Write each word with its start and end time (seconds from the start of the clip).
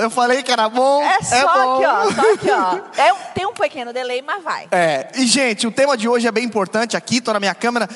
Eu 0.00 0.10
falei 0.10 0.42
que 0.42 0.50
era 0.50 0.68
bom. 0.68 1.02
É 1.02 1.22
só 1.22 1.42
bom. 1.42 1.76
aqui, 1.76 1.86
ó. 1.86 2.12
Só 2.12 2.34
aqui, 2.34 2.50
ó. 2.50 2.80
É 3.00 3.12
tem 3.34 3.46
um 3.46 3.52
pequeno 3.52 3.92
delay, 3.92 4.22
mas 4.22 4.42
vai. 4.42 4.68
É, 4.70 5.08
e 5.14 5.26
gente, 5.26 5.66
o 5.66 5.70
tema 5.70 5.96
de 5.96 6.08
hoje 6.08 6.26
é 6.26 6.32
bem 6.32 6.44
importante 6.44 6.96
aqui, 6.96 7.20
tô 7.20 7.32
na 7.32 7.40
minha 7.40 7.54
câmera. 7.54 7.88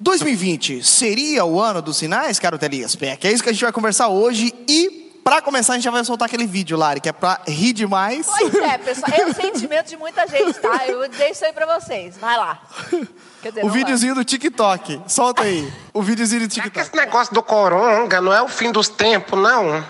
2020 0.00 0.82
seria 0.84 1.44
o 1.44 1.60
ano 1.60 1.82
dos 1.82 1.96
sinais, 1.96 2.38
caro 2.38 2.58
Telias 2.58 2.94
Peck? 2.94 3.26
É 3.26 3.32
isso 3.32 3.42
que 3.42 3.48
a 3.48 3.52
gente 3.52 3.62
vai 3.62 3.72
conversar 3.72 4.08
hoje 4.08 4.54
e 4.68 5.07
pra 5.28 5.42
começar 5.42 5.72
a 5.74 5.76
gente 5.76 5.84
já 5.84 5.90
vai 5.90 6.04
soltar 6.04 6.26
aquele 6.26 6.46
vídeo, 6.46 6.76
Lari, 6.76 7.00
que 7.00 7.08
é 7.08 7.12
pra 7.12 7.40
rir 7.46 7.72
demais. 7.72 8.26
Pois 8.26 8.54
é, 8.54 8.78
pessoal. 8.78 9.12
É 9.16 9.26
o 9.26 9.34
sentimento 9.34 9.88
de 9.88 9.96
muita 9.96 10.26
gente, 10.26 10.54
tá? 10.58 10.86
Eu 10.86 10.98
vou 10.98 11.08
dizer 11.08 11.30
isso 11.30 11.44
aí 11.44 11.52
pra 11.52 11.66
vocês. 11.78 12.16
Vai 12.16 12.36
lá. 12.36 12.58
Dizer, 13.42 13.60
O 13.60 13.66
não 13.66 13.68
vai. 13.68 13.78
videozinho 13.78 14.14
do 14.14 14.24
TikTok. 14.24 15.02
Solta 15.06 15.42
aí. 15.42 15.70
O 15.92 16.02
videozinho 16.02 16.40
do 16.40 16.44
É 16.46 16.48
que 16.48 16.54
TikTok. 16.54 16.80
esse 16.80 16.96
negócio 16.96 17.34
do 17.34 17.42
coronga 17.42 18.20
não 18.20 18.32
é 18.32 18.40
o 18.42 18.48
fim 18.48 18.72
dos 18.72 18.88
tempos, 18.88 19.38
não. 19.38 19.84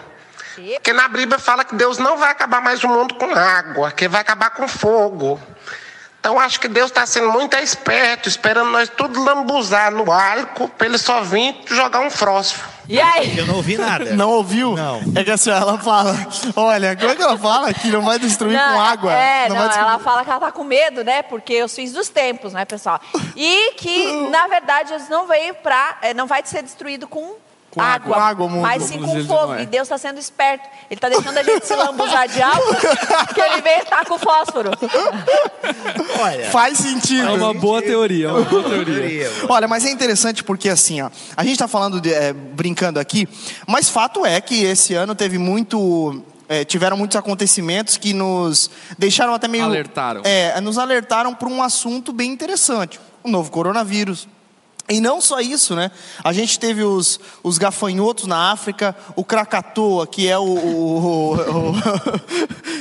Porque 0.75 0.93
na 0.93 1.07
Bíblia 1.07 1.39
fala 1.39 1.65
que 1.65 1.77
Deus 1.77 1.99
não 1.99 2.17
vai 2.17 2.33
acabar 2.33 2.61
mais 2.61 2.83
o 2.83 2.89
mundo 2.89 3.15
com 3.15 3.33
água, 3.33 3.93
que 3.93 4.09
vai 4.09 4.21
acabar 4.21 4.51
com 4.51 4.67
fogo. 4.67 5.41
Então 6.21 6.39
acho 6.39 6.59
que 6.61 6.67
Deus 6.69 6.91
está 6.91 7.07
sendo 7.07 7.31
muito 7.31 7.57
esperto, 7.57 8.29
esperando 8.29 8.71
nós 8.71 8.89
tudo 8.89 9.23
lambuzar 9.23 9.91
no 9.93 10.11
arco, 10.13 10.69
para 10.69 10.87
ele 10.87 10.99
só 10.99 11.23
vir 11.23 11.57
jogar 11.67 12.01
um 12.01 12.11
fósforo. 12.11 12.69
E 12.89 13.01
aí? 13.01 13.39
Eu 13.39 13.47
não 13.47 13.57
ouvi 13.57 13.77
nada. 13.79 14.15
Não 14.15 14.31
ouviu? 14.31 14.75
Não. 14.75 15.01
É 15.15 15.23
que 15.23 15.31
assim, 15.31 15.51
ela 15.51 15.79
fala, 15.79 16.15
olha, 16.57 16.97
como 16.97 17.13
é 17.13 17.17
que 17.17 17.23
ela 17.23 17.39
fala 17.39 17.73
que 17.73 17.89
não 17.89 18.01
vai 18.03 18.19
destruir 18.19 18.59
com 18.59 18.81
água? 18.81 19.13
É, 19.13 19.49
não, 19.49 19.57
vai 19.57 19.67
destruir- 19.69 19.89
ela 19.91 19.99
fala 20.01 20.25
que 20.25 20.31
ela 20.31 20.41
tá 20.41 20.51
com 20.51 20.65
medo, 20.65 21.05
né? 21.05 21.23
Porque 21.23 21.63
os 21.63 21.75
fins 21.75 21.93
dos 21.93 22.09
tempos, 22.09 22.53
né, 22.53 22.65
pessoal? 22.65 22.99
E 23.37 23.73
que, 23.77 24.13
na 24.31 24.47
verdade, 24.49 24.89
Jesus 24.89 25.09
não 25.11 25.27
veio 25.27 25.55
pra. 25.57 25.99
eh, 26.03 26.15
Não 26.15 26.27
vai 26.27 26.43
ser 26.45 26.63
destruído 26.63 27.07
com. 27.07 27.37
Com 27.79 27.85
água. 27.85 28.15
Com 28.15 28.21
água, 28.21 28.47
o 28.47 28.51
mundo. 28.51 28.63
mas 28.63 28.83
sim 28.83 29.01
com 29.01 29.25
fogo. 29.25 29.53
Noé. 29.53 29.63
E 29.63 29.67
Deus 29.67 29.83
está 29.83 29.97
sendo 29.97 30.19
esperto. 30.19 30.69
Ele 30.91 30.99
está 30.99 31.09
deixando 31.09 31.39
a 31.39 31.43
gente 31.43 31.67
se 31.67 31.75
lambuzar 31.75 32.29
de 32.29 32.43
água, 32.43 32.75
que 33.35 33.41
ele 33.41 33.63
veio 33.63 33.83
estar 33.83 34.05
com 34.05 34.19
fósforo. 34.19 34.71
Olha. 36.21 36.51
Faz 36.51 36.79
sentido. 36.79 37.29
É 37.29 37.31
uma 37.31 37.55
boa 37.55 37.81
teoria, 37.83 38.29
é 38.29 38.33
uma 38.33 38.43
boa 38.43 38.63
teoria. 38.63 39.31
Olha, 39.49 39.69
mas 39.69 39.85
é 39.85 39.91
interessante 39.91 40.43
porque 40.43 40.69
assim, 40.69 41.01
ó, 41.01 41.11
a 41.37 41.45
gente 41.45 41.59
tá 41.59 41.69
falando 41.69 42.01
de, 42.01 42.13
é, 42.13 42.33
brincando 42.33 42.99
aqui, 42.99 43.29
mas 43.67 43.89
fato 43.89 44.25
é 44.27 44.41
que 44.41 44.65
esse 44.65 44.95
ano 44.95 45.15
teve 45.15 45.39
muito. 45.39 46.23
é, 46.49 46.65
tiveram 46.65 46.97
muitos 46.97 47.17
acontecimentos 47.17 47.97
que 47.97 48.13
nos 48.13 48.71
deixaram 48.99 49.35
até 49.35 49.47
meio. 49.47 49.65
Alertaram. 49.65 50.23
É, 50.25 50.61
nos 50.61 50.79
alertaram 50.79 51.35
para 51.35 51.49
um 51.49 51.63
assunto 51.63 52.13
bem 52.13 52.31
interessante: 52.33 52.99
o 53.23 53.29
novo 53.29 53.51
coronavírus. 53.51 54.27
E 54.91 55.01
não 55.01 55.21
só 55.21 55.39
isso, 55.41 55.75
né? 55.77 55.91
A 56.25 56.33
gente 56.33 56.59
teve 56.59 56.83
os, 56.83 57.21
os 57.43 57.59
gafanhotos 57.59 58.27
na 58.27 58.51
África, 58.53 58.97
o 59.15 59.23
Krakatoa, 59.23 60.07
que 60.07 60.27
é 60.29 60.39
o, 60.39 60.43
o- 60.43 61.35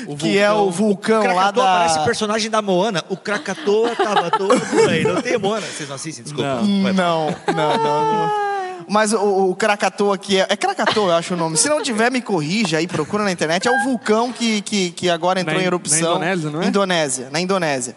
o- 0.08 0.16
que 0.18 0.38
é 0.38 0.52
o 0.52 0.70
vulcão 0.72 1.18
lá 1.18 1.24
Krakatoa 1.52 1.66
da 1.66 1.72
parece 1.80 2.00
o 2.00 2.04
personagem 2.06 2.50
da 2.50 2.62
Moana. 2.62 3.04
O 3.10 3.18
Krakatoa 3.18 3.96
tava 3.96 4.32
todo 4.32 4.60
por 4.60 4.90
aí. 4.90 5.04
Não 5.04 5.22
tem 5.22 5.38
Moana. 5.38 5.66
Vocês 5.68 5.90
não 5.90 5.96
assistem? 5.96 6.24
Desculpa. 6.24 6.62
Não. 6.62 6.66
Não, 6.94 7.28
não, 7.54 7.78
não. 7.78 8.48
Mas 8.90 9.12
o, 9.12 9.50
o 9.50 9.56
Krakatoa 9.56 10.18
que 10.18 10.40
é. 10.40 10.46
É 10.50 10.56
Krakatoa, 10.56 11.12
eu 11.12 11.18
acho 11.18 11.34
o 11.34 11.38
nome. 11.38 11.58
Se 11.58 11.68
não 11.68 11.84
tiver, 11.84 12.10
me 12.10 12.22
corrija 12.22 12.78
aí, 12.78 12.88
procura 12.88 13.24
na 13.26 13.32
internet. 13.34 13.68
É 13.68 13.72
o 13.72 13.84
vulcão 13.84 14.32
que, 14.32 14.62
que, 14.62 14.92
que 14.92 15.10
agora 15.10 15.42
entrou 15.42 15.58
Na 15.58 15.62
em 15.62 15.66
erupção. 15.66 16.18
na 16.20 16.34
Indonésia, 16.34 16.50
não 16.52 16.62
é? 16.62 16.66
Indonésia, 16.68 17.30
na 17.32 17.40
Indonésia. 17.42 17.96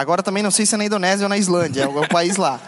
Agora 0.00 0.22
também 0.22 0.42
não 0.42 0.50
sei 0.50 0.66
se 0.66 0.74
é 0.74 0.78
na 0.78 0.84
Indonésia 0.84 1.24
ou 1.24 1.28
na 1.28 1.36
Islândia, 1.38 1.82
é 1.82 1.86
o, 1.86 1.98
é 2.02 2.06
o 2.06 2.08
país 2.08 2.36
lá. 2.36 2.60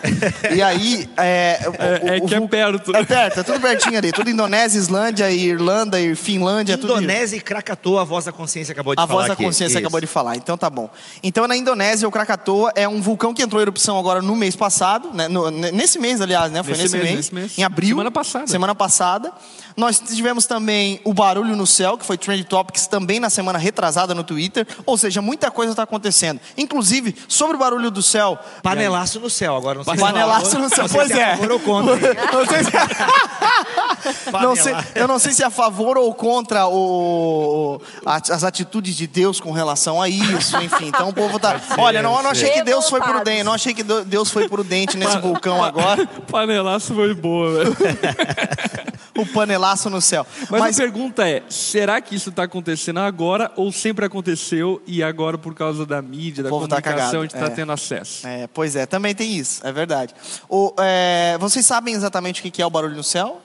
E 0.55 0.63
aí. 0.63 1.09
É, 1.17 1.61
o- 1.67 1.83
É- 1.83 2.17
é 2.17 2.21
o- 2.21 2.25
o 2.25 2.29
que 2.29 2.35
é 2.35 2.39
vul- 2.39 2.49
perto. 2.49 2.95
É 2.97 3.05
perto, 3.05 3.41
é 3.41 3.43
tudo 3.43 3.61
pertinho 3.61 3.99
ali. 3.99 4.13
Tudo 4.13 4.31
Indonésia, 4.31 4.79
Islândia, 4.79 5.31
Irlanda, 5.31 6.01
e 6.01 6.15
Finlândia, 6.15 6.75
é 6.75 6.77
tudo. 6.77 6.93
Indonésia 6.95 7.37
e 7.37 7.41
Krakatoa, 7.41 8.03
a 8.03 8.05
voz 8.05 8.25
da 8.25 8.33
consciência 8.33 8.73
acabou 8.73 8.95
de 8.95 9.01
A 9.03 9.07
falar 9.07 9.19
voz 9.21 9.27
da 9.29 9.35
aqui. 9.35 9.45
consciência 9.45 9.73
Isso. 9.75 9.79
acabou 9.79 10.01
de 10.01 10.07
falar, 10.07 10.37
então 10.37 10.57
tá 10.59 10.69
bom. 10.71 10.89
Então 11.23 11.47
na 11.48 11.57
Indonésia, 11.57 12.07
o 12.07 12.11
Krakatoa 12.11 12.73
é 12.75 12.87
um 12.89 13.01
vulcão 13.01 13.33
que 13.35 13.42
entrou 13.42 13.61
em 13.61 13.65
erupção 13.65 13.98
agora 13.98 14.21
no 14.23 14.37
mês 14.37 14.55
passado, 14.57 15.11
né? 15.13 15.29
No- 15.29 15.51
nesse 15.51 15.98
mês, 15.98 16.21
aliás, 16.21 16.51
né? 16.53 16.63
Foi 16.63 16.73
Nesse 16.73 16.83
nesse, 16.85 16.97
mês, 16.97 17.05
mês, 17.05 17.17
nesse 17.17 17.35
mês. 17.35 17.59
em 17.59 17.65
abril. 17.65 17.91
Semana 17.91 18.11
passada. 18.11 18.47
Semana 18.47 18.75
passada. 18.75 19.33
Nós 19.75 19.98
tivemos 19.98 20.45
também 20.45 21.01
o 21.03 21.15
barulho 21.15 21.57
no 21.57 21.67
céu, 21.67 21.97
que 21.97 22.05
foi 22.05 22.19
Trend 22.19 22.45
Topics 22.45 22.87
também 22.87 23.19
na 23.19 23.31
semana 23.31 23.59
retrasada 23.59 24.15
no 24.15 24.23
Twitter. 24.23 24.67
Ou 24.85 24.98
seja, 24.98 25.23
muita 25.23 25.51
coisa 25.51 25.73
está 25.73 25.83
acontecendo. 25.85 26.39
Inclusive, 26.59 27.15
sobre 27.29 27.57
o 27.57 27.59
barulho 27.59 27.91
do 27.91 28.03
céu. 28.03 28.39
Panelaço 28.63 29.19
no 29.21 29.31
céu. 29.31 29.57
Agora 29.57 29.79
não 29.79 29.85
sei 29.85 29.97
Panelaço 29.97 30.51
se 30.51 30.57
é 30.57 30.59
a 30.59 30.63
no 30.63 30.69
céu, 30.69 30.87
pois 30.91 31.07
se 31.09 31.19
é. 31.19 31.25
a 31.25 31.37
favor 31.37 31.53
ou 31.53 31.61
contra. 31.61 31.97
Não 32.33 32.47
sei 32.47 32.65
se- 32.65 32.73
Não 34.33 34.57
sei- 34.57 34.73
Panelaço. 34.73 34.89
eu 34.97 35.09
não 35.09 35.19
sei 35.19 35.33
se 35.33 35.43
é 35.43 35.47
a 35.47 35.51
favor 35.51 35.97
ou 35.97 36.13
contra 36.15 36.67
o- 36.67 37.81
as 38.05 38.43
atitudes 38.45 38.97
de 38.97 39.07
Deus 39.07 39.41
com 39.41 39.53
relação 39.53 40.01
a 40.03 40.09
isso, 40.09 40.57
enfim. 40.61 40.89
Então 40.89 41.09
o 41.09 41.13
povo 41.13 41.39
tá. 41.39 41.61
Olha, 41.79 42.03
não, 42.03 42.17
eu 42.17 42.23
não 42.23 42.31
achei 42.31 42.51
que 42.51 42.63
Deus 42.63 42.89
foi 42.89 43.01
prudente, 43.01 43.43
não 43.45 43.53
achei 43.53 43.73
que 43.75 43.83
Deus 43.83 44.31
foi 44.31 44.49
prudente 44.49 44.97
nesse 44.97 45.19
vulcão 45.19 45.63
agora. 45.63 46.07
Panelaço 46.31 46.95
foi 46.95 47.15
boa, 47.15 47.53
velho. 47.65 47.77
O 49.15 49.27
panelaço 49.27 49.91
no 49.91 50.01
céu. 50.01 50.27
Mas, 50.49 50.61
Mas, 50.61 50.81
a 50.81 50.83
pergunta 50.83 51.29
é: 51.29 51.43
será 51.51 52.01
que 52.01 52.15
isso 52.15 52.31
está 52.31 52.45
acontecendo 52.45 52.99
agora 52.99 53.53
ou 53.57 53.71
sempre 53.71 54.07
aconteceu 54.07 54.81
e 54.87 55.03
agora, 55.03 55.37
por 55.37 55.55
causa 55.55 55.85
da 55.85 56.01
mídia, 56.01 56.43
da 56.43 56.49
povo 56.49 56.67
tá 56.67 56.81
cagado, 57.07 57.18
a 57.18 57.23
gente 57.23 57.35
está 57.35 57.46
é. 57.46 57.51
tendo 57.51 57.73
acesso? 57.73 58.27
é, 58.27 58.46
pois 58.46 58.77
é, 58.77 58.86
também 58.86 59.14
tem 59.14 59.36
isso, 59.36 59.67
é 59.67 59.73
verdade. 59.73 60.14
O, 60.48 60.74
é, 60.79 61.36
vocês 61.39 61.64
sabem 61.64 61.95
exatamente 61.95 62.40
o 62.40 62.51
que 62.51 62.63
é 62.63 62.67
o 62.67 62.70
barulho 62.70 62.96
no 62.96 63.05
céu? 63.05 63.40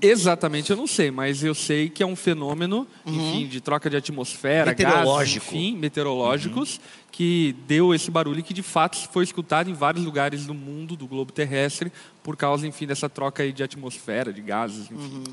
Exatamente, 0.00 0.70
eu 0.70 0.76
não 0.76 0.86
sei, 0.86 1.10
mas 1.10 1.42
eu 1.42 1.54
sei 1.54 1.88
que 1.88 2.00
é 2.00 2.06
um 2.06 2.14
fenômeno, 2.14 2.86
enfim, 3.04 3.48
de 3.48 3.60
troca 3.60 3.90
de 3.90 3.96
atmosfera, 3.96 4.66
Meteorológico. 4.66 5.18
gases, 5.18 5.36
enfim, 5.36 5.76
meteorológicos, 5.76 6.80
que 7.10 7.56
deu 7.66 7.92
esse 7.92 8.08
barulho 8.08 8.38
e 8.38 8.42
que 8.44 8.54
de 8.54 8.62
fato 8.62 8.96
foi 9.10 9.24
escutado 9.24 9.68
em 9.68 9.72
vários 9.72 10.04
lugares 10.04 10.46
do 10.46 10.54
mundo, 10.54 10.94
do 10.94 11.08
globo 11.08 11.32
terrestre, 11.32 11.92
por 12.22 12.36
causa, 12.36 12.66
enfim, 12.66 12.86
dessa 12.86 13.08
troca 13.08 13.42
aí 13.42 13.52
de 13.52 13.64
atmosfera, 13.64 14.32
de 14.32 14.40
gases, 14.40 14.88
enfim. 14.88 15.24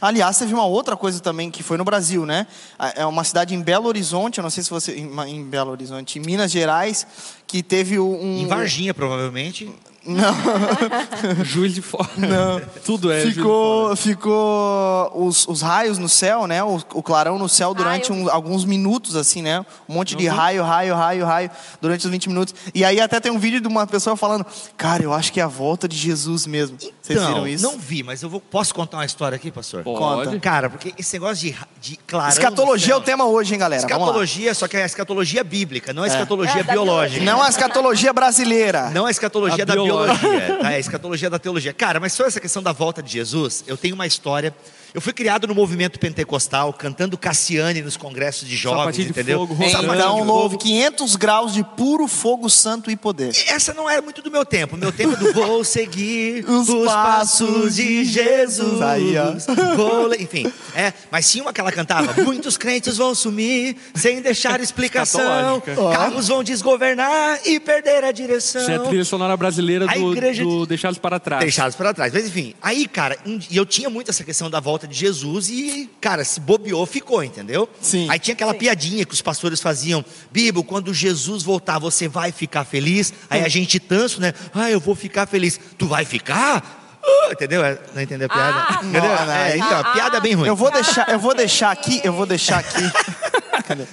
Aliás, 0.00 0.38
teve 0.38 0.54
uma 0.54 0.66
outra 0.66 0.96
coisa 0.96 1.20
também 1.20 1.50
que 1.50 1.62
foi 1.62 1.76
no 1.76 1.84
Brasil, 1.84 2.26
né? 2.26 2.46
É 2.94 3.04
uma 3.06 3.24
cidade 3.24 3.54
em 3.54 3.62
Belo 3.62 3.86
Horizonte, 3.86 4.38
eu 4.38 4.42
não 4.42 4.50
sei 4.50 4.62
se 4.62 4.70
você. 4.70 4.94
Em, 4.96 5.44
Belo 5.44 5.70
Horizonte, 5.70 6.18
em 6.18 6.22
Minas 6.22 6.50
Gerais, 6.50 7.06
que 7.46 7.62
teve 7.62 7.98
um. 7.98 8.38
Em 8.38 8.46
Varginha, 8.46 8.94
provavelmente. 8.94 9.72
Juiz 11.44 11.74
de 11.74 11.82
fora. 11.82 12.08
Não. 12.16 12.60
Tudo 12.84 13.10
é 13.12 13.22
Ficou, 13.22 13.84
fora. 13.84 13.96
ficou 13.96 15.26
os, 15.26 15.46
os 15.48 15.62
raios 15.62 15.98
no 15.98 16.08
céu, 16.08 16.46
né? 16.46 16.62
O, 16.62 16.76
o 16.94 17.02
clarão 17.02 17.38
no 17.38 17.48
céu 17.48 17.74
durante 17.74 18.12
um- 18.12 18.28
alguns 18.30 18.64
minutos, 18.64 19.16
assim, 19.16 19.42
né? 19.42 19.64
Um 19.88 19.94
monte 19.94 20.14
de 20.14 20.28
Uhum. 20.28 20.34
raio, 20.34 20.62
raio, 20.62 20.94
raio, 20.94 21.24
raio, 21.24 21.50
durante 21.80 22.04
os 22.04 22.10
20 22.10 22.28
minutos. 22.28 22.54
E 22.74 22.84
aí 22.84 23.00
até 23.00 23.20
tem 23.20 23.32
um 23.32 23.38
vídeo 23.38 23.60
de 23.60 23.68
uma 23.68 23.86
pessoa 23.86 24.16
falando, 24.16 24.44
cara, 24.76 25.02
eu 25.02 25.12
acho 25.12 25.32
que 25.32 25.40
é 25.40 25.42
a 25.42 25.48
volta 25.48 25.88
de 25.88 25.96
Jesus 25.96 26.46
mesmo. 26.46 26.76
Vocês 26.78 27.18
Então, 27.18 27.28
viram 27.34 27.48
isso? 27.48 27.64
não 27.64 27.78
vi, 27.78 28.02
mas 28.02 28.22
eu 28.22 28.28
vou, 28.30 28.40
posso 28.40 28.74
contar 28.74 28.98
uma 28.98 29.04
história 29.04 29.36
aqui, 29.36 29.50
pastor? 29.50 29.82
Pode. 29.82 30.38
Cara, 30.40 30.70
porque 30.70 30.94
esse 30.98 31.14
negócio 31.14 31.36
de, 31.36 31.56
de 31.80 31.96
clarão... 32.06 32.28
Escatologia 32.30 32.94
é 32.94 32.96
o 32.96 33.00
tema 33.00 33.24
hoje, 33.26 33.52
hein, 33.54 33.58
galera? 33.60 33.82
Vamos 33.82 33.92
lá. 33.98 34.04
Escatologia, 34.04 34.54
só 34.54 34.68
que 34.68 34.76
é 34.76 34.82
a 34.82 34.86
escatologia 34.86 35.44
bíblica, 35.44 35.92
não 35.92 36.02
a 36.02 36.06
escatologia 36.06 36.60
É, 36.60 36.64
biológica. 36.64 37.24
Não 37.24 37.42
a 37.42 37.48
escatologia 37.48 38.12
brasileira. 38.12 38.90
Não 38.90 39.06
a 39.06 39.10
escatologia 39.10 39.64
A 39.64 39.66
da 39.66 39.72
biológica. 39.74 39.93
Biologia, 39.96 40.58
tá? 40.58 40.70
É 40.74 40.76
a 40.76 40.78
escatologia 40.78 41.30
da 41.30 41.38
teologia. 41.38 41.72
Cara, 41.72 42.00
mas 42.00 42.12
sobre 42.12 42.28
essa 42.28 42.40
questão 42.40 42.62
da 42.62 42.72
volta 42.72 43.02
de 43.02 43.12
Jesus, 43.12 43.64
eu 43.66 43.76
tenho 43.76 43.94
uma 43.94 44.06
história. 44.06 44.54
Eu 44.94 45.00
fui 45.00 45.12
criado 45.12 45.48
no 45.48 45.56
movimento 45.56 45.98
pentecostal, 45.98 46.72
cantando 46.72 47.18
Cassiane 47.18 47.82
nos 47.82 47.96
congressos 47.96 48.48
de 48.48 48.54
jovens, 48.54 48.78
Sapatinho 48.78 49.04
de 49.06 49.10
entendeu? 49.10 49.38
fogo, 49.40 49.56
Então, 49.60 50.20
de 50.20 50.22
louve 50.22 50.56
500 50.56 51.16
graus 51.16 51.52
de 51.52 51.64
puro 51.64 52.06
fogo 52.06 52.48
santo 52.48 52.92
e 52.92 52.96
poder. 52.96 53.32
Essa 53.48 53.74
não 53.74 53.90
era 53.90 54.00
muito 54.00 54.22
do 54.22 54.30
meu 54.30 54.44
tempo. 54.44 54.76
Meu 54.76 54.92
tempo 54.92 55.14
é 55.14 55.16
do 55.16 55.32
vou 55.32 55.64
seguir 55.64 56.44
Os 56.48 56.68
os, 56.68 56.84
passos 56.86 57.74
de 57.74 58.04
Jesus. 58.04 58.80
Aí, 58.80 59.14
ó. 59.18 59.74
Vou 59.74 60.14
Enfim, 60.14 60.46
é. 60.76 60.92
Mas 61.10 61.28
tinha 61.28 61.42
uma 61.42 61.52
que 61.52 61.60
ela 61.60 61.72
cantava: 61.72 62.22
Muitos 62.22 62.56
crentes 62.56 62.96
vão 62.96 63.16
sumir 63.16 63.76
sem 63.96 64.20
deixar 64.22 64.60
explicação. 64.62 65.60
Carros 65.92 66.28
vão 66.28 66.44
desgovernar 66.44 67.40
e 67.44 67.58
perder 67.58 68.04
a 68.04 68.12
direção. 68.12 68.62
Isso 68.62 68.70
é 68.70 68.76
a 68.76 68.80
trilha 68.80 69.04
sonora 69.04 69.36
brasileira 69.36 69.88
do, 69.88 70.12
igreja 70.12 70.44
do 70.44 70.60
de- 70.62 70.68
Deixados 70.68 70.98
para 71.00 71.18
Trás. 71.18 71.42
Deixados 71.42 71.74
para 71.74 71.92
trás. 71.92 72.12
Mas 72.12 72.26
enfim, 72.28 72.54
aí, 72.62 72.86
cara, 72.86 73.18
um- 73.26 73.40
e 73.50 73.56
eu 73.56 73.66
tinha 73.66 73.90
muito 73.90 74.10
essa 74.12 74.22
questão 74.22 74.48
da 74.48 74.60
volta 74.60 74.83
de 74.86 74.94
Jesus 74.94 75.48
e, 75.48 75.90
cara, 76.00 76.24
se 76.24 76.40
bobeou, 76.40 76.84
ficou, 76.86 77.22
entendeu? 77.22 77.68
Sim. 77.80 78.06
Aí 78.10 78.18
tinha 78.18 78.34
aquela 78.34 78.54
piadinha 78.54 79.04
que 79.04 79.14
os 79.14 79.22
pastores 79.22 79.60
faziam: 79.60 80.04
Bibo, 80.30 80.62
quando 80.64 80.92
Jesus 80.94 81.42
voltar, 81.42 81.78
você 81.78 82.08
vai 82.08 82.32
ficar 82.32 82.64
feliz? 82.64 83.12
Aí 83.28 83.42
a 83.44 83.48
gente 83.48 83.78
tanso, 83.80 84.20
né? 84.20 84.32
Ah, 84.52 84.70
eu 84.70 84.80
vou 84.80 84.94
ficar 84.94 85.26
feliz. 85.26 85.58
Tu 85.78 85.86
vai 85.86 86.04
ficar? 86.04 86.80
Ah, 87.06 87.32
entendeu? 87.32 87.64
É, 87.64 87.78
Não 87.94 88.02
entendeu 88.02 88.26
a 88.30 88.34
piada? 88.34 88.66
Ah, 88.68 88.80
entendeu? 88.82 89.02
não, 89.02 89.26
não, 89.26 89.32
É, 89.32 89.56
então, 89.58 89.78
a 89.78 89.84
piada 89.92 90.16
é 90.16 90.20
bem 90.20 90.34
ruim. 90.34 90.48
Eu 90.48 90.56
vou 90.56 90.70
deixar, 90.70 91.08
eu 91.08 91.18
vou 91.18 91.34
deixar 91.34 91.70
aqui, 91.70 92.00
eu 92.02 92.12
vou 92.12 92.24
deixar 92.26 92.58
aqui. 92.58 92.82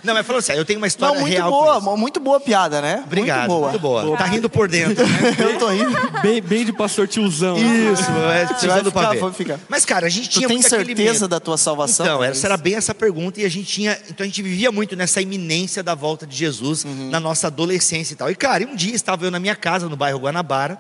Não, 0.03 0.13
mas 0.13 0.25
falando 0.25 0.39
assim, 0.39 0.53
eu 0.53 0.65
tenho 0.65 0.79
uma 0.79 0.87
história 0.87 1.13
Não, 1.15 1.21
muito 1.21 1.33
real 1.33 1.49
com 1.51 1.57
boa, 1.57 1.77
isso. 1.77 1.97
muito 1.97 2.19
boa 2.19 2.39
piada, 2.39 2.81
né? 2.81 3.01
Obrigado, 3.05 3.49
Muito 3.49 3.79
boa. 3.79 4.17
Tá 4.17 4.25
rindo 4.25 4.49
por 4.49 4.67
dentro, 4.67 5.05
né? 5.07 5.35
Eu 5.39 5.57
tô 5.59 5.67
rindo. 5.69 5.91
Bem, 6.21 6.41
bem 6.41 6.65
de 6.65 6.73
pastor 6.73 7.07
tiozão. 7.07 7.57
Isso, 7.57 8.03
é, 8.33 8.45
precisando 8.45 8.91
vai 8.91 9.17
pra 9.17 9.31
ficar. 9.31 9.59
Mas, 9.69 9.85
cara, 9.85 10.07
a 10.07 10.09
gente 10.09 10.29
Tu 10.29 10.33
tinha 10.39 10.47
tem 10.47 10.57
muito 10.57 10.67
aquele 10.67 10.95
certeza 10.95 11.27
da 11.27 11.39
tua 11.39 11.57
salvação? 11.57 12.05
Então, 12.05 12.23
essa 12.23 12.47
era 12.47 12.57
bem 12.57 12.75
essa 12.75 12.93
pergunta 12.93 13.39
e 13.41 13.45
a 13.45 13.49
gente 13.49 13.67
tinha, 13.67 13.97
então 14.09 14.23
a 14.23 14.27
gente 14.27 14.41
vivia 14.41 14.71
muito 14.71 14.95
nessa 14.95 15.21
iminência 15.21 15.81
da 15.81 15.95
volta 15.95 16.25
de 16.27 16.35
Jesus 16.35 16.83
Uhum. 16.83 17.09
na 17.09 17.19
nossa 17.19 17.47
adolescência 17.47 18.13
e 18.13 18.15
tal. 18.15 18.29
E 18.31 18.35
cara, 18.35 18.63
um 18.65 18.75
dia 18.75 18.93
estava 18.95 19.25
eu 19.25 19.31
na 19.31 19.39
minha 19.39 19.55
casa 19.55 19.87
no 19.87 19.95
bairro 19.95 20.19
Guanabara 20.19 20.79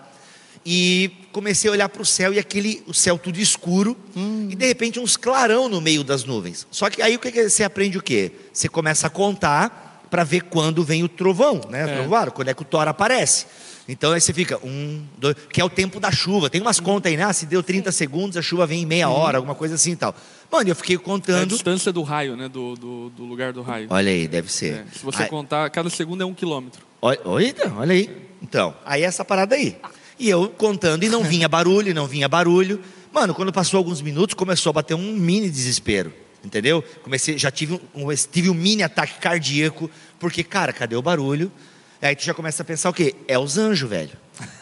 e 0.65 1.11
comecei 1.31 1.69
a 1.69 1.73
olhar 1.73 1.89
para 1.89 2.01
o 2.01 2.05
céu 2.05 2.33
e 2.33 2.39
aquele 2.39 2.83
o 2.87 2.93
céu 2.93 3.17
tudo 3.17 3.39
escuro 3.39 3.97
Hum. 4.15 4.47
e 4.51 4.55
de 4.55 4.65
repente 4.67 4.99
uns 4.99 5.15
clarão 5.17 5.67
no 5.69 5.79
meio 5.81 6.03
das 6.03 6.23
nuvens. 6.23 6.67
Só 6.69 6.89
que 6.89 7.01
aí 7.01 7.15
o 7.15 7.19
que 7.19 7.31
que 7.31 7.49
você 7.49 7.63
aprende 7.63 7.97
o 7.97 8.01
quê? 8.01 8.31
Você 8.53 8.67
começa 8.69 9.07
a 9.07 9.09
contar 9.09 10.05
para 10.09 10.23
ver 10.23 10.41
quando 10.43 10.83
vem 10.83 11.03
o 11.03 11.07
trovão, 11.09 11.61
né? 11.69 12.01
É. 12.01 12.31
Quando 12.31 12.49
é 12.49 12.53
que 12.53 12.61
o 12.61 12.65
Thor 12.65 12.87
aparece. 12.87 13.45
Então 13.87 14.11
aí 14.11 14.21
você 14.21 14.31
fica, 14.33 14.59
um, 14.63 15.03
dois, 15.17 15.35
que 15.51 15.59
é 15.59 15.63
o 15.63 15.69
tempo 15.69 15.99
da 15.99 16.11
chuva. 16.11 16.49
Tem 16.49 16.61
umas 16.61 16.79
contas 16.79 17.09
aí, 17.09 17.17
né? 17.17 17.23
Ah, 17.23 17.33
se 17.33 17.45
deu 17.45 17.63
30 17.63 17.91
segundos, 17.91 18.37
a 18.37 18.41
chuva 18.41 18.67
vem 18.67 18.83
em 18.83 18.85
meia 18.85 19.09
hora, 19.09 19.37
alguma 19.37 19.55
coisa 19.55 19.75
assim 19.75 19.93
e 19.93 19.95
tal. 19.95 20.13
Mano, 20.51 20.69
eu 20.69 20.75
fiquei 20.75 20.95
É 20.97 20.99
a 20.99 21.01
contando. 21.01 21.47
distância 21.49 21.91
do 21.91 22.01
raio, 22.03 22.35
né? 22.35 22.47
Do, 22.49 22.75
do, 22.75 23.09
do 23.09 23.23
lugar 23.23 23.51
do 23.53 23.61
raio. 23.61 23.87
Olha 23.89 24.11
aí, 24.11 24.27
deve 24.27 24.51
ser. 24.51 24.73
É, 24.73 24.85
se 24.97 25.03
você 25.03 25.23
Aí- 25.23 25.29
contar, 25.29 25.69
cada 25.69 25.89
segundo 25.89 26.21
é 26.21 26.25
um 26.25 26.33
quilômetro. 26.33 26.85
olha, 27.01 27.19
olha, 27.25 27.55
olha 27.77 27.93
aí. 27.93 28.09
Então, 28.41 28.73
aí 28.85 29.01
essa 29.03 29.23
parada 29.25 29.55
aí. 29.55 29.75
E 30.21 30.29
eu 30.29 30.49
contando 30.49 31.03
e 31.03 31.09
não 31.09 31.23
vinha 31.23 31.49
barulho, 31.49 31.95
não 31.95 32.05
vinha 32.05 32.29
barulho. 32.29 32.79
Mano, 33.11 33.33
quando 33.33 33.51
passou 33.51 33.79
alguns 33.79 34.03
minutos, 34.03 34.35
começou 34.35 34.69
a 34.69 34.73
bater 34.73 34.93
um 34.93 35.13
mini 35.13 35.49
desespero. 35.49 36.13
Entendeu? 36.45 36.83
Comecei, 37.01 37.39
já 37.39 37.49
tive 37.49 37.81
um, 37.95 38.15
tive 38.31 38.47
um 38.47 38.53
mini 38.53 38.83
ataque 38.83 39.19
cardíaco, 39.19 39.89
porque, 40.19 40.43
cara, 40.43 40.71
cadê 40.71 40.95
o 40.95 41.01
barulho? 41.01 41.51
Aí 41.99 42.15
tu 42.15 42.23
já 42.23 42.35
começa 42.35 42.61
a 42.61 42.65
pensar 42.65 42.91
o 42.91 42.93
quê? 42.93 43.15
É 43.27 43.39
os 43.39 43.57
anjos, 43.57 43.89
velho. 43.89 44.11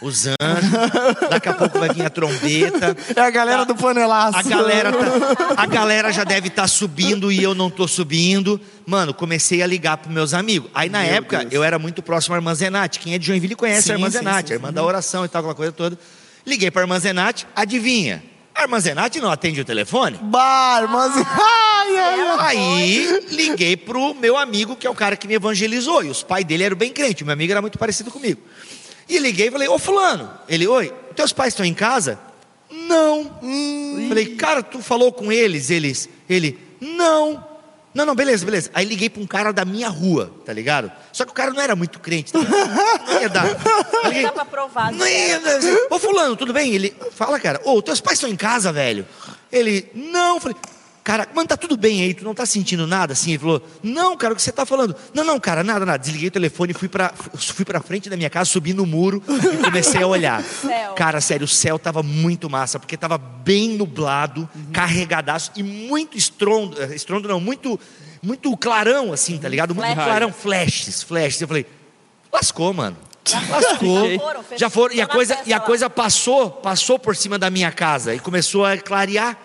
Os 0.02 0.26
anjos, 0.28 0.40
daqui 1.30 1.50
a 1.50 1.54
pouco 1.54 1.78
vai 1.80 1.90
vir 1.90 2.06
a 2.06 2.10
trombeta. 2.10 2.96
É 3.16 3.20
a 3.22 3.30
galera 3.30 3.66
do 3.66 3.76
panelaço. 3.76 4.38
A 4.38 4.42
galera, 4.44 4.92
tá- 4.92 5.54
a 5.58 5.66
galera 5.66 6.12
já 6.12 6.24
deve 6.24 6.48
estar 6.48 6.68
subindo 6.68 7.31
e 7.31 7.42
eu 7.44 7.54
não 7.54 7.70
tô 7.70 7.88
subindo. 7.88 8.60
Mano, 8.86 9.14
comecei 9.14 9.62
a 9.62 9.68
ligar 9.68 9.98
pros 9.98 10.14
meus 10.14 10.34
amigos. 10.34 10.70
Aí 10.74 10.90
na 10.90 11.02
Meu 11.02 11.14
época 11.16 11.40
Deus. 11.40 11.54
eu 11.54 11.64
era 11.64 11.78
muito 11.78 12.02
próximo 12.02 12.36
à 12.36 12.38
Irmã 12.38 12.56
Zenate. 12.56 13.00
Quem 13.00 13.14
é 13.14 13.18
de 13.18 13.26
Joinville 13.28 13.56
conhece 13.56 13.84
Sim, 13.84 13.92
a 13.92 13.96
Irmã 13.96 14.08
sim, 14.10 14.18
Zenate, 14.20 14.48
sim, 14.48 14.54
a 14.54 14.56
irmã 14.58 14.72
da 14.74 14.84
oração 14.84 15.26
e 15.26 15.28
tal, 15.28 15.40
aquela 15.42 15.56
coisa 15.56 15.72
toda. 15.72 15.98
Liguei 16.46 16.72
pra 16.72 16.81
Irmã 16.81 16.98
Zenate, 17.00 17.46
adivinha? 17.56 18.24
A 18.56 18.64
Irmã 18.64 18.80
Zenate 18.80 19.22
não 19.22 19.31
atende 19.31 19.62
o 19.62 19.66
telefone? 19.66 20.20
Ai, 21.26 21.98
ai, 21.98 22.20
ai. 22.22 22.38
Aí 22.40 23.20
liguei 23.31 23.78
pro 23.78 24.14
meu 24.16 24.36
amigo, 24.38 24.76
que 24.76 24.86
é 24.86 24.90
o 24.90 24.96
cara 24.96 25.16
que 25.16 25.28
me 25.28 25.36
evangelizou. 25.36 26.04
E 26.04 26.10
os 26.10 26.24
pais 26.24 26.44
dele 26.46 26.64
eram 26.64 26.76
bem 26.76 26.92
crentes. 26.92 27.22
O 27.22 27.26
meu 27.26 27.34
amigo 27.34 27.52
era 27.52 27.62
muito 27.62 27.78
parecido 27.78 28.12
comigo. 28.12 28.42
E 29.09 29.17
liguei 29.17 29.47
e 29.47 29.51
falei, 29.51 29.67
ô 29.67 29.79
fulano. 29.79 30.31
Ele, 30.47 30.67
oi, 30.67 30.94
teus 31.15 31.33
pais 31.33 31.53
estão 31.53 31.65
em 31.65 31.73
casa? 31.73 32.19
Não. 32.69 33.39
Falei, 34.07 34.35
cara, 34.35 34.61
tu 34.61 34.79
falou 34.79 35.11
com 35.11 35.31
eles? 35.31 35.71
Eles, 35.71 36.07
ele, 36.29 36.57
não. 36.79 37.50
Não, 37.91 38.06
não, 38.06 38.13
beleza, 38.13 38.45
beleza. 38.45 38.69
Aí 38.73 38.85
liguei 38.85 39.09
para 39.09 39.21
um 39.21 39.25
cara 39.25 39.51
da 39.51 39.65
minha 39.65 39.89
rua, 39.89 40.31
tá 40.45 40.53
ligado? 40.53 40.91
Só 41.11 41.25
que 41.25 41.31
o 41.31 41.33
cara 41.33 41.51
não 41.51 41.59
era 41.59 41.75
muito 41.75 42.00
crente, 42.00 42.31
tá 42.31 42.39
não 42.39 43.21
ia 43.21 43.29
dar. 43.29 43.45
Não 43.91 44.03
liguei, 44.06 44.23
dá 44.23 44.31
pra 44.31 44.45
provar. 44.45 44.91
não 44.91 45.07
ia, 45.07 45.39
ia. 45.39 45.88
Ô 45.89 45.97
fulano, 45.97 46.35
tudo 46.35 46.53
bem? 46.53 46.75
Ele, 46.75 46.95
fala 47.11 47.39
cara, 47.39 47.59
ô, 47.65 47.81
teus 47.81 48.00
pais 48.00 48.17
estão 48.17 48.29
em 48.29 48.35
casa, 48.35 48.71
velho? 48.71 49.07
Ele, 49.51 49.89
não. 49.95 50.39
Falei, 50.39 50.56
cara, 51.04 51.28
mano, 51.34 51.48
tá 51.48 51.57
tudo 51.57 51.75
bem 51.78 52.01
aí, 52.01 52.13
tu 52.13 52.24
não 52.24 52.34
tá 52.34 52.46
sentindo 52.46 52.86
nada 52.86 53.13
assim? 53.13 53.31
Ele 53.31 53.40
falou, 53.40 53.68
não, 53.81 54.16
cara, 54.16 54.34
o 54.34 54.36
que 54.36 54.42
você 54.42 54.51
tá 54.51 54.66
falando? 54.66 54.96
Não, 55.13 55.24
não, 55.24 55.40
cara, 55.40 55.63
nada, 55.63 55.86
nada. 55.86 55.98
Desliguei 55.98 56.28
o 56.28 56.31
telefone, 56.31 56.74
fui 56.74 56.88
pra, 56.88 57.13
fui 57.36 57.66
pra 57.66 57.80
frente 57.81 58.10
da 58.10 58.18
minha 58.18 58.30
casa, 58.30 58.50
subi 58.50 58.74
no 58.74 58.86
muro 58.86 59.24
e 59.28 59.57
comecei 59.63 60.01
a 60.01 60.07
olhar. 60.07 60.44
Céu. 60.62 60.94
Cara, 60.94 61.22
sério, 61.22 61.46
o 61.46 61.48
céu 61.48 61.80
tava 61.80 62.04
muito 62.04 62.50
massa, 62.50 62.80
porque 62.80 62.98
tava 62.98 63.18
bem 63.18 63.69
nublado, 63.69 64.48
carregadaço 64.72 65.51
e 65.56 65.63
muito 65.63 66.18
estrondo, 66.18 66.81
eh, 66.81 66.96
estrondo 66.96 67.28
não, 67.28 67.40
muito, 67.40 67.80
muito 68.22 68.56
clarão 68.57 69.13
assim, 69.13 69.38
tá 69.38 69.48
ligado? 69.48 69.74
Muito 69.74 69.94
Flash. 69.94 70.06
clarão, 70.06 70.31
flashes, 70.34 71.04
flashes. 71.04 71.42
Eu 71.42 71.48
falei, 71.48 71.66
lascou, 72.31 72.74
mano. 72.74 72.98
Lascou. 73.50 74.10
Já 74.10 74.18
foram, 74.19 74.44
Já 74.57 74.69
foram. 74.69 74.95
E 74.95 75.02
a 75.02 75.07
coisa, 75.07 75.38
e 75.45 75.54
a 75.54 75.57
lá. 75.57 75.63
coisa 75.63 75.90
passou, 75.90 76.50
passou 76.50 76.98
por 76.98 77.16
cima 77.16 77.38
da 77.38 77.50
minha 77.50 77.72
casa 77.72 78.16
e 78.16 78.19
começou 78.19 78.66
a 78.66 78.78
clarear. 78.78 79.38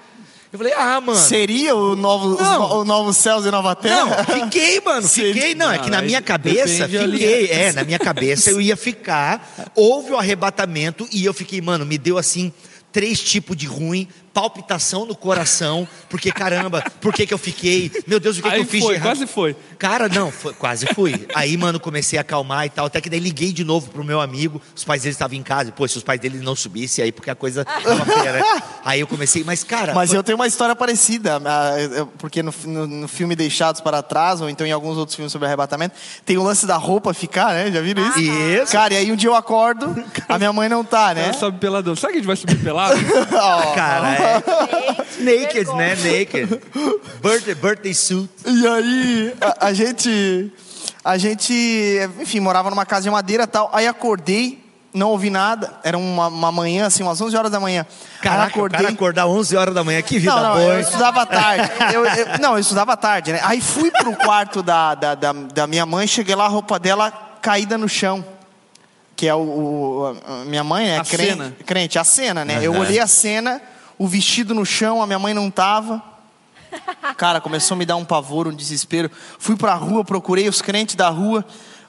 Eu 0.54 0.58
falei, 0.58 0.72
ah, 0.74 1.00
mano. 1.00 1.18
Seria 1.18 1.74
o 1.74 1.96
novo, 1.96 2.34
os 2.34 2.40
Não. 2.40 2.60
no- 2.60 2.74
o 2.82 2.84
novo 2.84 3.12
céus 3.12 3.44
e 3.44 3.50
nova 3.50 3.74
terra? 3.74 4.24
Não, 4.28 4.44
fiquei, 4.44 4.80
mano, 4.80 5.02
Seria- 5.08 5.34
fiquei. 5.34 5.52
Não, 5.56 5.68
é 5.68 5.78
que 5.80 5.90
na 5.90 6.00
minha 6.00 6.22
cabeça, 6.22 6.86
depende 6.86 7.10
fiquei. 7.18 7.50
É, 7.50 7.72
na 7.72 7.82
minha 7.82 7.98
cabeça 7.98 8.52
eu 8.52 8.60
ia 8.60 8.76
ficar. 8.76 9.72
Houve 9.74 10.12
o 10.12 10.16
arrebatamento 10.16 11.08
e 11.12 11.24
eu 11.24 11.34
fiquei, 11.34 11.60
mano, 11.60 11.84
me 11.84 11.98
deu 11.98 12.16
assim. 12.16 12.52
Três 12.92 13.18
tipos 13.18 13.56
de 13.56 13.66
ruim, 13.66 14.06
palpitação 14.34 15.06
no 15.06 15.14
coração, 15.14 15.86
porque 16.10 16.32
caramba, 16.32 16.82
por 17.00 17.12
que, 17.14 17.24
que 17.26 17.32
eu 17.32 17.38
fiquei? 17.38 17.90
Meu 18.06 18.18
Deus, 18.18 18.36
o 18.38 18.42
que, 18.42 18.48
que 18.48 18.54
Aí 18.54 18.60
eu 18.60 18.66
fiz 18.66 18.82
foi, 18.82 18.94
de 18.94 19.00
errado? 19.00 19.08
quase 19.16 19.26
foi. 19.26 19.56
Cara, 19.78 20.08
não, 20.08 20.30
foi- 20.32 20.52
quase 20.54 20.86
fui. 20.94 21.26
Aí, 21.34 21.56
mano, 21.56 21.78
comecei 21.78 22.18
a 22.18 22.22
acalmar 22.22 22.66
e 22.66 22.70
tal. 22.70 22.86
Até 22.86 23.00
que 23.00 23.08
daí 23.08 23.20
liguei 23.20 23.52
de 23.52 23.62
novo 23.64 23.90
pro 23.90 24.02
meu 24.02 24.20
amigo. 24.20 24.60
Os 24.74 24.82
pais 24.84 25.02
dele 25.02 25.12
estavam 25.12 25.36
em 25.36 25.42
casa. 25.42 25.70
Pô, 25.72 25.86
se 25.86 25.96
os 25.96 26.02
pais 26.02 26.18
dele 26.20 26.38
não 26.38 26.56
subissem, 26.56 27.04
aí 27.04 27.12
porque 27.12 27.30
a 27.30 27.34
coisa 27.34 27.64
tava 27.64 28.04
feia, 28.04 28.32
né? 28.32 28.42
Aí 28.84 29.00
eu 29.00 29.06
comecei, 29.06 29.44
mas 29.44 29.62
cara. 29.62 29.94
Mas 29.94 30.10
foi- 30.10 30.18
eu 30.18 30.22
tenho 30.24 30.36
uma 30.36 30.46
história 30.48 30.74
parecida, 30.74 31.40
ah, 31.44 31.80
eu- 31.80 32.06
porque 32.18 32.42
no, 32.42 32.52
no- 32.64 32.86
no 32.86 33.08
filme 33.08 33.36
Deixados 33.36 33.80
para 33.80 34.02
Trás, 34.02 34.40
ou 34.40 34.48
então 34.50 34.66
em 34.66 34.72
alguns 34.72 34.96
outros 34.98 35.14
filmes 35.14 35.30
sobre 35.30 35.46
arrebatamento, 35.46 35.94
tem 36.24 36.36
o 36.38 36.42
lance 36.42 36.66
da 36.66 36.76
roupa 36.76 37.14
ficar, 37.14 37.52
né? 37.54 37.70
Já 37.70 37.80
viram 37.80 38.04
isso? 38.08 38.20
Isso. 38.20 38.72
Cara, 38.72 38.94
e 38.94 38.96
aí 38.96 39.12
um 39.12 39.16
dia 39.16 39.28
eu 39.28 39.34
acordo, 39.36 39.94
a 40.28 40.38
minha 40.38 40.52
mãe 40.52 40.68
não 40.68 40.82
tá, 40.84 41.14
né? 41.14 41.24
Ela 41.26 41.32
sobe 41.34 41.58
peladão. 41.58 41.94
Será 41.94 42.08
que 42.10 42.18
a 42.18 42.20
gente 42.20 42.26
vai 42.26 42.36
subir 42.36 42.56
pelado? 42.62 42.94
Cara, 43.74 44.08
é. 44.14 44.16
Gente, 44.16 44.23
Naked, 45.20 45.66
né? 45.74 45.94
Naked. 45.94 46.60
Birthday, 47.22 47.54
birthday 47.54 47.94
suit. 47.94 48.28
E 48.46 48.66
aí, 48.66 49.34
a, 49.40 49.66
a 49.68 49.72
gente. 49.72 50.52
A 51.04 51.18
gente, 51.18 51.52
enfim, 52.20 52.40
morava 52.40 52.70
numa 52.70 52.86
casa 52.86 53.02
de 53.02 53.10
madeira 53.10 53.42
e 53.44 53.46
tal. 53.46 53.68
Aí 53.74 53.86
acordei, 53.86 54.64
não 54.92 55.10
ouvi 55.10 55.28
nada. 55.28 55.74
Era 55.84 55.98
uma, 55.98 56.28
uma 56.28 56.50
manhã, 56.50 56.86
assim, 56.86 57.02
umas 57.02 57.20
11 57.20 57.36
horas 57.36 57.50
da 57.50 57.60
manhã. 57.60 57.84
aí 57.90 58.20
Caraca, 58.22 58.46
o 58.46 58.48
acordei. 58.48 58.80
cara 58.80 58.92
acordar 58.94 59.26
11 59.26 59.54
horas 59.56 59.74
da 59.74 59.84
manhã, 59.84 60.00
que 60.00 60.18
vida 60.18 60.34
Não, 60.34 60.42
não, 60.42 60.54
boa. 60.56 60.74
eu 60.74 60.80
estudava 60.80 61.20
à 61.22 61.26
tarde. 61.26 61.70
Eu- 61.92 62.06
eu- 62.06 62.38
não, 62.40 62.52
eu 62.54 62.58
estudava 62.58 62.92
à 62.94 62.96
tarde, 62.96 63.32
né? 63.34 63.40
Aí 63.42 63.60
fui 63.60 63.90
pro 63.90 64.14
quarto 64.16 64.62
da, 64.62 64.94
da, 64.94 65.14
da, 65.14 65.32
da 65.32 65.66
minha 65.66 65.84
mãe, 65.84 66.06
cheguei 66.06 66.34
lá, 66.34 66.46
a 66.46 66.48
roupa 66.48 66.78
dela 66.78 67.10
caída 67.42 67.76
no 67.76 67.88
chão. 67.88 68.24
Que 69.14 69.28
é 69.28 69.34
o. 69.34 69.38
o- 69.40 70.16
a 70.26 70.44
minha 70.46 70.64
mãe, 70.64 70.86
né? 70.86 70.98
A 71.00 71.04
crente, 71.04 71.32
cena. 71.32 71.56
crente, 71.66 71.98
a 71.98 72.04
cena, 72.04 72.44
né? 72.46 72.58
Eu 72.62 72.72
Aham. 72.72 72.80
olhei 72.80 72.98
a 72.98 73.06
cena, 73.06 73.60
o 73.98 74.06
vestido 74.08 74.54
no 74.54 74.64
chão, 74.64 75.02
a 75.02 75.06
minha 75.06 75.18
mãe 75.18 75.34
não 75.34 75.50
tava. 75.50 76.02
Cara, 77.16 77.40
começou 77.40 77.74
a 77.74 77.78
me 77.78 77.86
dar 77.86 77.96
um 77.96 78.04
pavor, 78.04 78.48
um 78.48 78.54
desespero. 78.54 79.10
Fui 79.38 79.56
pra 79.56 79.74
rua, 79.74 80.04
procurei 80.04 80.48
os 80.48 80.60
crentes 80.60 80.94
da 80.94 81.08
rua. 81.08 81.44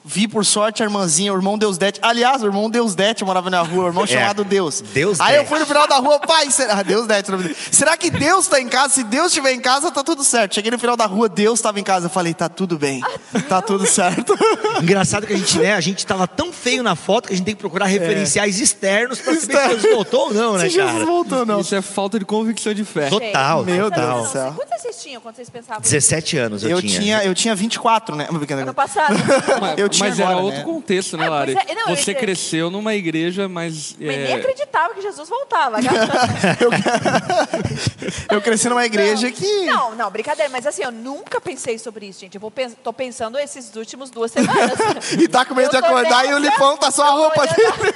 Vi 0.08 0.28
por 0.28 0.46
sorte 0.46 0.84
a 0.84 0.86
irmãzinha, 0.86 1.34
o 1.34 1.36
irmão 1.36 1.58
Deusdete. 1.58 2.00
Aliás, 2.02 2.44
o 2.44 2.46
irmão 2.46 2.70
Deusdete 2.70 3.26
morava 3.26 3.50
na 3.50 3.62
rua, 3.62 3.86
o 3.86 3.88
irmão 3.88 4.04
É. 4.06 4.08
chamado 4.08 4.44
Deus. 4.44 4.82
Deusdete. 4.94 5.28
Aí 5.30 5.38
eu 5.38 5.46
fui 5.46 5.58
no 5.58 5.66
final 5.66 5.88
da 5.88 5.98
rua, 5.98 6.20
pai, 6.20 6.52
será, 6.52 6.84
Deusdete, 6.84 7.32
nome 7.32 7.44
dele. 7.44 7.56
será 7.72 7.98
que 7.98 8.12
Deus 8.12 8.46
está 8.46 8.62
em 8.62 8.68
casa? 8.68 8.94
Se 8.94 9.04
Deus 9.04 9.28
estiver 9.28 9.52
em 9.54 9.60
casa, 9.60 9.90
tá 9.92 10.04
tudo 10.04 10.24
certo. 10.24 10.54
Cheguei 10.56 10.70
no 10.70 10.78
final 10.78 10.96
da 10.96 11.06
rua, 11.08 11.28
Deus 11.28 11.58
estava 11.60 11.80
em 11.80 11.84
casa. 11.84 12.06
Eu 12.06 12.10
falei, 12.12 12.34
tá 12.36 12.48
tudo 12.48 12.78
bem, 12.78 13.02
tá 13.50 13.62
tudo 13.62 13.88
certo. 13.88 14.38
Engraçado 14.82 15.26
que 15.26 15.34
a 15.34 15.38
gente, 15.38 15.58
né? 15.58 15.74
A 15.74 15.82
gente 15.82 16.06
tava 16.06 16.28
tão 16.28 16.54
feio 16.54 16.84
na 16.84 16.96
foto 16.96 17.28
que 17.28 17.34
a 17.34 17.36
gente 17.36 17.46
tem 17.46 17.56
que 17.56 17.62
procurar 17.62 17.86
referenciais 17.88 18.60
externos 18.60 19.20
pra 19.20 19.34
saber 19.34 19.58
se. 19.58 19.70
Jesus 19.76 19.92
voltou 19.94 20.28
ou 20.28 20.34
não, 20.34 20.54
né, 20.54 20.66
Se 20.66 20.70
Jesus 20.76 20.92
cara? 20.94 21.06
voltou, 21.06 21.46
não. 21.46 21.60
Isso 21.62 21.74
é 21.74 21.82
falta 21.82 22.20
de 22.20 22.26
convicção 22.26 22.74
de 22.76 22.86
fé. 22.86 23.10
Total, 23.10 23.64
Meu 23.66 23.90
total. 23.90 24.16
Deus 24.18 24.28
do 24.28 24.32
céu. 24.32 24.54
Quantos 24.56 24.82
vocês 24.82 25.02
tinham 25.02 25.20
quando 25.22 25.36
vocês 25.36 25.50
pensavam? 25.50 25.82
17 25.82 26.38
anos 26.38 26.64
eu, 26.64 26.70
Eu 26.70 26.82
tinha. 26.82 27.00
tinha, 27.00 27.24
eu 27.26 27.34
tinha 27.34 27.56
24, 27.56 28.16
né? 28.16 28.28
Ano 28.30 28.74
passado? 28.74 29.16
Eu 29.78 29.90
tinha 29.96 30.10
mas 30.10 30.20
era 30.20 30.30
agora, 30.30 30.44
outro 30.44 30.60
né? 30.60 30.66
contexto, 30.66 31.18
né, 31.18 31.25
Ah, 31.25 31.30
Lari? 31.30 31.58
é, 31.68 31.75
não, 31.75 31.90
eu 31.90 31.96
Você 31.96 32.12
ia- 32.12 32.18
cresceu 32.18 32.70
numa 32.70 32.94
igreja, 32.96 33.48
mas. 33.50 33.96
Mas 34.00 34.16
é, 34.16 34.24
nem 34.25 34.34
acreditava 34.36 34.94
que 34.94 35.02
Jesus 35.02 35.28
voltava. 35.30 35.78
Eu 38.30 38.42
cresci 38.42 38.70
numa 38.70 38.86
igreja 38.86 39.32
que. 39.32 39.66
Não, 39.66 39.96
não, 39.96 40.10
brincadeira. 40.12 40.50
Mas 40.52 40.66
assim, 40.68 40.84
eu 40.84 40.92
nunca 40.92 41.40
pensei 41.42 41.78
sobre 41.78 42.08
isso, 42.08 42.20
gente. 42.22 42.36
Eu 42.36 42.42
vou 42.42 42.52
pens 42.52 42.74
tô 42.84 42.94
pensando 42.94 43.38
esses 43.38 43.75
últimos 43.75 44.10
duas 44.10 44.32
semanas. 44.32 44.56
E 45.20 45.28
tá 45.28 45.46
com 45.46 45.54
medo 45.56 45.70
de 45.70 45.78
Eu 45.78 45.86
acordar 45.86 46.25
e 46.28 46.34
o 46.34 46.38
lipão 46.38 46.78
tá 46.78 46.92
só 46.92 47.04
a 47.04 47.08
Eu 47.08 47.14
roupa 47.16 47.48
dele. 47.48 47.94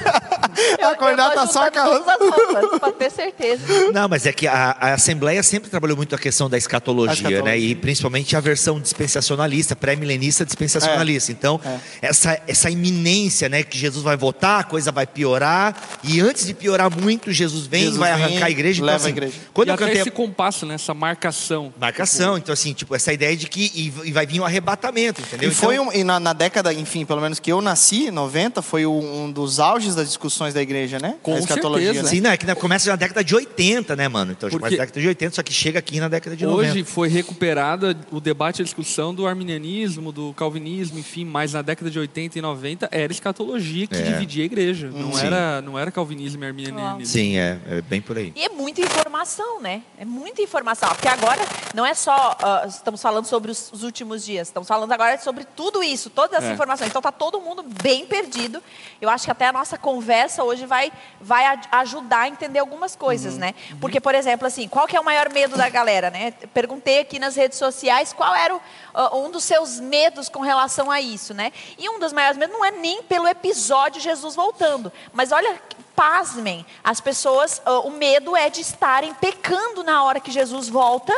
Eu- 0.79 0.89
Acordar 0.89 1.25
eu 1.27 1.29
tô 1.31 1.35
tá 1.35 1.47
só 1.47 1.67
a 1.67 1.83
roupas, 1.83 2.79
pra 2.79 2.91
ter 2.91 3.11
certeza. 3.11 3.91
Não, 3.91 4.07
mas 4.07 4.25
é 4.25 4.31
que 4.31 4.47
a, 4.47 4.75
a 4.79 4.93
Assembleia 4.93 5.41
sempre 5.43 5.69
trabalhou 5.69 5.95
muito 5.97 6.15
a 6.15 6.17
questão 6.17 6.49
da 6.49 6.57
escatologia, 6.57 7.11
A 7.11 7.13
escatologia. 7.13 7.43
né? 7.43 7.57
E 7.57 7.75
principalmente 7.75 8.35
a 8.35 8.39
versão 8.39 8.79
dispensacionalista, 8.79 9.75
pré-milenista 9.75 10.45
dispensacionalista. 10.45 11.31
Então, 11.31 11.59
essa, 12.01 12.39
essa 12.47 12.69
iminência, 12.69 13.49
né? 13.49 13.63
Que 13.63 13.77
Jesus 13.77 14.03
vai 14.03 14.17
voltar, 14.17 14.59
a 14.59 14.63
coisa 14.63 14.91
vai 14.91 15.05
piorar. 15.07 15.75
E 16.03 16.19
antes 16.19 16.45
de 16.45 16.53
piorar 16.53 16.89
muito, 16.95 17.31
Jesus 17.31 17.65
vem 17.67 17.81
Jesus 17.83 17.97
vai 17.97 18.13
vem, 18.15 18.23
arrancar 18.23 18.45
a 18.45 18.49
igreja. 18.51 18.83
leva 18.83 18.97
então, 18.97 19.07
assim, 19.07 19.07
a 19.07 19.17
igreja. 19.27 19.33
Quando 19.53 19.67
e 19.67 19.71
eu 19.71 19.73
até 19.75 19.83
cantei 19.85 19.99
a- 19.99 20.01
esse 20.01 20.11
compasso, 20.11 20.65
né? 20.65 20.75
Essa 20.75 20.93
marcação. 20.93 21.73
Marcação, 21.79 22.37
então 22.37 22.53
assim, 22.53 22.73
tipo, 22.73 22.95
essa 22.95 23.11
ideia 23.13 23.35
de 23.35 23.47
que 23.47 23.71
e, 23.75 24.07
e 24.09 24.11
vai 24.11 24.25
vir 24.25 24.39
um 24.41 24.45
arrebatamento, 24.45 25.21
entendeu? 25.21 25.49
E 25.49 25.53
foi 25.53 25.75
Então, 25.75 25.87
um, 25.89 25.93
e 25.93 26.03
na, 26.03 26.19
na 26.19 26.33
década, 26.33 26.73
enfim, 26.73 27.05
pelo 27.05 27.21
menos 27.21 27.39
que 27.39 27.51
eu 27.51 27.61
nasci, 27.61 28.11
90, 28.11 28.61
foi 28.61 28.85
um, 28.85 29.31
dos 29.31 29.59
auges 29.59 29.95
das 29.95 30.07
discussões 30.07 30.53
da 30.53 30.61
igreja, 30.61 30.99
né? 30.99 31.15
Com 31.23 31.35
a 31.35 31.39
escatologia, 31.39 31.87
certeza. 31.93 32.03
né? 32.03 32.09
Sim, 32.15 32.21
não, 32.21 32.31
é 32.31 32.37
que 32.37 32.45
começa 32.55 32.89
na 32.89 32.95
década 32.95 33.23
de 33.23 33.35
80, 33.35 33.95
né, 33.95 34.07
mano? 34.07 34.31
Então, 34.31 34.49
Porque- 34.49 34.57
começa 34.59 34.77
na 34.77 34.83
década 34.85 35.01
de 35.01 35.07
80, 35.07 35.35
só 35.35 35.43
que 35.43 35.53
chega 35.53 35.79
aqui 35.79 35.99
na 35.99 36.07
década 36.07 36.35
de 36.35 36.45
90. 36.45 36.71
Hoje 36.71 36.83
foi 36.83 37.07
recuperada 37.07 37.95
o 38.11 38.19
debate 38.19 38.59
e 38.59 38.61
a 38.61 38.65
discussão 38.65 39.13
do 39.13 39.25
arminianismo, 39.27 40.11
do 40.11 40.33
calvinismo, 40.33 40.99
enfim, 40.99 41.23
mas 41.25 41.53
na 41.53 41.61
década 41.61 41.78
de 41.87 41.99
80 41.99 42.39
e 42.39 42.41
90 42.41 42.89
era 42.91 43.11
escatologia 43.11 43.85
que 43.85 43.95
É. 43.95 44.01
dividia 44.01 44.41
a 44.43 44.45
igreja. 44.45 44.89
Não 44.91 45.13
Sim. 45.13 45.27
era, 45.27 45.61
não 45.61 45.77
era 45.77 45.91
calvinismo 45.91 46.43
e 46.43 46.47
arminianismo. 46.47 47.05
Sim, 47.05 47.37
é, 47.37 47.59
é 47.69 47.81
bem 47.81 48.01
por 48.01 48.17
aí. 48.17 48.33
E 48.35 48.43
é 48.43 48.49
muita 48.49 48.81
informação, 48.81 49.61
né? 49.61 49.83
É 49.99 50.05
muita 50.05 50.41
informação. 50.41 50.89
Porque 50.89 51.07
agora 51.07 51.41
não 51.75 51.85
é 51.85 51.93
só 51.93 52.35
ah, 52.41 52.65
estamos 52.67 53.01
falando 53.01 53.25
sobre 53.25 53.51
os, 53.51 53.71
os 53.71 53.83
últimos 53.83 54.25
dias, 54.25 54.47
estamos 54.47 54.67
falando 54.67 54.91
agora 54.91 55.17
sobre 55.19 55.43
tudo 55.45 55.83
isso, 55.83 56.09
todas 56.09 56.33
essas 56.37 56.49
É. 56.49 56.53
informações. 56.53 56.89
Então 56.89 57.01
tá 57.01 57.11
todo 57.11 57.39
mundo 57.39 57.63
bem 57.83 58.05
perdido. 58.07 58.63
Eu 58.99 59.09
acho 59.09 59.25
que 59.25 59.31
até 59.31 59.47
a 59.47 59.53
nossa 59.53 59.77
conversa 59.77 60.43
hoje 60.43 60.65
vai, 60.65 60.91
vai 61.21 61.45
a- 61.45 61.61
ajudar 61.79 62.21
a 62.21 62.27
entender 62.27 62.59
algumas 62.59 62.95
coisas, 62.95 63.37
né? 63.37 63.53
Porque, 63.79 63.99
por 63.99 64.15
exemplo, 64.15 64.47
assim, 64.47 64.67
qual 64.67 64.87
que 64.87 64.95
é 64.95 64.99
o 64.99 65.03
maior 65.05 65.29
medo 65.31 65.55
da 65.57 65.69
galera, 65.69 66.09
né? 66.09 66.31
Perguntei 66.53 66.99
aqui 66.99 67.19
nas 67.19 67.35
redes 67.35 67.57
sociais 67.57 68.13
qual 68.13 68.33
era 68.33 68.55
o, 68.55 68.61
ah, 68.93 69.15
um 69.15 69.29
dos 69.29 69.43
seus 69.43 69.79
medos 69.79 70.29
com 70.29 70.39
relação 70.41 70.89
a 70.89 71.01
isso, 71.01 71.33
né? 71.33 71.51
E 71.77 71.89
um 71.89 71.99
dos 71.99 72.13
maiores 72.13 72.37
medos 72.37 72.55
não 72.55 72.63
é 72.65 72.71
nem 72.71 73.03
pelo 73.03 73.27
episódio 73.27 74.01
Jesus 74.01 74.35
voltando, 74.35 74.91
mas 75.13 75.31
olha 75.31 75.59
pasmem, 75.99 76.65
as 76.81 77.01
pessoas, 77.01 77.61
ah, 77.65 77.79
o 77.79 77.91
medo 77.91 78.33
é 78.33 78.49
de 78.49 78.61
estarem 78.61 79.13
pecando 79.15 79.83
na 79.83 80.01
hora 80.01 80.21
que 80.21 80.31
Jesus 80.31 80.69
volta. 80.69 81.11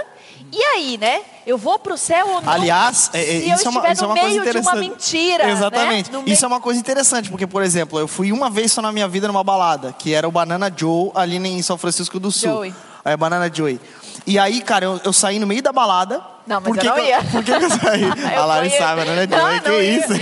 E 0.51 0.59
aí, 0.59 0.97
né? 0.97 1.21
Eu 1.45 1.55
vou 1.55 1.77
para 1.77 1.93
o 1.93 1.97
céu 1.97 2.27
ou 2.27 2.41
não? 2.41 2.51
Aliás, 2.51 3.11
é, 3.13 3.19
é, 3.19 3.33
isso, 3.37 3.67
eu 3.67 3.67
é 3.67 3.69
uma, 3.69 3.91
isso 3.91 4.03
é 4.03 4.07
uma 4.07 4.15
coisa 4.15 4.27
meio 4.29 4.41
de 4.41 4.49
interessante. 4.49 4.73
uma 4.73 4.81
mentira. 4.81 5.51
Exatamente. 5.51 6.11
Né? 6.11 6.23
Isso 6.25 6.43
é 6.43 6.47
meio- 6.47 6.55
uma 6.55 6.59
coisa 6.59 6.79
interessante, 6.79 7.29
porque, 7.29 7.45
por 7.45 7.61
exemplo, 7.61 7.99
eu 7.99 8.07
fui 8.07 8.31
uma 8.31 8.49
vez 8.49 8.71
só 8.71 8.81
na 8.81 8.91
minha 8.91 9.07
vida 9.07 9.27
numa 9.27 9.43
balada, 9.43 9.93
que 9.93 10.15
era 10.15 10.27
o 10.27 10.31
Banana 10.31 10.73
Joe, 10.75 11.11
ali 11.13 11.37
em 11.37 11.61
São 11.61 11.77
Francisco 11.77 12.19
do 12.19 12.31
Sul. 12.31 12.49
Joey. 12.49 12.75
É, 13.05 13.15
Banana 13.15 13.53
Joey. 13.53 13.79
E 14.25 14.39
aí, 14.39 14.61
cara, 14.61 14.85
eu, 14.85 14.99
eu 15.03 15.13
saí 15.13 15.37
no 15.37 15.45
meio 15.45 15.61
da 15.61 15.71
balada. 15.71 16.30
Não, 16.47 16.61
mas 16.61 16.63
Por 16.63 16.77
que 16.77 16.87
eu 16.87 16.95
não 16.95 17.01
que 17.01 17.07
ia. 17.07 17.23
Por 17.23 17.43
que, 17.43 17.57
que 17.57 17.65
eu 17.65 17.69
saí? 17.69 18.01
Eu 18.33 18.41
a 18.41 18.45
Lari 18.45 18.69
sabe, 18.71 19.01
Banana 19.01 19.27
Não, 19.27 19.59
que 19.59 19.69
não 19.69 19.81
isso? 19.81 20.13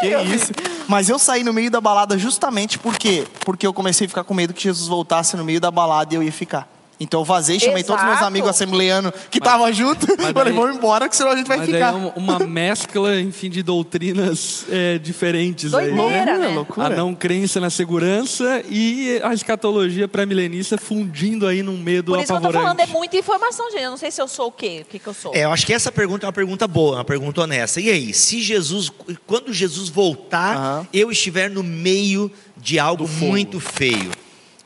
Que 0.00 0.34
isso? 0.34 0.52
Mas 0.86 1.08
eu 1.08 1.18
saí 1.18 1.42
no 1.42 1.52
meio 1.52 1.70
da 1.70 1.80
balada 1.80 2.18
justamente 2.18 2.78
por 2.78 2.96
quê? 2.96 3.26
Porque 3.44 3.66
eu 3.66 3.72
comecei 3.72 4.06
a 4.06 4.08
ficar 4.08 4.24
com 4.24 4.34
medo 4.34 4.52
que 4.52 4.62
Jesus 4.62 4.88
voltasse 4.88 5.36
no 5.36 5.44
meio 5.44 5.60
da 5.60 5.70
balada 5.70 6.12
e 6.14 6.16
eu 6.16 6.22
ia 6.22 6.32
ficar. 6.32 6.68
Então 7.04 7.20
eu 7.20 7.24
vazei, 7.24 7.60
chamei 7.60 7.82
todos 7.84 8.00
os 8.00 8.06
meus 8.06 8.16
Exato. 8.16 8.28
amigos 8.28 8.48
assembleanos 8.50 9.12
que 9.30 9.38
estavam 9.38 9.70
junto. 9.72 10.06
Falei, 10.16 10.32
daí- 10.32 10.52
vamos 10.52 10.76
embora, 10.76 11.06
que 11.08 11.14
senão 11.14 11.32
a 11.32 11.36
gente 11.36 11.46
vai 11.46 11.58
Mas 11.58 11.68
daí 11.68 11.74
ficar. 11.76 11.92
é 11.94 12.12
uma, 12.16 12.38
mescla, 12.38 13.20
enfim, 13.20 13.50
de 13.50 13.62
doutrinas 13.62 14.64
é, 14.70 14.98
diferentes 14.98 15.74
aí, 15.74 15.90
Doideira, 15.92 16.38
né? 16.38 16.48
né? 16.48 16.54
loucura. 16.54 16.86
A 16.86 16.90
não 16.90 17.14
crença 17.14 17.60
na 17.60 17.68
segurança 17.70 18.62
e 18.68 19.20
a 19.22 19.34
escatologia 19.34 20.08
pré-milenista 20.08 20.78
fundindo 20.78 21.46
aí 21.46 21.62
num 21.62 21.76
medo 21.76 22.12
Por 22.12 22.18
isso 22.20 22.26
que 22.26 22.32
eu 22.32 22.40
tô 22.40 22.48
apavorante. 22.48 22.76
falando, 22.78 22.80
é 22.80 22.86
muita 22.98 23.16
informação, 23.16 23.70
gente. 23.70 23.82
Eu 23.82 23.90
não 23.90 23.96
sei 23.98 24.10
se 24.10 24.20
eu 24.20 24.26
sou 24.26 24.46
o 24.48 24.52
quê, 24.52 24.82
o 24.86 24.90
que, 24.90 24.98
que 24.98 25.06
eu 25.06 25.14
sou. 25.14 25.34
É, 25.34 25.44
eu 25.44 25.52
acho 25.52 25.66
que 25.66 25.72
essa 25.74 25.92
pergunta 25.92 26.24
é 26.24 26.26
uma 26.26 26.32
pergunta 26.32 26.66
boa, 26.66 26.96
uma 26.96 27.04
pergunta 27.04 27.42
honesta. 27.42 27.80
E 27.80 27.90
aí, 27.90 28.14
se 28.14 28.40
Jesus, 28.40 28.90
quando 29.26 29.52
Jesus 29.52 29.90
voltar, 29.90 30.56
Aham. 30.56 30.88
eu 30.92 31.10
estiver 31.10 31.50
no 31.50 31.62
meio 31.62 32.30
de 32.56 32.78
algo 32.78 33.06
muito 33.06 33.60
feio? 33.60 34.10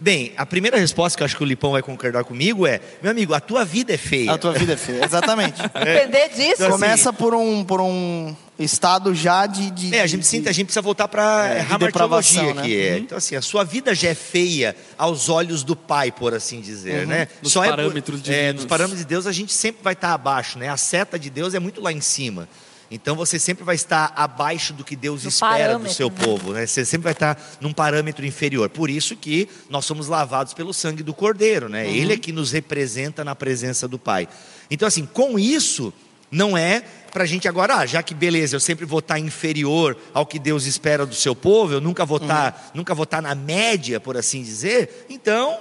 Bem, 0.00 0.33
a 0.37 0.47
primeira 0.47 0.78
resposta 0.78 1.17
que 1.17 1.23
eu 1.23 1.25
acho 1.25 1.37
que 1.37 1.43
o 1.43 1.47
Lipão 1.47 1.73
vai 1.73 1.83
concordar 1.83 2.23
comigo 2.23 2.64
é: 2.67 2.81
meu 3.02 3.11
amigo, 3.11 3.35
a 3.35 3.40
tua 3.40 3.64
vida 3.64 3.93
é 3.93 3.97
feia. 3.97 4.33
A 4.33 4.38
tua 4.38 4.52
vida 4.52 4.75
é 4.75 4.76
feia, 4.76 5.05
exatamente. 5.05 5.61
Depender 5.75 6.28
disso. 6.28 6.52
Então, 6.55 6.67
assim, 6.69 6.71
Começa 6.75 7.12
por 7.12 7.35
um, 7.35 7.64
por 7.64 7.81
um 7.81 8.33
estado 8.57 9.12
já 9.12 9.45
de. 9.47 9.73
de 9.73 9.93
É, 9.93 10.02
a 10.02 10.07
gente, 10.07 10.21
de- 10.21 10.26
sinta, 10.28 10.50
a 10.50 10.52
gente 10.52 10.67
precisa 10.67 10.83
voltar 10.83 11.09
para 11.09 11.49
É, 11.49 11.61
a 11.62 11.64
de 11.64 11.78
depravação, 11.78 12.43
hamartiologia 12.43 12.55
né? 12.55 12.62
que 12.62 12.95
é. 12.95 12.99
Então, 12.99 13.19
assim, 13.19 13.35
a 13.35 13.43
sua 13.43 13.64
vida 13.64 13.93
já 13.93 14.11
é 14.11 14.14
feia 14.14 14.76
aos 14.97 15.28
olhos 15.28 15.64
do 15.64 15.75
Pai, 15.75 16.12
por 16.12 16.33
assim 16.33 16.61
dizer, 16.61 17.05
né? 17.05 17.26
Nos 17.43 17.52
Só 17.52 17.64
é 17.64 17.69
por- 17.71 17.76
parâmetros 17.78 18.21
é, 18.21 18.23
divinos. 18.23 18.55
Nos 18.55 18.64
parâmetros 18.67 19.00
de 19.00 19.05
Deus, 19.07 19.26
a 19.26 19.33
gente 19.33 19.52
sempre 19.52 19.83
vai 19.83 19.95
estar 19.95 20.12
abaixo, 20.14 20.61
né? 20.61 20.69
A 20.69 20.76
seta 20.76 21.19
de 21.19 21.28
Deus 21.28 21.55
é 21.55 21.59
muito 21.59 21.81
lá 21.81 21.93
em 21.93 22.00
cima. 22.00 22.49
Então 22.90 23.14
você 23.14 23.38
sempre 23.38 23.64
vai 23.64 23.75
estar 23.75 24.12
abaixo 24.16 24.73
do 24.73 24.83
que 24.83 24.97
Deus 24.97 25.23
Do 25.23 25.28
espera 25.28 25.50
do 25.50 25.59
parâmetro, 25.59 25.95
seu 25.95 26.09
né? 26.09 26.16
povo, 26.25 26.52
né? 26.52 26.66
Você 26.66 26.85
sempre 26.85 27.04
vai 27.04 27.12
estar 27.12 27.38
num 27.61 27.73
parâmetro 27.73 28.25
inferior. 28.25 28.71
Por 28.71 28.88
isso 28.88 29.14
que 29.14 29.49
nós 29.68 29.85
somos 29.85 30.09
lavados 30.09 30.54
pelo 30.54 30.73
sangue 30.73 31.02
do 31.02 31.12
Cordeiro, 31.12 31.68
né? 31.68 31.90
Ele 31.90 32.14
é 32.14 32.16
que 32.16 32.33
nos 32.33 32.52
representa 32.52 33.23
na 33.23 33.35
presença 33.35 33.87
do 33.87 33.99
Pai. 33.99 34.26
Então 34.71 34.88
assim, 34.88 35.04
com 35.04 35.38
isso 35.38 35.92
não 36.30 36.57
é 36.57 36.83
para 37.11 37.25
a 37.25 37.26
gente 37.26 37.49
agora, 37.49 37.76
ah, 37.76 37.87
já 37.87 38.02
que 38.02 38.14
beleza, 38.14 38.54
eu 38.54 38.61
sempre 38.61 38.85
vou 38.85 38.99
estar 38.99 39.18
inferior 39.18 39.97
ao 40.12 40.26
que 40.26 40.38
Deus 40.38 40.66
espera 40.66 41.07
do 41.07 41.14
seu 41.14 41.35
povo, 41.35 41.73
eu 41.73 41.80
nunca 41.80 42.04
vou 42.04 42.18
estar, 42.18 42.71
nunca 42.75 42.95
vou 42.95 43.04
estar 43.04 43.23
na 43.23 43.35
média, 43.35 43.99
por 43.99 44.16
assim 44.16 44.42
dizer. 44.42 45.07
Então 45.09 45.59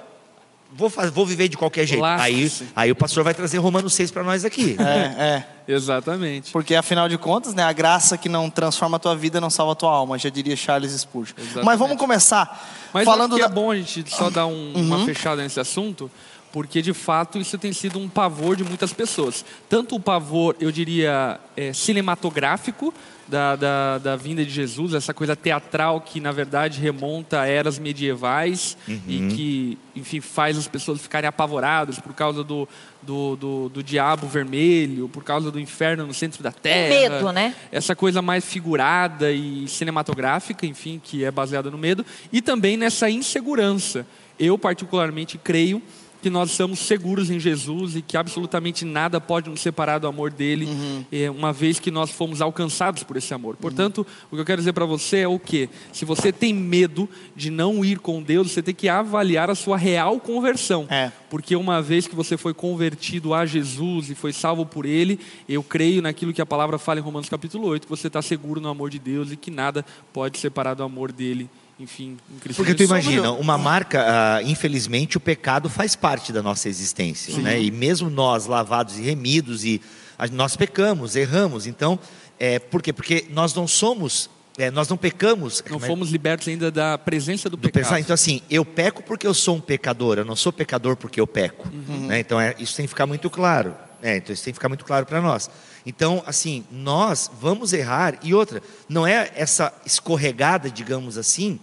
vou, 0.77 0.89
faz- 0.89 1.09
vou 1.11 1.25
viver 1.25 1.47
de 1.49 1.57
qualquer 1.57 1.85
jeito. 1.85 2.03
Aí, 2.05 2.43
Lasque-se. 2.43 2.67
aí 2.75 2.91
o 2.91 2.95
pastor 2.95 3.23
vai 3.23 3.33
trazer 3.33 3.57
Romanos 3.57 3.93
6 3.93 4.11
para 4.11 4.23
nós 4.23 4.45
aqui. 4.45 4.77
É, 4.79 5.23
é. 5.67 5.73
Exatamente. 5.73 6.51
Porque 6.51 6.75
afinal 6.75 7.09
de 7.09 7.17
contas, 7.17 7.53
né, 7.53 7.63
a 7.63 7.73
graça 7.73 8.17
que 8.17 8.29
não 8.29 8.49
transforma 8.49 8.95
a 8.97 8.99
tua 8.99 9.15
vida 9.15 9.41
não 9.41 9.49
salva 9.49 9.73
a 9.73 9.75
tua 9.75 9.91
alma, 9.91 10.17
já 10.17 10.29
diria 10.29 10.55
Charles 10.55 10.91
Spurgeon. 10.93 11.35
Exatamente. 11.37 11.65
Mas 11.65 11.79
vamos 11.79 11.97
começar 11.97 12.65
Mas 12.93 13.03
falando 13.03 13.33
acho 13.35 13.43
que 13.43 13.47
da... 13.49 13.51
é 13.51 13.53
bom 13.53 13.71
a 13.71 13.75
gente 13.75 14.05
só 14.09 14.29
dar 14.29 14.45
um- 14.45 14.73
uma 14.75 15.03
fechada 15.03 15.41
nesse 15.41 15.59
assunto, 15.59 16.09
porque 16.51 16.81
de 16.81 16.93
fato 16.93 17.37
isso 17.37 17.57
tem 17.57 17.73
sido 17.73 17.99
um 17.99 18.07
pavor 18.07 18.55
de 18.55 18.63
muitas 18.63 18.93
pessoas. 18.93 19.45
Tanto 19.69 19.95
o 19.95 19.99
pavor, 19.99 20.55
eu 20.59 20.71
diria, 20.71 21.39
é, 21.55 21.73
cinematográfico 21.73 22.93
da, 23.27 23.55
da, 23.55 23.97
da 23.97 24.15
vinda 24.15 24.43
de 24.43 24.49
Jesus, 24.49 24.93
essa 24.93 25.13
coisa 25.13 25.35
teatral 25.35 25.99
que 25.99 26.19
na 26.19 26.31
verdade 26.31 26.79
remonta 26.79 27.41
a 27.41 27.47
eras 27.47 27.77
medievais 27.77 28.77
e 29.07 29.27
que, 29.35 29.77
enfim, 29.95 30.21
faz 30.21 30.57
as 30.57 30.67
pessoas 30.67 31.01
ficarem 31.01 31.27
apavoradas 31.27 31.99
por 31.99 32.13
causa 32.13 32.43
do, 32.43 32.67
do, 33.01 33.35
do, 33.35 33.69
do 33.69 33.83
diabo 33.83 34.27
vermelho, 34.27 35.09
por 35.09 35.23
causa 35.23 35.51
do 35.51 35.59
inferno 35.59 36.07
no 36.07 36.13
centro 36.13 36.41
da 36.41 36.51
terra. 36.51 37.09
medo, 37.09 37.31
né? 37.31 37.53
Essa 37.71 37.95
coisa 37.95 38.21
mais 38.21 38.45
figurada 38.45 39.31
e 39.31 39.67
cinematográfica, 39.67 40.65
enfim, 40.65 41.01
que 41.03 41.25
é 41.25 41.31
baseada 41.31 41.69
no 41.69 41.77
medo, 41.77 42.05
e 42.31 42.41
também 42.41 42.77
nessa 42.77 43.09
insegurança. 43.09 44.07
Eu, 44.39 44.57
particularmente, 44.57 45.37
creio 45.37 45.81
que 46.21 46.29
nós 46.29 46.51
estamos 46.51 46.79
seguros 46.79 47.29
em 47.29 47.39
Jesus 47.39 47.95
e 47.95 48.01
que 48.01 48.17
absolutamente 48.17 48.83
nada 48.85 49.19
pode 49.19 49.49
nos 49.49 49.61
separar 49.61 49.99
do 49.99 50.07
amor 50.07 50.31
dele, 50.31 50.67
eh, 51.11 51.29
uma 51.29 51.53
vez 51.53 51.79
que 51.79 51.91
nós 51.91 52.09
fomos 52.09 52.41
alcançados 52.41 53.03
por 53.03 53.17
esse 53.17 53.33
amor. 53.33 53.55
Portanto, 53.55 54.05
o 54.31 54.35
que 54.35 54.41
eu 54.41 54.45
quero 54.45 54.61
dizer 54.61 54.73
para 54.73 54.85
você 54.85 55.19
é 55.19 55.27
o 55.27 55.39
quê? 55.39 55.69
Se 55.91 56.05
você 56.05 56.31
tem 56.31 56.53
medo 56.53 57.07
de 57.35 57.49
não 57.49 57.83
ir 57.83 57.99
com 57.99 58.21
Deus, 58.21 58.51
você 58.51 58.61
tem 58.61 58.73
que 58.73 58.89
avaliar 58.89 59.49
a 59.49 59.55
sua 59.55 59.77
real 59.77 60.19
conversão. 60.19 60.87
É. 60.89 61.11
Porque 61.29 61.55
uma 61.55 61.81
vez 61.81 62.07
que 62.07 62.15
você 62.15 62.37
foi 62.37 62.53
convertido 62.53 63.33
a 63.33 63.45
Jesus 63.45 64.09
e 64.09 64.15
foi 64.15 64.33
salvo 64.33 64.65
por 64.65 64.85
Ele, 64.85 65.19
eu 65.47 65.61
creio 65.61 66.01
naquilo 66.01 66.33
que 66.33 66.41
a 66.41 66.45
palavra 66.45 66.77
fala 66.77 66.99
em 66.99 67.03
Romanos 67.03 67.29
capítulo 67.29 67.67
8, 67.67 67.83
que 67.83 67.89
você 67.89 68.07
está 68.07 68.21
seguro 68.21 68.61
no 68.61 68.69
amor 68.69 68.89
de 68.89 68.99
Deus 68.99 69.31
e 69.31 69.37
que 69.37 69.51
nada 69.51 69.85
pode 70.13 70.37
separar 70.37 70.73
do 70.73 70.83
amor 70.83 71.11
dele, 71.11 71.49
enfim, 71.79 72.17
em 72.33 72.39
Cristo 72.39 72.57
Porque 72.57 72.73
tu 72.73 72.83
imagina, 72.83 73.31
uma 73.31 73.57
marca, 73.57 74.03
ah, 74.37 74.43
infelizmente, 74.43 75.15
o 75.17 75.19
pecado 75.19 75.69
faz 75.69 75.95
parte 75.95 76.33
da 76.33 76.41
nossa 76.41 76.67
existência, 76.67 77.37
né? 77.37 77.61
E 77.61 77.69
mesmo 77.71 78.09
nós, 78.09 78.45
lavados 78.47 78.97
e 78.97 79.01
remidos, 79.01 79.63
e 79.63 79.79
a- 80.17 80.27
nós 80.27 80.55
pecamos, 80.55 81.15
erramos. 81.15 81.67
Então, 81.67 81.99
é, 82.39 82.57
por 82.59 82.81
quê? 82.81 82.91
Porque 82.91 83.27
nós 83.29 83.53
não 83.53 83.67
somos, 83.67 84.27
é, 84.57 84.71
nós 84.71 84.89
não 84.89 84.97
pecamos. 84.97 85.63
Não 85.69 85.77
é- 85.77 85.81
fomos 85.87 86.09
libertos 86.09 86.47
ainda 86.47 86.71
da 86.71 86.97
presença 86.97 87.47
do, 87.49 87.55
do 87.57 87.61
pecado. 87.69 87.83
pensar. 87.83 87.99
Então, 87.99 88.13
assim, 88.15 88.41
eu 88.49 88.65
peco 88.65 89.03
porque 89.03 89.27
eu 89.27 89.33
sou 89.33 89.57
um 89.57 89.61
pecador, 89.61 90.17
eu 90.17 90.25
não 90.25 90.35
sou 90.35 90.51
pecador 90.51 90.95
porque 90.95 91.21
eu 91.21 91.27
peco. 91.27 91.69
Uhum. 91.71 92.07
né? 92.07 92.19
Então, 92.19 92.41
é, 92.41 92.55
isso 92.57 92.75
tem 92.75 92.85
que 92.85 92.89
ficar 92.89 93.05
muito 93.05 93.29
claro. 93.29 93.75
É, 94.01 94.17
então, 94.17 94.33
isso 94.33 94.43
tem 94.43 94.51
que 94.53 94.57
ficar 94.57 94.69
muito 94.69 94.85
claro 94.85 95.05
para 95.05 95.21
nós. 95.21 95.49
Então, 95.87 96.21
assim, 96.27 96.65
nós 96.69 97.31
vamos 97.39 97.71
errar. 97.71 98.19
E 98.21 98.33
outra, 98.33 98.61
não 98.89 99.07
é 99.07 99.31
essa 99.35 99.73
escorregada, 99.85 100.69
digamos 100.69 101.17
assim, 101.17 101.57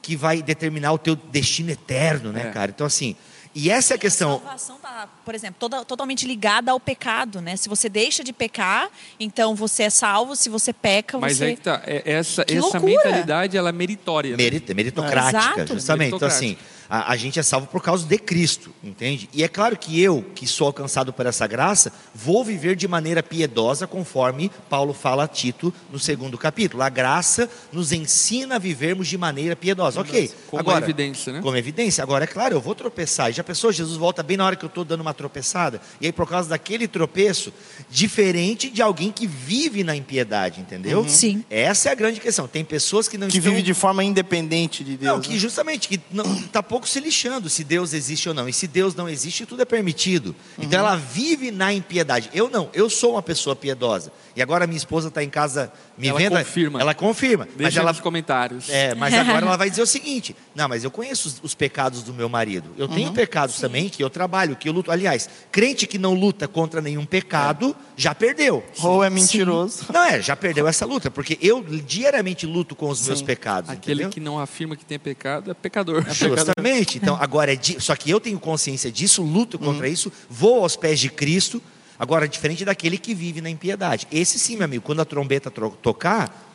que 0.00 0.14
vai 0.14 0.40
determinar 0.40 0.92
o 0.92 0.98
teu 0.98 1.16
destino 1.16 1.70
eterno, 1.70 2.30
né, 2.32 2.46
É. 2.46 2.50
cara? 2.52 2.70
Então, 2.70 2.86
assim, 2.86 3.16
e 3.54 3.68
essa 3.68 3.92
é 3.92 3.94
a 3.94 3.96
A 3.96 4.00
questão. 4.00 4.38
salvação 4.38 4.76
está, 4.76 5.08
por 5.24 5.34
exemplo, 5.34 5.56
toda- 5.58 5.84
totalmente 5.84 6.24
ligada 6.24 6.70
ao 6.70 6.78
pecado, 6.78 7.40
né? 7.40 7.56
Se 7.56 7.68
você 7.68 7.88
deixa 7.88 8.22
de 8.22 8.32
pecar, 8.32 8.88
então 9.18 9.54
você 9.56 9.82
é 9.82 9.90
salvo. 9.90 10.36
Se 10.36 10.48
você 10.48 10.72
peca, 10.72 11.18
Mas 11.18 11.36
você... 11.38 11.44
aí 11.46 11.56
que 11.56 11.62
tá, 11.62 11.82
é- 11.84 12.02
essa, 12.12 12.44
Que 12.44 12.56
essa 12.56 12.78
mentalidade 12.80 13.56
ela 13.56 13.70
é 13.70 13.72
meritória. 13.72 14.30
né? 14.30 14.36
Merit- 14.36 14.72
meritocrática, 14.72 15.38
Exato. 15.60 15.74
justamente. 15.74 16.14
Então, 16.14 16.28
assim, 16.28 16.46
Meritocrática. 16.46 16.81
A, 16.92 17.12
a 17.12 17.16
gente 17.16 17.40
é 17.40 17.42
salvo 17.42 17.66
por 17.66 17.82
causa 17.82 18.06
de 18.06 18.18
Cristo, 18.18 18.70
entende? 18.84 19.26
E 19.32 19.42
é 19.42 19.48
claro 19.48 19.78
que 19.78 19.98
eu, 19.98 20.22
que 20.34 20.46
sou 20.46 20.66
alcançado 20.66 21.10
por 21.10 21.24
essa 21.24 21.46
graça, 21.46 21.90
vou 22.14 22.44
viver 22.44 22.76
de 22.76 22.86
maneira 22.86 23.22
piedosa, 23.22 23.86
conforme 23.86 24.50
Paulo 24.68 24.92
fala 24.92 25.24
a 25.24 25.26
Tito 25.26 25.72
no 25.90 25.98
segundo 25.98 26.36
capítulo. 26.36 26.82
A 26.82 26.90
graça 26.90 27.48
nos 27.72 27.92
ensina 27.92 28.56
a 28.56 28.58
vivermos 28.58 29.08
de 29.08 29.16
maneira 29.16 29.56
piedosa. 29.56 30.02
Ok. 30.02 30.30
Como 30.50 30.60
Agora, 30.60 30.84
evidência, 30.84 31.32
né? 31.32 31.40
Como 31.40 31.56
evidência. 31.56 32.02
Agora, 32.02 32.24
é 32.24 32.26
claro, 32.26 32.56
eu 32.56 32.60
vou 32.60 32.74
tropeçar. 32.74 33.30
E 33.30 33.32
já 33.32 33.42
pensou, 33.42 33.72
Jesus 33.72 33.96
volta 33.96 34.22
bem 34.22 34.36
na 34.36 34.44
hora 34.44 34.54
que 34.54 34.64
eu 34.66 34.68
estou 34.68 34.84
dando 34.84 35.00
uma 35.00 35.14
tropeçada? 35.14 35.80
E 35.98 36.04
aí, 36.04 36.12
por 36.12 36.28
causa 36.28 36.50
daquele 36.50 36.86
tropeço, 36.86 37.54
diferente 37.88 38.68
de 38.68 38.82
alguém 38.82 39.10
que 39.10 39.26
vive 39.26 39.82
na 39.82 39.96
impiedade, 39.96 40.60
entendeu? 40.60 41.08
Sim. 41.08 41.42
Essa 41.48 41.88
é 41.88 41.92
a 41.92 41.94
grande 41.94 42.20
questão. 42.20 42.46
Tem 42.46 42.62
pessoas 42.62 43.08
que 43.08 43.16
não 43.16 43.28
Que 43.28 43.38
estão... 43.38 43.50
vive 43.50 43.62
de 43.62 43.72
forma 43.72 44.04
independente 44.04 44.84
de 44.84 44.98
Deus. 44.98 45.10
Não, 45.10 45.16
né? 45.16 45.24
que 45.24 45.38
justamente, 45.38 45.88
que 45.88 45.98
não 46.10 46.36
está 46.36 46.62
pouco 46.62 46.81
se 46.88 47.00
lixando 47.00 47.48
se 47.48 47.64
Deus 47.64 47.92
existe 47.92 48.28
ou 48.28 48.34
não. 48.34 48.48
E 48.48 48.52
se 48.52 48.66
Deus 48.66 48.94
não 48.94 49.08
existe, 49.08 49.44
tudo 49.46 49.62
é 49.62 49.64
permitido. 49.64 50.34
Então 50.58 50.80
Uhum. 50.80 50.86
ela 50.86 50.96
vive 50.96 51.50
na 51.50 51.72
impiedade. 51.72 52.30
Eu 52.34 52.48
não, 52.50 52.68
eu 52.72 52.88
sou 52.90 53.12
uma 53.12 53.22
pessoa 53.22 53.54
piedosa. 53.56 54.12
E 54.34 54.40
agora 54.42 54.66
minha 54.66 54.76
esposa 54.76 55.08
está 55.08 55.22
em 55.22 55.28
casa 55.28 55.70
me 55.98 56.08
Ela 56.08 56.18
vendo. 56.18 56.38
confirma. 56.38 56.80
Ela 56.80 56.94
confirma. 56.94 57.44
Deixa 57.44 57.62
mas 57.62 57.76
ela, 57.76 57.92
nos 57.92 58.00
comentários. 58.00 58.68
é, 58.70 58.94
mas 58.94 59.12
agora 59.14 59.44
ela 59.46 59.56
vai 59.58 59.68
dizer 59.68 59.82
o 59.82 59.86
seguinte: 59.86 60.34
não, 60.54 60.68
mas 60.68 60.84
eu 60.84 60.90
conheço 60.90 61.28
os, 61.28 61.40
os 61.42 61.54
pecados 61.54 62.02
do 62.02 62.12
meu 62.14 62.28
marido. 62.28 62.70
Eu 62.78 62.88
tenho 62.88 63.08
Uhum. 63.08 63.14
pecados 63.14 63.56
também 63.60 63.88
que 63.88 64.02
eu 64.02 64.08
trabalho, 64.08 64.56
que 64.56 64.68
eu 64.68 64.72
luto. 64.72 64.90
Aliás, 64.90 65.28
crente 65.50 65.86
que 65.86 65.98
não 65.98 66.14
luta 66.14 66.48
contra 66.48 66.80
nenhum 66.80 67.04
pecado 67.04 67.76
já 67.96 68.14
perdeu. 68.14 68.64
Ou 68.82 69.04
é 69.04 69.10
mentiroso. 69.10 69.84
Não 69.92 70.02
é, 70.02 70.22
já 70.22 70.34
perdeu 70.34 70.66
essa 70.66 70.86
luta, 70.86 71.10
porque 71.10 71.38
eu 71.42 71.62
diariamente 71.62 72.46
luto 72.46 72.74
com 72.74 72.88
os 72.88 73.06
meus 73.06 73.20
pecados. 73.22 73.68
Aquele 73.70 74.02
entendeu? 74.02 74.10
que 74.10 74.20
não 74.20 74.38
afirma 74.38 74.76
que 74.76 74.84
tem 74.84 74.98
pecado 74.98 75.50
é 75.50 75.54
pecador. 75.54 76.04
Justamente. 76.62 76.98
Então, 76.98 77.16
agora 77.20 77.52
é 77.52 77.56
di- 77.56 77.80
só 77.80 77.94
que 77.96 78.10
eu 78.10 78.20
tenho 78.20 78.38
consciência 78.38 78.90
disso, 78.90 79.22
luto 79.22 79.56
Uhum. 79.58 79.64
contra 79.64 79.88
isso, 79.88 80.12
vou 80.30 80.62
aos 80.62 80.76
pés 80.76 80.98
de 81.00 81.08
Cristo. 81.08 81.62
Agora, 81.98 82.26
diferente 82.28 82.64
daquele 82.64 82.98
que 82.98 83.14
vive 83.14 83.40
na 83.40 83.48
impiedade. 83.50 84.06
Esse 84.10 84.38
sim, 84.38 84.56
meu 84.56 84.64
amigo, 84.64 84.82
quando 84.84 85.00
a 85.00 85.04
trombeta 85.04 85.50
tro- 85.50 85.76
tocar, 85.82 86.48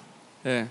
É. 0.45 0.65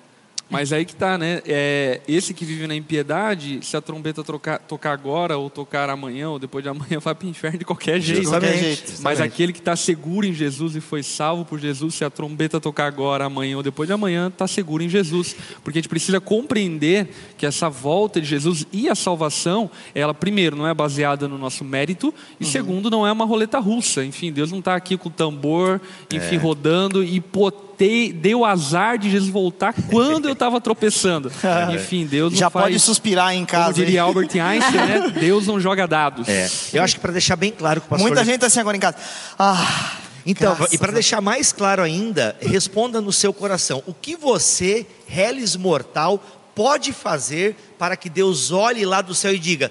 Mas 0.48 0.72
aí 0.72 0.84
que 0.84 0.94
tá, 0.94 1.18
né? 1.18 1.42
É, 1.44 2.00
esse 2.06 2.32
que 2.32 2.44
vive 2.44 2.68
na 2.68 2.74
impiedade, 2.74 3.58
se 3.62 3.76
a 3.76 3.80
trombeta 3.80 4.22
trocar, 4.22 4.60
tocar 4.60 4.92
agora, 4.92 5.36
ou 5.36 5.50
tocar 5.50 5.90
amanhã, 5.90 6.30
ou 6.30 6.38
depois 6.38 6.62
de 6.62 6.68
amanhã, 6.68 6.98
vai 7.02 7.14
para 7.16 7.26
o 7.26 7.28
inferno 7.28 7.58
de 7.58 7.64
qualquer 7.64 8.00
jeito. 8.00 8.20
De 8.22 8.26
qualquer 8.28 8.52
Justamente. 8.52 8.76
jeito. 8.86 9.02
Mas 9.02 9.20
aquele 9.20 9.52
que 9.52 9.58
está 9.58 9.74
seguro 9.74 10.24
em 10.24 10.32
Jesus 10.32 10.76
e 10.76 10.80
foi 10.80 11.02
salvo 11.02 11.44
por 11.44 11.58
Jesus, 11.58 11.96
se 11.96 12.04
a 12.04 12.10
trombeta 12.10 12.60
tocar 12.60 12.86
agora, 12.86 13.24
amanhã 13.24 13.56
ou 13.56 13.62
depois 13.62 13.88
de 13.88 13.92
amanhã, 13.92 14.28
está 14.28 14.46
seguro 14.46 14.84
em 14.84 14.88
Jesus. 14.88 15.34
Porque 15.64 15.78
a 15.78 15.82
gente 15.82 15.88
precisa 15.88 16.20
compreender 16.20 17.08
que 17.36 17.44
essa 17.44 17.68
volta 17.68 18.20
de 18.20 18.26
Jesus 18.28 18.64
e 18.72 18.88
a 18.88 18.94
salvação, 18.94 19.68
ela, 19.94 20.14
primeiro, 20.14 20.54
não 20.56 20.66
é 20.68 20.72
baseada 20.72 21.26
no 21.26 21.36
nosso 21.38 21.64
mérito, 21.64 22.14
e 22.38 22.44
Uhum. 22.44 22.50
segundo, 22.50 22.88
não 22.88 23.04
é 23.04 23.10
uma 23.10 23.24
roleta 23.24 23.58
russa. 23.58 24.04
Enfim, 24.04 24.30
Deus 24.32 24.52
não 24.52 24.60
está 24.60 24.76
aqui 24.76 24.96
com 24.96 25.08
o 25.08 25.12
tambor, 25.12 25.80
É. 26.12 26.16
enfim, 26.16 26.36
rodando 26.36 27.02
e 27.02 27.20
pô, 27.20 27.50
te- 27.76 28.12
deu 28.12 28.44
azar 28.44 28.98
de 28.98 29.10
Jesus 29.10 29.30
voltar 29.30 29.74
quando 29.90 30.26
eu 30.26 30.32
estava 30.32 30.60
tropeçando. 30.60 31.30
Enfim, 31.74 32.06
Deus 32.06 32.32
não 32.32 32.38
Já 32.38 32.50
faz, 32.50 32.64
pode 32.66 32.78
suspirar 32.80 33.32
em 33.34 33.44
Como 33.44 33.48
casa. 33.48 33.72
diria 33.74 34.00
hein? 34.00 34.06
Albert 34.06 34.30
Einstein, 34.40 34.86
né? 34.86 35.12
Deus 35.20 35.46
não 35.46 35.60
joga 35.60 35.86
dados. 35.86 36.28
é, 36.28 36.48
eu 36.72 36.82
acho 36.82 36.94
que 36.94 37.00
para 37.00 37.12
deixar 37.12 37.36
bem 37.36 37.50
claro 37.52 37.80
que 37.80 37.86
o 37.86 37.90
pastor 37.90 38.06
Muita 38.08 38.24
gente 38.24 38.40
tá 38.40 38.46
assim 38.46 38.60
agora 38.60 38.76
em 38.76 38.80
casa. 38.80 38.96
Ah, 39.38 39.92
Então, 40.24 40.54
graças 40.54 40.72
e 40.74 40.78
para 40.78 40.92
deixar 40.92 41.20
mais 41.20 41.52
claro 41.52 41.82
ainda, 41.82 42.36
responda 42.40 43.00
no 43.00 43.12
seu 43.12 43.32
coração: 43.32 43.82
o 43.86 43.94
que 43.94 44.16
você, 44.16 44.86
reles 45.06 45.54
mortal, 45.56 46.22
pode 46.54 46.92
fazer 46.92 47.54
para 47.78 47.96
que 47.96 48.08
Deus 48.10 48.50
olhe 48.50 48.84
lá 48.84 49.00
do 49.02 49.14
céu 49.14 49.32
e 49.34 49.38
diga: 49.38 49.70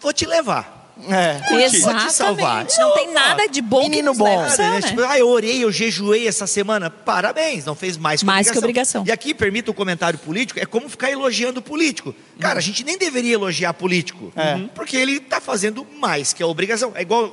Vou 0.00 0.12
te 0.12 0.26
levar. 0.26 0.79
É. 1.08 1.40
Vou 1.48 1.58
te 1.68 2.12
salvar. 2.12 2.66
Exatamente. 2.66 2.78
Não 2.78 2.94
tem 2.94 3.12
nada 3.12 3.46
de 3.48 3.60
bom 3.62 3.82
que 3.82 3.88
Menino 3.90 4.10
nos 4.10 4.18
bom. 4.18 4.24
leva 4.24 4.50
céu, 4.50 4.70
né? 4.70 4.80
né? 4.80 4.88
Tipo, 4.88 5.02
ah, 5.02 5.18
eu 5.18 5.28
orei, 5.28 5.64
eu 5.64 5.72
jejuei 5.72 6.26
essa 6.26 6.46
semana. 6.46 6.90
Parabéns, 6.90 7.64
não 7.64 7.74
fez 7.74 7.96
mais 7.96 8.20
que 8.20 8.26
Mais 8.26 8.50
que 8.50 8.58
obrigação. 8.58 9.04
E 9.06 9.12
aqui, 9.12 9.34
permita 9.34 9.70
o 9.70 9.74
comentário 9.74 10.18
político, 10.18 10.58
é 10.60 10.66
como 10.66 10.88
ficar 10.88 11.10
elogiando 11.10 11.60
o 11.60 11.62
político. 11.62 12.14
Cara, 12.38 12.58
a 12.58 12.62
gente 12.62 12.84
nem 12.84 12.96
deveria 12.96 13.34
elogiar 13.34 13.74
político, 13.74 14.32
É. 14.34 14.54
Uhum. 14.54 14.68
porque 14.68 14.96
ele 14.96 15.18
está 15.18 15.40
fazendo 15.40 15.86
mais 15.98 16.32
que 16.32 16.42
a 16.42 16.46
obrigação. 16.46 16.92
É 16.94 17.02
igual, 17.02 17.30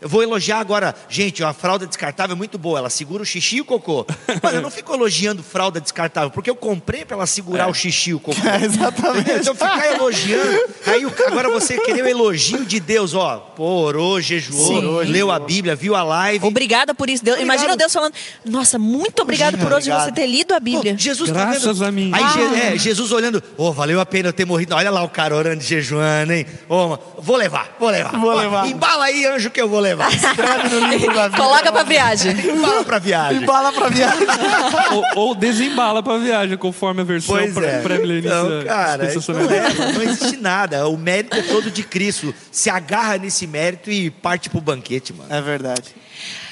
eu 0.00 0.08
vou 0.08 0.22
elogiar 0.22 0.58
agora, 0.58 0.94
gente, 1.08 1.42
a 1.42 1.52
fralda 1.52 1.86
descartável 1.86 2.34
é 2.34 2.36
muito 2.36 2.56
boa, 2.56 2.78
ela 2.78 2.90
segura 2.90 3.22
o 3.22 3.26
xixi 3.26 3.56
e 3.56 3.60
o 3.60 3.64
cocô. 3.64 4.06
Mano, 4.42 4.58
eu 4.58 4.62
não 4.62 4.70
fico 4.70 4.94
elogiando 4.94 5.42
fralda 5.42 5.80
descartável, 5.80 6.30
porque 6.30 6.48
eu 6.48 6.56
comprei 6.56 7.04
para 7.04 7.16
ela 7.16 7.26
segurar 7.26 7.68
o 7.68 7.74
xixi 7.74 8.10
e 8.10 8.14
o 8.14 8.20
cocô. 8.20 8.36
É, 8.46 8.64
exatamente. 8.64 9.40
Então 9.40 9.54
ficar 9.54 9.92
elogiando, 9.94 10.60
aí 10.86 11.04
agora 11.26 11.50
você 11.50 11.76
querer 11.78 12.04
o 12.04 12.06
elogio 12.06 12.64
de 12.64 12.78
Deus, 12.78 12.95
ó, 13.14 13.36
pô, 13.36 13.64
orou, 13.82 14.20
jejuou, 14.20 15.04
Sim. 15.04 15.10
leu 15.12 15.30
a 15.30 15.38
Bíblia, 15.38 15.74
viu 15.76 15.94
a 15.94 16.02
live. 16.02 16.44
Obrigada 16.44 16.94
por 16.94 17.08
isso. 17.10 17.24
Deus, 17.24 17.36
Obrigado. 17.38 17.56
imagina 17.56 17.76
Deus 17.76 17.92
falando: 17.92 18.14
Nossa, 18.44 18.78
muito 18.78 19.22
obrigado 19.22 19.58
por 19.58 19.66
hoje 19.72 19.90
Obrigado. 19.90 20.04
você 20.04 20.12
ter 20.12 20.26
lido 20.26 20.52
a 20.52 20.58
Pô, 20.58 20.64
Bíblia. 20.64 20.94
Jesus 20.98 21.30
tá 21.30 21.44
Graças 21.46 21.78
vendo? 21.78 21.84
a 21.88 21.92
mim. 21.92 22.10
Aí 22.12 22.22
Ah. 22.24 22.72
É, 22.74 22.78
Jesus 22.78 23.12
olhando, 23.12 23.42
ô, 23.56 23.72
valeu 23.72 24.00
a 24.00 24.06
pena 24.06 24.28
eu 24.28 24.32
ter 24.32 24.44
morrido. 24.44 24.74
Olha 24.74 24.90
lá 24.90 25.02
o 25.02 25.08
cara 25.08 25.34
orando 25.36 25.62
e 25.62 25.66
jejuando, 25.66 26.32
hein? 26.32 26.46
Ô, 26.68 26.88
mano, 26.88 26.98
vou 27.18 27.36
levar, 27.36 27.76
vou 27.78 27.90
levar. 27.90 28.18
Vou 28.18 28.30
Ó, 28.30 28.34
levar. 28.34 28.66
Embala 28.68 29.04
aí, 29.06 29.24
anjo, 29.26 29.50
que 29.50 29.60
eu 29.60 29.68
vou 29.68 29.80
levar. 29.80 30.12
Escreve 30.12 30.68
no 30.74 30.88
livro 30.88 31.14
da 31.14 31.28
vida. 31.28 31.42
Coloca 31.42 31.72
pra 31.72 31.82
viagem. 31.82 32.32
Embala 32.50 32.84
pra 32.84 32.98
viagem. 32.98 33.42
Embala 33.42 33.72
pra 33.72 33.88
viagem. 33.88 34.26
ou, 35.14 35.22
ou 35.28 35.34
desembala 35.34 36.02
para 36.02 36.18
viagem, 36.18 36.56
conforme 36.56 37.00
a 37.00 37.04
versão 37.04 37.36
Pois 37.36 37.52
pré- 37.54 37.66
é. 37.66 37.78
pré-milenista 37.80 38.36
Então, 38.36 38.64
cara, 38.64 39.04
não, 39.04 39.50
é, 39.50 39.92
não 39.94 40.02
existe 40.02 40.36
nada. 40.36 40.88
O 40.88 40.96
mérito 40.96 41.36
é 41.36 41.42
todo 41.42 41.70
de 41.70 41.82
Cristo. 41.82 42.34
Se 42.50 42.68
agarra 42.76 43.18
nesse 43.18 43.46
mérito 43.46 43.90
e 43.90 44.10
parte 44.10 44.48
pro 44.50 44.60
banquete, 44.60 45.12
mano. 45.12 45.32
É 45.32 45.40
verdade. 45.40 45.94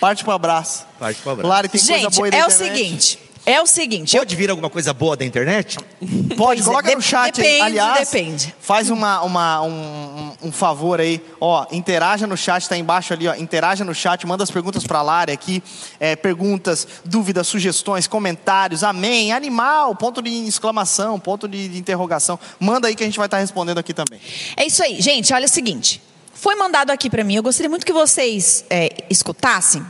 Parte 0.00 0.22
pro 0.24 0.32
abraço. 0.32 0.84
Parte 0.98 1.20
pro 1.22 1.32
abraço. 1.32 1.48
Lari, 1.48 1.68
tem 1.68 1.80
coisa 1.80 1.94
Gente, 1.98 2.14
boa 2.16 2.28
aí 2.32 2.34
é 2.40 2.46
o 2.46 2.50
seguinte. 2.50 3.18
É 3.46 3.60
o 3.60 3.66
seguinte. 3.66 4.16
eu- 4.16 4.22
Pode 4.22 4.36
vir 4.36 4.48
alguma 4.48 4.70
coisa 4.70 4.94
boa 4.94 5.14
da 5.18 5.22
internet? 5.22 5.76
Pode, 6.00 6.34
Pois 6.34 6.60
é, 6.60 6.64
coloca 6.64 6.88
de- 6.88 6.94
no 6.94 7.02
chat 7.02 7.38
aí. 7.42 7.46
depende, 7.46 7.62
Aliás, 7.62 8.08
depende. 8.10 8.54
faz 8.58 8.88
uma, 8.88 9.20
uma- 9.22 9.60
um, 9.60 10.32
um- 10.44 10.50
favor 10.50 10.98
aí. 10.98 11.22
Ó, 11.38 11.66
interaja 11.70 12.26
no 12.26 12.38
chat, 12.38 12.66
tá 12.66 12.74
embaixo 12.74 13.12
ali, 13.12 13.28
ó. 13.28 13.34
Interaja 13.34 13.84
no 13.84 13.94
chat, 13.94 14.26
manda 14.26 14.42
as 14.42 14.50
perguntas 14.50 14.86
pra 14.86 15.02
Lari 15.02 15.30
aqui. 15.30 15.62
É, 16.00 16.16
perguntas, 16.16 16.88
dúvidas, 17.04 17.46
sugestões, 17.46 18.06
comentários. 18.06 18.82
Amém. 18.82 19.30
Animal, 19.30 19.94
ponto 19.94 20.22
de 20.22 20.30
exclamação, 20.48 21.20
ponto 21.20 21.46
de, 21.46 21.68
de 21.68 21.78
interrogação. 21.78 22.38
Manda 22.58 22.88
aí 22.88 22.94
que 22.96 23.02
a 23.02 23.06
gente 23.06 23.18
vai 23.18 23.26
estar 23.26 23.36
respondendo 23.38 23.76
aqui 23.76 23.92
também. 23.92 24.20
É 24.56 24.64
isso 24.64 24.82
aí, 24.82 25.02
gente. 25.02 25.34
Olha 25.34 25.44
o 25.44 25.48
seguinte. 25.50 26.00
Foi 26.34 26.54
mandado 26.56 26.90
aqui 26.90 27.08
para 27.08 27.24
mim. 27.24 27.36
Eu 27.36 27.42
gostaria 27.42 27.70
muito 27.70 27.86
que 27.86 27.92
vocês 27.92 28.64
é, 28.68 29.04
escutassem 29.08 29.84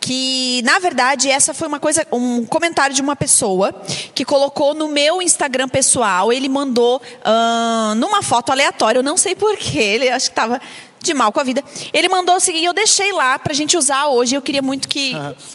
que, 0.00 0.62
na 0.64 0.78
verdade, 0.78 1.30
essa 1.30 1.52
foi 1.52 1.68
uma 1.68 1.78
coisa, 1.78 2.06
um 2.10 2.46
comentário 2.46 2.94
de 2.94 3.02
uma 3.02 3.14
pessoa 3.14 3.72
que 4.14 4.24
colocou 4.24 4.72
no 4.72 4.88
meu 4.88 5.20
Instagram 5.20 5.68
pessoal. 5.68 6.32
Ele 6.32 6.48
mandou 6.48 7.02
ahn, 7.22 7.94
numa 7.96 8.22
foto 8.22 8.50
aleatória. 8.50 8.98
Eu 8.98 9.02
não 9.02 9.18
sei 9.18 9.34
porquê. 9.34 9.78
Ele 9.78 10.08
acho 10.08 10.26
que 10.26 10.32
estava 10.32 10.60
de 11.02 11.14
mal 11.14 11.32
com 11.32 11.40
a 11.40 11.42
vida. 11.42 11.62
Ele 11.92 12.08
mandou 12.08 12.36
o 12.36 12.40
seguinte, 12.40 12.64
eu 12.64 12.72
deixei 12.74 13.12
lá 13.12 13.38
pra 13.38 13.54
gente 13.54 13.76
usar 13.76 14.06
hoje. 14.08 14.34
Eu 14.34 14.42
queria 14.42 14.60
muito 14.62 14.88
que 14.88 15.12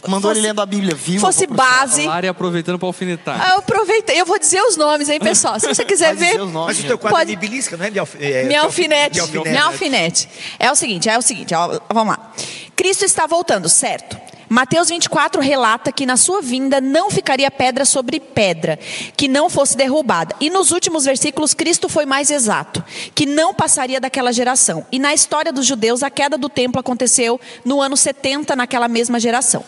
Mandou 0.08 0.30
fosse, 0.30 0.40
ele 0.40 0.48
lendo 0.48 0.60
a 0.60 0.66
Bíblia, 0.66 0.94
viu? 0.94 1.20
fosse 1.20 1.44
Eu 1.44 1.48
vou 1.48 1.56
pro 1.56 1.64
céu. 1.66 1.76
base. 1.78 2.06
Lari 2.06 2.28
aproveitando 2.28 2.78
para 2.78 2.88
alfinetar. 2.88 3.40
Ah, 3.40 3.52
Eu 3.52 3.58
aproveitei. 3.58 4.20
Eu 4.20 4.26
vou 4.26 4.38
dizer 4.38 4.60
os 4.62 4.76
nomes, 4.76 5.08
hein, 5.08 5.20
pessoal. 5.20 5.58
Se 5.60 5.66
você 5.66 5.84
quiser 5.86 6.14
Vai 6.14 6.16
dizer 6.16 6.32
ver, 6.38 6.42
os 6.42 6.52
nomes. 6.52 6.76
Mas 6.76 6.84
o 6.84 6.88
teu 6.88 6.98
quadro 6.98 7.18
Pode- 7.18 7.32
é 7.32 7.34
de 7.34 7.40
belisca, 7.40 7.76
não 7.76 7.84
é 7.84 7.90
de 7.90 7.98
alf... 7.98 8.14
é, 8.20 8.44
minha 8.44 8.62
alfinete. 8.62 9.20
alfinete, 9.20 9.48
Minha 9.48 9.64
alfinete. 9.64 10.28
É 10.58 10.70
o 10.70 10.74
seguinte, 10.74 11.08
é 11.08 11.16
o 11.18 11.22
seguinte, 11.22 11.54
ó, 11.54 11.78
vamos 11.92 12.16
lá. 12.16 12.32
Cristo 12.74 13.04
está 13.04 13.26
voltando, 13.26 13.68
certo? 13.68 14.25
Mateus 14.48 14.88
24 14.88 15.40
relata 15.40 15.90
que 15.90 16.06
na 16.06 16.16
sua 16.16 16.40
vinda 16.40 16.80
não 16.80 17.10
ficaria 17.10 17.50
pedra 17.50 17.84
sobre 17.84 18.20
pedra, 18.20 18.78
que 19.16 19.26
não 19.26 19.50
fosse 19.50 19.76
derrubada. 19.76 20.34
E 20.40 20.48
nos 20.48 20.70
últimos 20.70 21.04
versículos, 21.04 21.54
Cristo 21.54 21.88
foi 21.88 22.06
mais 22.06 22.30
exato, 22.30 22.84
que 23.14 23.26
não 23.26 23.52
passaria 23.52 24.00
daquela 24.00 24.32
geração. 24.32 24.86
E 24.92 24.98
na 24.98 25.12
história 25.12 25.52
dos 25.52 25.66
judeus, 25.66 26.02
a 26.02 26.10
queda 26.10 26.38
do 26.38 26.48
templo 26.48 26.80
aconteceu 26.80 27.40
no 27.64 27.80
ano 27.80 27.96
70, 27.96 28.54
naquela 28.54 28.88
mesma 28.88 29.18
geração. 29.18 29.64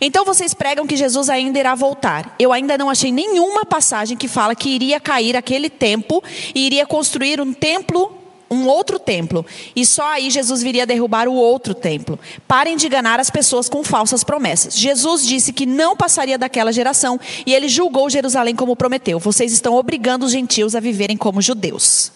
Então 0.00 0.24
vocês 0.24 0.54
pregam 0.54 0.86
que 0.86 0.96
Jesus 0.96 1.28
ainda 1.28 1.58
irá 1.58 1.74
voltar. 1.74 2.34
Eu 2.38 2.52
ainda 2.52 2.76
não 2.76 2.90
achei 2.90 3.10
nenhuma 3.10 3.64
passagem 3.64 4.16
que 4.16 4.28
fala 4.28 4.54
que 4.54 4.68
iria 4.68 5.00
cair 5.00 5.36
aquele 5.36 5.70
templo 5.70 6.22
e 6.54 6.66
iria 6.66 6.86
construir 6.86 7.40
um 7.40 7.52
templo, 7.52 8.19
um 8.50 8.66
outro 8.66 8.98
templo. 8.98 9.46
E 9.76 9.86
só 9.86 10.06
aí 10.12 10.28
Jesus 10.28 10.62
viria 10.62 10.84
derrubar 10.84 11.28
o 11.28 11.34
outro 11.34 11.72
templo. 11.72 12.18
Parem 12.48 12.76
de 12.76 12.86
enganar 12.86 13.20
as 13.20 13.30
pessoas 13.30 13.68
com 13.68 13.84
falsas 13.84 14.24
promessas. 14.24 14.76
Jesus 14.76 15.24
disse 15.24 15.52
que 15.52 15.64
não 15.64 15.96
passaria 15.96 16.36
daquela 16.36 16.72
geração 16.72 17.18
e 17.46 17.54
ele 17.54 17.68
julgou 17.68 18.10
Jerusalém 18.10 18.56
como 18.56 18.74
prometeu. 18.74 19.18
Vocês 19.20 19.52
estão 19.52 19.74
obrigando 19.74 20.26
os 20.26 20.32
gentios 20.32 20.74
a 20.74 20.80
viverem 20.80 21.16
como 21.16 21.40
judeus. 21.40 22.10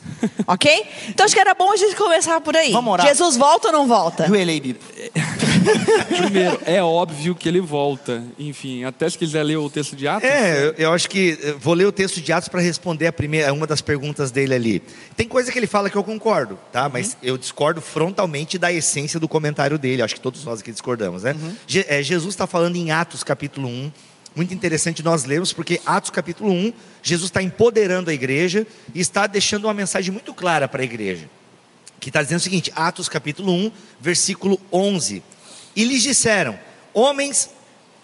ok? 0.47 0.87
Então 1.09 1.25
acho 1.25 1.35
que 1.35 1.41
era 1.41 1.55
bom 1.55 1.73
a 1.73 1.77
gente 1.77 1.95
começar 1.95 2.41
por 2.41 2.57
aí. 2.57 2.73
Vamos 2.73 2.93
orar. 2.93 3.07
Jesus 3.07 3.37
volta 3.37 3.69
ou 3.69 3.73
não 3.73 3.87
volta? 3.87 4.27
Joelhei, 4.27 4.61
Bíblia. 4.61 5.13
Primeiro, 6.09 6.61
é 6.67 6.83
óbvio 6.83 7.35
que 7.35 7.49
ele 7.49 7.61
volta. 7.61 8.23
Enfim, 8.39 8.85
até 8.85 9.09
se 9.09 9.17
quiser 9.19 9.43
ler 9.43 9.57
o 9.57 9.69
texto 9.71 9.97
de 9.97 10.07
Atos. 10.07 10.29
É, 10.29 10.75
eu, 10.79 10.93
acho 10.93 11.09
que 11.09 11.39
eh, 11.43 11.55
vou 11.59 11.75
ler 11.75 11.87
o 11.87 11.93
texto 11.93 12.21
de 12.21 12.33
Atos 12.33 12.49
para 12.49 12.61
responder 12.61 13.07
a 13.07 13.13
primeira, 13.13 13.53
uma 13.53 13.67
das 13.67 13.81
perguntas 13.81 14.31
dele 14.31 14.55
ali. 14.55 14.83
Tem 15.17 15.27
coisa 15.27 15.51
que 15.51 15.59
ele 15.59 15.67
fala 15.67 15.89
que 15.91 15.97
eu 15.97 16.05
concordo, 16.05 16.59
tá? 16.73 16.89
Mas 16.89 17.17
eu 17.23 17.37
discordo 17.39 17.81
frontalmente 17.81 18.59
da 18.59 18.73
essência 18.73 19.19
do 19.19 19.29
comentário 19.29 19.79
dele. 19.79 20.03
Acho 20.03 20.15
que 20.15 20.21
todos 20.21 20.45
nós 20.45 20.61
aqui 20.61 20.71
discordamos, 20.73 21.23
né? 21.23 21.35
Je- 21.67 21.85
é, 21.89 22.03
Jesus 22.03 22.35
está 22.35 22.47
falando 22.47 22.77
em 22.77 22.91
Atos 22.91 23.23
capítulo 23.25 23.69
1. 23.69 23.93
Muito 24.37 24.53
interessante 24.53 25.03
nós 25.03 25.25
lermos, 25.25 25.53
porque 25.53 25.81
Atos 25.87 26.11
capítulo 26.11 26.51
1, 26.53 26.73
Jesus 27.03 27.31
está 27.31 27.41
empoderando 27.41 28.11
a 28.11 28.15
igreja 28.15 28.67
e 28.95 29.01
está 29.01 29.27
deixando 29.29 29.65
uma 29.65 29.75
mensagem 29.75 30.11
muito 30.13 30.35
clara 30.35 30.67
para 30.67 30.83
a 30.83 30.85
igreja 30.85 31.29
que 32.01 32.11
está 32.11 32.23
dizendo 32.23 32.39
o 32.41 32.43
seguinte, 32.43 32.71
Atos 32.77 33.09
capítulo 33.09 33.51
1, 33.51 33.73
versículo 33.99 34.61
11. 34.71 35.23
E 35.77 35.85
lhes 35.85 36.03
disseram, 36.03 36.59
homens, 36.93 37.51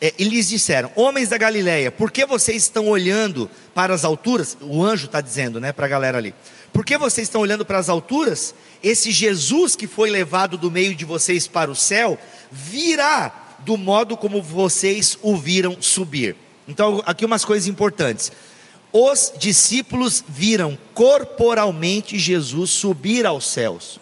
é, 0.01 0.13
e 0.19 0.25
lhes 0.25 0.49
disseram, 0.49 0.91
homens 0.97 1.29
da 1.29 1.39
Galileia, 1.39 1.91
por 1.91 2.11
que 2.11 2.27
vocês 2.27 2.63
estão 2.63 2.89
olhando 2.89 3.51
para 3.75 3.95
as 3.95 4.05
alturas? 4.05 4.57
O 4.61 4.83
anjo 4.85 5.07
está 5.07 5.21
dizendo, 5.21 5.61
né, 5.61 5.73
para 5.73 5.87
a 5.87 5.89
galera 5.89 6.19
ali. 6.19 6.35
Por 6.73 6.85
que 6.85 6.97
vocês 6.97 7.27
estão 7.27 7.41
olhando 7.41 7.65
para 7.65 7.79
as 7.79 7.89
alturas? 7.89 8.55
Esse 8.83 9.11
Jesus 9.11 9.77
que 9.77 9.87
foi 9.87 10.11
levado 10.11 10.57
do 10.57 10.71
meio 10.71 10.95
de 10.95 11.05
vocês 11.05 11.47
para 11.47 11.71
o 11.71 11.77
céu, 11.77 12.19
virá 12.51 13.57
do 13.61 13.77
modo 13.77 14.17
como 14.17 14.43
vocês 14.43 15.19
o 15.23 15.37
viram 15.37 15.81
subir. 15.81 16.37
Então, 16.67 17.03
aqui 17.05 17.25
umas 17.25 17.45
coisas 17.45 17.69
importantes. 17.69 18.31
Os 18.93 19.33
discípulos 19.39 20.25
viram 20.29 20.77
corporalmente 20.95 22.19
Jesus 22.19 22.71
subir 22.71 23.25
aos 23.25 23.47
céus. 23.47 24.01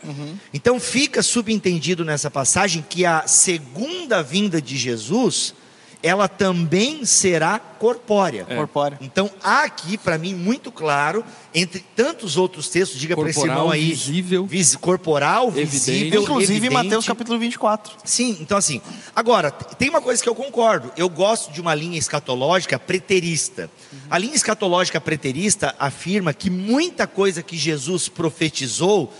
Então 0.52 0.80
fica 0.80 1.22
subentendido 1.22 2.04
nessa 2.04 2.30
passagem 2.30 2.84
que 2.88 3.04
a 3.04 3.26
segunda 3.26 4.22
vinda 4.22 4.62
de 4.62 4.76
Jesus, 4.76 5.54
ela 6.02 6.28
também 6.28 7.04
será 7.04 7.58
corpórea. 7.58 8.44
Corpórea. 8.44 8.96
Então 9.00 9.28
há 9.42 9.64
aqui 9.64 9.98
para 9.98 10.16
mim 10.16 10.32
muito 10.34 10.70
claro 10.70 11.24
entre 11.54 11.80
tantos 11.96 12.36
outros 12.36 12.68
textos, 12.68 13.00
diga 13.00 13.16
para 13.16 13.30
esse 13.30 13.40
irmão 13.40 13.70
aí, 13.70 13.88
visível. 13.90 14.46
vis- 14.46 14.76
corporal, 14.76 15.48
Evidente. 15.48 15.66
visível, 15.70 16.22
Inclusive 16.22 16.52
evidente. 16.58 16.72
Mateus 16.74 17.06
capítulo 17.06 17.38
24. 17.38 17.96
Sim, 18.04 18.36
então 18.40 18.56
assim, 18.56 18.80
agora, 19.14 19.50
tem 19.50 19.88
uma 19.88 20.00
coisa 20.00 20.22
que 20.22 20.28
eu 20.28 20.34
concordo. 20.34 20.92
Eu 20.96 21.08
gosto 21.08 21.52
de 21.52 21.60
uma 21.60 21.74
linha 21.74 21.98
escatológica 21.98 22.78
preterista. 22.78 23.68
A 24.08 24.18
linha 24.18 24.34
escatológica 24.36 25.00
preterista 25.00 25.74
afirma 25.78 26.32
que 26.32 26.48
muita 26.48 27.06
coisa 27.08 27.42
que 27.42 27.56
Jesus 27.56 28.08
profetizou 28.08 29.12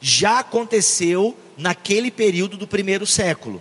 já 0.00 0.40
aconteceu 0.40 1.36
naquele 1.56 2.10
período 2.10 2.56
do 2.56 2.66
primeiro 2.66 3.06
século. 3.06 3.60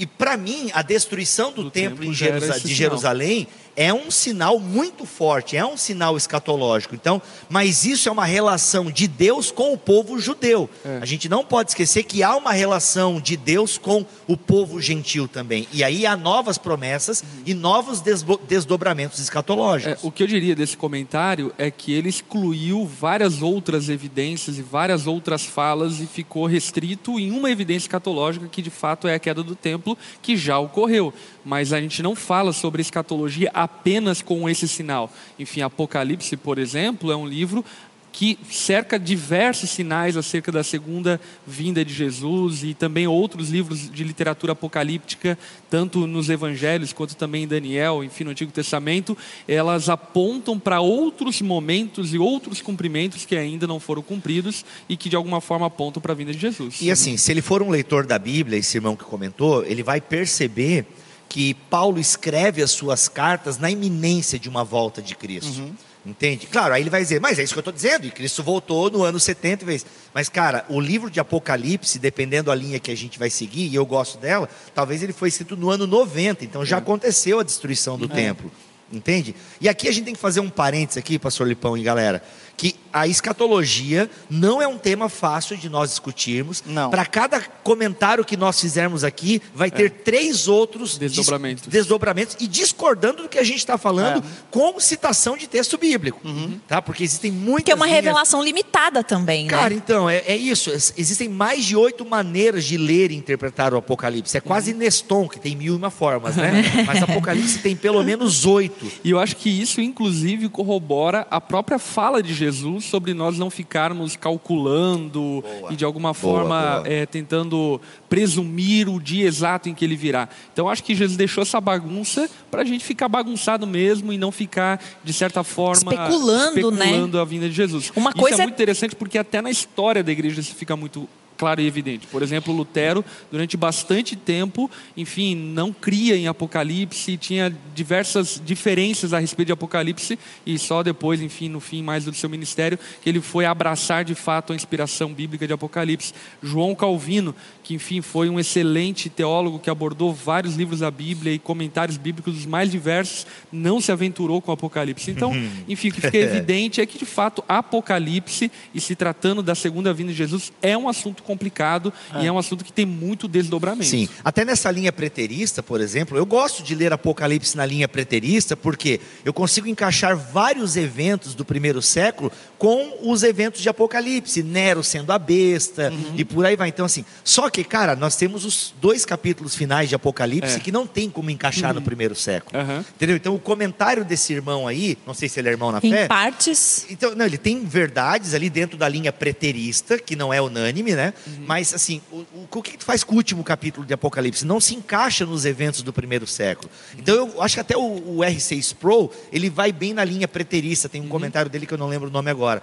E 0.00 0.06
para 0.06 0.34
mim, 0.34 0.70
a 0.72 0.80
destruição 0.80 1.52
do, 1.52 1.64
Do 1.64 1.70
templo, 1.70 1.98
templo 1.98 2.14
de. 2.60 2.74
Jerusalém 2.74 3.46
é 3.80 3.94
um 3.94 4.10
sinal 4.10 4.60
muito 4.60 5.06
forte, 5.06 5.56
é 5.56 5.64
um 5.64 5.74
sinal 5.74 6.14
escatológico. 6.14 6.94
Então, 6.94 7.22
mas 7.48 7.86
isso 7.86 8.10
é 8.10 8.12
uma 8.12 8.26
relação 8.26 8.90
de 8.90 9.08
Deus 9.08 9.50
com 9.50 9.72
o 9.72 9.78
povo 9.78 10.18
judeu. 10.18 10.68
É. 10.84 10.98
A 11.00 11.06
gente 11.06 11.30
não 11.30 11.42
pode 11.42 11.70
esquecer 11.70 12.02
que 12.02 12.22
há 12.22 12.36
uma 12.36 12.52
relação 12.52 13.18
de 13.18 13.38
Deus 13.38 13.78
com 13.78 14.04
o 14.28 14.36
povo 14.36 14.82
gentil 14.82 15.26
também. 15.26 15.66
E 15.72 15.82
aí 15.82 16.04
há 16.04 16.14
novas 16.14 16.58
promessas 16.58 17.24
e 17.46 17.54
novos 17.54 18.02
desdobramentos 18.46 19.18
É, 19.18 19.22
escatológicos. 19.22 20.04
o 20.04 20.10
que 20.10 20.22
eu 20.22 20.26
diria 20.26 20.54
desse 20.54 20.76
comentário 20.76 21.50
é 21.56 21.70
que 21.70 21.90
ele 21.90 22.10
excluiu 22.10 22.84
várias 22.86 23.40
outras 23.40 23.88
evidências 23.88 24.58
e 24.58 24.62
várias 24.62 25.06
outras 25.06 25.42
falas 25.46 26.00
e 26.00 26.06
ficou 26.06 26.44
restrito 26.44 27.18
em 27.18 27.30
uma 27.30 27.50
evidência 27.50 27.86
escatológica 27.86 28.46
que 28.46 28.60
de 28.60 28.68
fato 28.70 29.08
é 29.08 29.14
a 29.14 29.18
queda 29.18 29.42
do 29.42 29.54
templo, 29.54 29.96
que 30.20 30.36
já 30.36 30.58
ocorreu. 30.58 31.14
Mas 31.42 31.72
a 31.72 31.80
gente 31.80 32.02
não 32.02 32.14
fala 32.14 32.52
sobre 32.52 32.82
escatologia 32.82 33.50
apenas 33.80 34.20
com 34.20 34.48
esse 34.48 34.68
sinal. 34.68 35.10
Enfim, 35.38 35.62
Apocalipse, 35.62 36.36
por 36.36 36.58
exemplo, 36.58 37.10
é 37.10 37.16
um 37.16 37.26
livro 37.26 37.64
que 38.12 38.38
cerca 38.50 38.98
diversos 38.98 39.70
sinais 39.70 40.16
acerca 40.16 40.50
da 40.50 40.62
segunda 40.62 41.20
vinda 41.46 41.84
de 41.84 41.94
Jesus 41.94 42.64
e 42.64 42.74
também 42.74 43.06
outros 43.06 43.50
livros 43.50 43.90
de 43.90 44.02
literatura 44.04 44.52
apocalíptica, 44.52 45.38
tanto 45.70 46.06
nos 46.06 46.28
evangelhos 46.28 46.92
quanto 46.92 47.14
também 47.14 47.44
em 47.44 47.48
Daniel, 47.48 48.02
enfim, 48.02 48.24
no 48.24 48.30
Antigo 48.30 48.50
Testamento, 48.50 49.16
elas 49.46 49.88
apontam 49.88 50.58
para 50.58 50.80
outros 50.80 51.40
momentos 51.40 52.12
e 52.12 52.18
outros 52.18 52.60
cumprimentos 52.60 53.24
que 53.24 53.36
ainda 53.36 53.66
não 53.66 53.78
foram 53.78 54.02
cumpridos 54.02 54.64
e 54.88 54.96
que 54.96 55.08
de 55.08 55.16
alguma 55.16 55.40
forma 55.40 55.66
apontam 55.66 56.02
para 56.02 56.12
a 56.12 56.16
vinda 56.16 56.32
de 56.32 56.38
Jesus. 56.40 56.78
E 56.80 56.90
assim, 56.90 57.16
se 57.16 57.30
ele 57.30 57.40
for 57.40 57.62
um 57.62 57.70
leitor 57.70 58.06
da 58.06 58.18
Bíblia, 58.18 58.58
esse 58.58 58.76
irmão 58.76 58.96
que 58.96 59.04
comentou, 59.04 59.64
ele 59.64 59.82
vai 59.82 60.00
perceber 60.00 60.84
que 61.30 61.54
Paulo 61.54 62.00
escreve 62.00 62.60
as 62.60 62.72
suas 62.72 63.08
cartas 63.08 63.56
na 63.56 63.70
iminência 63.70 64.36
de 64.36 64.48
uma 64.48 64.64
volta 64.64 65.00
de 65.00 65.14
Cristo. 65.14 65.62
Entende? 66.04 66.46
Claro, 66.46 66.74
aí 66.74 66.82
ele 66.82 66.90
vai 66.90 67.02
dizer, 67.02 67.20
mas 67.20 67.38
é 67.38 67.44
isso 67.44 67.52
que 67.52 67.58
eu 67.58 67.60
estou 67.60 67.72
dizendo, 67.72 68.06
e 68.06 68.10
Cristo 68.10 68.42
voltou 68.42 68.90
no 68.90 69.04
ano 69.04 69.20
70 69.20 69.64
vezes. 69.64 69.86
Mas, 70.12 70.28
cara, 70.28 70.64
o 70.68 70.80
livro 70.80 71.08
de 71.08 71.20
Apocalipse, 71.20 72.00
dependendo 72.00 72.46
da 72.46 72.54
linha 72.54 72.80
que 72.80 72.90
a 72.90 72.96
gente 72.96 73.16
vai 73.16 73.30
seguir, 73.30 73.68
e 73.68 73.74
eu 73.74 73.86
gosto 73.86 74.18
dela, 74.18 74.48
talvez 74.74 75.04
ele 75.04 75.12
foi 75.12 75.28
escrito 75.28 75.56
no 75.56 75.70
ano 75.70 75.86
90, 75.86 76.44
então 76.44 76.64
já 76.64 76.78
aconteceu 76.78 77.38
a 77.38 77.44
destruição 77.44 77.96
do 77.96 78.08
templo. 78.08 78.50
Entende? 78.92 79.36
E 79.60 79.68
aqui 79.68 79.86
a 79.88 79.92
gente 79.92 80.06
tem 80.06 80.14
que 80.14 80.20
fazer 80.20 80.40
um 80.40 80.50
parênteses 80.50 80.98
aqui, 80.98 81.16
pastor 81.16 81.46
Lipão 81.46 81.78
e 81.78 81.82
galera, 81.82 82.24
que 82.60 82.76
a 82.92 83.06
escatologia 83.06 84.10
não 84.28 84.60
é 84.60 84.68
um 84.68 84.76
tema 84.76 85.08
fácil 85.08 85.56
de 85.56 85.68
nós 85.70 85.88
discutirmos. 85.90 86.62
Não. 86.66 86.90
Para 86.90 87.06
cada 87.06 87.40
comentário 87.40 88.22
que 88.22 88.36
nós 88.36 88.60
fizermos 88.60 89.02
aqui, 89.02 89.40
vai 89.54 89.70
ter 89.70 89.90
três 89.90 90.46
outros 90.46 90.98
dis- 90.98 91.12
Desdobramentos. 91.12 91.66
desdobramentos 91.68 92.36
e 92.38 92.46
discordando 92.46 93.22
do 93.22 93.28
que 93.30 93.38
a 93.38 93.42
gente 93.44 93.58
está 93.58 93.78
falando 93.78 94.18
É. 94.18 94.22
com 94.50 94.78
citação 94.78 95.38
de 95.38 95.46
texto 95.46 95.78
bíblico. 95.78 96.20
Tá? 96.68 96.82
Porque 96.82 97.02
existem 97.02 97.32
muitas. 97.32 97.64
Que 97.64 97.72
é 97.72 97.74
uma 97.74 97.86
linhas- 97.86 98.02
revelação 98.04 98.42
limitada 98.44 99.02
também, 99.02 99.44
né? 99.44 99.50
Cara, 99.50 99.72
então, 99.72 100.10
é, 100.10 100.18
é 100.26 100.36
isso. 100.36 100.70
Existem 100.70 101.28
mais 101.30 101.64
de 101.64 101.74
oito 101.76 102.04
maneiras 102.04 102.64
de 102.66 102.76
ler 102.76 103.10
e 103.10 103.16
interpretar 103.16 103.72
o 103.72 103.78
Apocalipse. 103.78 104.36
É 104.36 104.40
quase 104.40 104.74
Neston, 104.74 105.26
que 105.28 105.40
tem 105.40 105.56
mil 105.56 105.72
e 105.72 105.76
uma 105.76 105.90
formas, 105.90 106.36
né? 106.36 106.62
Mas 106.86 107.02
Apocalipse 107.02 107.58
tem 107.60 107.74
pelo 107.74 108.02
menos 108.02 108.44
oito. 108.44 108.86
E 109.02 109.10
eu 109.10 109.18
acho 109.18 109.36
que 109.36 109.48
isso, 109.48 109.80
inclusive, 109.80 110.48
corrobora 110.50 111.26
a 111.30 111.40
própria 111.40 111.78
fala 111.78 112.22
de 112.22 112.34
Jesus 112.34 112.49
sobre 112.80 113.14
nós 113.14 113.38
não 113.38 113.50
ficarmos 113.50 114.16
calculando 114.16 115.44
e, 115.70 115.76
de 115.76 115.84
alguma 115.84 116.12
forma, 116.14 116.76
boa. 116.76 116.88
eh, 116.88 117.06
tentando 117.06 117.80
presumir 118.08 118.88
o 118.88 119.00
dia 119.00 119.26
exato 119.26 119.68
em 119.68 119.74
que 119.74 119.84
ele 119.84 119.96
virá. 119.96 120.28
Então, 120.52 120.66
eu 120.66 120.68
acho 120.70 120.82
que 120.82 120.94
Jesus 120.94 121.16
deixou 121.16 121.42
essa 121.42 121.60
bagunça 121.60 122.28
para 122.50 122.62
a 122.62 122.64
gente 122.64 122.84
ficar 122.84 123.08
bagunçado 123.08 123.66
mesmo 123.66 124.12
e 124.12 124.18
não 124.18 124.32
ficar, 124.32 124.80
de 125.04 125.12
certa 125.12 125.42
forma, 125.44 125.92
Especulando, 125.92 126.70
né? 126.72 126.84
especulando 126.86 127.20
a 127.20 127.24
vinda 127.24 127.48
de 127.48 127.54
Jesus. 127.54 127.92
Uma 127.94 128.10
isso 128.10 128.18
coisa 128.18 128.36
é 128.36 128.40
é- 128.40 128.42
muito 128.44 128.54
interessante 128.54 128.96
porque 128.96 129.18
até 129.18 129.40
na 129.40 129.50
história 129.50 130.02
da 130.02 130.10
igreja 130.12 130.40
isso 130.40 130.54
fica 130.54 130.76
muito 130.76 131.08
claro 131.40 131.62
e 131.62 131.66
evidente. 131.66 132.06
Por 132.06 132.22
exemplo, 132.22 132.54
Lutero, 132.54 133.02
durante 133.32 133.56
bastante 133.56 134.14
tempo, 134.14 134.70
enfim, 134.94 135.34
não 135.34 135.72
cria 135.72 136.14
em 136.14 136.28
Apocalipse, 136.28 137.16
tinha 137.16 137.50
diversas 137.74 138.38
diferenças 138.44 139.14
a 139.14 139.18
respeito 139.18 139.46
de 139.46 139.52
Apocalipse, 139.54 140.18
e 140.44 140.58
só 140.58 140.82
depois, 140.82 141.22
enfim, 141.22 141.48
no 141.48 141.58
fim 141.58 141.82
mais 141.82 142.04
do 142.04 142.12
seu 142.12 142.28
ministério, 142.28 142.78
que 143.00 143.08
ele 143.08 143.22
foi 143.22 143.46
abraçar 143.46 144.04
de 144.04 144.14
fato 144.14 144.52
a 144.52 144.56
inspiração 144.56 145.14
bíblica 145.14 145.46
de 145.46 145.54
Apocalipse. 145.54 146.12
João 146.42 146.74
Calvino, 146.74 147.34
que 147.64 147.72
enfim 147.72 148.02
foi 148.02 148.28
um 148.28 148.38
excelente 148.38 149.08
teólogo 149.08 149.58
que 149.58 149.70
abordou 149.70 150.12
vários 150.12 150.56
livros 150.56 150.80
da 150.80 150.90
Bíblia 150.90 151.32
e 151.32 151.38
comentários 151.38 151.96
bíblicos 151.96 152.34
dos 152.34 152.44
mais 152.44 152.70
diversos, 152.70 153.26
não 153.50 153.80
se 153.80 153.90
aventurou 153.90 154.42
com 154.42 154.52
Apocalipse. 154.52 155.10
Então, 155.10 155.32
enfim, 155.66 155.88
o 155.88 155.92
que 155.92 156.02
fica 156.02 156.18
evidente 156.18 156.82
é 156.82 156.86
que 156.86 156.98
de 156.98 157.06
fato 157.06 157.42
Apocalipse, 157.48 158.52
e 158.74 158.80
se 158.80 158.94
tratando 158.94 159.42
da 159.42 159.54
segunda 159.54 159.94
vinda 159.94 160.12
de 160.12 160.18
Jesus, 160.18 160.52
é 160.60 160.76
um 160.76 160.86
assunto 160.86 161.22
complicado 161.30 161.92
e 162.20 162.26
é 162.26 162.32
um 162.32 162.38
assunto 162.38 162.64
que 162.64 162.72
tem 162.72 162.84
muito 162.84 163.28
desdobramento. 163.28 163.84
Sim. 163.86 164.08
Até 164.24 164.44
nessa 164.44 164.70
linha 164.70 164.92
preterista, 164.92 165.62
por 165.62 165.80
exemplo, 165.80 166.16
eu 166.18 166.26
gosto 166.26 166.62
de 166.62 166.74
ler 166.74 166.92
Apocalipse 166.92 167.56
na 167.56 167.64
linha 167.64 167.86
preterista 167.88 168.56
porque 168.56 169.00
eu 169.24 169.32
consigo 169.32 169.68
encaixar 169.68 170.16
vários 170.16 170.76
eventos 170.76 171.34
do 171.34 171.44
primeiro 171.44 171.80
século 171.80 172.32
com 172.58 172.98
os 173.02 173.22
eventos 173.22 173.60
de 173.60 173.68
Apocalipse, 173.68 174.42
Nero 174.42 174.82
sendo 174.82 175.12
a 175.12 175.18
besta 175.18 175.92
e 176.16 176.24
por 176.24 176.44
aí 176.44 176.56
vai. 176.56 176.68
Então, 176.68 176.84
assim, 176.84 177.04
só 177.24 177.48
que, 177.48 177.62
cara, 177.64 177.94
nós 177.94 178.16
temos 178.16 178.44
os 178.44 178.74
dois 178.80 179.04
capítulos 179.04 179.54
finais 179.54 179.88
de 179.88 179.94
Apocalipse 179.94 180.56
É. 180.56 180.60
que 180.60 180.72
não 180.72 180.86
tem 180.86 181.08
como 181.08 181.30
encaixar 181.30 181.72
no 181.72 181.80
primeiro 181.82 182.14
século. 182.14 182.60
Aham. 182.60 182.84
Entendeu? 182.96 183.16
Então, 183.16 183.34
o 183.34 183.38
comentário 183.38 184.04
desse 184.04 184.32
irmão 184.32 184.66
aí, 184.66 184.98
não 185.06 185.14
sei 185.14 185.28
se 185.28 185.38
ele 185.40 185.48
é 185.48 185.52
irmão 185.52 185.70
na 185.72 185.78
Em 185.82 185.90
fé. 185.90 186.06
partes. 186.08 186.86
Então, 186.90 187.14
não, 187.14 187.24
ele 187.24 187.38
tem 187.38 187.64
verdades 187.64 188.34
ali 188.34 188.50
dentro 188.50 188.76
da 188.76 188.88
linha 188.88 189.12
preterista, 189.12 189.98
que 189.98 190.14
não 190.16 190.32
é 190.32 190.40
unânime, 190.40 190.92
né? 190.94 191.12
Uhum. 191.26 191.44
Mas, 191.46 191.72
assim, 191.74 192.00
o, 192.10 192.16
o, 192.16 192.48
o 192.50 192.62
que 192.62 192.72
que 192.72 192.78
tu 192.78 192.84
faz 192.84 193.02
com 193.04 193.14
o 193.14 193.16
último 193.16 193.42
capítulo 193.44 193.86
de 193.86 193.92
Apocalipse? 193.94 194.44
Não 194.46 194.60
se 194.60 194.74
encaixa 194.74 195.24
nos 195.26 195.44
eventos 195.44 195.82
do 195.82 195.92
primeiro 195.92 196.26
século. 196.26 196.70
Então, 196.98 197.14
eu 197.14 197.42
acho 197.42 197.54
que 197.56 197.60
até 197.60 197.76
o, 197.76 197.80
o 197.80 198.18
R6 198.18 198.74
Pro, 198.74 199.10
ele 199.32 199.48
vai 199.50 199.72
bem 199.72 199.92
na 199.94 200.04
linha 200.04 200.26
preterista. 200.28 200.88
Uhum. 200.88 200.92
Tem 200.92 201.00
um 201.02 201.08
comentário 201.08 201.50
dele 201.50 201.66
que 201.66 201.74
eu 201.74 201.78
não 201.78 201.88
lembro 201.88 202.08
o 202.08 202.12
nome 202.12 202.30
agora. 202.30 202.62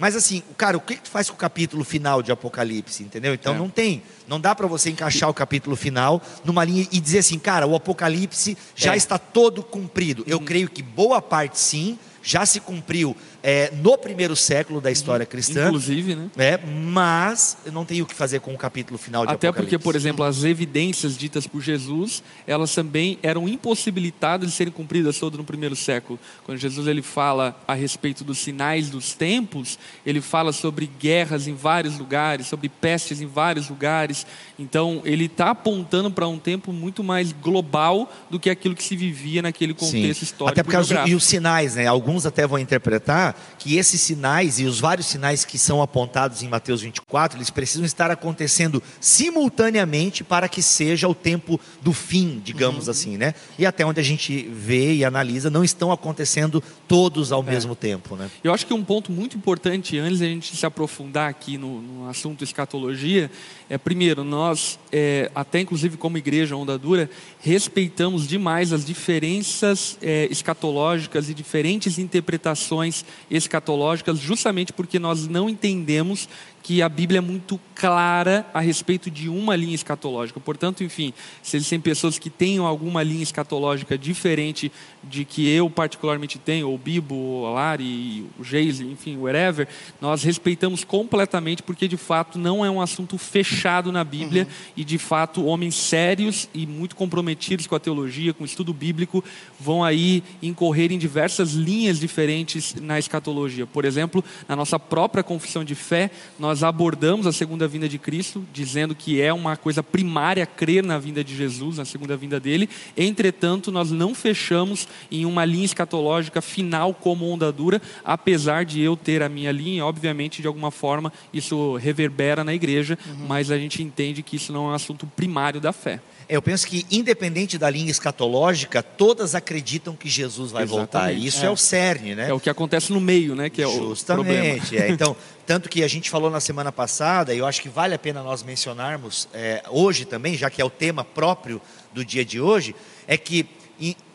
Mas 0.00 0.14
assim, 0.14 0.44
cara, 0.56 0.76
o 0.76 0.80
que, 0.80 0.94
que 0.94 1.02
tu 1.02 1.10
faz 1.10 1.28
com 1.28 1.34
o 1.34 1.38
capítulo 1.38 1.82
final 1.82 2.22
de 2.22 2.30
Apocalipse, 2.30 3.02
entendeu? 3.02 3.34
Então 3.34 3.56
É. 3.56 3.58
não 3.58 3.68
tem, 3.68 4.00
não 4.28 4.40
dá 4.40 4.54
para 4.54 4.68
você 4.68 4.90
encaixar 4.90 5.28
o 5.28 5.34
capítulo 5.34 5.74
final 5.74 6.22
numa 6.44 6.62
linha 6.64 6.86
e 6.92 7.00
dizer 7.00 7.18
assim, 7.18 7.36
cara, 7.36 7.66
o 7.66 7.74
Apocalipse 7.74 8.56
já 8.76 8.94
É. 8.94 8.96
está 8.96 9.18
todo 9.18 9.60
cumprido. 9.60 10.22
Uhum. 10.22 10.28
Eu 10.28 10.40
creio 10.40 10.70
que 10.70 10.84
boa 10.84 11.20
parte 11.20 11.58
sim 11.58 11.98
já 12.22 12.46
se 12.46 12.60
cumpriu 12.60 13.16
é, 13.50 13.72
no 13.82 13.96
primeiro 13.96 14.36
século 14.36 14.78
da 14.78 14.90
história 14.90 15.24
cristã. 15.24 15.62
Uhum. 15.62 15.66
Inclusive, 15.68 16.14
né? 16.14 16.30
É, 16.36 16.58
mas 16.58 17.56
eu 17.64 17.72
não 17.72 17.82
tenho 17.82 18.04
o 18.04 18.06
que 18.06 18.14
fazer 18.14 18.40
com 18.40 18.52
o 18.52 18.58
capítulo 18.58 18.98
final 18.98 19.24
de 19.24 19.32
Até 19.32 19.48
Apocalipse. 19.48 19.74
porque, 19.74 19.82
por 19.82 19.96
exemplo, 19.96 20.22
as 20.22 20.44
evidências 20.44 21.16
ditas 21.16 21.46
por 21.46 21.62
Jesus, 21.62 22.22
elas 22.46 22.74
também 22.74 23.18
eram 23.22 23.48
impossibilitadas 23.48 24.50
de 24.50 24.54
serem 24.54 24.70
cumpridas 24.70 25.18
todas 25.18 25.38
no 25.38 25.44
primeiro 25.44 25.74
século. 25.74 26.18
Quando 26.44 26.58
Jesus 26.58 26.86
ele 26.86 27.00
fala 27.00 27.58
a 27.66 27.72
respeito 27.72 28.22
dos 28.22 28.36
sinais 28.36 28.90
dos 28.90 29.14
tempos, 29.14 29.78
ele 30.04 30.20
fala 30.20 30.52
sobre 30.52 30.90
guerras 31.00 31.48
em 31.48 31.54
vários 31.54 31.96
lugares, 31.96 32.48
sobre 32.48 32.68
pestes 32.68 33.22
em 33.22 33.26
vários 33.26 33.70
lugares. 33.70 34.26
Então, 34.58 35.00
ele 35.06 35.24
está 35.24 35.52
apontando 35.52 36.10
para 36.10 36.28
um 36.28 36.38
tempo 36.38 36.70
muito 36.70 37.02
mais 37.02 37.32
global 37.32 38.12
do 38.28 38.38
que 38.38 38.50
aquilo 38.50 38.74
que 38.74 38.84
se 38.84 38.94
vivia 38.94 39.40
naquele 39.40 39.72
contexto 39.72 40.20
Sim. 40.20 40.24
histórico. 40.26 40.52
Até 40.52 40.62
por 40.62 40.72
causa 40.72 41.02
do, 41.02 41.08
e 41.08 41.14
os 41.14 41.24
sinais, 41.24 41.76
né? 41.76 41.86
Alguns 41.86 42.26
até 42.26 42.46
vão 42.46 42.58
interpretar 42.58 43.37
que 43.58 43.76
esses 43.76 44.00
sinais 44.00 44.58
e 44.60 44.64
os 44.64 44.78
vários 44.80 45.06
sinais 45.06 45.44
que 45.44 45.58
são 45.58 45.82
apontados 45.82 46.42
em 46.42 46.48
Mateus 46.48 46.80
24, 46.82 47.38
eles 47.38 47.50
precisam 47.50 47.84
estar 47.84 48.10
acontecendo 48.10 48.82
simultaneamente 49.00 50.24
para 50.24 50.48
que 50.48 50.62
seja 50.62 51.08
o 51.08 51.14
tempo 51.14 51.60
do 51.82 51.92
fim, 51.92 52.40
digamos 52.44 52.86
Uhum. 52.86 52.90
assim, 52.90 53.16
né? 53.16 53.34
E 53.58 53.64
até 53.66 53.84
onde 53.84 54.00
a 54.00 54.02
gente 54.02 54.48
vê 54.52 54.94
e 54.94 55.04
analisa, 55.04 55.50
não 55.50 55.62
estão 55.64 55.92
acontecendo 55.92 56.62
todos 56.86 57.30
É. 57.30 57.34
ao 57.34 57.42
mesmo 57.42 57.74
tempo, 57.74 58.16
né? 58.16 58.30
Eu 58.42 58.52
acho 58.52 58.66
que 58.66 58.74
um 58.74 58.82
ponto 58.84 59.12
muito 59.12 59.36
importante, 59.36 59.98
antes 59.98 60.20
da 60.20 60.26
gente 60.26 60.56
se 60.56 60.66
aprofundar 60.66 61.28
aqui 61.28 61.56
no, 61.58 61.80
no 61.80 62.08
assunto 62.08 62.42
escatologia, 62.44 63.30
é, 63.70 63.76
primeiro, 63.76 64.24
nós, 64.24 64.78
é, 64.90 65.30
até 65.34 65.60
inclusive 65.60 65.96
como 65.96 66.16
igreja 66.16 66.56
Onda 66.56 66.78
Dura, 66.78 67.10
respeitamos 67.40 68.26
demais 68.26 68.72
as 68.72 68.84
diferenças 68.84 69.98
é, 70.00 70.26
escatológicas 70.30 71.28
e 71.28 71.34
diferentes 71.34 71.98
interpretações 71.98 73.04
escatológicas, 73.30 74.18
justamente 74.18 74.72
porque 74.72 74.98
nós 74.98 75.26
não 75.26 75.48
entendemos 75.48 76.28
que 76.68 76.82
a 76.82 76.88
Bíblia 76.90 77.16
é 77.16 77.22
muito 77.22 77.58
clara 77.74 78.44
a 78.52 78.60
respeito 78.60 79.10
de 79.10 79.26
uma 79.26 79.56
linha 79.56 79.74
escatológica. 79.74 80.38
Portanto, 80.38 80.84
enfim, 80.84 81.14
se 81.42 81.56
existem 81.56 81.80
pessoas 81.80 82.18
que 82.18 82.28
tenham 82.28 82.66
alguma 82.66 83.02
linha 83.02 83.22
escatológica 83.22 83.96
diferente 83.96 84.70
de 85.02 85.24
que 85.24 85.48
eu 85.48 85.70
particularmente 85.70 86.38
tenho, 86.38 86.68
ou 86.68 86.74
o 86.74 86.78
Bibo, 86.78 87.14
ou 87.14 87.46
a 87.46 87.50
Lari, 87.52 88.26
o 88.38 88.44
Geise, 88.44 88.84
enfim, 88.84 89.16
whatever, 89.16 89.66
nós 89.98 90.22
respeitamos 90.22 90.84
completamente 90.84 91.62
porque 91.62 91.88
de 91.88 91.96
fato 91.96 92.38
não 92.38 92.62
é 92.62 92.70
um 92.70 92.82
assunto 92.82 93.16
fechado 93.16 93.90
na 93.90 94.04
Bíblia 94.04 94.46
e 94.76 94.84
de 94.84 94.98
fato 94.98 95.46
homens 95.46 95.74
sérios 95.74 96.50
e 96.52 96.66
muito 96.66 96.94
comprometidos 96.94 97.66
com 97.66 97.76
a 97.76 97.80
teologia, 97.80 98.34
com 98.34 98.42
o 98.42 98.46
estudo 98.46 98.74
bíblico, 98.74 99.24
vão 99.58 99.82
aí 99.82 100.22
incorrer 100.42 100.92
em 100.92 100.98
diversas 100.98 101.52
linhas 101.52 101.98
diferentes 101.98 102.74
na 102.74 102.98
escatologia. 102.98 103.66
Por 103.66 103.86
exemplo, 103.86 104.22
na 104.46 104.54
nossa 104.54 104.78
própria 104.78 105.22
confissão 105.24 105.64
de 105.64 105.74
fé, 105.74 106.10
nós 106.38 106.57
abordamos 106.62 107.26
a 107.26 107.32
segunda 107.32 107.66
vinda 107.68 107.88
de 107.88 107.98
Cristo, 107.98 108.44
dizendo 108.52 108.94
que 108.94 109.20
é 109.20 109.32
uma 109.32 109.56
coisa 109.56 109.82
primária 109.82 110.46
crer 110.46 110.84
na 110.84 110.98
vinda 110.98 111.22
de 111.22 111.36
Jesus, 111.36 111.78
na 111.78 111.84
segunda 111.84 112.16
vinda 112.16 112.38
dele. 112.38 112.68
Entretanto, 112.96 113.70
nós 113.70 113.90
não 113.90 114.14
fechamos 114.14 114.88
em 115.10 115.24
uma 115.24 115.44
linha 115.44 115.64
escatológica 115.64 116.40
final 116.40 116.94
como 116.94 117.28
onda 117.28 117.50
dura, 117.52 117.80
apesar 118.04 118.64
de 118.64 118.80
eu 118.80 118.96
ter 118.96 119.22
a 119.22 119.28
minha 119.28 119.52
linha, 119.52 119.84
obviamente, 119.84 120.40
de 120.40 120.48
alguma 120.48 120.70
forma, 120.70 121.12
isso 121.32 121.76
reverbera 121.76 122.44
na 122.44 122.54
igreja, 122.54 122.98
mas 123.26 123.50
a 123.50 123.58
gente 123.58 123.82
entende 123.82 124.22
que 124.22 124.36
isso 124.36 124.52
não 124.52 124.68
é 124.68 124.72
um 124.72 124.74
assunto 124.74 125.06
primário 125.06 125.60
da 125.60 125.72
fé. 125.72 126.00
É, 126.28 126.36
Eu 126.36 126.42
penso 126.42 126.66
que, 126.66 126.86
independente 126.90 127.56
da 127.56 127.70
linha 127.70 127.90
escatológica, 127.90 128.82
todas 128.82 129.34
acreditam 129.34 129.96
que 129.96 130.08
Jesus 130.08 130.52
vai 130.52 130.66
voltar. 130.66 131.10
Exatamente. 131.10 131.24
E 131.24 131.26
isso 131.26 131.44
é. 131.44 131.50
o 131.50 131.56
cerne, 131.56 132.14
né? 132.14 132.28
É 132.28 132.32
o 132.32 132.40
que 132.40 132.50
acontece 132.50 132.92
no 132.92 133.00
meio, 133.00 133.34
né? 133.34 133.48
Que 133.48 133.62
é 133.62 133.66
o 133.66 133.70
problema. 133.70 133.94
Justamente. 133.94 134.76
é. 134.76 134.90
Então, 134.90 135.16
tanto 135.46 135.68
que 135.68 135.82
a 135.82 135.88
gente 135.88 136.10
falou 136.10 136.30
na 136.30 136.40
semana 136.40 136.70
passada, 136.70 137.34
e 137.34 137.38
eu 137.38 137.46
acho 137.46 137.62
que 137.62 137.68
vale 137.68 137.94
a 137.94 137.98
pena 137.98 138.22
nós 138.22 138.42
mencionarmos 138.42 139.28
é, 139.32 139.62
hoje 139.70 140.04
também, 140.04 140.36
já 140.36 140.50
que 140.50 140.60
é 140.60 140.64
o 140.64 140.70
tema 140.70 141.02
próprio 141.02 141.60
do 141.92 142.04
dia 142.04 142.24
de 142.24 142.40
hoje, 142.40 142.76
é 143.06 143.16
que 143.16 143.46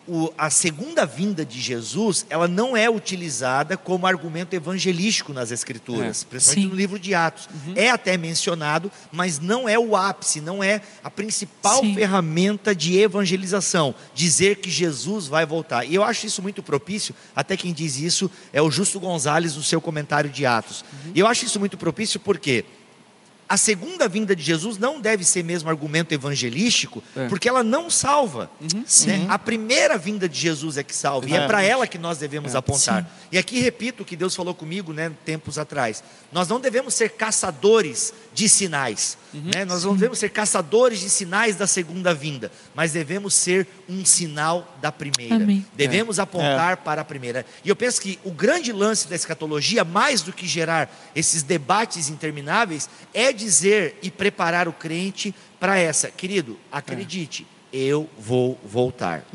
o- 0.07 0.31
a 0.37 0.49
segunda 0.49 1.05
vinda 1.05 1.45
de 1.45 1.61
Jesus, 1.61 2.25
ela 2.29 2.47
não 2.47 2.75
é 2.75 2.89
utilizada 2.89 3.77
como 3.77 4.05
argumento 4.05 4.53
evangelístico 4.53 5.31
nas 5.31 5.51
Escrituras, 5.51 6.23
É. 6.23 6.25
principalmente 6.29 6.63
Sim. 6.65 6.69
no 6.69 6.75
livro 6.75 6.99
de 6.99 7.13
Atos. 7.15 7.47
É 7.75 7.89
até 7.89 8.17
mencionado, 8.17 8.91
mas 9.11 9.39
não 9.39 9.67
é 9.67 9.79
o 9.79 9.95
ápice, 9.95 10.41
não 10.41 10.63
é 10.63 10.81
a 11.03 11.09
principal 11.09 11.79
Sim. 11.81 11.95
ferramenta 11.95 12.75
de 12.75 12.97
evangelização, 12.99 13.95
dizer 14.13 14.57
que 14.57 14.69
Jesus 14.69 15.27
vai 15.27 15.45
voltar. 15.45 15.85
E 15.85 15.95
eu 15.95 16.03
acho 16.03 16.25
isso 16.25 16.41
muito 16.41 16.61
propício, 16.61 17.15
até 17.35 17.55
quem 17.55 17.71
diz 17.73 17.97
isso 17.97 18.29
é 18.51 18.61
o 18.61 18.69
Justo 18.69 18.99
Gonzalez 18.99 19.55
no 19.55 19.63
seu 19.63 19.79
comentário 19.79 20.29
de 20.29 20.45
Atos. 20.45 20.83
E 21.15 21.19
eu 21.19 21.27
acho 21.27 21.45
isso 21.45 21.59
muito 21.59 21.77
propício 21.77 22.19
porque 22.19 22.65
a 23.53 23.57
segunda 23.57 24.07
vinda 24.07 24.35
de 24.35 24.41
Jesus 24.41 24.79
não 24.79 24.99
deve 24.99 25.23
ser 25.23 25.43
mesmo 25.43 25.69
argumento 25.69 26.11
evangelístico, 26.11 27.03
É. 27.15 27.27
porque 27.27 27.47
ela 27.47 27.61
não 27.61 27.87
salva. 27.87 28.49
Sim. 28.87 29.07
né? 29.07 29.25
A 29.29 29.37
primeira 29.37 29.95
vinda 29.95 30.27
de 30.27 30.39
Jesus 30.39 30.75
é 30.75 30.81
que 30.81 30.95
salva, 30.95 31.29
e 31.29 31.33
é 31.35 31.37
É. 31.43 31.45
para 31.47 31.61
ela 31.61 31.85
que 31.85 31.99
nós 31.99 32.17
devemos 32.17 32.55
apontar. 32.55 33.03
Sim. 33.03 33.09
E 33.31 33.37
aqui 33.37 33.59
repito 33.59 34.01
o 34.01 34.05
que 34.05 34.15
Deus 34.15 34.35
falou 34.35 34.55
comigo 34.55 34.91
né, 34.91 35.11
tempos 35.23 35.59
atrás: 35.59 36.03
nós 36.31 36.47
não 36.47 36.59
devemos 36.59 36.95
ser 36.95 37.09
caçadores 37.09 38.11
de 38.33 38.49
sinais, 38.49 39.19
né? 39.31 39.65
nós 39.65 39.83
não 39.83 39.93
devemos 39.93 40.17
ser 40.17 40.29
caçadores 40.29 40.99
de 40.99 41.09
sinais 41.09 41.55
da 41.55 41.67
segunda 41.67 42.11
vinda, 42.11 42.51
mas 42.73 42.93
devemos 42.93 43.35
ser 43.35 43.67
um 43.87 44.03
sinal 44.03 44.75
da 44.81 44.91
primeira. 44.91 45.35
Amém. 45.35 45.63
Devemos 45.75 46.17
apontar 46.17 46.77
para 46.77 47.01
a 47.01 47.05
primeira. 47.05 47.45
E 47.63 47.69
eu 47.69 47.75
penso 47.75 48.01
que 48.01 48.17
o 48.23 48.31
grande 48.31 48.71
lance 48.71 49.07
da 49.07 49.15
escatologia, 49.15 49.83
mais 49.83 50.23
do 50.23 50.33
que 50.33 50.47
gerar 50.47 50.91
esses 51.15 51.43
debates 51.43 52.09
intermináveis, 52.09 52.89
é 53.13 53.31
dizer 53.43 53.97
e 54.01 54.09
preparar 54.09 54.67
o 54.67 54.73
crente 54.73 55.33
para 55.59 55.77
essa. 55.77 56.09
Querido, 56.09 56.57
acredite, 56.71 57.45
eu 57.75 58.07
vou 58.19 58.59
voltar. 58.63 59.25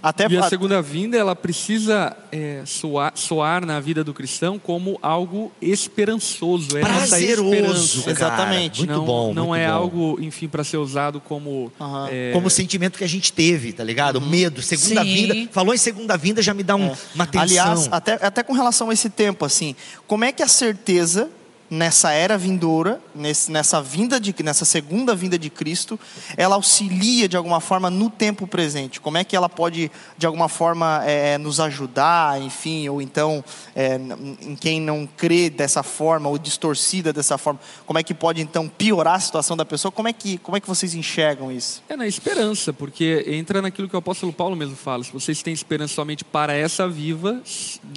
Até 0.00 0.28
E 0.28 0.36
a 0.38 0.48
segunda 0.48 0.80
vinda, 0.80 1.16
ela 1.16 1.34
precisa 1.34 2.16
é, 2.30 2.62
soar, 2.64 3.12
soar 3.16 3.66
na 3.66 3.80
vida 3.80 4.04
do 4.04 4.14
cristão 4.14 4.56
como 4.56 4.98
algo 5.02 5.50
esperançoso. 5.60 6.78
É 6.78 6.80
Prazeroso. 6.80 8.08
Exatamente. 8.08 8.78
Muito 8.80 8.92
não, 8.92 9.04
bom. 9.04 9.34
Não 9.34 9.46
muito 9.48 9.60
é 9.60 9.66
bom. 9.66 9.72
algo, 9.74 10.18
enfim, 10.20 10.46
para 10.48 10.62
ser 10.62 10.76
usado 10.76 11.20
como. 11.20 11.72
É, 12.10 12.30
Como 12.32 12.46
o 12.46 12.50
sentimento 12.50 12.98
que 12.98 13.04
a 13.04 13.08
gente 13.08 13.32
teve, 13.32 13.72
tá 13.72 13.82
ligado? 13.84 14.20
Medo, 14.20 14.62
segunda 14.62 15.02
Sim. 15.02 15.14
vinda. 15.14 15.48
Falou 15.52 15.74
em 15.74 15.78
segunda 15.78 16.16
vinda, 16.16 16.40
já 16.40 16.54
me 16.54 16.62
dá 16.62 16.76
um- 16.76 16.94
uma 17.14 17.26
tensão. 17.26 17.42
Aliás, 17.42 17.88
até, 17.90 18.12
até 18.24 18.42
com 18.42 18.52
relação 18.52 18.90
a 18.90 18.92
esse 18.92 19.10
tempo, 19.10 19.44
assim, 19.44 19.74
como 20.06 20.24
é 20.24 20.30
que 20.32 20.42
a 20.42 20.48
certeza 20.48 21.28
nessa 21.72 22.12
era 22.12 22.36
vindoura, 22.36 23.00
nessa 23.48 23.80
vinda 23.80 24.20
de, 24.20 24.34
nessa 24.44 24.62
segunda 24.62 25.14
vinda 25.14 25.38
de 25.38 25.48
Cristo, 25.48 25.98
ela 26.36 26.56
auxilia 26.56 27.26
de 27.26 27.34
alguma 27.34 27.60
forma 27.60 27.88
no 27.88 28.10
tempo 28.10 28.46
presente? 28.46 29.00
Como 29.00 29.16
é 29.16 29.24
que 29.24 29.34
ela 29.34 29.48
pode 29.48 29.90
de 30.18 30.26
alguma 30.26 30.50
forma 30.50 31.02
é, 31.06 31.38
nos 31.38 31.60
ajudar, 31.60 32.42
enfim, 32.42 32.86
ou 32.90 33.00
então 33.00 33.42
é, 33.74 33.98
em 34.42 34.54
quem 34.54 34.82
não 34.82 35.08
crê 35.16 35.48
dessa 35.48 35.82
forma 35.82 36.28
ou 36.28 36.36
distorcida 36.36 37.10
dessa 37.10 37.38
forma, 37.38 37.58
como 37.86 37.98
é 37.98 38.02
que 38.02 38.12
pode 38.12 38.42
então 38.42 38.68
piorar 38.68 39.14
a 39.14 39.20
situação 39.20 39.56
da 39.56 39.64
pessoa? 39.64 39.90
Como 39.90 40.08
é 40.08 40.12
que 40.12 40.36
como 40.38 40.58
é 40.58 40.60
que 40.60 40.68
vocês 40.68 40.94
enxergam 40.94 41.50
isso? 41.50 41.82
É 41.88 41.96
na 41.96 42.06
esperança, 42.06 42.70
porque 42.70 43.24
entra 43.28 43.62
naquilo 43.62 43.88
que 43.88 43.96
o 43.96 43.98
apóstolo 43.98 44.30
Paulo 44.30 44.54
mesmo 44.54 44.76
fala. 44.76 45.02
Se 45.04 45.12
vocês 45.12 45.42
têm 45.42 45.54
esperança 45.54 45.94
somente 45.94 46.22
para 46.22 46.52
essa 46.52 46.86
viva, 46.86 47.40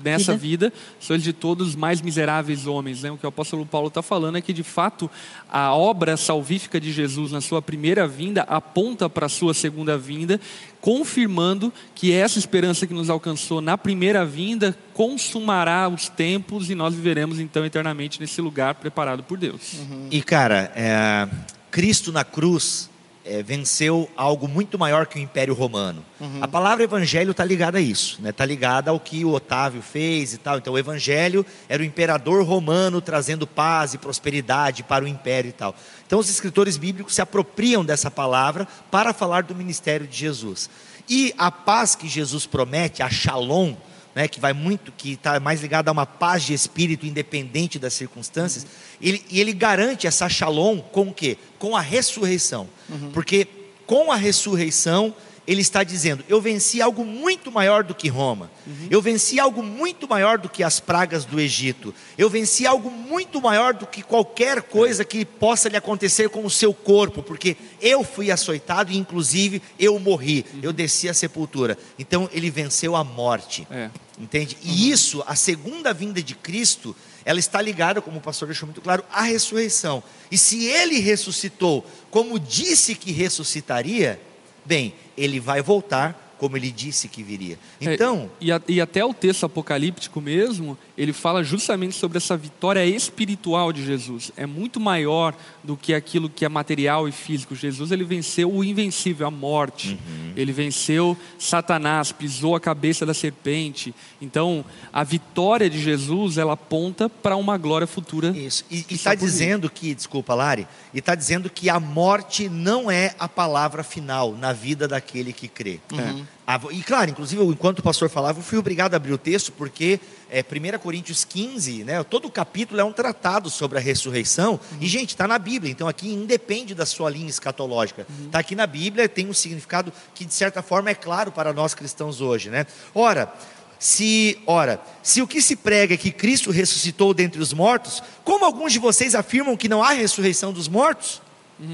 nessa 0.02 0.38
vida, 0.38 0.72
sois 0.98 1.22
de 1.22 1.34
todos 1.34 1.70
os 1.70 1.76
mais 1.76 2.00
miseráveis 2.00 2.68
homens. 2.68 3.04
Né? 3.04 3.12
O 3.12 3.18
que 3.18 3.26
o 3.26 3.30
apóstolo 3.30 3.65
Paulo 3.66 3.88
está 3.88 4.02
falando 4.02 4.38
é 4.38 4.42
que, 4.42 4.54
de 4.54 4.64
fato, 4.64 5.10
a 5.50 5.74
obra 5.74 6.18
salvífica 6.18 6.80
de 6.80 6.92
Jesus 6.92 7.32
na 7.32 7.42
sua 7.42 7.62
primeira 7.62 8.08
vinda 8.08 8.42
aponta 8.44 9.10
para 9.10 9.26
a 9.26 9.30
sua 9.30 9.54
segunda 9.54 9.98
vinda, 9.98 10.40
confirmando 10.82 11.72
que 11.94 12.12
essa 12.12 12.40
esperança 12.40 12.86
que 12.86 12.94
nos 12.94 13.10
alcançou 13.10 13.62
na 13.62 13.78
primeira 13.78 14.26
vinda 14.26 14.78
consumará 14.94 15.90
os 15.90 16.10
tempos 16.10 16.70
e 16.70 16.76
nós 16.76 16.94
viveremos 16.94 17.40
então 17.40 17.66
eternamente 17.66 18.20
nesse 18.20 18.42
lugar 18.42 18.76
preparado 18.76 19.24
por 19.24 19.38
Deus. 19.38 19.76
E 20.12 20.22
cara, 20.22 20.72
é, 20.76 21.28
Cristo 21.72 22.12
na 22.12 22.24
cruz 22.24 22.90
é, 23.26 23.42
venceu 23.42 24.10
algo 24.16 24.48
muito 24.48 24.78
maior 24.78 25.08
que 25.08 25.18
o 25.18 25.22
Império 25.22 25.54
Romano. 25.54 26.06
A 26.42 26.48
palavra 26.48 26.84
evangelho 26.84 27.32
está 27.32 27.44
ligada 27.44 27.80
a 27.80 27.82
isso, 27.82 28.22
né? 28.22 28.30
Está 28.30 28.46
ligada 28.46 28.92
ao 28.92 29.00
que 29.00 29.26
o 29.26 29.34
Otávio 29.34 29.82
fez 29.82 30.34
e 30.34 30.38
tal. 30.38 30.60
Então 30.60 30.74
o 30.74 30.78
evangelho 30.78 31.44
era 31.68 31.82
o 31.82 31.86
imperador 31.86 32.46
romano 32.46 33.02
trazendo 33.02 33.48
paz 33.48 33.94
e 33.94 33.98
prosperidade 33.98 34.84
para 34.84 35.04
o 35.04 35.08
império 35.08 35.50
e 35.50 35.54
tal. 35.54 35.76
Então 36.06 36.20
os 36.20 36.30
escritores 36.30 36.78
bíblicos 36.78 37.16
se 37.16 37.22
apropriam 37.22 37.84
dessa 37.84 38.12
palavra 38.12 38.68
para 38.92 39.12
falar 39.12 39.44
do 39.44 39.56
ministério 39.56 40.06
de 40.06 40.16
Jesus. 40.16 40.70
E 41.10 41.34
a 41.38 41.52
paz 41.52 41.96
que 41.96 42.08
Jesus 42.08 42.46
promete, 42.46 43.02
a 43.02 43.10
Shalom, 43.10 43.76
né, 44.16 44.30
que 44.30 44.40
vai 44.40 44.54
muito, 44.54 44.94
que 44.94 45.12
está 45.12 45.40
mais 45.42 45.62
ligado 45.62 45.90
a 45.90 45.92
uma 45.92 46.06
paz 46.06 46.44
de 46.44 46.54
espírito 46.54 47.06
independente 47.06 47.78
das 47.78 47.94
circunstâncias, 47.94 48.66
ele, 49.02 49.22
e 49.30 49.42
ele 49.42 49.52
garante 49.52 50.08
essa 50.08 50.30
shalom 50.30 50.80
com 50.80 51.10
o 51.10 51.14
quê? 51.14 51.38
Com 51.60 51.76
a 51.76 51.82
ressurreição. 51.82 52.70
Porque 53.14 53.46
com 53.86 54.12
a 54.12 54.16
ressurreição 54.16 55.14
ele 55.48 55.62
está 55.62 55.84
dizendo: 55.84 56.24
Eu 56.28 56.42
venci 56.42 56.82
algo 56.82 57.06
muito 57.06 57.52
maior 57.52 57.84
do 57.84 57.94
que 57.94 58.08
Roma. 58.08 58.50
Eu 58.90 59.02
venci 59.02 59.40
algo 59.40 59.62
muito 59.62 60.08
maior 60.08 60.38
do 60.38 60.50
que 60.50 60.64
as 60.64 60.80
pragas 60.80 61.26
do 61.26 61.40
Egito. 61.40 61.94
Eu 62.18 62.30
venci 62.30 62.66
algo 62.66 62.90
muito 62.90 63.42
maior 63.42 63.74
do 63.74 63.86
que 63.86 64.02
qualquer 64.02 64.62
coisa 64.64 65.06
que 65.06 65.24
possa 65.24 65.70
lhe 65.70 65.78
acontecer 65.78 66.30
com 66.30 66.46
o 66.46 66.50
seu 66.50 66.74
corpo, 66.74 67.22
porque 67.22 67.56
eu 67.82 68.04
fui 68.04 68.32
açoitado 68.32 68.92
e, 68.92 68.98
inclusive, 68.98 69.62
eu 69.80 70.00
morri. 70.00 70.46
Eu 70.62 70.74
desci 70.74 71.08
à 71.08 71.14
sepultura. 71.14 71.78
Então, 72.00 72.30
ele 72.34 72.50
venceu 72.50 72.96
a 72.96 73.04
morte. 73.04 73.68
É. 73.70 73.90
Entende? 74.20 74.58
E 74.64 74.90
isso, 74.90 75.24
a 75.28 75.36
segunda 75.36 75.94
vinda 75.94 76.24
de 76.24 76.36
Cristo, 76.36 76.96
ela 77.26 77.40
está 77.40 77.62
ligada, 77.62 78.02
como 78.02 78.18
o 78.18 78.22
pastor 78.22 78.48
deixou 78.48 78.66
muito 78.66 78.82
claro, 78.82 79.04
à 79.12 79.24
ressurreição. 79.24 80.02
E 80.32 80.38
se 80.38 80.66
ele 80.66 81.00
ressuscitou, 81.00 81.86
como 82.10 82.40
disse 82.40 82.96
que 82.96 83.12
ressuscitaria, 83.12 84.20
bem, 84.66 84.94
ele 85.18 85.40
vai 85.40 85.62
voltar 85.62 86.24
como 86.38 86.58
ele 86.58 86.70
disse 86.70 87.08
que 87.08 87.24
viria. 87.24 87.58
É, 87.80 87.94
Então, 87.94 88.30
e, 88.42 88.52
a- 88.52 88.62
e 88.68 88.82
até 88.82 89.04
o 89.06 89.14
texto 89.14 89.46
apocalíptico 89.46 90.20
mesmo, 90.20 90.78
ele 90.98 91.12
fala 91.12 91.44
justamente 91.44 91.96
sobre 91.96 92.18
essa 92.18 92.38
vitória 92.38 92.86
espiritual 92.86 93.74
de 93.74 93.86
Jesus. 93.86 94.32
É 94.38 94.46
muito 94.46 94.80
maior 94.80 95.34
do 95.64 95.76
que 95.76 95.94
aquilo 95.94 96.30
que 96.30 96.46
é 96.46 96.50
material 96.50 97.08
e 97.08 97.12
físico. 97.12 97.54
Jesus 97.56 97.92
ele 97.92 98.04
venceu 98.04 98.52
o 98.54 98.64
invencível, 98.64 99.28
a 99.28 99.32
morte. 99.32 99.90
Uhum. 100.08 100.34
Ele 100.36 100.52
venceu 100.54 101.18
Satanás, 101.38 102.12
pisou 102.12 102.56
a 102.56 102.60
cabeça 102.60 103.06
da 103.06 103.14
serpente. 103.14 103.94
Então, 104.22 104.64
a 104.94 105.04
vitória 105.04 105.70
de 105.70 105.82
Jesus, 105.82 106.38
ela 106.38 106.54
aponta 106.54 107.10
para 107.10 107.36
uma 107.36 107.58
glória 107.58 107.88
futura. 107.88 108.30
isso. 108.30 108.64
E 108.72 108.86
está 108.90 109.12
vir. 109.12 109.18
dizendo 109.20 109.70
que, 109.70 109.94
desculpa, 109.94 110.34
Lari, 110.34 110.68
e 110.94 111.00
está 111.00 111.14
dizendo 111.16 111.50
que 111.50 111.70
a 111.70 111.80
morte 111.80 112.48
não 112.48 112.90
é 112.90 113.14
a 113.20 113.28
palavra 113.28 113.84
final 113.84 114.34
na 114.34 114.54
vida 114.54 114.88
daquele 114.88 115.34
que 115.34 115.48
crê. 115.48 115.80
Uhum. 115.92 115.98
Vo- 115.98 116.26
E 116.72 116.84
claro, 116.84 117.10
inclusive, 117.10 117.44
enquanto 117.44 117.80
o 117.80 117.84
pastor 117.84 118.08
falava, 118.08 118.40
eu 118.40 118.44
fui 118.44 118.58
obrigado 118.58 118.94
a 118.94 118.98
abrir 118.98 119.12
o 119.12 119.18
texto, 119.18 119.52
porque 119.52 120.00
é, 120.30 120.42
1 120.42 120.78
Coríntios 120.78 121.26
15, 121.26 121.84
né, 121.84 122.04
todo 122.04 122.26
o 122.26 122.32
capítulo 122.32 122.80
é 122.80 122.84
um 122.84 122.92
tratado 122.92 123.50
sobre 123.50 123.80
a 123.80 123.82
ressurreição. 123.82 124.52
Uhum. 124.54 124.78
E, 124.80 124.88
gente, 124.88 125.10
está 125.10 125.28
na 125.28 125.40
Bíblia, 125.40 125.72
então 125.72 125.88
aqui 125.88 126.08
independe 126.08 126.76
da 126.76 126.86
sua 126.86 127.10
linha 127.10 127.30
escatológica. 127.30 128.06
Uhum. 128.08 128.28
Está 128.28 128.40
aqui 128.40 128.56
na 128.56 128.68
Bíblia, 128.68 129.10
tem 129.10 129.28
um 129.28 129.34
significado 129.34 129.92
que, 130.14 130.24
de 130.24 130.34
certa 130.36 130.62
forma, 130.62 130.92
é 130.92 130.94
claro 130.94 131.32
para 131.32 131.52
nós 131.52 131.74
cristãos 131.74 132.22
hoje. 132.22 132.52
Né? 132.52 132.68
Ora, 132.94 133.34
se, 133.80 134.38
ora, 134.46 134.80
se 135.02 135.24
o 135.24 135.28
que 135.28 135.42
se 135.42 135.56
prega 135.56 135.96
é 135.96 135.98
que 135.98 136.12
Cristo 136.12 136.52
ressuscitou 136.52 137.12
dentre 137.12 137.42
os 137.42 137.54
mortos, 137.54 138.04
como 138.24 138.46
alguns 138.46 138.72
de 138.72 138.78
vocês 138.78 139.16
afirmam 139.16 139.58
que 139.58 139.68
não 139.68 139.82
há 139.82 139.92
ressurreição 139.92 140.54
dos 140.54 140.68
mortos? 140.68 141.22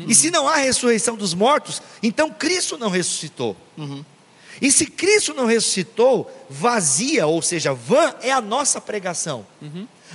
E 0.08 0.14
se 0.14 0.30
não 0.30 0.48
há 0.48 0.58
ressurreição 0.58 1.16
dos 1.18 1.34
mortos, 1.34 1.82
então 2.04 2.30
Cristo 2.30 2.78
não 2.78 2.90
ressuscitou. 2.90 3.58
E 4.62 4.71
se 4.71 4.86
Cristo 4.86 5.34
não 5.34 5.45
ressuscitou, 5.45 6.32
vazia, 6.50 7.26
ou 7.26 7.41
seja, 7.41 7.74
vã 7.74 8.13
é 8.21 8.32
a 8.32 8.39
nossa 8.39 8.80
pregação. 8.80 9.45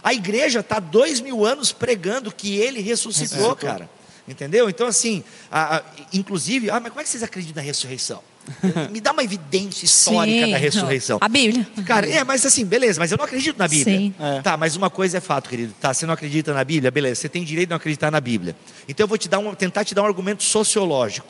A 0.02 0.14
igreja 0.14 0.60
está 0.60 0.78
dois 0.78 1.20
mil 1.20 1.44
anos 1.44 1.72
pregando 1.72 2.30
que 2.32 2.56
ele 2.56 2.80
ressuscitou, 2.80 3.56
cara. 3.56 3.90
Entendeu? 4.28 4.68
Então, 4.68 4.86
assim, 4.88 5.22
a- 5.50 5.76
a- 5.76 5.82
inclusive, 6.12 6.68
ah, 6.70 6.80
mas 6.80 6.90
como 6.90 7.00
é 7.00 7.04
que 7.04 7.08
vocês 7.10 7.22
acreditam 7.22 7.62
na 7.62 7.66
ressurreição? 7.66 8.20
Me 8.90 9.00
dá 9.00 9.12
uma 9.12 9.22
evidência 9.24 9.84
histórica 9.84 10.46
Sim. 10.46 10.52
da 10.52 10.58
ressurreição. 10.58 11.18
A 11.20 11.28
Bíblia. 11.28 11.66
Cara, 11.84 12.08
é, 12.08 12.22
mas 12.24 12.44
assim, 12.46 12.64
beleza, 12.64 12.98
mas 13.00 13.10
eu 13.12 13.18
não 13.18 13.24
acredito 13.24 13.56
na 13.56 13.66
Bíblia. 13.68 13.96
Sim. 13.98 14.14
É. 14.18 14.40
Tá, 14.42 14.56
mas 14.56 14.74
uma 14.76 14.90
coisa 14.90 15.18
é 15.18 15.20
fato, 15.20 15.48
querido. 15.48 15.72
Tá, 15.80 15.92
você 15.94 16.06
não 16.06 16.14
acredita 16.14 16.52
na 16.52 16.62
Bíblia? 16.64 16.90
Beleza, 16.90 17.20
você 17.20 17.28
tem 17.28 17.42
direito 17.44 17.68
de 17.68 17.70
não 17.70 17.76
acreditar 17.76 18.10
na 18.10 18.20
Bíblia. 18.20 18.54
Então 18.88 19.04
eu 19.04 19.08
vou 19.08 19.18
te 19.18 19.28
dar 19.28 19.38
um, 19.38 19.54
tentar 19.54 19.84
te 19.84 19.94
dar 19.94 20.02
um 20.02 20.06
argumento 20.06 20.42
sociológico. 20.44 21.26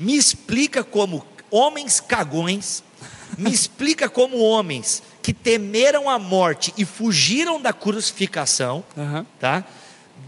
Me 0.00 0.16
explica 0.16 0.82
como 0.82 1.24
homens 1.50 2.00
cagões, 2.00 2.82
me 3.36 3.52
explica 3.52 4.08
como 4.08 4.38
homens 4.38 5.02
que 5.22 5.32
temeram 5.32 6.08
a 6.08 6.18
morte 6.18 6.72
e 6.76 6.84
fugiram 6.84 7.60
da 7.60 7.72
crucificação, 7.72 8.82
Aham. 8.96 9.26
tá? 9.38 9.64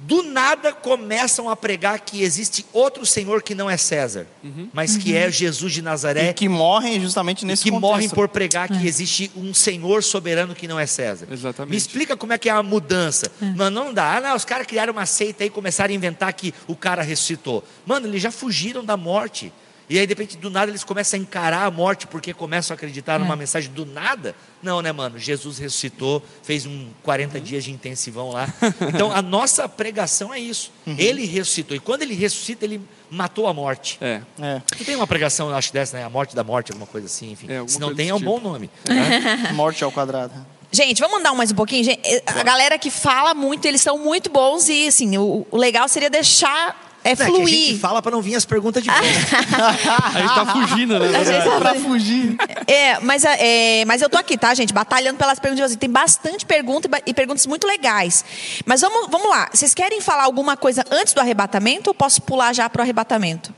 Do 0.02 0.22
nada 0.24 0.72
começam 0.72 1.48
a 1.48 1.54
pregar 1.54 2.00
que 2.00 2.22
existe 2.22 2.66
outro 2.72 3.06
Senhor 3.06 3.42
que 3.42 3.54
não 3.54 3.70
é 3.70 3.76
César, 3.76 4.26
mas 4.72 4.96
que 4.96 5.14
é 5.16 5.30
Jesus 5.30 5.72
de 5.72 5.82
Nazaré 5.82 6.30
E 6.30 6.34
que 6.34 6.48
morrem 6.48 7.00
justamente 7.00 7.44
nesse 7.46 7.62
que 7.62 7.70
morrem 7.70 8.08
contexto. 8.08 8.14
por 8.14 8.28
pregar 8.28 8.68
que 8.68 8.86
existe 8.88 9.30
um 9.36 9.54
senhor 9.54 10.02
soberano 10.02 10.54
que 10.54 10.66
não 10.66 10.80
é 10.80 10.86
César. 10.86 11.28
Exatamente. 11.30 11.70
Me 11.70 11.76
explica 11.76 12.16
como 12.16 12.32
é 12.32 12.38
que 12.38 12.48
é 12.48 12.52
a 12.52 12.62
mudança. 12.62 13.30
Mano, 13.56 13.84
não 13.84 13.94
dá. 13.94 14.16
Ah, 14.16 14.20
não, 14.20 14.34
os 14.36 14.44
caras 14.44 14.66
criaram 14.66 14.92
uma 14.92 15.06
seita 15.06 15.44
aí 15.44 15.48
e 15.48 15.50
começaram 15.50 15.92
a 15.92 15.94
inventar 15.96 16.32
que 16.32 16.52
o 16.66 16.74
cara 16.74 17.02
ressuscitou. 17.02 17.62
Mano, 17.86 18.06
eles 18.08 18.20
já 18.22 18.32
fugiram 18.32 18.84
da 18.84 18.96
morte. 18.96 19.52
E 19.90 19.98
aí, 19.98 20.06
de 20.06 20.12
repente, 20.12 20.36
do 20.36 20.48
nada, 20.48 20.70
eles 20.70 20.84
começam 20.84 21.18
a 21.18 21.22
encarar 21.22 21.64
a 21.64 21.70
morte 21.70 22.06
porque 22.06 22.32
começam 22.32 22.72
a 22.72 22.76
acreditar 22.76 23.18
numa 23.18 23.34
mensagem 23.34 23.72
do 23.72 23.84
nada. 23.84 24.36
Não, 24.62 24.80
né, 24.80 24.92
mano? 24.92 25.18
Jesus 25.18 25.58
ressuscitou, 25.58 26.22
fez 26.44 26.64
um 26.64 26.90
40 27.02 27.40
dias 27.40 27.64
de 27.64 27.72
intensivão 27.72 28.30
lá. 28.30 28.48
Então, 28.94 29.10
a 29.10 29.20
nossa 29.20 29.68
pregação 29.68 30.32
é 30.32 30.38
isso. 30.38 30.70
Ele 30.86 31.26
ressuscitou. 31.26 31.76
E 31.76 31.80
quando 31.80 32.02
ele 32.02 32.14
ressuscita, 32.14 32.64
ele 32.64 32.80
matou 33.10 33.48
a 33.48 33.52
morte. 33.54 33.98
É. 34.00 34.20
É, 34.40 34.62
Não 34.78 34.84
tem 34.84 34.94
uma 34.94 35.06
pregação, 35.08 35.48
eu 35.48 35.56
acho, 35.56 35.72
dessa, 35.72 35.96
né? 35.96 36.04
A 36.04 36.10
morte 36.10 36.36
da 36.36 36.44
morte, 36.44 36.70
alguma 36.70 36.86
coisa 36.86 37.06
assim, 37.06 37.32
enfim. 37.32 37.46
É, 37.50 37.66
Se 37.66 37.80
não 37.80 37.92
tem, 37.92 38.10
é 38.10 38.14
um 38.14 38.20
bom 38.20 38.36
tipo. 38.36 38.48
nome. 38.48 38.70
morte 39.54 39.82
ao 39.82 39.90
quadrado. 39.90 40.32
Gente, 40.70 41.00
vamos 41.00 41.18
andar 41.18 41.34
mais 41.34 41.50
um 41.50 41.56
pouquinho? 41.56 41.82
Gente, 41.82 42.00
a 42.26 42.44
galera 42.44 42.78
que 42.78 42.90
fala 42.92 43.34
muito, 43.34 43.66
eles 43.66 43.80
são 43.80 43.98
muito 43.98 44.30
bons 44.30 44.68
e, 44.68 44.86
assim, 44.86 45.18
o, 45.18 45.44
o 45.50 45.56
legal 45.56 45.88
seria 45.88 46.08
deixar 46.08 46.89
é, 47.04 47.10
É 47.12 47.16
que 47.16 47.22
a 47.22 47.26
fluir. 47.26 47.48
gente 47.48 47.78
fala 47.78 48.00
para 48.02 48.10
não 48.12 48.20
vir 48.22 48.34
as 48.34 48.44
perguntas 48.44 48.82
de 48.82 48.90
volta. 48.90 49.04
A 50.14 50.20
gente 50.20 50.34
tá 50.34 50.46
fugindo, 50.46 50.98
né? 50.98 51.16
A 51.16 51.24
gente 51.24 51.44
tá 51.44 51.58
Pra 51.60 51.74
fugir. 51.74 52.36
É, 52.66 52.98
mas, 53.00 53.24
é, 53.24 53.84
mas 53.86 54.02
eu 54.02 54.08
tô 54.08 54.18
aqui, 54.18 54.36
tá, 54.38 54.52
gente? 54.54 54.72
Batalhando 54.72 55.18
pelas 55.18 55.38
perguntas 55.38 55.64
de 55.64 55.68
vocês. 55.70 55.78
Tem 55.80 55.90
bastante 55.90 56.44
pergunta 56.46 56.88
e 57.06 57.10
e 57.10 57.14
perguntas 57.14 57.46
muito 57.46 57.66
legais. 57.66 58.24
Mas 58.64 58.80
vamos, 58.82 59.08
vamos 59.10 59.28
lá. 59.28 59.48
Vocês 59.52 59.74
querem 59.74 60.00
falar 60.00 60.24
alguma 60.24 60.56
coisa 60.56 60.84
antes 60.90 61.12
do 61.12 61.20
arrebatamento 61.20 61.90
ou 61.90 61.94
posso 61.94 62.22
pular 62.22 62.52
já 62.54 62.68
pro 62.70 62.82
arrebatamento? 62.82 63.52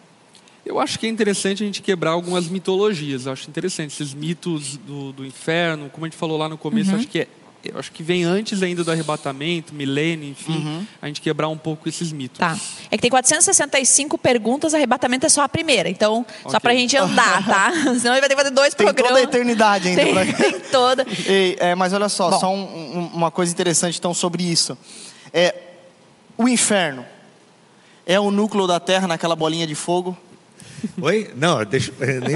Eu 0.64 0.78
acho 0.78 0.98
que 0.98 1.06
é 1.06 1.08
interessante 1.08 1.62
a 1.62 1.66
gente 1.66 1.82
quebrar 1.82 2.12
algumas 2.12 2.46
mitologias. 2.48 3.26
Eu 3.26 3.32
acho 3.32 3.48
interessante 3.50 3.92
esses 3.92 4.14
mitos 4.14 4.76
do, 4.78 5.12
do 5.12 5.26
inferno, 5.26 5.90
como 5.90 6.06
a 6.06 6.08
gente 6.08 6.16
falou 6.16 6.38
lá 6.38 6.48
no 6.48 6.56
começo, 6.56 6.90
Uhum. 6.92 6.98
acho 6.98 7.08
que 7.08 7.18
é, 7.20 7.28
eu 7.64 7.78
acho 7.78 7.92
que 7.92 8.02
vem 8.02 8.24
antes 8.24 8.62
ainda 8.62 8.82
do 8.84 8.90
arrebatamento, 8.90 9.74
milênio, 9.74 10.28
enfim, 10.30 10.56
Uhum. 10.56 10.86
a 11.00 11.06
gente 11.06 11.20
quebrar 11.20 11.48
um 11.48 11.56
pouco 11.58 11.88
esses 11.88 12.10
mitos. 12.12 12.38
Tá. 12.38 12.56
É 12.90 12.96
que 12.96 13.02
tem 13.02 13.10
465 13.10 14.16
perguntas, 14.18 14.74
arrebatamento 14.74 15.26
é 15.26 15.28
só 15.28 15.42
a 15.42 15.48
primeira. 15.48 15.88
Então, 15.88 16.24
só 16.42 16.48
Ok. 16.48 16.60
pra 16.60 16.74
gente 16.74 16.96
andar, 16.96 17.44
tá? 17.46 17.70
Senão 18.00 18.14
ele 18.14 18.20
vai 18.20 18.28
ter 18.28 18.34
que 18.34 18.36
fazer 18.42 18.50
dois 18.50 18.74
Tem 18.74 18.86
programas. 18.86 19.10
toda 19.12 19.20
a 19.20 19.24
eternidade 19.24 19.88
ainda 19.88 20.02
Tem, 20.04 20.12
pra- 20.14 20.24
tem 20.50 20.60
toda. 20.70 21.06
Ei, 21.26 21.56
é, 21.60 21.74
mas 21.74 21.92
olha 21.92 22.08
só, 22.08 22.30
Bom. 22.30 22.40
só 22.40 22.52
um- 22.52 22.98
um- 22.98 23.10
uma 23.14 23.30
coisa 23.30 23.52
interessante 23.52 23.98
então 23.98 24.12
sobre 24.14 24.42
isso. 24.42 24.76
É, 25.32 25.54
o 26.36 26.48
inferno 26.48 27.04
é 28.06 28.18
o 28.18 28.30
núcleo 28.30 28.66
da 28.66 28.80
Terra 28.80 29.06
naquela 29.06 29.36
bolinha 29.36 29.66
de 29.66 29.74
fogo. 29.74 30.16
Oi? 31.00 31.30
Não, 31.36 31.64
deixa. 31.64 31.92
Nem... 32.00 32.34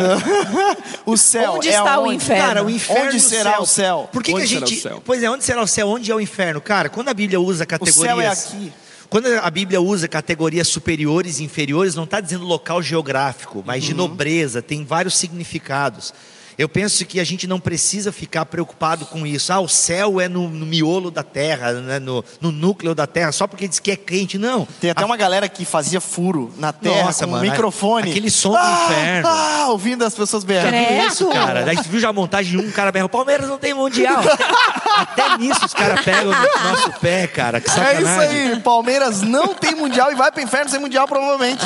O 1.04 1.16
céu 1.16 1.54
Onde 1.54 1.68
é 1.68 1.72
está 1.78 1.98
o 2.00 2.12
inferno? 2.12 2.42
Cara, 2.46 2.64
o 2.64 2.70
inferno. 2.70 3.04
Onde 3.06 3.20
será 3.20 3.61
o 3.61 3.66
céu? 3.66 4.09
Por 4.12 4.22
que, 4.22 4.32
que 4.32 4.37
Onde 4.37 4.44
a 4.44 4.48
será 4.48 4.66
gente. 4.66 4.78
o 4.78 4.82
céu? 4.82 5.02
Pois 5.04 5.22
é, 5.22 5.30
onde 5.30 5.44
será 5.44 5.62
o 5.62 5.66
céu? 5.66 5.88
Onde 5.88 6.11
é 6.11 6.14
o 6.14 6.20
inferno? 6.20 6.61
Cara, 6.61 6.88
quando 6.88 7.09
a 7.09 7.14
Bíblia 7.14 7.40
usa 7.40 7.64
categorias. 7.66 8.04
céu 8.06 8.20
é 8.20 8.26
aqui. 8.26 8.72
Quando 9.09 9.26
a 9.28 9.50
Bíblia 9.50 9.80
usa 9.80 10.09
categorias 10.09 10.66
superiores 10.66 11.38
e 11.38 11.44
inferiores, 11.44 11.94
não 11.94 12.04
está 12.04 12.20
dizendo 12.20 12.44
local 12.44 12.82
geográfico, 12.82 13.62
mas 13.64 13.82
Uhum. 13.85 13.88
de 13.88 13.94
nobreza, 13.94 14.61
tem 14.61 14.85
vários 14.85 15.16
significados. 15.16 16.12
Eu 16.59 16.69
penso 16.69 17.05
que 17.05 17.21
a 17.21 17.25
gente 17.25 17.47
não 17.47 17.61
precisa 17.61 18.11
ficar 18.11 18.47
preocupado 18.47 19.05
com 19.07 19.27
isso. 19.27 19.53
Ah, 19.53 19.61
o 19.61 19.69
céu 19.69 20.21
é 20.21 20.29
no, 20.29 20.49
no 20.49 20.64
miolo 20.64 21.11
da 21.11 21.23
terra, 21.23 21.73
né, 21.73 21.99
no, 21.99 22.25
no 22.40 22.51
núcleo 22.51 22.95
da 22.95 23.07
terra, 23.07 23.31
só 23.31 23.47
porque 23.47 23.69
diz 23.69 23.79
que 23.79 23.90
é 23.90 23.97
crente. 23.97 24.38
Não. 24.38 24.66
Tem 24.81 24.90
até 24.90 25.03
A- 25.03 25.07
uma 25.07 25.16
galera 25.16 25.49
que 25.49 25.64
fazia 25.66 26.01
furo 26.01 26.53
na 26.57 26.73
terra 26.73 27.05
Nossa, 27.07 27.27
com 27.27 27.33
mano, 27.33 27.45
um 27.47 27.51
microfone. 27.51 28.11
aquele 28.11 28.31
som 28.31 28.51
do 28.53 28.57
ah, 28.57 28.87
inferno. 28.90 29.29
Ah, 29.29 29.66
ouvindo 29.69 30.05
as 30.05 30.14
pessoas 30.14 30.45
berrando. 30.45 30.69
Credo. 30.71 31.07
Isso, 31.07 31.29
cara. 31.29 31.62
Daí 31.62 31.77
você 31.77 31.88
viu 31.88 32.01
já 32.01 32.09
a 32.09 32.12
montagem 32.12 32.59
de 32.59 32.66
um 32.66 32.71
cara 32.71 32.90
berra, 32.90 33.09
Palmeiras 33.09 33.49
não 33.49 33.59
tem 33.59 33.75
mundial. 33.75 34.23
Até, 34.96 35.38
nisso 35.38 35.64
os 35.64 35.74
caras 35.74 36.00
pegam 36.04 36.24
no 36.32 36.70
nosso 36.70 36.92
pé, 37.00 37.26
cara. 37.26 37.61
Que 37.61 37.68
É 37.70 37.72
sacanagem. 37.72 38.02
isso 38.02 38.54
aí, 38.54 38.61
Palmeiras 38.61 39.22
não 39.22 39.54
tem 39.54 39.74
mundial 39.74 40.11
e 40.11 40.14
vai 40.14 40.30
pro 40.32 40.42
inferno 40.42 40.70
sem 40.70 40.80
mundial 40.80 41.06
provavelmente. 41.06 41.64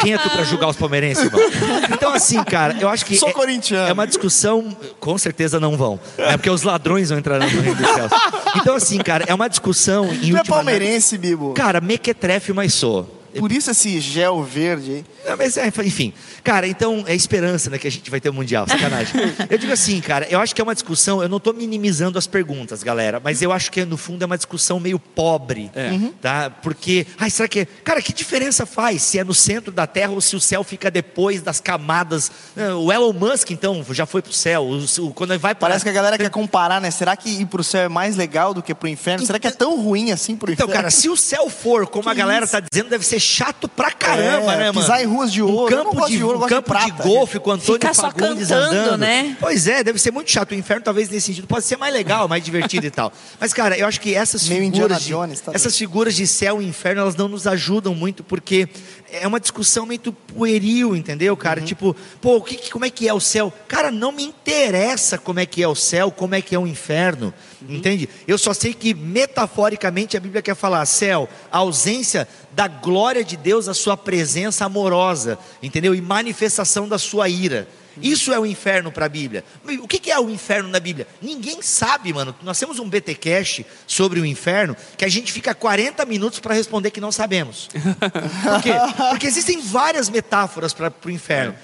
Quem 0.00 0.14
é 0.14 0.18
tu 0.18 0.30
pra 0.30 0.42
julgar 0.44 0.68
os 0.68 0.76
palmeirenses, 0.76 1.24
irmão? 1.24 1.40
Então, 1.92 2.12
assim, 2.14 2.42
cara, 2.44 2.76
eu 2.80 2.88
acho 2.88 3.04
que. 3.04 3.16
Sou 3.16 3.28
é, 3.28 3.32
corintiano. 3.32 3.88
É 3.88 3.92
uma 3.92 4.06
discussão, 4.06 4.76
com 4.98 5.16
certeza 5.18 5.58
não 5.60 5.76
vão. 5.76 5.98
É 6.16 6.36
porque 6.36 6.50
os 6.50 6.62
ladrões 6.62 7.08
vão 7.10 7.18
entrar 7.18 7.38
no 7.38 7.46
reino 7.46 7.74
dos 7.74 7.90
céus. 7.90 8.12
Então, 8.56 8.74
assim, 8.76 8.98
cara, 8.98 9.24
é 9.26 9.34
uma 9.34 9.48
discussão 9.48 10.06
em 10.12 10.30
Tu 10.30 10.36
é 10.36 10.44
palmeirense, 10.44 11.18
Bibo. 11.18 11.52
Cara, 11.54 11.80
mequetrefe, 11.80 12.52
mas 12.52 12.74
sou. 12.74 13.17
Por 13.38 13.52
isso 13.52 13.70
esse 13.70 14.00
gel 14.00 14.42
verde 14.42 14.92
aí. 14.92 15.04
Não, 15.28 15.36
mas 15.36 15.56
é, 15.56 15.66
enfim, 15.84 16.12
cara, 16.42 16.66
então 16.66 17.04
é 17.06 17.14
esperança, 17.14 17.70
né, 17.70 17.78
que 17.78 17.86
a 17.86 17.90
gente 17.90 18.10
vai 18.10 18.20
ter 18.20 18.28
o 18.30 18.34
mundial, 18.34 18.66
sacanagem. 18.68 19.12
eu 19.50 19.58
digo 19.58 19.72
assim, 19.72 20.00
cara, 20.00 20.26
eu 20.30 20.40
acho 20.40 20.54
que 20.54 20.60
é 20.60 20.64
uma 20.64 20.74
discussão. 20.74 21.22
Eu 21.22 21.28
não 21.28 21.36
estou 21.38 21.52
minimizando 21.54 22.18
as 22.18 22.26
perguntas, 22.26 22.82
galera, 22.82 23.20
mas 23.22 23.42
eu 23.42 23.52
acho 23.52 23.70
que 23.70 23.84
no 23.84 23.96
fundo 23.96 24.22
é 24.22 24.26
uma 24.26 24.36
discussão 24.36 24.80
meio 24.80 24.98
pobre, 24.98 25.70
É. 25.74 25.90
tá? 26.20 26.50
Porque, 26.50 27.06
ai, 27.18 27.30
será 27.30 27.48
que, 27.48 27.66
cara, 27.84 28.00
que 28.00 28.12
diferença 28.12 28.64
faz 28.66 29.02
se 29.02 29.18
é 29.18 29.24
no 29.24 29.34
centro 29.34 29.70
da 29.72 29.86
Terra 29.86 30.12
ou 30.12 30.20
se 30.20 30.34
o 30.36 30.40
céu 30.40 30.62
fica 30.64 30.90
depois 30.90 31.42
das 31.42 31.60
camadas? 31.60 32.30
O 32.82 32.92
Elon 32.92 33.12
Musk, 33.12 33.50
então, 33.50 33.84
já 33.90 34.06
foi 34.06 34.22
pro 34.22 34.32
céu. 34.32 34.62
O- 34.64 35.06
o- 35.06 35.12
quando 35.14 35.30
ele 35.32 35.38
vai 35.38 35.54
para 35.54 35.68
Parece 35.68 35.84
que 35.84 35.90
a 35.90 35.92
galera 35.92 36.16
quer 36.16 36.30
comparar, 36.30 36.80
né? 36.80 36.90
Será 36.90 37.14
que 37.16 37.28
ir 37.28 37.46
pro 37.46 37.62
céu 37.62 37.82
é 37.82 37.88
mais 37.88 38.16
legal 38.16 38.54
do 38.54 38.62
que 38.62 38.74
pro 38.74 38.88
inferno? 38.88 39.24
Será 39.26 39.38
que 39.38 39.46
é 39.46 39.50
tão 39.50 39.80
ruim 39.80 40.12
assim 40.12 40.34
pro 40.34 40.50
Então, 40.50 40.64
inferno? 40.66 40.82
cara, 40.82 40.90
se 40.90 41.08
o 41.10 41.16
céu 41.16 41.50
for 41.50 41.86
como 41.86 42.08
a 42.08 42.14
galera 42.14 42.46
tá 42.46 42.60
dizendo, 42.60 42.88
deve 42.88 43.04
ser 43.04 43.20
chato 43.28 43.68
pra 43.68 43.90
caramba, 43.92 44.54
É, 44.54 44.56
né, 44.56 44.64
mano? 44.72 44.80
pisar 44.80 45.02
em 45.02 45.06
ruas 45.06 45.32
de 45.32 45.42
ouro. 45.42 45.74
Um 45.74 45.84
campo 45.84 46.06
de, 46.06 46.16
de 46.16 46.24
ouro, 46.24 46.38
um 46.38 46.42
de 46.42 46.48
campo 46.48 46.74
de, 46.78 46.86
prata. 46.92 47.02
golfe 47.02 47.38
com 47.38 47.50
Antônio 47.52 47.74
Ficar 47.74 47.94
só 47.94 48.02
Fagundes 48.10 48.48
cantando, 48.48 48.74
andando. 48.76 48.98
né? 49.00 49.36
Pois 49.38 49.66
é, 49.68 49.84
deve 49.84 49.98
ser 49.98 50.10
muito 50.10 50.30
chato. 50.30 50.52
O 50.52 50.54
inferno, 50.54 50.82
talvez, 50.82 51.08
nesse 51.10 51.26
sentido, 51.26 51.46
pode 51.46 51.64
ser 51.64 51.76
mais 51.76 51.92
legal, 51.92 52.26
mais 52.28 52.42
divertido 52.42 52.86
e 52.86 52.90
tal. 52.90 53.12
Mas, 53.38 53.52
cara, 53.52 53.76
eu 53.78 53.86
acho 53.86 54.00
que 54.00 54.14
essas 54.14 54.48
Meio 54.48 54.72
figuras. 54.72 55.02
De- 55.02 55.08
Jones, 55.08 55.40
tá 55.40 55.52
essas 55.54 55.76
figuras 55.76 56.14
de 56.14 56.26
céu 56.26 56.60
e 56.62 56.66
inferno, 56.66 57.02
elas 57.02 57.14
não 57.16 57.28
nos 57.28 57.46
ajudam 57.46 57.94
muito, 57.94 58.24
porque 58.24 58.68
é 59.12 59.26
uma 59.26 59.38
discussão 59.40 59.84
muito 59.86 60.12
pueril, 60.12 60.96
entendeu, 60.96 61.36
cara? 61.36 61.60
Tipo, 61.60 61.94
pô, 62.20 62.40
que- 62.40 62.70
como 62.70 62.84
é 62.84 62.90
que 62.90 63.08
é 63.08 63.12
o 63.14 63.20
céu? 63.20 63.52
Cara, 63.66 63.90
não 63.90 64.12
me 64.12 64.22
interessa 64.24 65.18
como 65.18 65.40
é 65.40 65.46
que 65.46 65.62
é 65.62 65.68
o 65.68 65.74
céu, 65.74 66.10
como 66.10 66.34
é 66.34 66.40
que 66.40 66.54
é 66.54 66.58
o 66.58 66.66
inferno, 66.66 67.32
entende? 67.66 68.08
Eu 68.26 68.36
só 68.36 68.52
sei 68.52 68.74
que, 68.74 68.94
metaforicamente, 68.94 70.16
a 70.16 70.20
Bíblia 70.20 70.42
quer 70.42 70.54
falar 70.54 70.84
céu, 70.86 71.28
a 71.50 71.58
ausência 71.58 72.28
da 72.52 72.68
glória 72.68 73.24
de 73.24 73.36
Deus, 73.36 73.68
a 73.68 73.74
sua 73.74 73.96
presença 73.96 74.64
amorosa, 74.64 75.38
entendeu? 75.62 75.94
E 75.94 76.00
manifestação 76.00 76.88
da 76.88 76.98
sua 76.98 77.28
ira. 77.28 77.68
Isso 78.02 78.32
é 78.32 78.38
o 78.38 78.46
inferno 78.46 78.92
para 78.92 79.06
a 79.06 79.08
Bíblia. 79.08 79.44
O 79.80 79.88
que 79.88 80.10
é 80.10 80.18
o 80.18 80.30
inferno 80.30 80.68
na 80.68 80.80
Bíblia? 80.80 81.06
Ninguém 81.20 81.60
sabe, 81.62 82.12
mano. 82.12 82.34
Nós 82.42 82.58
temos 82.58 82.78
um 82.78 82.88
BT 82.88 83.14
Cash 83.16 83.62
sobre 83.86 84.20
o 84.20 84.26
inferno 84.26 84.76
que 84.96 85.04
a 85.04 85.08
gente 85.08 85.32
fica 85.32 85.54
40 85.54 86.04
minutos 86.06 86.38
para 86.38 86.54
responder 86.54 86.90
que 86.90 87.00
não 87.00 87.12
sabemos. 87.12 87.68
Por 87.72 88.62
quê? 88.62 88.72
Porque 89.10 89.26
existem 89.26 89.60
várias 89.60 90.08
metáforas 90.08 90.72
para 90.72 90.92
o 91.04 91.10
inferno. 91.10 91.54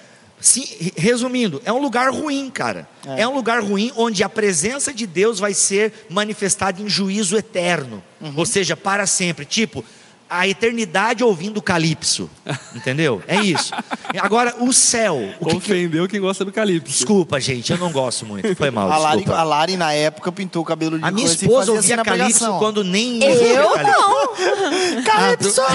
Se- 0.41 0.93
resumindo, 0.97 1.63
é 1.65 1.73
um 1.73 1.81
lugar 1.81 2.11
ruim, 2.13 2.51
cara. 2.51 2.87
É. 3.07 3.27
um 3.27 3.35
lugar 3.35 3.63
ruim 3.63 3.91
onde 3.97 4.23
a 4.23 4.29
presença 4.29 4.93
de 4.93 5.07
Deus 5.07 5.39
vai 5.39 5.55
ser 5.55 6.07
manifestada 6.11 6.83
em 6.83 6.89
juízo 6.89 7.37
eterno. 7.37 8.03
Ou 8.37 8.45
seja, 8.45 8.77
para 8.77 9.07
sempre. 9.07 9.45
Tipo, 9.45 9.85
a 10.29 10.49
eternidade 10.49 11.23
ouvindo 11.23 11.63
calypso. 11.63 12.29
Entendeu? 12.75 13.23
É 13.29 13.37
isso. 13.41 13.73
Agora, 14.21 14.55
o 14.59 14.73
céu. 14.73 15.17
O 15.39 15.47
que 15.47 15.61
que- 15.61 15.73
Ofendeu 15.73 16.09
quem 16.09 16.21
gosta 16.21 16.45
do 16.45 16.51
Calypso. 16.53 16.91
Desculpa, 16.93 17.39
gente, 17.41 17.71
eu 17.73 17.79
não 17.79 17.93
gosto 17.93 18.27
muito. 18.27 18.55
Foi 18.57 18.71
mal, 18.71 18.91
A 18.93 18.97
Lari, 18.99 19.25
a 19.29 19.43
Lari, 19.43 19.77
na 19.77 19.93
época, 19.93 20.33
pintou 20.33 20.63
o 20.63 20.65
cabelo 20.65 20.99
de 20.99 21.05
A 21.05 21.11
minha 21.11 21.27
esposa 21.27 21.73
ouvia 21.73 21.95
assim 21.95 22.05
calypso 22.05 22.59
quando 22.59 22.83
nem 22.83 23.23
Eu 23.23 23.77
não. 23.83 25.03
Calypso! 25.05 25.61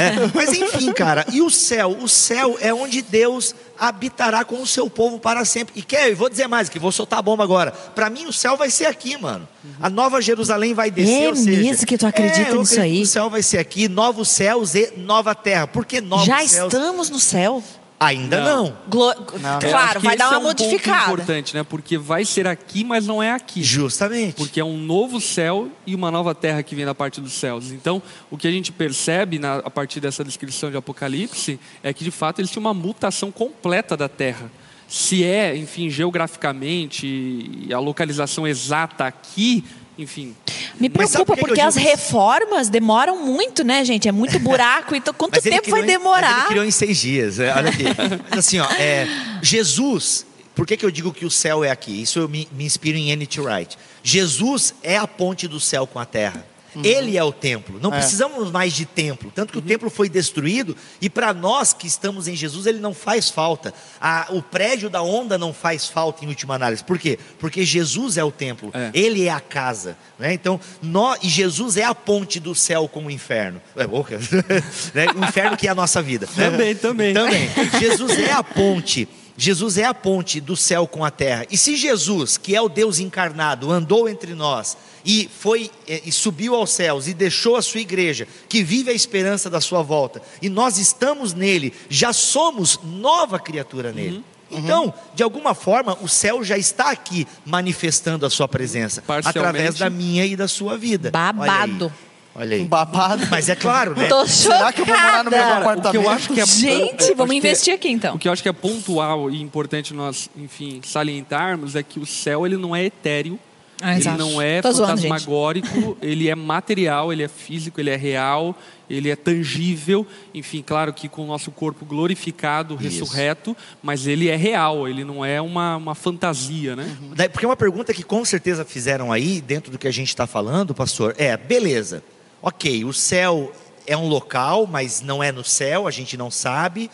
É, 0.00 0.30
mas 0.34 0.52
enfim, 0.52 0.90
cara, 0.92 1.24
e 1.32 1.42
o 1.42 1.50
céu? 1.50 1.96
O 2.00 2.08
céu 2.08 2.56
é 2.60 2.72
onde 2.72 3.02
Deus 3.02 3.54
habitará 3.80 4.44
com 4.44 4.60
o 4.60 4.66
seu 4.66 4.90
povo 4.90 5.18
para 5.18 5.44
sempre. 5.46 5.72
E 5.74 5.82
quer, 5.82 6.10
eu 6.10 6.16
vou 6.16 6.28
dizer 6.28 6.46
mais, 6.46 6.68
que 6.68 6.78
vou 6.78 6.92
soltar 6.92 7.18
a 7.18 7.22
bomba 7.22 7.42
agora. 7.42 7.72
Para 7.72 8.10
mim, 8.10 8.26
o 8.26 8.32
céu 8.32 8.56
vai 8.56 8.70
ser 8.70 8.84
aqui, 8.84 9.16
mano. 9.16 9.48
A 9.80 9.88
nova 9.88 10.20
Jerusalém 10.20 10.74
vai 10.74 10.90
descer. 10.90 11.24
É 11.24 11.28
ou 11.28 11.36
seja, 11.36 11.62
mesmo 11.62 11.86
que 11.86 11.96
tu 11.96 12.06
acredita 12.06 12.50
é, 12.50 12.54
nisso 12.54 12.80
aí? 12.80 13.02
O 13.02 13.06
céu 13.06 13.30
vai 13.30 13.42
ser 13.42 13.58
aqui, 13.58 13.88
novos 13.88 14.28
céus 14.28 14.74
e 14.74 14.92
nova 14.98 15.34
terra. 15.34 15.66
Por 15.66 15.86
que 15.86 16.00
novos 16.00 16.26
Já 16.26 16.46
céus? 16.46 16.72
estamos 16.72 17.08
no 17.08 17.18
céu. 17.18 17.62
Ainda 18.02 18.42
não. 18.42 18.64
Não. 18.64 18.76
Glo- 18.88 19.10
acho 19.10 19.68
Claro, 19.68 20.00
vai 20.00 20.16
dar 20.16 20.24
é 20.24 20.28
uma 20.28 20.38
um 20.38 20.42
ponto 20.44 20.62
modificada. 20.62 21.12
importante, 21.12 21.54
né? 21.54 21.62
Porque 21.62 21.98
vai 21.98 22.24
ser 22.24 22.46
aqui, 22.46 22.82
mas 22.82 23.06
não 23.06 23.22
é 23.22 23.30
aqui. 23.30 23.62
Justamente. 23.62 24.36
Porque 24.36 24.58
é 24.58 24.64
um 24.64 24.78
novo 24.78 25.20
céu 25.20 25.68
e 25.86 25.94
uma 25.94 26.10
nova 26.10 26.34
terra 26.34 26.62
que 26.62 26.74
vem 26.74 26.86
da 26.86 26.94
parte 26.94 27.20
dos 27.20 27.34
céus. 27.34 27.70
Então, 27.70 28.02
o 28.30 28.38
que 28.38 28.48
a 28.48 28.50
gente 28.50 28.72
percebe 28.72 29.38
na- 29.38 29.56
a 29.58 29.70
partir 29.70 30.00
dessa 30.00 30.24
descrição 30.24 30.70
de 30.70 30.78
Apocalipse 30.78 31.60
é 31.82 31.92
que, 31.92 32.02
de 32.02 32.10
fato, 32.10 32.40
eles 32.40 32.50
tinham 32.50 32.62
uma 32.64 32.72
mutação 32.72 33.30
completa 33.30 33.94
da 33.98 34.08
terra. 34.08 34.50
Se 34.88 35.22
é, 35.22 35.54
enfim, 35.54 35.88
geograficamente 35.90 37.68
a 37.72 37.78
localização 37.78 38.46
exata 38.46 39.04
aqui, 39.04 39.64
enfim, 40.02 40.34
Me 40.78 40.88
preocupa 40.88 41.34
que 41.34 41.40
porque 41.40 41.60
as 41.60 41.74
digo 41.76 41.88
reformas 41.88 42.68
demoram 42.68 43.24
muito, 43.24 43.62
né, 43.64 43.84
gente? 43.84 44.08
É 44.08 44.12
muito 44.12 44.38
buraco. 44.38 44.94
Então, 44.94 45.12
quanto 45.14 45.40
tempo 45.40 45.70
vai 45.70 45.82
criou 45.82 45.84
em- 45.84 45.86
mas 45.86 45.90
demorar? 45.98 46.38
ele 46.40 46.48
criou 46.48 46.64
em 46.64 46.70
seis 46.70 46.98
dias. 46.98 47.38
é, 47.38 47.54
olha 47.54 47.70
aqui. 47.70 47.84
Mas 48.30 48.38
assim, 48.38 48.58
ó, 48.58 48.66
é, 48.72 49.06
Jesus. 49.42 50.26
Por 50.54 50.66
que, 50.66 50.76
que 50.76 50.84
eu 50.84 50.90
digo 50.90 51.12
que 51.12 51.24
o 51.24 51.30
céu 51.30 51.64
é 51.64 51.70
aqui? 51.70 52.02
Isso 52.02 52.18
eu 52.18 52.28
me, 52.28 52.46
me 52.52 52.64
inspiro 52.64 52.98
em 52.98 53.10
N.T. 53.10 53.40
Wright. 53.40 53.78
Jesus 54.02 54.74
é 54.82 54.96
a 54.96 55.06
ponte 55.06 55.46
do 55.48 55.58
céu 55.60 55.86
com 55.86 55.98
a 55.98 56.04
terra. 56.04 56.44
Ele 56.84 57.16
é 57.16 57.24
o 57.24 57.32
templo. 57.32 57.78
Não 57.82 57.92
É. 57.92 57.98
precisamos 57.98 58.50
mais 58.50 58.72
de 58.72 58.84
templo. 58.84 59.32
Tanto 59.34 59.52
que 59.52 59.58
o 59.58 59.62
templo 59.62 59.90
foi 59.90 60.08
destruído 60.08 60.76
e 61.00 61.10
para 61.10 61.32
nós 61.34 61.72
que 61.72 61.86
estamos 61.86 62.28
em 62.28 62.36
Jesus, 62.36 62.66
ele 62.66 62.78
não 62.80 62.94
faz 62.94 63.28
falta. 63.28 63.72
A- 64.00 64.26
o 64.30 64.42
prédio 64.42 64.88
da 64.88 65.02
onda 65.02 65.36
não 65.36 65.52
faz 65.52 65.86
falta 65.86 66.24
em 66.24 66.28
última 66.28 66.54
análise. 66.54 66.84
Por 66.84 66.98
quê? 66.98 67.18
Porque 67.38 67.64
Jesus 67.64 68.16
é 68.16 68.24
o 68.24 68.30
templo. 68.30 68.70
É. 68.74 68.90
Ele 68.94 69.26
é 69.26 69.30
a 69.30 69.40
casa. 69.40 69.96
Né? 70.18 70.32
Então, 70.32 70.60
nó- 70.82 71.16
e 71.22 71.28
Jesus 71.28 71.76
é 71.76 71.84
a 71.84 71.94
ponte 71.94 72.38
do 72.38 72.54
céu 72.54 72.88
com 72.88 73.06
o 73.06 73.10
inferno. 73.10 73.60
É 73.76 73.86
boca. 73.86 74.18
né? 74.94 75.06
O 75.16 75.24
inferno 75.24 75.56
que 75.56 75.66
é 75.66 75.70
a 75.70 75.74
nossa 75.74 76.00
vida. 76.02 76.26
Também, 76.34 76.74
também. 76.74 77.14
Também. 77.14 77.48
Jesus 77.80 78.18
é 78.18 78.32
a 78.32 78.42
ponte. 78.42 79.08
Jesus 79.36 79.78
é 79.78 79.84
a 79.84 79.94
ponte 79.94 80.40
do 80.40 80.54
céu 80.56 80.86
com 80.86 81.04
a 81.04 81.10
terra. 81.10 81.46
E 81.50 81.56
se 81.56 81.74
Jesus, 81.76 82.36
que 82.36 82.54
é 82.54 82.60
o 82.60 82.68
Deus 82.68 82.98
encarnado, 82.98 83.70
andou 83.70 84.08
entre 84.08 84.34
nós 84.34 84.76
e 85.04 85.28
foi 85.38 85.70
eh, 85.88 86.02
e 86.04 86.12
subiu 86.12 86.54
aos 86.54 86.70
céus 86.70 87.08
e 87.08 87.14
deixou 87.14 87.56
a 87.56 87.62
sua 87.62 87.80
igreja, 87.80 88.26
que 88.48 88.62
vive 88.62 88.90
a 88.90 88.94
esperança 88.94 89.48
da 89.48 89.60
sua 89.60 89.82
volta, 89.82 90.22
e 90.40 90.48
nós 90.48 90.78
estamos 90.78 91.34
nele, 91.34 91.72
já 91.88 92.12
somos 92.12 92.78
nova 92.82 93.38
criatura 93.38 93.92
nele. 93.92 94.24
Uhum. 94.50 94.58
Então, 94.58 94.94
de 95.14 95.22
alguma 95.22 95.54
forma, 95.54 95.96
o 96.00 96.08
céu 96.08 96.42
já 96.42 96.58
está 96.58 96.90
aqui 96.90 97.26
manifestando 97.44 98.26
a 98.26 98.30
sua 98.30 98.48
presença 98.48 99.02
através 99.24 99.76
da 99.76 99.88
minha 99.88 100.26
e 100.26 100.34
da 100.34 100.48
sua 100.48 100.76
vida. 100.76 101.10
Olha 101.14 101.30
aí. 101.30 101.36
Babado. 101.36 101.92
Olha 102.34 102.56
aí. 102.56 102.62
Um 102.62 102.66
babado. 102.66 103.26
Mas 103.30 103.48
é 103.48 103.54
claro, 103.54 103.94
né? 103.96 104.06
Tô 104.08 104.26
Será 104.26 104.72
que 104.72 104.80
eu 104.80 104.86
vou 104.86 104.96
morar 104.96 105.24
no 105.24 105.30
chocada. 105.30 105.58
apartamento? 105.58 105.88
o 105.88 105.90
que 105.90 105.96
eu 105.96 106.10
acho 106.10 106.32
que 106.32 106.40
é 106.40 106.46
Gente, 106.46 107.10
eu 107.10 107.16
vamos 107.16 107.34
é- 107.34 107.38
investir 107.38 107.74
aqui 107.74 107.88
então. 107.90 108.14
O 108.14 108.18
que 108.18 108.28
eu 108.28 108.32
acho 108.32 108.42
que 108.42 108.48
é 108.48 108.52
pontual 108.52 109.30
e 109.30 109.40
importante 109.40 109.92
nós, 109.92 110.30
enfim, 110.36 110.80
salientarmos 110.84 111.74
é 111.74 111.82
que 111.82 111.98
o 111.98 112.06
céu 112.06 112.46
ele 112.46 112.56
não 112.56 112.74
é 112.74 112.84
etéreo, 112.84 113.38
Ah, 113.80 113.96
ele 113.96 114.10
não 114.10 114.40
é 114.42 114.60
Tô 114.60 114.70
zoando, 114.72 114.96
gente. 115.00 115.08
fantasmagórico, 115.08 115.96
ele 116.02 116.28
é 116.28 116.34
material, 116.34 117.12
ele 117.12 117.22
é 117.22 117.28
físico, 117.28 117.80
ele 117.80 117.88
é 117.90 117.96
real, 117.96 118.54
ele 118.90 119.08
é 119.10 119.16
tangível, 119.16 120.06
enfim, 120.34 120.62
claro 120.66 120.92
que 120.92 121.08
com 121.08 121.22
o 121.24 121.26
nosso 121.26 121.50
corpo 121.50 121.84
glorificado, 121.86 122.74
Isso. 122.74 122.82
ressurreto, 123.04 123.56
mas 123.82 124.06
ele 124.06 124.28
é 124.28 124.36
real, 124.36 124.86
ele 124.86 125.02
não 125.04 125.24
é 125.24 125.40
uma, 125.40 125.76
uma 125.76 125.94
fantasia, 125.94 126.76
né? 126.76 126.94
Daí- 127.16 127.28
Porque 127.28 127.46
uma 127.46 127.56
pergunta 127.56 127.94
que 127.94 128.02
com 128.02 128.24
certeza 128.24 128.64
fizeram 128.64 129.10
aí, 129.10 129.40
dentro 129.40 129.70
do 129.72 129.78
que 129.78 129.88
a 129.88 129.92
gente 129.92 130.08
está 130.08 130.26
falando, 130.26 130.74
pastor, 130.74 131.14
é: 131.16 131.36
beleza, 131.36 132.02
ok, 132.42 132.84
o 132.84 132.92
céu 132.92 133.52
é 133.86 133.96
um 133.96 134.08
local, 134.08 134.66
mas 134.66 135.00
não 135.00 135.22
é 135.22 135.32
no 135.32 135.42
céu, 135.42 135.86
a 135.86 135.90
gente 135.90 136.16
não 136.16 136.30
sabe. 136.30 136.90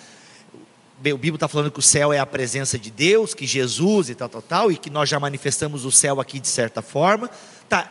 Bem, 0.98 1.12
O 1.12 1.18
Bíblia 1.18 1.36
está 1.36 1.46
falando 1.48 1.70
que 1.70 1.78
o 1.78 1.82
céu 1.82 2.12
é 2.12 2.18
a 2.18 2.26
presença 2.26 2.78
de 2.78 2.90
Deus, 2.90 3.34
que 3.34 3.46
Jesus 3.46 4.08
e 4.08 4.14
tal, 4.14 4.28
tal, 4.28 4.42
tal, 4.42 4.72
e 4.72 4.76
que 4.76 4.88
nós 4.88 5.08
já 5.08 5.20
manifestamos 5.20 5.84
o 5.84 5.92
céu 5.92 6.20
aqui 6.20 6.40
de 6.40 6.48
certa 6.48 6.80
forma. 6.80 7.30
Tá, 7.68 7.90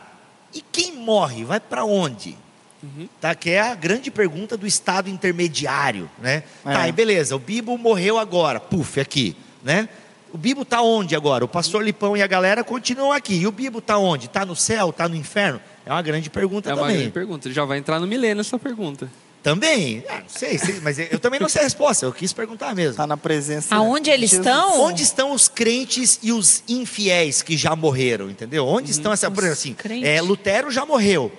e 0.52 0.60
quem 0.60 0.92
morre, 0.96 1.44
vai 1.44 1.60
para 1.60 1.84
onde? 1.84 2.36
Tá, 3.20 3.34
que 3.34 3.50
é 3.50 3.60
a 3.60 3.74
grande 3.74 4.10
pergunta 4.10 4.56
do 4.56 4.66
estado 4.66 5.08
intermediário, 5.08 6.08
né? 6.20 6.42
Tá, 6.62 6.86
É. 6.86 6.88
e 6.88 6.92
beleza, 6.92 7.34
o 7.34 7.38
Bibo 7.38 7.76
morreu 7.76 8.16
agora, 8.18 8.60
puf, 8.60 9.00
aqui, 9.00 9.36
né? 9.62 9.88
O 10.32 10.38
Bibo 10.38 10.64
tá 10.64 10.82
onde 10.82 11.16
agora? 11.16 11.44
O 11.44 11.48
pastor 11.48 11.82
Lipão 11.82 12.16
e 12.16 12.22
a 12.22 12.26
galera 12.26 12.62
continuam 12.62 13.12
aqui. 13.12 13.34
E 13.34 13.46
o 13.46 13.52
Bibo 13.52 13.80
tá 13.80 13.96
onde? 13.96 14.28
Tá 14.28 14.44
no 14.44 14.54
céu? 14.54 14.92
Tá 14.92 15.08
no 15.08 15.14
inferno? 15.16 15.60
É 15.84 15.90
uma 15.90 16.02
grande 16.02 16.28
pergunta 16.28 16.68
É 16.70 16.74
uma 16.74 16.82
também. 16.82 16.96
grande 16.96 17.12
pergunta. 17.12 17.50
Já 17.52 17.64
vai 17.64 17.78
entrar 17.78 17.98
no 17.98 18.06
milênio 18.06 18.40
essa 18.40 18.58
pergunta. 18.58 19.10
Também? 19.46 20.02
Ah, 20.08 20.22
não 20.22 20.28
sei, 20.28 20.58
sei, 20.58 20.80
mas 20.82 20.98
eu 20.98 21.20
também 21.20 21.38
não 21.38 21.48
sei 21.48 21.60
a 21.60 21.64
resposta, 21.64 22.04
eu 22.04 22.12
quis 22.12 22.32
perguntar 22.32 22.74
mesmo. 22.74 22.96
Tá 22.96 23.06
na 23.06 23.16
presença. 23.16 23.76
Aonde 23.76 24.10
eles 24.10 24.30
de 24.30 24.38
Jesus. 24.38 24.44
estão? 24.44 24.80
Onde 24.80 25.02
estão 25.04 25.30
os 25.30 25.46
crentes 25.46 26.18
e 26.20 26.32
os 26.32 26.64
infiéis 26.68 27.42
que 27.42 27.56
já 27.56 27.76
morreram, 27.76 28.28
entendeu? 28.28 28.66
Onde 28.66 28.90
estão 28.90 29.12
essa, 29.12 29.30
por 29.30 29.44
exemplo, 29.44 29.76
assim, 29.84 30.02
é, 30.02 30.20
Lutero 30.20 30.68
já 30.68 30.84
morreu, 30.84 31.30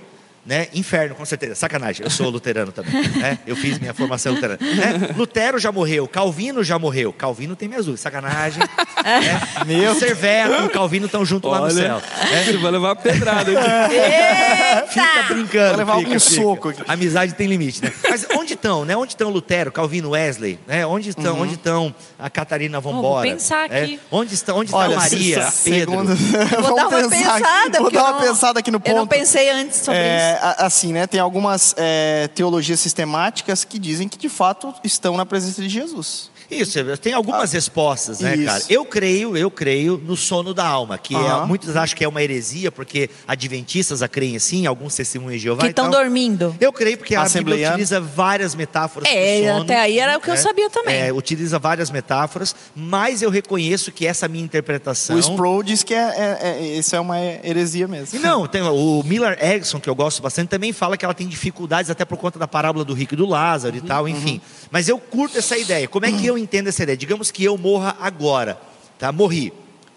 né? 0.47 0.67
Inferno, 0.73 1.13
com 1.13 1.25
certeza. 1.25 1.53
Sacanagem, 1.55 2.03
eu 2.03 2.09
sou 2.09 2.29
luterano 2.29 2.71
também. 2.71 2.93
né? 3.17 3.37
Eu 3.45 3.55
fiz 3.55 3.77
minha 3.79 3.93
formação 3.93 4.33
luterana. 4.33 4.57
Né? 4.61 5.09
Lutero 5.15 5.59
já 5.59 5.71
morreu, 5.71 6.07
Calvino 6.07 6.63
já 6.63 6.79
morreu. 6.79 7.11
Calvino 7.13 7.55
tem 7.55 7.67
minhas 7.67 7.85
dúvidas, 7.85 7.99
sacanagem. 8.01 8.59
né? 9.03 9.41
Meu 9.65 9.93
Serveto 9.95 10.65
e 10.65 10.69
Calvino 10.69 11.05
estão 11.07 11.25
juntos 11.25 11.51
lá 11.51 11.59
no 11.61 11.69
céu. 11.71 11.97
né? 12.31 12.43
Você 12.45 12.57
vai 12.57 12.71
levar 12.71 12.87
uma 12.89 12.95
pedrada 12.95 13.51
aqui. 13.51 14.87
Fica 14.89 15.23
brincando. 15.33 15.67
Vai 15.69 15.77
levar 15.77 15.97
fica, 15.97 16.09
um 16.15 16.19
fica. 16.19 16.41
soco 16.41 16.69
aqui. 16.69 16.81
Amizade 16.87 17.33
tem 17.33 17.47
limite, 17.47 17.83
né? 17.83 17.91
Mas 18.09 18.25
onde 18.37 18.53
estão, 18.53 18.85
né? 18.85 18.95
Onde 18.95 19.13
estão 19.13 19.29
Lutero, 19.29 19.71
Calvino, 19.71 20.11
Wesley? 20.11 20.59
Né? 20.65 20.85
Onde 20.85 21.09
estão, 21.09 21.35
Uhum. 21.35 21.41
onde 21.41 21.53
estão 21.55 21.93
a 22.17 22.29
Catarina 22.29 22.79
vou 22.79 22.93
Vambora? 22.93 23.27
pensar 23.27 23.69
né? 23.69 23.83
aqui. 23.83 23.99
Onde 24.09 24.33
estão, 24.33 24.57
onde 24.57 24.67
está 24.71 24.77
Olha, 24.77 24.95
Maria, 24.95 25.43
se- 25.51 25.69
Pedro? 25.69 25.91
segundo- 25.91 26.15
Vou 26.61 26.75
dar 26.75 26.87
uma 26.87 27.09
pensada. 27.09 27.79
Vou 27.79 27.91
dar 27.91 27.99
eu 27.99 28.05
uma 28.05 28.11
não- 28.13 28.19
pensada 28.21 28.59
aqui 28.59 28.71
no 28.71 28.79
ponto. 28.79 28.91
Eu 28.91 28.97
não 28.97 29.07
pensei 29.07 29.49
antes 29.49 29.77
sobre 29.79 29.99
É, 29.99 30.33
isso. 30.35 30.36
Assim, 30.41 30.93
né? 30.93 31.07
Tem 31.07 31.19
algumas 31.19 31.73
é, 31.77 32.27
teologias 32.29 32.79
sistemáticas 32.79 33.63
que 33.63 33.77
dizem 33.77 34.07
que 34.07 34.17
de 34.17 34.29
fato 34.29 34.73
estão 34.83 35.17
na 35.17 35.25
presença 35.25 35.61
de 35.61 35.69
Jesus. 35.69 36.29
Isso, 36.49 36.79
tem 36.97 37.13
algumas 37.13 37.51
respostas, 37.51 38.19
né, 38.21 38.35
Isso. 38.35 38.45
cara? 38.45 38.63
Eu 38.69 38.85
creio, 38.85 39.35
eu 39.35 39.51
creio 39.51 40.01
no 40.03 40.15
sono 40.15 40.53
da 40.53 40.65
alma, 40.65 40.97
que 40.97 41.13
é- 41.13 41.17
Aham. 41.17 41.45
muitos 41.45 41.75
acham 41.75 41.97
que 41.97 42.03
é 42.03 42.07
uma 42.07 42.23
heresia, 42.23 42.71
porque 42.71 43.09
adventistas 43.27 44.01
a 44.01 44.07
creem 44.07 44.35
assim, 44.37 44.65
alguns 44.65 44.95
testemunhos 44.95 45.33
de 45.41 45.43
Jeová. 45.45 45.61
Que 45.61 45.67
e 45.67 45.69
estão 45.69 45.89
dormindo. 45.89 46.55
Eu 46.59 46.71
creio 46.71 46.97
porque 46.97 47.15
a 47.15 47.25
Bíblia 47.27 47.69
utiliza 47.69 47.99
várias 47.99 48.55
metáforas 48.55 49.09
É, 49.11 49.47
sono, 49.49 49.63
até 49.63 49.79
aí 49.79 49.99
era 49.99 50.17
o 50.17 50.21
que 50.21 50.29
eu 50.29 50.37
sabia 50.37 50.69
também. 50.69 50.95
É, 50.95 51.11
utiliza 51.11 51.59
várias 51.59 51.91
metáforas, 51.91 52.55
mas 52.75 53.21
eu 53.21 53.29
reconheço 53.29 53.91
que 53.91 54.07
essa 54.07 54.27
minha 54.27 54.43
interpretação... 54.43 55.15
O 55.15 55.19
Sproul 55.19 55.63
diz 55.63 55.83
que 55.83 55.93
é, 55.93 55.97
é, 55.97 56.39
é, 56.49 56.77
isso 56.77 56.95
é 56.95 56.99
uma 56.99 57.19
heresia 57.19 57.87
mesmo. 57.87 58.17
E 58.17 58.21
Não, 58.21 58.47
tem, 58.47 58.61
o 58.61 59.03
Miller 59.03 59.37
Erickson, 59.43 59.79
que 59.79 59.89
eu 59.89 59.95
gosto 59.95 60.21
bastante, 60.21 60.47
também 60.49 60.71
fala 60.71 60.95
que 60.97 61.03
ela 61.03 61.13
tem 61.13 61.27
dificuldades 61.27 61.91
até 61.91 62.05
por 62.05 62.17
conta 62.17 62.39
da 62.39 62.47
parábola 62.47 62.85
do 62.85 62.93
rico 62.93 63.13
e 63.13 63.17
do 63.17 63.25
Lázaro 63.25 63.75
e 63.75 63.81
tal, 63.81 64.07
enfim. 64.07 64.39
Mas 64.71 64.87
eu 64.87 64.97
curto 64.97 65.37
essa 65.37 65.57
ideia. 65.57 65.87
Como 65.87 66.05
é 66.05 66.11
que 66.11 66.25
eu 66.25 66.36
entendo 66.37 66.67
essa 66.67 66.83
ideia? 66.83 66.97
Digamos 66.97 67.31
que 67.31 67.43
eu 67.43 67.57
morra 67.57 67.95
agora, 67.99 68.59
tá? 68.99 69.11
Morri. 69.11 69.51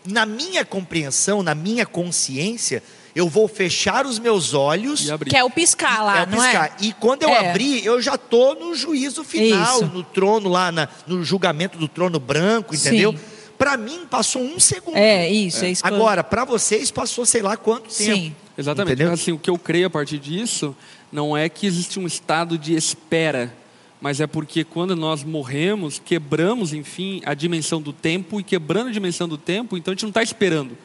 Na 0.04 0.24
minha 0.24 0.64
compreensão, 0.64 1.42
na 1.42 1.54
minha 1.54 1.84
consciência, 1.84 2.82
eu 3.14 3.28
vou 3.28 3.46
fechar 3.48 4.06
os 4.06 4.18
meus 4.18 4.54
olhos 4.54 5.06
E 5.06 5.10
abrir. 5.12 5.30
Que 5.30 5.36
é 5.36 5.44
o 5.44 5.50
piscar 5.50 6.02
lá, 6.04 6.20
é 6.20 6.22
o 6.22 6.26
não 6.26 6.38
piscar. 6.38 6.66
é? 6.80 6.84
E 6.84 6.92
quando 6.94 7.22
eu 7.24 7.28
É. 7.30 7.50
abrir, 7.50 7.84
eu 7.84 8.00
já 8.00 8.16
tô 8.16 8.54
no 8.54 8.74
juízo 8.74 9.22
final, 9.24 9.76
Isso. 9.82 9.86
no 9.86 10.02
trono 10.02 10.48
lá, 10.48 10.72
na- 10.72 10.88
no 11.06 11.22
julgamento 11.24 11.76
do 11.76 11.86
trono 11.88 12.18
branco, 12.18 12.74
entendeu? 12.74 13.12
Sim. 13.12 13.18
Para 13.58 13.76
mim, 13.76 14.06
passou 14.10 14.40
um 14.42 14.58
segundo. 14.58 14.96
É, 14.96 15.28
isso, 15.28 15.64
é 15.66 15.70
isso. 15.70 15.82
Agora, 15.86 16.24
para 16.24 16.46
vocês, 16.46 16.90
passou 16.90 17.26
sei 17.26 17.42
lá 17.42 17.58
quanto 17.58 17.82
tempo. 17.94 18.14
Sim. 18.14 18.34
Exatamente. 18.56 18.94
Entendeu? 18.94 19.12
Assim, 19.12 19.32
o 19.32 19.38
que 19.38 19.50
eu 19.50 19.58
creio 19.58 19.86
a 19.88 19.90
partir 19.90 20.18
disso 20.18 20.74
não 21.12 21.36
é 21.36 21.46
que 21.48 21.66
existe 21.66 21.98
um 22.00 22.06
estado 22.06 22.56
de 22.56 22.74
espera, 22.74 23.52
mas 24.00 24.20
é 24.20 24.26
porque 24.26 24.64
quando 24.64 24.96
nós 24.96 25.22
morremos, 25.22 26.00
quebramos, 26.02 26.72
enfim, 26.72 27.20
a 27.24 27.34
dimensão 27.34 27.82
do 27.82 27.92
tempo 27.92 28.40
e 28.40 28.44
quebrando 28.44 28.88
a 28.88 28.92
dimensão 28.92 29.28
do 29.28 29.36
tempo, 29.36 29.76
então 29.76 29.92
a 29.92 29.94
gente 29.94 30.02
não 30.02 30.10
está 30.10 30.22
esperando. 30.22 30.76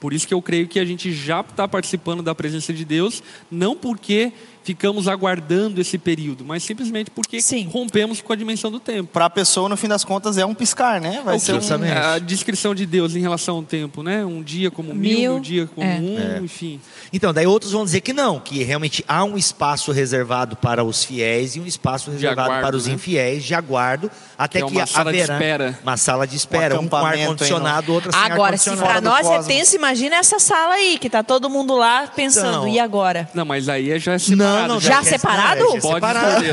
Por 0.00 0.12
isso 0.12 0.26
que 0.26 0.34
eu 0.34 0.42
creio 0.42 0.66
que 0.66 0.80
a 0.80 0.84
gente 0.84 1.12
já 1.12 1.42
está 1.42 1.68
participando 1.68 2.24
da 2.24 2.34
presença 2.34 2.72
de 2.72 2.84
Deus, 2.84 3.22
não 3.48 3.76
porque 3.76 4.32
ficamos 4.64 5.08
aguardando 5.08 5.80
esse 5.80 5.98
período, 5.98 6.44
mas 6.44 6.62
simplesmente 6.62 7.10
porque 7.10 7.40
Sim. 7.42 7.68
rompemos 7.72 8.20
com 8.20 8.32
a 8.32 8.36
dimensão 8.36 8.70
do 8.70 8.78
tempo. 8.80 9.08
Para 9.12 9.26
a 9.26 9.30
pessoa, 9.30 9.68
no 9.68 9.76
fim 9.76 9.88
das 9.88 10.04
contas, 10.04 10.38
é 10.38 10.46
um 10.46 10.54
piscar, 10.54 11.00
né? 11.00 11.20
Vai 11.24 11.38
ser 11.38 11.54
um... 11.54 11.58
que- 11.60 11.72
a 11.92 12.18
descrição 12.18 12.74
de 12.74 12.86
Deus 12.86 13.14
em 13.16 13.20
relação 13.20 13.56
ao 13.56 13.62
tempo, 13.62 14.02
né? 14.02 14.24
Um 14.24 14.42
dia 14.42 14.70
como 14.70 14.94
mil, 14.94 15.18
Mil, 15.18 15.34
um 15.36 15.40
dia 15.40 15.66
como 15.74 15.86
é. 15.86 15.96
um, 16.40 16.44
enfim. 16.44 16.80
Então, 17.12 17.32
daí 17.32 17.46
outros 17.46 17.72
vão 17.72 17.84
dizer 17.84 18.00
que 18.00 18.12
não, 18.12 18.38
que 18.40 18.62
realmente 18.62 19.04
há 19.08 19.24
um 19.24 19.36
espaço 19.36 19.92
reservado 19.92 20.56
para 20.56 20.84
os 20.84 21.04
fiéis 21.04 21.56
e 21.56 21.60
um 21.60 21.66
espaço 21.66 22.10
reservado 22.10 22.42
aguardo, 22.50 22.66
para 22.66 22.76
os 22.76 22.86
né? 22.86 22.94
infiéis 22.94 23.44
de 23.44 23.54
aguardo, 23.54 24.10
até 24.38 24.60
Que 24.60 24.64
é 24.64 24.68
que, 24.68 24.76
uma 24.76 24.86
sala 24.86 25.12
de 25.12 25.18
haverá 25.22 25.34
espera. 25.34 25.78
uma 25.82 25.96
sala 25.96 26.26
de 26.26 26.36
espera, 26.36 26.74
um 26.80 26.88
com 26.88 26.96
acampamento 26.96 27.16
aí 27.16 27.22
ar-condicionado, 27.22 27.92
outra 27.92 28.12
sem 28.12 28.20
Agora, 28.20 28.56
se 28.56 28.70
pra 28.70 28.78
Fora 28.78 29.00
do 29.00 29.04
nós 29.10 29.26
é 29.26 29.42
tenso, 29.42 29.76
imagina 29.76 30.16
essa 30.16 30.38
sala 30.38 30.74
aí, 30.74 30.98
que 30.98 31.10
tá 31.10 31.22
todo 31.22 31.48
mundo 31.50 31.76
lá 31.76 32.06
pensando, 32.06 32.48
Então, 32.48 32.68
e 32.68 32.78
agora? 32.78 33.28
Não, 33.34 33.44
mas 33.44 33.68
aí 33.68 33.90
é 33.90 33.98
já 33.98 34.12
é 34.14 34.18
separado. 34.18 34.51
Não, 34.60 34.68
não, 34.68 34.80
Já 34.80 35.00
é- 35.00 35.04
separado? 35.04 35.60
não, 35.64 35.76
é 35.76 35.80
Pode 35.80 35.94
separado. 35.94 36.44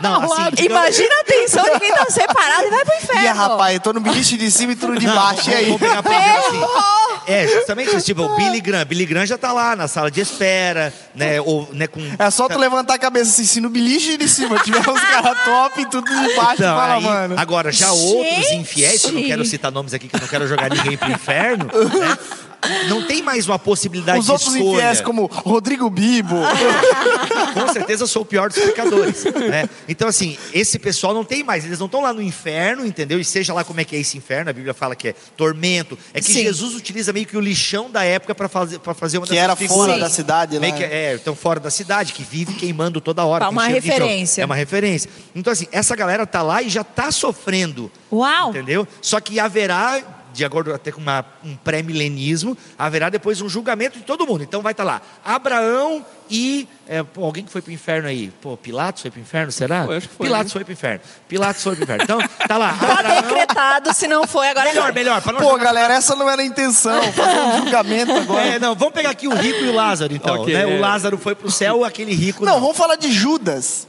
Não, 0.00 0.32
assim, 0.32 0.50
digamos- 0.54 0.60
Imagina 0.98 1.14
a 1.20 1.24
tensão 1.24 1.64
de 1.64 1.80
quem 1.80 1.92
tá 1.92 2.06
separado 2.08 2.66
e 2.66 2.70
vai 2.70 2.84
pro 2.84 2.94
inferno. 2.96 3.22
Ih, 3.22 3.28
rapaz, 3.28 3.74
eu 3.74 3.80
tô 3.80 3.92
no 3.92 4.00
beliche 4.00 4.36
de 4.36 4.50
cima 4.50 4.72
e 4.72 4.76
tudo 4.76 4.98
de 4.98 5.06
baixo. 5.06 5.50
E 5.50 5.54
aí? 5.54 5.72
Assim. 5.74 6.60
É, 7.26 7.46
justamente 7.46 7.96
isso. 7.96 8.06
Tipo, 8.06 8.22
o 8.22 8.36
Billy 8.36 8.60
Graham. 8.60 8.84
Billy 8.84 9.06
Graham 9.06 9.26
já 9.26 9.36
tá 9.38 9.52
lá 9.52 9.76
na 9.76 9.86
sala 9.88 10.10
de 10.10 10.20
espera, 10.20 10.92
né? 11.14 11.40
Ou, 11.40 11.68
né 11.72 11.86
com... 11.86 12.00
É 12.18 12.30
só 12.30 12.48
tu 12.48 12.58
levantar 12.58 12.94
a 12.94 12.98
cabeça 12.98 13.30
assim, 13.30 13.44
se 13.44 13.60
no 13.60 13.68
beliche 13.70 14.16
de 14.16 14.28
cima 14.28 14.58
tiver 14.64 14.80
uns 14.88 15.00
caras 15.00 15.38
top 15.44 15.80
e 15.80 15.86
tudo 15.86 16.06
de 16.10 16.34
baixo, 16.36 16.54
Então, 16.54 16.76
fala, 16.76 16.94
aí, 16.94 17.02
mano. 17.02 17.34
Agora, 17.38 17.70
já 17.70 17.92
outros 17.92 18.34
Gente! 18.48 18.56
infiéis, 18.56 19.02
que 19.02 19.08
eu 19.08 19.12
não 19.12 19.22
quero 19.22 19.44
citar 19.44 19.70
nomes 19.70 19.94
aqui, 19.94 20.08
que 20.08 20.16
eu 20.16 20.20
não 20.20 20.28
quero 20.28 20.46
jogar 20.48 20.70
ninguém 20.70 20.96
pro 20.96 21.10
inferno, 21.10 21.64
né? 21.66 22.18
Não 22.88 23.06
tem 23.06 23.22
mais 23.22 23.46
uma 23.48 23.58
possibilidade 23.58 24.18
Os 24.18 24.26
de 24.26 24.32
outros 24.32 24.54
escolha. 24.54 24.72
infiéis, 24.76 25.00
como 25.00 25.26
Rodrigo 25.26 25.88
Bibo. 25.88 26.36
Com 27.54 27.72
certeza 27.72 28.02
eu 28.04 28.06
sou 28.06 28.22
o 28.22 28.24
pior 28.24 28.48
dos 28.48 28.58
pecadores. 28.58 29.24
né? 29.24 29.68
Então, 29.88 30.06
assim, 30.08 30.36
esse 30.52 30.78
pessoal 30.78 31.14
não 31.14 31.24
tem 31.24 31.42
mais. 31.42 31.64
Eles 31.64 31.78
não 31.78 31.86
estão 31.86 32.02
lá 32.02 32.12
no 32.12 32.22
inferno, 32.22 32.84
entendeu? 32.84 33.18
E 33.18 33.24
seja 33.24 33.52
lá 33.54 33.64
como 33.64 33.80
é 33.80 33.84
que 33.84 33.96
é 33.96 33.98
esse 33.98 34.16
inferno, 34.16 34.50
a 34.50 34.52
Bíblia 34.52 34.74
fala 34.74 34.94
que 34.94 35.08
é 35.08 35.14
tormento. 35.36 35.98
É 36.12 36.20
que 36.20 36.26
Sim. 36.32 36.42
Jesus 36.42 36.74
utiliza 36.74 37.12
meio 37.12 37.26
que 37.26 37.36
o 37.36 37.40
lixão 37.40 37.90
da 37.90 38.04
época 38.04 38.34
para 38.34 38.48
fazer, 38.48 38.78
pra 38.78 38.94
fazer 38.94 39.18
uma 39.18 39.26
que 39.26 39.36
era 39.36 39.56
figuras. 39.56 39.86
fora 39.86 39.98
da 39.98 40.10
cidade. 40.10 40.58
Meio 40.60 40.74
que, 40.74 40.84
é, 40.84 41.14
estão 41.14 41.34
fora 41.34 41.58
da 41.60 41.70
cidade, 41.70 42.12
que 42.12 42.22
vive 42.22 42.54
queimando 42.54 43.00
toda 43.00 43.24
hora. 43.24 43.46
Com 43.46 43.52
uma 43.52 43.66
referência. 43.66 44.42
É 44.42 44.44
uma 44.44 44.54
referência. 44.56 45.10
Então, 45.34 45.52
assim, 45.52 45.66
essa 45.72 45.96
galera 45.96 46.26
tá 46.26 46.42
lá 46.42 46.62
e 46.62 46.68
já 46.68 46.84
tá 46.84 47.10
sofrendo. 47.10 47.90
Uau! 48.12 48.50
Entendeu? 48.50 48.86
Só 49.00 49.20
que 49.20 49.38
haverá, 49.40 50.02
de 50.32 50.44
acordo 50.44 50.72
até 50.74 50.90
com 50.92 51.00
uma- 51.00 51.24
um 51.44 51.56
pré-milenismo, 51.56 52.56
haverá 52.78 53.08
depois 53.08 53.40
um 53.40 53.48
julgamento 53.48 53.98
de 53.98 54.04
todo 54.04 54.26
mundo. 54.26 54.42
Então 54.42 54.62
vai 54.62 54.72
estar 54.72 54.84
lá 54.84 55.00
Abraão 55.24 56.04
e. 56.30 56.68
é, 56.88 57.02
pô, 57.02 57.24
alguém 57.24 57.44
que 57.44 57.50
foi 57.50 57.60
pro 57.62 57.72
inferno 57.72 58.08
aí. 58.08 58.32
Pô, 58.40 58.56
Pilatos 58.56 59.02
foi 59.02 59.10
pro 59.10 59.20
inferno, 59.20 59.50
será? 59.52 59.84
Foi, 59.84 59.96
acho 59.96 60.08
que 60.08 60.14
foi, 60.14 60.26
Pilatos 60.26 60.46
né? 60.46 60.52
foi 60.52 60.64
pro 60.64 60.72
inferno. 60.72 61.00
Pilatos 61.28 61.62
foi 61.62 61.74
pro 61.74 61.84
inferno. 61.84 62.04
Então, 62.04 62.18
tá 62.46 62.56
lá. 62.56 62.72
Tá 62.74 62.92
Abraão. 63.00 63.22
decretado, 63.22 63.94
se 63.94 64.06
não 64.06 64.26
foi, 64.26 64.48
agora 64.48 64.68
Melhor, 64.70 64.92
melhor. 64.92 65.20
Pra 65.22 65.32
não 65.32 65.40
Pô, 65.40 65.50
jogar- 65.50 65.64
galera, 65.64 65.94
essa 65.94 66.14
não 66.14 66.28
era 66.30 66.42
a 66.42 66.44
intenção. 66.44 67.02
Fazer 67.12 67.40
um 67.40 67.56
julgamento 67.64 68.12
agora. 68.12 68.46
É, 68.46 68.58
não, 68.58 68.74
vamos 68.74 68.94
pegar 68.94 69.10
aqui 69.10 69.26
o 69.28 69.34
rico 69.34 69.58
e 69.64 69.68
o 69.68 69.74
Lázaro, 69.74 70.14
então. 70.14 70.40
Ok, 70.42 70.54
né? 70.54 70.62
é. 70.62 70.66
O 70.66 70.80
Lázaro 70.80 71.18
foi 71.18 71.34
pro 71.34 71.50
céu, 71.50 71.84
aquele 71.84 72.14
rico. 72.14 72.44
Não, 72.44 72.60
vamos 72.60 72.76
falar 72.76 72.96
de 72.96 73.10
Judas. 73.12 73.88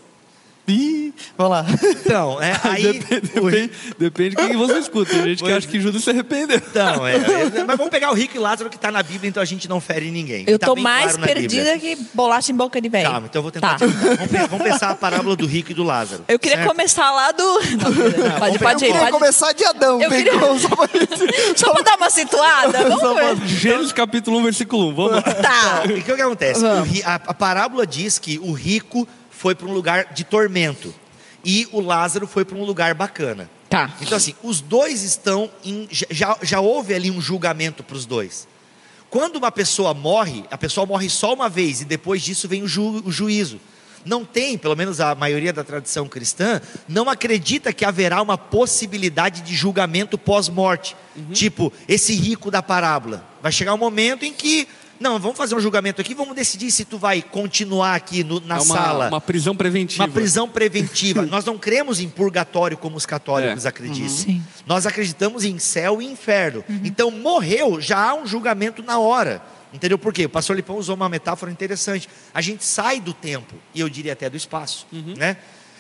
Ih, 0.72 1.14
vamos 1.38 1.52
lá. 1.52 1.66
Então, 1.84 2.42
é, 2.42 2.54
aí. 2.64 2.92
rico- 2.94 3.08
Depende, 3.22 3.72
depende 4.00 4.30
de 4.36 4.36
quem 4.48 4.56
você 4.58 4.80
escuta. 4.80 5.12
Tem 5.12 5.24
gente 5.24 5.38
que 5.38 5.44
Pois 5.44 5.56
acha 5.58 5.68
que 5.68 5.80
Judas 5.82 6.04
se 6.04 6.10
arrependeu. 6.10 6.58
Então, 6.58 7.06
é, 7.06 7.16
é, 7.60 7.64
mas 7.66 7.78
vamos 7.78 7.90
pegar 7.90 8.12
o 8.12 8.14
rico 8.14 8.36
e 8.36 8.40
o 8.40 8.42
Lázaro 8.42 8.70
que 8.70 8.76
está 8.76 8.92
na 8.92 9.04
Bíblia, 9.04 9.28
então 9.30 9.42
a 9.42 9.46
gente 9.46 9.68
não 9.68 9.82
fere 9.82 10.10
ninguém. 10.12 10.46
Eu 10.48 10.58
Tá 10.60 10.68
tô 10.68 10.76
bem 10.76 10.84
mais 10.84 11.16
claro 11.18 11.34
perdida 11.34 11.78
que 11.78 11.98
bolacha 12.14 12.52
em 12.52 12.56
boca 12.56 12.80
de 12.80 12.88
velho. 12.90 13.10
Calma, 13.10 13.28
então 13.28 13.40
eu 13.40 13.44
vou 13.44 13.52
tentar. 13.52 13.78
Tá. 13.78 13.86
Vamos, 13.86 14.50
vamos 14.50 14.64
pensar 14.64 14.92
a 14.92 14.96
parábola 14.96 15.36
do 15.36 15.46
rico 15.46 15.72
e 15.72 15.74
do 15.74 15.84
Lázaro. 15.84 16.24
Eu 16.28 16.40
queria 16.40 16.58
certo? 16.58 16.70
começar 16.70 17.12
lá 17.12 17.32
do. 17.32 17.44
Não, 17.82 17.92
vamos 17.92 18.40
pode, 18.40 18.60
pode 18.60 18.86
Eu 18.86 18.94
pode. 18.96 19.12
começar 19.12 19.54
de 19.54 19.66
Adão. 19.66 20.02
Eu 20.02 20.10
queria- 20.10 20.32
só 20.60 20.70
pra- 20.76 20.90
Só 21.56 21.74
pra 21.74 21.84
dar 21.84 21.98
uma 21.98 22.10
situada. 22.10 22.90
Vamos 22.90 23.40
ver. 23.40 23.48
Gênesis 23.48 23.92
capítulo 23.92 24.38
1, 24.40 24.44
versículo 24.44 24.90
1. 24.90 24.96
Vamos 24.96 25.12
lá. 25.14 25.22
Tá. 25.22 25.84
E 25.88 25.94
o 25.94 25.96
que, 26.04 26.14
que 26.14 26.22
acontece? 26.22 26.64
Ri- 26.86 27.04
a, 27.04 27.16
a 27.16 27.34
parábola 27.34 27.86
diz 27.86 28.18
que 28.20 28.40
o 28.40 28.52
rico 28.54 29.08
foi 29.42 29.56
para 29.56 29.68
um 29.68 29.74
lugar 29.74 30.14
de 30.14 30.24
tormento 30.24 30.94
e 31.44 31.68
o 31.72 31.82
Lázaro 31.82 32.28
foi 32.28 32.46
para 32.46 32.56
um 32.56 32.64
lugar 32.64 32.94
bacana. 32.94 33.50
Tá. 33.68 33.92
Então, 34.00 34.16
assim, 34.16 34.36
os 34.44 34.62
dois 34.62 35.02
estão 35.02 35.50
em. 35.66 35.88
Já, 35.90 36.38
já 36.44 36.60
houve 36.60 36.94
ali 36.94 37.10
um 37.10 37.20
julgamento 37.20 37.84
para 37.84 37.96
os 37.96 38.06
dois. 38.06 38.48
Quando 39.10 39.38
uma 39.38 39.52
pessoa 39.52 39.96
morre, 39.96 40.44
a 40.52 40.58
pessoa 40.60 40.86
morre 40.86 41.10
só 41.10 41.34
uma 41.34 41.50
vez 41.50 41.82
e 41.82 41.86
depois 41.86 42.22
disso 42.22 42.48
vem 42.48 42.62
o, 42.62 42.68
ju- 42.68 43.02
o 43.04 43.12
juízo. 43.12 43.60
Não 44.06 44.24
tem, 44.24 44.58
pelo 44.60 44.76
menos 44.76 45.00
a 45.02 45.16
maioria 45.16 45.52
da 45.52 45.64
tradição 45.64 46.08
cristã, 46.08 46.62
não 46.88 47.10
acredita 47.10 47.74
que 47.74 47.84
haverá 47.84 48.22
uma 48.22 48.38
possibilidade 48.38 49.42
de 49.42 49.56
julgamento 49.56 50.18
pós-morte. 50.20 50.96
Tipo, 51.34 51.74
esse 51.88 52.14
rico 52.14 52.52
da 52.52 52.62
parábola. 52.62 53.26
Vai 53.42 53.52
chegar 53.52 53.74
um 53.74 53.78
momento 53.78 54.24
em 54.24 54.34
que, 54.34 54.68
não, 55.02 55.20
vamos 55.20 55.38
fazer 55.38 55.56
um 55.56 55.60
julgamento 55.60 56.00
aqui, 56.00 56.14
vamos 56.14 56.36
decidir 56.36 56.72
se 56.72 56.86
tu 56.86 56.98
vai 56.98 57.22
continuar 57.22 57.96
aqui 57.96 58.24
no- 58.24 58.40
na 58.40 58.56
É 58.58 58.60
uma, 58.62 58.76
sala. 58.76 59.08
uma 59.10 59.20
prisão 59.20 59.56
preventiva. 59.56 60.04
Uma 60.06 60.10
prisão 60.14 60.48
preventiva. 60.48 61.24
Nós 61.28 61.44
não 61.44 61.58
cremos 61.58 62.00
em 62.00 62.08
purgatório 62.08 62.78
como 62.78 62.96
os 62.96 63.06
católicos 63.06 63.66
É. 63.66 63.68
acreditam. 63.70 64.10
Sim. 64.10 64.42
Nós 64.66 64.86
acreditamos 64.86 65.44
em 65.44 65.58
céu 65.60 66.02
e 66.02 66.06
inferno. 66.06 66.64
Então, 66.84 67.10
morreu, 67.12 67.82
já 67.82 67.98
há 68.12 68.14
um 68.14 68.26
julgamento 68.26 68.84
na 68.84 69.00
hora. 69.00 69.42
Entendeu 69.74 69.98
por 69.98 70.14
quê? 70.14 70.26
O 70.26 70.30
pastor 70.30 70.56
Lipão 70.56 70.76
usou 70.78 70.96
uma 70.96 71.08
metáfora 71.10 71.52
interessante. 71.52 72.08
A 72.34 72.42
gente 72.42 72.64
sai 72.64 73.00
do 73.00 73.14
tempo, 73.14 73.56
e 73.74 73.80
eu 73.80 73.90
diria 73.90 74.14
até 74.14 74.30
do 74.30 74.38
espaço. 74.38 74.86
Né? 74.92 75.38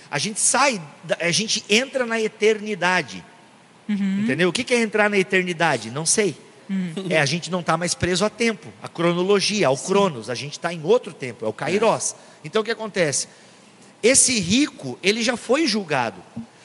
A 0.10 0.18
gente 0.18 0.40
sai, 0.40 0.82
da- 1.04 1.18
a 1.22 1.30
gente 1.32 1.64
entra 1.70 2.06
na 2.06 2.20
eternidade. 2.20 3.24
Entendeu? 3.90 4.50
O 4.50 4.54
que 4.54 4.64
que 4.64 4.74
é 4.74 4.82
entrar 4.82 5.10
na 5.10 5.18
eternidade? 5.18 5.92
Não 5.92 6.06
sei. 6.06 6.36
É, 7.10 7.20
a 7.20 7.26
gente 7.26 7.52
não 7.52 7.60
está 7.60 7.78
mais 7.78 7.94
preso 7.94 8.24
a 8.26 8.30
tempo, 8.30 8.68
a 8.82 8.88
cronologia, 8.88 9.68
ao 9.68 9.78
cronos. 9.78 10.30
A 10.30 10.36
gente 10.36 10.54
está 10.54 10.74
em 10.74 10.84
outro 10.84 11.14
tempo, 11.14 11.46
é 11.46 11.48
o 11.48 11.54
kairos. 11.54 12.16
Então 12.44 12.62
o 12.62 12.66
que 12.66 12.72
acontece? 12.72 13.28
Esse 14.02 14.40
rico, 14.40 14.98
ele 15.04 15.22
já 15.22 15.38
foi 15.38 15.68
julgado. 15.68 16.22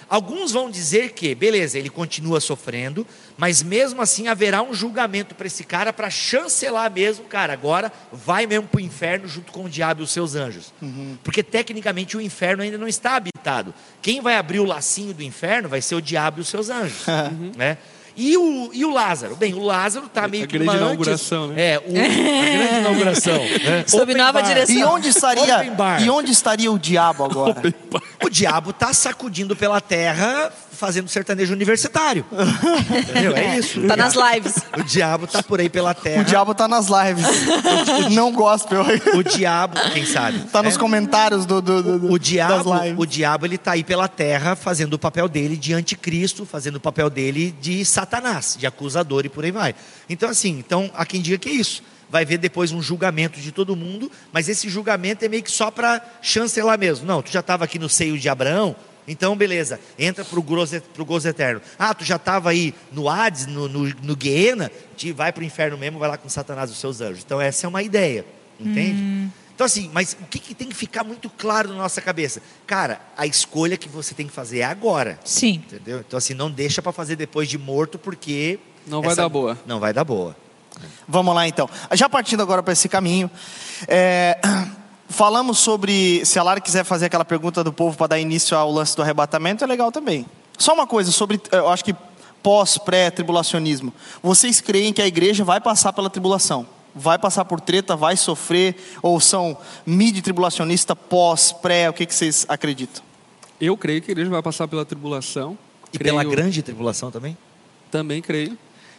Alguns 0.09 0.53
vão 0.53 0.71
dizer 0.71 1.13
que, 1.13 1.35
beleza, 1.35 1.77
ele 1.77 1.91
continua 1.91 2.41
sofrendo, 2.41 3.05
mas 3.37 3.61
mesmo 3.61 4.01
assim 4.01 4.29
haverá 4.29 4.63
um 4.63 4.73
julgamento 4.73 5.35
para 5.35 5.49
esse 5.49 5.65
cara 5.65 5.93
para 5.93 6.09
chancelar 6.09 6.91
mesmo, 6.93 7.25
cara, 7.25 7.53
agora 7.53 7.93
vai 8.13 8.47
mesmo 8.47 8.69
para 8.69 8.79
o 8.79 8.81
inferno 8.81 9.27
junto 9.27 9.51
com 9.51 9.65
o 9.65 9.69
diabo 9.69 10.03
e 10.03 10.05
os 10.05 10.11
seus 10.11 10.37
anjos. 10.37 10.73
Uhum. 10.81 11.19
Porque 11.25 11.43
tecnicamente 11.43 12.17
o 12.17 12.21
inferno 12.21 12.63
ainda 12.63 12.79
não 12.79 12.87
está 12.87 13.17
habitado. 13.17 13.75
Quem 14.01 14.21
vai 14.21 14.37
abrir 14.37 14.61
o 14.61 14.65
lacinho 14.65 15.13
do 15.13 15.25
inferno 15.25 15.69
vai 15.69 15.83
ser 15.83 15.97
o 15.97 16.01
diabo 16.01 16.39
e 16.39 16.43
os 16.43 16.49
seus 16.49 16.71
anjos. 16.71 17.05
né? 17.57 17.77
E 18.17 18.37
o, 18.37 18.71
e 18.73 18.85
o 18.85 18.91
Lázaro? 18.91 19.37
Bem, 19.37 19.53
o 19.55 19.63
Lázaro 19.63 20.07
está 20.07 20.27
meio 20.27 20.45
A 20.45 20.47
que 20.47 20.59
grande 20.59 20.77
inauguração, 20.77 21.45
antes- 21.45 21.57
né? 21.57 21.63
É, 21.73 21.79
o- 21.79 21.91
a 21.91 21.93
grande 21.93 22.79
inauguração. 22.81 23.35
né? 23.39 23.85
Sob 23.87 24.03
Open 24.05 24.17
nova 24.17 24.33
bar. 24.41 24.43
direção. 24.43 24.75
E 24.75 24.85
onde 24.85 25.09
estaria, 25.09 25.65
e 26.01 26.09
onde 26.11 26.33
estaria 26.33 26.73
o 26.73 26.79
diabo 26.79 27.25
agora? 27.25 27.63
O 28.25 28.31
diabo 28.31 28.71
está 28.71 28.93
sacudindo 28.95 29.55
pela 29.55 29.81
terra, 29.81 30.51
fazendo 30.77 31.09
sertanejo 31.09 31.53
universitário. 31.53 32.25
Entendeu? 33.11 33.37
É 33.37 33.59
isso. 33.59 33.81
Tá 33.87 33.97
nas 33.97 34.15
lives. 34.15 34.55
O 34.79 34.83
diabo 34.85 35.25
está 35.25 35.43
por 35.43 35.61
aí 35.61 35.69
pela 35.69 35.95
terra. 35.95 36.23
O 36.23 36.25
diabo 36.25 36.55
tá 36.55 36.69
nas 36.69 36.87
lives. 36.87 37.27
Não 38.15 38.33
gospel. 38.33 38.85
O 39.15 39.23
diabo, 39.23 39.77
quem 39.93 40.05
sabe? 40.07 40.39
Tá 40.53 40.63
nos 40.63 40.77
É. 40.77 40.79
comentários 40.79 41.45
do, 41.47 41.61
do, 41.61 41.83
do- 41.83 41.99
do- 41.99 42.13
O 42.13 42.19
diabo, 42.19 42.71
das 42.71 42.83
lives. 42.83 42.99
o 42.99 43.07
diabo 43.07 43.47
ele 43.47 43.59
tá 43.59 43.73
aí 43.73 43.83
pela 43.83 44.07
terra 44.09 44.55
fazendo 44.55 44.95
o 44.95 44.99
papel 44.99 45.29
dele 45.29 45.57
de 45.57 45.73
anticristo, 45.73 46.45
fazendo 46.47 46.77
o 46.77 46.81
papel 46.81 47.09
dele 47.11 47.55
de 47.61 47.85
Satanás, 47.85 48.57
de 48.59 48.67
acusador 48.67 49.25
e 49.25 49.29
por 49.29 49.45
aí 49.45 49.51
vai. 49.51 49.75
Então 50.09 50.29
assim, 50.29 50.59
então 50.59 50.91
há 50.95 51.05
quem 51.07 51.21
diga 51.21 51.39
que 51.39 51.49
é 51.49 51.53
isso. 51.53 51.83
Vai 52.09 52.25
ver 52.25 52.39
depois 52.39 52.71
um 52.71 52.81
julgamento 52.81 53.41
de 53.41 53.51
todo 53.51 53.75
mundo, 53.75 54.11
mas 54.33 54.49
esse 54.49 54.69
julgamento 54.69 55.25
é 55.25 55.29
meio 55.29 55.43
que 55.43 55.51
só 55.51 55.73
para 55.73 56.01
chancelar 56.23 56.79
mesmo. 56.79 57.05
Não, 57.05 57.21
tu 57.21 57.33
já 57.33 57.41
estava 57.41 57.65
aqui 57.65 57.81
no 57.81 57.89
seio 57.89 58.17
de 58.17 58.29
Abraão, 58.29 58.77
então 59.07 59.37
beleza, 59.37 59.81
entra 59.99 60.25
pro 60.25 60.43
gozo, 60.43 60.81
pro 60.95 61.05
gozo 61.05 61.29
eterno. 61.29 61.61
Ah, 61.79 61.95
tu 61.95 62.05
já 62.05 62.17
estava 62.17 62.51
aí 62.51 62.75
no 62.93 63.09
Hades, 63.09 63.47
no, 63.47 63.69
no, 63.69 63.89
no 64.03 64.17
Guiena, 64.17 64.71
te 64.97 65.13
vai 65.13 65.33
pro 65.33 65.45
inferno 65.45 65.79
mesmo, 65.79 65.99
vai 65.99 66.09
lá 66.09 66.17
com 66.17 66.29
Satanás 66.29 66.71
e 66.71 66.73
os 66.73 66.79
seus 66.79 67.01
anjos. 67.01 67.23
Então 67.25 67.41
essa 67.41 67.67
é 67.67 67.69
uma 67.69 67.83
ideia, 67.83 68.25
entende? 68.59 69.31
Então, 69.57 69.65
assim, 69.65 69.91
mas 69.91 70.15
o 70.21 70.27
que, 70.27 70.39
que 70.39 70.55
tem 70.55 70.69
que 70.69 70.75
ficar 70.75 71.03
muito 71.03 71.31
claro 71.31 71.71
na 71.71 71.77
nossa 71.77 72.03
cabeça? 72.03 72.43
Cara, 72.67 73.01
a 73.17 73.27
escolha 73.27 73.79
que 73.79 73.89
você 73.89 74.15
tem 74.15 74.27
que 74.27 74.33
fazer 74.33 74.59
é 74.59 74.65
agora. 74.65 75.19
Sim. 75.25 75.63
Entendeu? 75.67 76.01
Então, 76.07 76.19
assim, 76.19 76.35
não 76.35 76.51
deixa 76.51 76.83
para 76.83 76.93
fazer 76.93 77.17
depois 77.17 77.49
de 77.49 77.57
morto, 77.57 77.99
porque. 77.99 78.59
Não 78.87 79.01
vai 79.01 79.17
dar 79.17 79.31
boa. 79.31 79.59
Não 79.67 79.81
vai 79.81 79.95
dar 79.95 80.05
boa. 80.05 80.37
Vamos 81.09 81.35
lá 81.35 81.49
então. 81.49 81.71
Já 81.93 82.07
partindo 82.07 82.43
agora 82.43 82.63
para 82.63 82.75
esse 82.75 82.87
caminho, 82.87 83.31
é, 83.89 84.39
falamos 85.09 85.59
sobre 85.59 86.25
se 86.25 86.39
a 86.39 86.43
Lara 86.43 86.61
quiser 86.61 86.85
fazer 86.85 87.07
aquela 87.07 87.25
pergunta 87.25 87.63
do 87.65 87.73
povo 87.73 87.97
para 87.97 88.09
dar 88.09 88.19
início 88.21 88.57
ao 88.57 88.71
lance 88.71 88.95
do 88.97 89.03
arrebatamento, 89.03 89.63
é 89.65 89.67
legal 89.67 89.91
também. 89.93 90.27
Só 90.59 90.75
uma 90.75 90.87
coisa 90.87 91.13
sobre, 91.13 91.41
eu 91.53 91.69
acho 91.69 91.85
que 91.85 91.95
pós, 92.43 92.79
pré-tribulacionismo. 92.79 93.93
Vocês 94.23 94.61
creem 94.61 94.93
que 94.93 95.03
a 95.03 95.07
igreja 95.07 95.45
vai 95.45 95.61
passar 95.61 95.93
pela 95.93 96.09
tribulação? 96.09 96.67
Vai 96.95 97.19
passar 97.19 97.45
por 97.45 97.61
treta, 97.61 97.95
vai 97.95 98.17
sofrer? 98.17 98.75
Ou 99.03 99.21
são 99.21 99.57
mid-tribulacionista, 99.85 100.97
pós, 100.97 101.53
pré? 101.53 101.91
O 101.91 101.93
que, 101.93 102.07
que 102.07 102.15
vocês 102.15 102.47
acreditam? 102.49 103.03
Eu 103.61 103.77
creio 103.77 104.01
que 104.01 104.11
a 104.11 104.13
igreja 104.13 104.31
vai 104.31 104.43
passar 104.43 104.67
pela 104.69 104.85
tribulação. 104.85 105.59
E 105.93 105.99
Creio- 105.99 106.17
pela 106.19 106.25
grande 106.31 106.63
tribulação 106.63 107.11
também? 107.11 107.37
Também 107.91 108.23
creio. 108.23 108.57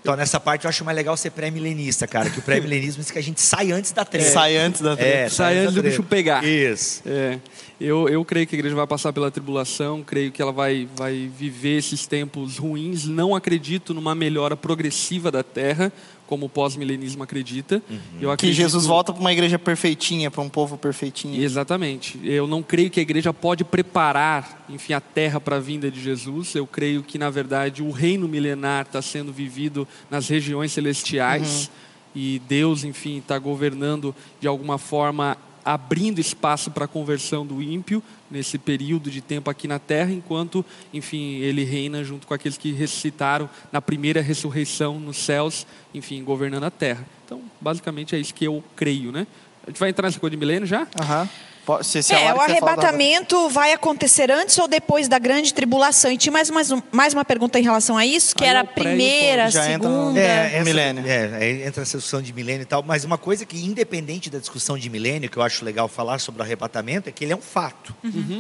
Então, 0.07 0.15
nessa 0.15 0.39
parte 0.39 0.63
eu 0.63 0.69
acho 0.69 0.85
mais 0.85 0.95
legal 0.95 1.17
ser 1.17 1.31
pré-milenista, 1.31 2.07
cara, 2.07 2.29
que 2.29 2.39
o 2.39 2.41
pré-milenismo 2.41 3.03
diz 3.03 3.11
que 3.11 3.19
a 3.19 3.21
gente 3.21 3.41
sai 3.41 3.73
antes 3.73 3.91
da 3.91 4.05
treta. 4.05 4.29
Sai 4.29 4.55
antes 4.55 4.79
da 4.79 4.95
treta. 4.95 5.17
É, 5.17 5.27
Sai 5.27 5.57
antes 5.57 5.75
da 5.75 5.81
do 5.81 5.83
bicho 5.85 6.01
pegar. 6.01 6.45
Isso. 6.45 7.03
É, 7.05 7.37
eu, 7.77 8.07
eu 8.07 8.23
creio 8.23 8.47
que 8.47 8.55
a 8.55 8.57
igreja 8.57 8.73
vai 8.73 8.87
passar 8.87 9.11
pela 9.11 9.29
tribulação, 9.29 10.01
creio 10.01 10.31
que 10.31 10.41
ela 10.41 10.53
vai, 10.53 10.87
vai 10.95 11.29
viver 11.37 11.79
esses 11.79 12.07
tempos 12.07 12.57
ruins. 12.57 13.03
Não 13.05 13.35
acredito 13.35 13.93
numa 13.93 14.15
melhora 14.15 14.55
progressiva 14.55 15.29
da 15.29 15.43
terra, 15.43 15.91
como 16.27 16.45
o 16.45 16.49
pós-milenismo 16.49 17.23
acredita. 17.23 17.81
Eu 17.89 18.27
Que 18.29 18.33
acredito- 18.33 18.57
Jesus 18.57 18.85
volta 18.85 19.11
para 19.11 19.19
uma 19.21 19.31
igreja 19.33 19.57
perfeitinha, 19.57 20.29
para 20.29 20.41
um 20.41 20.49
povo 20.49 20.77
perfeitinho. 20.77 21.41
Exatamente. 21.41 22.19
Eu 22.23 22.45
não 22.45 22.61
creio 22.61 22.91
que 22.91 22.99
a 22.99 23.01
igreja 23.01 23.33
pode 23.33 23.63
preparar, 23.63 24.65
enfim, 24.69 24.93
a 24.93 25.01
terra 25.01 25.39
para 25.39 25.55
a 25.55 25.59
vinda 25.59 25.89
de 25.89 25.99
Jesus. 26.01 26.53
Eu 26.53 26.67
creio 26.67 27.01
que, 27.01 27.17
na 27.17 27.29
verdade, 27.29 27.81
o 27.81 27.89
reino 27.89 28.27
milenar 28.27 28.85
está 28.85 29.01
sendo 29.01 29.31
vivido 29.33 29.87
nas 30.11 30.27
regiões 30.27 30.71
celestiais 30.73 31.71
e 32.13 32.41
Deus, 32.47 32.83
enfim, 32.83 33.17
está 33.19 33.39
governando 33.39 34.13
de 34.39 34.47
alguma 34.47 34.77
forma, 34.77 35.37
abrindo 35.63 36.19
espaço 36.19 36.71
para 36.71 36.85
a 36.85 36.87
conversão 36.87 37.45
do 37.45 37.61
ímpio 37.61 38.01
nesse 38.29 38.57
período 38.57 39.09
de 39.09 39.21
tempo 39.21 39.49
aqui 39.49 39.67
na 39.67 39.79
terra, 39.79 40.11
enquanto, 40.11 40.65
enfim, 40.93 41.35
ele 41.35 41.63
reina 41.63 42.03
junto 42.03 42.27
com 42.27 42.33
aqueles 42.33 42.57
que 42.57 42.71
ressuscitaram 42.71 43.49
na 43.71 43.81
primeira 43.81 44.21
ressurreição 44.21 44.99
nos 44.99 45.17
céus, 45.17 45.65
enfim, 45.93 46.23
governando 46.23 46.63
a 46.65 46.71
terra. 46.71 47.05
Então, 47.25 47.41
basicamente 47.61 48.15
é 48.15 48.19
isso 48.19 48.33
que 48.33 48.45
eu 48.45 48.63
creio, 48.75 49.11
né? 49.11 49.25
A 49.65 49.69
gente 49.69 49.79
vai 49.79 49.89
entrar 49.89 50.07
nessa 50.07 50.19
coisa 50.19 50.31
de 50.31 50.37
milênio 50.37 50.65
já? 50.67 50.87
Aham. 50.99 51.27
Pode- 51.27 51.56
se- 51.83 52.03
se 52.03 52.13
É, 52.13 52.33
o 52.33 52.39
arrebatamento 52.41 53.49
vai 53.49 53.73
acontecer 53.73 54.31
antes 54.31 54.57
ou 54.57 54.67
depois 54.67 55.07
da 55.07 55.19
grande 55.19 55.53
tribulação? 55.53 56.11
E 56.11 56.17
tinha 56.17 56.31
mais, 56.31 56.49
mais, 56.49 56.71
um- 56.71 56.81
mais 56.91 57.13
uma 57.13 57.25
pergunta 57.25 57.59
em 57.59 57.63
relação 57.63 57.97
a 57.97 58.05
isso, 58.05 58.35
que 58.35 58.43
Aí 58.43 58.49
era 58.49 58.59
é 58.59 58.61
a 58.61 58.65
primeira. 58.65 59.49
Já 59.49 59.69
entra 59.71 59.89
no- 59.89 59.95
segunda. 60.13 60.19
É, 60.19 60.63
Milênio. 60.63 61.03
É, 61.07 61.67
entra 61.67 61.81
essa 61.83 61.97
discussão 61.97 62.21
de 62.21 62.33
milênio 62.33 62.61
e 62.61 62.65
tal, 62.65 62.83
mas 62.83 63.03
uma 63.03 63.17
coisa 63.17 63.45
que, 63.45 63.57
independente 63.65 64.29
da 64.29 64.39
discussão 64.39 64.77
de 64.77 64.89
milênio, 64.89 65.29
que 65.29 65.37
eu 65.37 65.43
acho 65.43 65.63
legal 65.63 65.87
falar 65.87 66.19
sobre 66.19 66.41
o 66.41 66.43
arrebatamento, 66.45 67.09
é 67.09 67.11
que 67.11 67.23
ele 67.23 67.33
é 67.33 67.35
um 67.35 67.41
fato. 67.41 67.95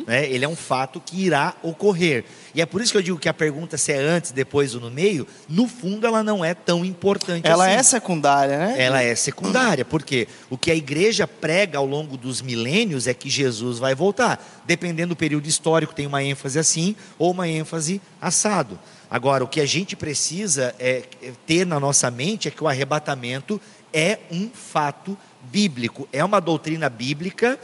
né? 0.05 0.25
Ele 0.29 0.45
é 0.45 0.47
um 0.47 0.55
fato 0.55 1.01
que 1.03 1.25
irá 1.25 1.53
ocorrer. 1.63 2.23
E 2.55 2.61
é 2.61 2.65
por 2.65 2.81
isso 2.81 2.91
que 2.91 2.97
eu 2.97 3.01
digo 3.01 3.17
que 3.19 3.29
a 3.29 3.33
pergunta 3.33 3.77
se 3.77 3.91
é 3.91 3.97
antes, 3.97 4.31
depois 4.31 4.73
ou 4.73 4.81
no 4.81 4.89
meio, 4.89 5.27
no 5.47 5.67
fundo 5.67 6.07
ela 6.07 6.23
não 6.23 6.43
é 6.43 6.53
tão 6.53 6.83
importante 6.83 7.47
Ela 7.47 7.65
assim. 7.67 7.75
é 7.75 7.83
secundária, 7.83 8.57
né? 8.57 8.75
Ela 8.77 9.03
é 9.03 9.13
secundária, 9.15 9.85
porque 9.85 10.27
o 10.49 10.57
que 10.57 10.71
a 10.71 10.75
igreja 10.75 11.27
prega 11.27 11.77
ao 11.77 11.85
longo 11.85 12.17
dos 12.17 12.41
milênios 12.41 13.07
é 13.07 13.13
que 13.17 13.29
Jesus 13.29 13.79
vai 13.79 13.93
voltar. 13.93 14.63
Dependendo 14.65 15.09
do 15.09 15.17
período 15.17 15.47
histórico, 15.47 15.93
tem 15.93 16.07
uma 16.07 16.23
ênfase 16.23 16.57
assim 16.59 16.95
ou 17.17 17.31
uma 17.31 17.47
ênfase 17.47 18.01
assado. 18.21 18.79
Agora, 19.09 19.43
o 19.43 19.47
que 19.47 19.61
a 19.61 19.65
gente 19.65 19.95
precisa 19.95 20.75
é 20.79 21.03
é 21.21 21.31
ter 21.45 21.65
na 21.65 21.79
nossa 21.79 22.09
mente 22.11 22.47
é 22.47 22.51
que 22.51 22.63
o 22.63 22.67
arrebatamento 22.67 23.59
é 23.93 24.19
um 24.31 24.49
fato 24.49 25.17
bíblico, 25.51 26.07
é 26.11 26.23
uma 26.23 26.39
doutrina 26.39 26.89
bíblica 26.89 27.59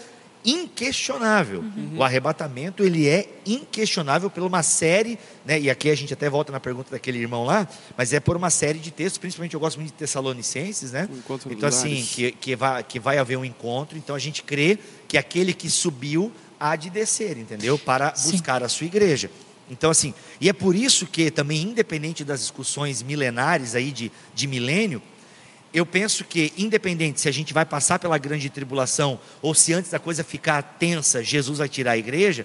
inquestionável. 0.45 1.63
O 1.95 2.03
arrebatamento 2.03 2.83
ele 2.83 3.07
é 3.07 3.29
inquestionável 3.45 4.29
por 4.29 4.43
uma 4.43 4.61
série, 4.61 5.17
né, 5.45 5.59
e 5.59 5.69
aqui 5.69 5.89
a 5.89 5.95
gente 5.95 6.13
até 6.13 6.29
volta 6.29 6.51
na 6.51 6.59
pergunta 6.59 6.91
daquele 6.91 7.19
irmão 7.19 7.45
lá, 7.45 7.67
mas 7.97 8.13
é 8.13 8.19
por 8.19 8.35
uma 8.35 8.49
série 8.49 8.79
de 8.79 8.91
textos, 8.91 9.17
principalmente 9.17 9.53
eu 9.53 9.59
gosto 9.59 9.77
muito 9.77 9.91
de 9.91 9.97
Tessalonicenses, 9.97 10.91
né? 10.91 11.07
Dos 11.07 11.23
Então 11.57 11.69
assim, 11.69 12.03
que, 12.03 12.31
que, 12.33 12.55
vai, 12.55 12.83
que 12.83 12.99
vai 12.99 13.17
haver 13.17 13.37
um 13.37 13.45
encontro, 13.45 13.97
então 13.97 14.15
a 14.15 14.19
gente 14.19 14.43
crê 14.43 14.77
que 15.13 15.17
aquele 15.19 15.53
que 15.53 15.69
subiu 15.69 16.31
há 16.59 16.75
de 16.75 16.89
descer, 16.89 17.37
entendeu? 17.37 17.77
Para 17.77 18.09
buscar 18.09 18.63
a 18.63 18.67
sua 18.67 18.87
igreja. 18.87 19.29
Então, 19.69 19.91
assim, 19.91 20.11
e 20.41 20.49
é 20.49 20.53
por 20.53 20.75
isso 20.75 21.05
que 21.05 21.29
também, 21.29 21.61
independente 21.61 22.23
das 22.23 22.39
discussões 22.39 23.03
milenares 23.03 23.75
aí 23.75 23.91
de, 23.91 24.11
de 24.33 24.47
milênio, 24.47 24.99
eu 25.71 25.85
penso 25.85 26.23
que, 26.23 26.51
independente 26.57 27.21
se 27.21 27.29
a 27.29 27.31
gente 27.31 27.53
vai 27.53 27.63
passar 27.63 27.99
pela 27.99 28.17
grande 28.17 28.49
tribulação 28.49 29.19
ou 29.39 29.53
se 29.53 29.71
antes 29.71 29.91
da 29.91 29.99
coisa 29.99 30.23
ficar 30.23 30.63
tensa, 30.79 31.23
Jesus 31.23 31.59
vai 31.59 31.69
tirar 31.69 31.91
a 31.91 31.97
igreja, 31.97 32.43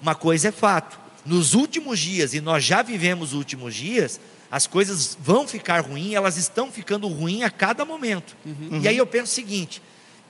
uma 0.00 0.14
coisa 0.14 0.48
é 0.48 0.52
fato. 0.52 0.98
Nos 1.22 1.52
últimos 1.52 1.98
dias, 1.98 2.32
e 2.32 2.40
nós 2.40 2.64
já 2.64 2.80
vivemos 2.80 3.34
os 3.34 3.34
últimos 3.34 3.74
dias, 3.74 4.18
as 4.50 4.66
coisas 4.66 5.18
vão 5.20 5.46
ficar 5.46 5.80
ruins, 5.80 6.14
elas 6.14 6.38
estão 6.38 6.72
ficando 6.72 7.08
ruins 7.08 7.42
a 7.42 7.50
cada 7.50 7.84
momento. 7.84 8.34
E 8.82 8.88
aí 8.88 8.96
eu 8.96 9.06
penso 9.06 9.32
o 9.32 9.34
seguinte: 9.34 9.82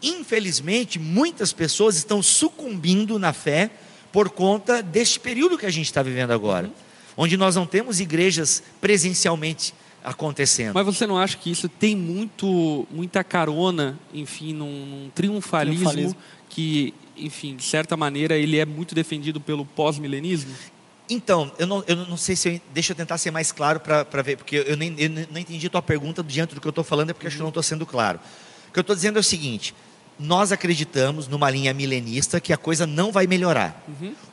infelizmente, 0.08 0.98
muitas 0.98 1.52
pessoas 1.52 1.96
estão 1.96 2.22
sucumbindo 2.22 3.18
na 3.18 3.32
fé 3.32 3.70
por 4.12 4.30
conta 4.30 4.82
deste 4.82 5.20
período 5.20 5.58
que 5.58 5.66
a 5.66 5.70
gente 5.70 5.86
está 5.86 6.02
vivendo 6.02 6.30
agora, 6.30 6.70
onde 7.16 7.36
nós 7.36 7.56
não 7.56 7.66
temos 7.66 8.00
igrejas 8.00 8.62
presencialmente 8.80 9.74
acontecendo. 10.02 10.74
Mas 10.74 10.86
você 10.86 11.06
não 11.06 11.18
acha 11.18 11.36
que 11.36 11.50
isso 11.50 11.68
tem 11.68 11.96
muito, 11.96 12.86
muita 12.90 13.24
carona, 13.24 13.98
enfim, 14.14 14.52
num, 14.52 14.86
num 14.86 15.10
triunfalismo, 15.14 15.90
Triunfalismo. 15.90 16.16
que, 16.48 16.94
enfim, 17.16 17.56
de 17.56 17.64
certa 17.64 17.96
maneira, 17.96 18.36
ele 18.36 18.56
é 18.56 18.64
muito 18.64 18.94
defendido 18.94 19.40
pelo 19.40 19.66
pós-milenismo? 19.66 20.50
Então, 21.10 21.52
eu 21.58 21.66
não, 21.66 21.84
eu 21.86 21.96
não 21.96 22.16
sei 22.16 22.34
se 22.36 22.48
eu, 22.48 22.60
deixa 22.72 22.92
eu 22.92 22.96
tentar 22.96 23.18
ser 23.18 23.30
mais 23.30 23.52
claro 23.52 23.80
para 23.80 24.22
ver, 24.22 24.36
porque 24.36 24.64
eu 24.66 24.76
nem 24.76 24.94
eu 24.98 25.10
não 25.10 25.40
entendi 25.40 25.66
a 25.66 25.70
tua 25.70 25.82
pergunta 25.82 26.22
diante 26.22 26.54
do 26.54 26.60
que 26.60 26.66
eu 26.66 26.70
estou 26.70 26.84
falando, 26.84 27.10
é 27.10 27.12
porque 27.12 27.26
acho 27.26 27.36
que 27.36 27.42
eu 27.42 27.44
não 27.44 27.50
estou 27.50 27.62
sendo 27.62 27.84
claro. 27.84 28.18
O 28.68 28.72
que 28.72 28.78
eu 28.78 28.82
estou 28.82 28.94
dizendo 28.94 29.16
é 29.16 29.20
o 29.20 29.24
seguinte: 29.24 29.74
nós 30.18 30.52
acreditamos 30.52 31.28
numa 31.28 31.50
linha 31.50 31.74
milenista 31.74 32.40
que 32.40 32.52
a 32.52 32.56
coisa 32.56 32.86
não 32.86 33.12
vai 33.12 33.26
melhorar. 33.26 33.84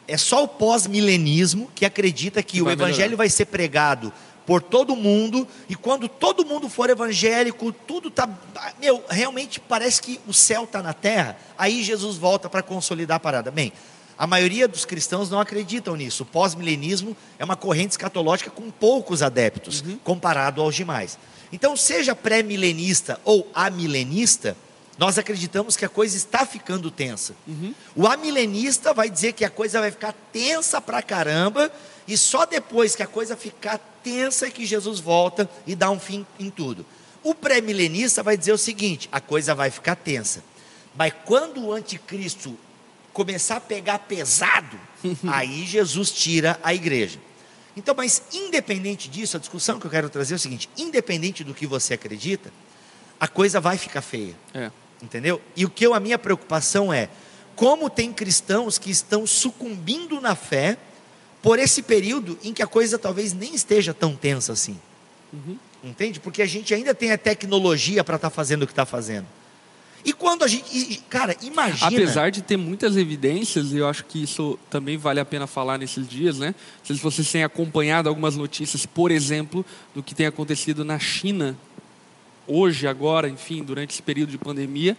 É 0.08 0.18
só 0.18 0.44
o 0.44 0.48
pós-milenismo 0.48 1.70
que 1.76 1.86
acredita 1.86 2.42
que, 2.42 2.54
Que 2.54 2.62
o 2.62 2.66
vai 2.66 2.74
evangelho 2.74 2.98
melhorar. 3.00 3.18
vai 3.18 3.30
ser 3.30 3.46
pregado 3.46 4.12
por 4.46 4.62
todo 4.62 4.96
mundo, 4.96 5.48
e 5.70 5.76
quando 5.76 6.08
todo 6.10 6.46
mundo 6.46 6.68
for 6.68 6.90
evangélico, 6.90 7.72
tudo 7.72 8.12
tá, 8.12 8.28
meu, 8.80 9.02
realmente 9.10 9.58
parece 9.60 10.02
que 10.02 10.20
o 10.28 10.34
céu 10.34 10.66
está 10.66 10.84
na 10.84 10.94
terra, 10.94 11.38
aí 11.58 11.82
Jesus 11.82 12.18
volta 12.18 12.50
para 12.50 12.62
consolidar 12.62 13.16
a 13.18 13.20
parada. 13.22 13.50
Bem, 13.50 13.72
a 14.18 14.28
maioria 14.28 14.68
dos 14.68 14.86
cristãos 14.86 15.30
não 15.30 15.40
acreditam 15.40 15.96
nisso. 15.96 16.24
O 16.24 16.26
pós-milenismo 16.26 17.16
é 17.40 17.46
uma 17.46 17.56
corrente 17.56 17.92
escatológica 17.92 18.52
com 18.52 18.70
poucos 18.70 19.24
adeptos, 19.24 19.82
uhum. 19.82 19.98
comparado 20.04 20.62
aos 20.62 20.76
demais. 20.76 21.18
Então, 21.52 21.78
seja 21.78 22.16
pré-milenista 22.16 23.20
ou 23.24 23.48
amilenista, 23.54 24.58
nós 24.98 25.18
acreditamos 25.18 25.76
que 25.76 25.86
a 25.86 25.90
coisa 25.90 26.16
está 26.16 26.46
ficando 26.46 26.92
tensa. 26.92 27.34
Uhum. 27.48 27.74
O 27.96 28.08
amilenista 28.08 28.94
vai 28.94 29.10
dizer 29.10 29.34
que 29.34 29.44
a 29.44 29.50
coisa 29.50 29.80
vai 29.80 29.92
ficar 29.92 30.14
tensa 30.32 30.80
pra 30.80 31.02
caramba, 31.02 31.72
e 32.08 32.18
só 32.18 32.46
depois 32.46 32.96
que 32.96 33.04
a 33.04 33.08
coisa 33.08 33.36
ficar 33.36 33.80
tensa 34.04 34.48
é 34.48 34.52
que 34.52 34.66
Jesus 34.66 35.00
volta 35.00 35.50
e 35.66 35.76
dá 35.76 35.90
um 35.90 36.00
fim 36.00 36.26
em 36.40 36.50
tudo. 36.50 36.86
O 37.24 37.34
pré-milenista 37.34 38.22
vai 38.22 38.38
dizer 38.38 38.52
o 38.52 38.58
seguinte: 38.58 39.10
a 39.12 39.20
coisa 39.20 39.56
vai 39.56 39.72
ficar 39.72 39.96
tensa. 39.96 40.44
Mas 40.96 41.14
quando 41.26 41.66
o 41.66 41.74
anticristo 41.74 42.58
começar 43.14 43.58
a 43.58 43.62
pegar 43.62 44.00
pesado, 44.00 44.80
aí 45.28 45.66
Jesus 45.66 46.12
tira 46.12 46.60
a 46.62 46.74
igreja. 46.74 47.20
Então, 47.76 47.96
mas 47.96 48.22
independente 48.32 49.10
disso, 49.10 49.38
a 49.38 49.40
discussão 49.40 49.80
que 49.80 49.88
eu 49.88 49.92
quero 49.92 50.10
trazer 50.10 50.34
é 50.34 50.38
o 50.38 50.40
seguinte: 50.40 50.70
independente 50.78 51.44
do 51.44 51.54
que 51.54 51.66
você 51.66 51.96
acredita, 51.96 52.52
a 53.20 53.28
coisa 53.28 53.60
vai 53.60 53.78
ficar 53.78 54.02
feia. 54.02 54.36
É. 54.54 54.70
Entendeu? 55.04 55.42
E 55.54 55.66
o 55.66 55.70
que 55.70 55.86
eu, 55.86 55.94
a 55.94 56.00
minha 56.00 56.18
preocupação 56.18 56.94
é 56.94 57.10
como 57.58 57.90
tem 57.90 58.12
cristãos 58.14 58.78
que 58.78 58.90
estão 58.90 59.28
sucumbindo 59.28 60.22
na 60.22 60.34
fé 60.34 60.78
por 61.42 61.60
esse 61.60 61.84
período 61.84 62.40
em 62.42 62.54
que 62.54 62.64
a 62.64 62.68
coisa 62.68 62.98
talvez 62.98 63.34
nem 63.34 63.54
esteja 63.54 63.94
tão 63.94 64.16
tensa 64.16 64.54
assim. 64.54 64.80
Uhum. 65.34 65.58
Entende? 65.84 66.22
Porque 66.22 66.42
a 66.42 66.46
gente 66.46 66.74
ainda 66.74 66.96
tem 66.96 67.12
a 67.12 67.18
tecnologia 67.18 68.02
para 68.02 68.16
estar 68.16 68.30
tá 68.30 68.36
fazendo 68.36 68.64
o 68.64 68.66
que 68.66 68.72
está 68.72 68.86
fazendo. 68.86 69.28
E 70.06 70.14
quando 70.14 70.44
a 70.44 70.48
gente. 70.48 71.02
Cara, 71.10 71.36
imagina. 71.42 71.88
Apesar 71.88 72.30
de 72.30 72.42
ter 72.42 72.58
muitas 72.58 72.98
evidências, 72.98 73.72
e 73.72 73.78
eu 73.78 73.88
acho 73.88 74.06
que 74.06 74.24
isso 74.24 74.58
também 74.70 74.98
vale 74.98 75.20
a 75.20 75.26
pena 75.26 75.48
falar 75.48 75.78
nesses 75.78 76.08
dias, 76.08 76.40
né? 76.40 76.56
Se 76.84 76.94
vocês 76.94 77.30
têm 77.30 77.44
acompanhado 77.44 78.10
algumas 78.10 78.36
notícias, 78.36 78.86
por 78.86 79.12
exemplo, 79.12 79.66
do 79.94 80.04
que 80.04 80.16
tem 80.16 80.26
acontecido 80.26 80.84
na 80.84 81.00
China, 81.00 81.58
hoje, 82.48 82.88
agora, 82.88 83.30
enfim, 83.30 83.64
durante 83.64 83.92
esse 83.92 84.02
período 84.02 84.30
de 84.30 84.38
pandemia, 84.38 84.98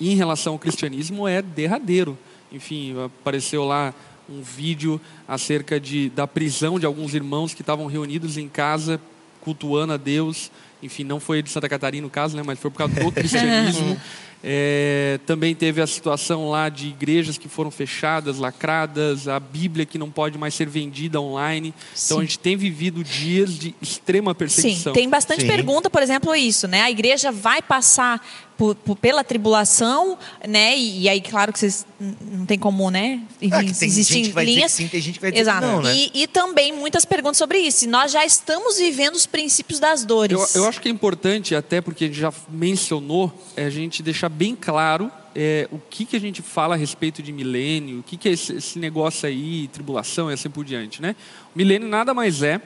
em 0.00 0.14
relação 0.14 0.54
ao 0.54 0.58
cristianismo, 0.58 1.26
é 1.26 1.40
derradeiro. 1.40 2.18
Enfim, 2.52 2.94
apareceu 3.04 3.64
lá 3.64 3.94
um 4.28 4.42
vídeo 4.42 5.00
acerca 5.28 5.78
de, 5.78 6.08
da 6.10 6.26
prisão 6.26 6.78
de 6.78 6.86
alguns 6.86 7.14
irmãos 7.14 7.52
que 7.54 7.62
estavam 7.62 7.86
reunidos 7.86 8.36
em 8.36 8.48
casa, 8.48 9.00
cultuando 9.40 9.92
a 9.92 9.96
Deus. 9.96 10.50
Enfim, 10.82 11.04
não 11.04 11.20
foi 11.20 11.42
de 11.42 11.50
Santa 11.50 11.68
Catarina 11.68 12.06
o 12.06 12.10
caso, 12.10 12.36
né, 12.36 12.42
mas 12.44 12.58
foi 12.58 12.70
por 12.70 12.78
causa 12.78 12.94
do 12.94 13.12
cristianismo. 13.12 14.00
É, 14.46 15.18
também 15.24 15.54
teve 15.54 15.80
a 15.80 15.86
situação 15.86 16.50
lá 16.50 16.68
de 16.68 16.88
igrejas 16.88 17.38
que 17.38 17.48
foram 17.48 17.70
fechadas, 17.70 18.38
lacradas, 18.38 19.26
a 19.26 19.40
Bíblia 19.40 19.86
que 19.86 19.96
não 19.96 20.10
pode 20.10 20.36
mais 20.36 20.52
ser 20.52 20.68
vendida 20.68 21.18
online. 21.18 21.72
Sim. 21.94 22.04
Então 22.04 22.18
a 22.18 22.20
gente 22.24 22.38
tem 22.38 22.54
vivido 22.54 23.02
dias 23.02 23.58
de 23.58 23.74
extrema 23.80 24.34
perseguição. 24.34 24.92
Sim, 24.92 25.00
tem 25.00 25.08
bastante 25.08 25.40
Sim. 25.40 25.46
pergunta, 25.46 25.88
por 25.88 26.02
exemplo, 26.02 26.34
isso, 26.34 26.68
né? 26.68 26.82
A 26.82 26.90
igreja 26.90 27.32
vai 27.32 27.62
passar 27.62 28.20
por, 28.56 28.74
por, 28.74 28.96
pela 28.96 29.24
tribulação, 29.24 30.16
né? 30.46 30.76
E, 30.76 31.02
e, 31.02 31.08
aí, 31.08 31.20
claro 31.20 31.52
que 31.52 31.58
vocês 31.58 31.86
não 31.98 32.46
tem 32.46 32.58
como, 32.58 32.90
né? 32.90 33.22
Ah, 33.50 33.62
Existem 33.62 34.22
linhas. 34.22 34.72
sim, 34.72 34.88
tem 34.88 35.00
gente 35.00 35.14
que 35.14 35.20
vai 35.20 35.32
dizer 35.32 35.42
Exato. 35.42 35.66
não, 35.66 35.82
né? 35.82 35.94
E, 35.94 36.10
e, 36.22 36.26
também 36.26 36.72
muitas 36.72 37.04
perguntas 37.04 37.36
sobre 37.36 37.58
isso. 37.58 37.88
Nós 37.88 38.12
já 38.12 38.24
estamos 38.24 38.78
vivendo 38.78 39.14
os 39.14 39.26
princípios 39.26 39.80
das 39.80 40.04
dores. 40.04 40.54
Eu, 40.54 40.62
eu 40.62 40.68
acho 40.68 40.80
que 40.80 40.88
é 40.88 40.90
importante, 40.90 41.54
até 41.54 41.80
porque 41.80 42.04
a 42.04 42.06
gente 42.06 42.20
já 42.20 42.32
mencionou, 42.48 43.32
é 43.56 43.64
a 43.64 43.70
gente 43.70 44.02
deixar 44.02 44.28
bem 44.28 44.54
claro 44.54 45.10
é, 45.34 45.68
o 45.72 45.78
que, 45.78 46.04
que 46.04 46.16
a 46.16 46.20
gente 46.20 46.40
fala 46.40 46.74
a 46.74 46.78
respeito 46.78 47.22
de 47.22 47.32
milênio, 47.32 48.00
o 48.00 48.02
que, 48.02 48.16
que 48.16 48.28
é 48.28 48.32
esse, 48.32 48.54
esse 48.54 48.78
negócio 48.78 49.28
aí, 49.28 49.68
tribulação 49.68 50.30
e 50.30 50.34
assim 50.34 50.48
por 50.48 50.64
diante, 50.64 51.02
né? 51.02 51.16
O 51.54 51.58
milênio 51.58 51.88
nada 51.88 52.14
mais 52.14 52.42
é 52.42 52.60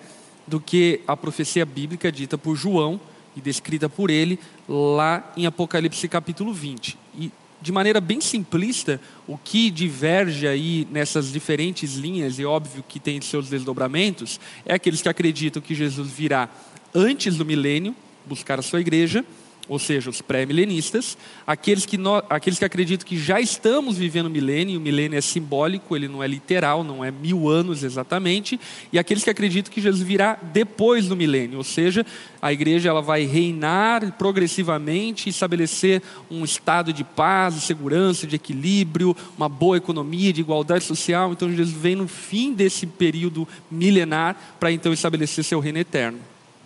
do 0.47 0.61
que 0.61 1.01
a 1.07 1.17
profecia 1.17 1.65
bíblica 1.65 2.13
dita 2.13 2.37
por 2.37 2.57
João 2.57 3.01
e 3.39 3.41
descrita 3.41 3.89
por 3.89 4.11
ele 4.11 4.39
lá 4.69 5.33
em 5.37 5.47
Apocalipse 5.47 6.07
capítulo 6.09 6.53
20. 6.53 6.99
E 7.19 7.33
de 7.61 7.73
maneira 7.73 8.01
bem 8.01 8.21
simplista, 8.21 9.01
o 9.27 9.37
que 9.37 9.71
diverge 9.71 10.47
aí 10.47 10.87
nessas 10.91 11.33
diferentes 11.33 11.95
linhas, 11.95 12.39
e 12.39 12.45
óbvio 12.45 12.85
que 12.87 13.01
tem 13.01 13.21
seus 13.21 13.49
desdobramentos, 13.49 14.39
é 14.65 14.75
aqueles 14.75 15.03
que 15.03 15.09
acreditam 15.09 15.61
que 15.63 15.75
Jesus 15.75 16.11
virá 16.11 16.49
antes 16.95 17.37
do 17.37 17.45
milênio 17.45 17.95
buscar 18.27 18.59
a 18.59 18.63
sua 18.63 18.81
igreja, 18.81 19.25
ou 19.69 19.79
seja, 19.79 20.11
os 20.11 20.21
pré-milenistas, 20.21 21.19
aqueles 21.47 21.85
que, 21.85 21.99
aqueles 22.31 22.59
que 22.59 22.65
acreditam 22.65 23.07
que 23.07 23.19
já 23.19 23.41
estamos 23.41 23.99
vivendo 23.99 24.27
o 24.27 24.31
milênio, 24.31 24.79
o 24.79 24.83
milênio 24.83 25.19
é 25.19 25.21
simbólico, 25.21 25.95
ele 25.95 26.09
não 26.09 26.23
é 26.23 26.27
literal, 26.27 26.83
não 26.83 27.05
é 27.05 27.11
mil 27.11 27.49
anos 27.49 27.85
exatamente, 27.85 28.59
e 28.93 28.99
aqueles 28.99 29.23
que 29.23 29.31
acreditam 29.31 29.73
que 29.73 29.81
Jesus 29.81 30.03
virá 30.03 30.39
depois 30.43 31.09
do 31.09 31.17
milênio, 31.17 31.59
ou 31.59 31.65
seja, 31.65 32.05
a 32.41 32.53
igreja 32.53 32.89
ela 32.89 33.03
vai 33.03 33.25
reinar 33.25 34.13
progressivamente, 34.13 35.29
estabelecer 35.29 36.03
um 36.31 36.45
estado 36.45 36.93
de 36.93 37.05
paz, 37.05 37.55
de 37.55 37.61
segurança, 37.61 38.27
de 38.27 38.37
equilíbrio, 38.37 39.17
uma 39.37 39.49
boa 39.49 39.77
economia, 39.77 40.33
de 40.33 40.41
igualdade 40.41 40.85
social. 40.85 41.33
Então 41.33 41.51
Jesus 41.51 41.71
vem 41.71 41.97
no 41.97 42.09
fim 42.09 42.53
desse 42.53 42.87
período 42.87 43.47
milenar 43.71 44.57
para 44.59 44.73
então 44.73 44.93
estabelecer 44.93 45.45
seu 45.45 45.61
reino 45.61 45.79
eterno. 45.79 46.19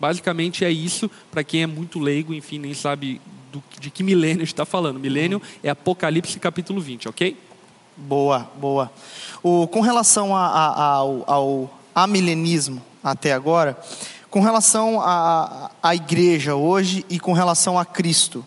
Basicamente 0.02 0.64
é 0.64 0.70
isso, 0.72 1.08
para 1.30 1.44
quem 1.44 1.62
é 1.62 1.66
muito 1.68 2.00
leigo, 2.00 2.34
enfim, 2.34 2.58
nem 2.58 2.74
sabe 2.74 3.20
do, 3.52 3.62
de 3.78 3.88
que 3.88 4.02
milênio 4.02 4.42
está 4.42 4.64
falando. 4.64 4.98
Milênio 4.98 5.40
é 5.62 5.70
Apocalipse 5.70 6.40
capítulo 6.40 6.80
20, 6.80 7.08
ok? 7.08 7.36
Boa, 7.96 8.50
boa. 8.56 8.90
O, 9.44 9.68
com 9.68 9.80
relação 9.80 10.34
a, 10.34 10.44
a, 10.44 10.84
ao, 10.96 11.24
ao 11.24 11.80
amilenismo 11.94 12.82
até 13.00 13.32
agora, 13.32 13.78
com 14.28 14.40
relação 14.40 15.00
à 15.00 15.94
igreja 15.94 16.56
hoje 16.56 17.06
e 17.08 17.20
com 17.20 17.32
relação 17.32 17.78
a 17.78 17.84
Cristo, 17.84 18.44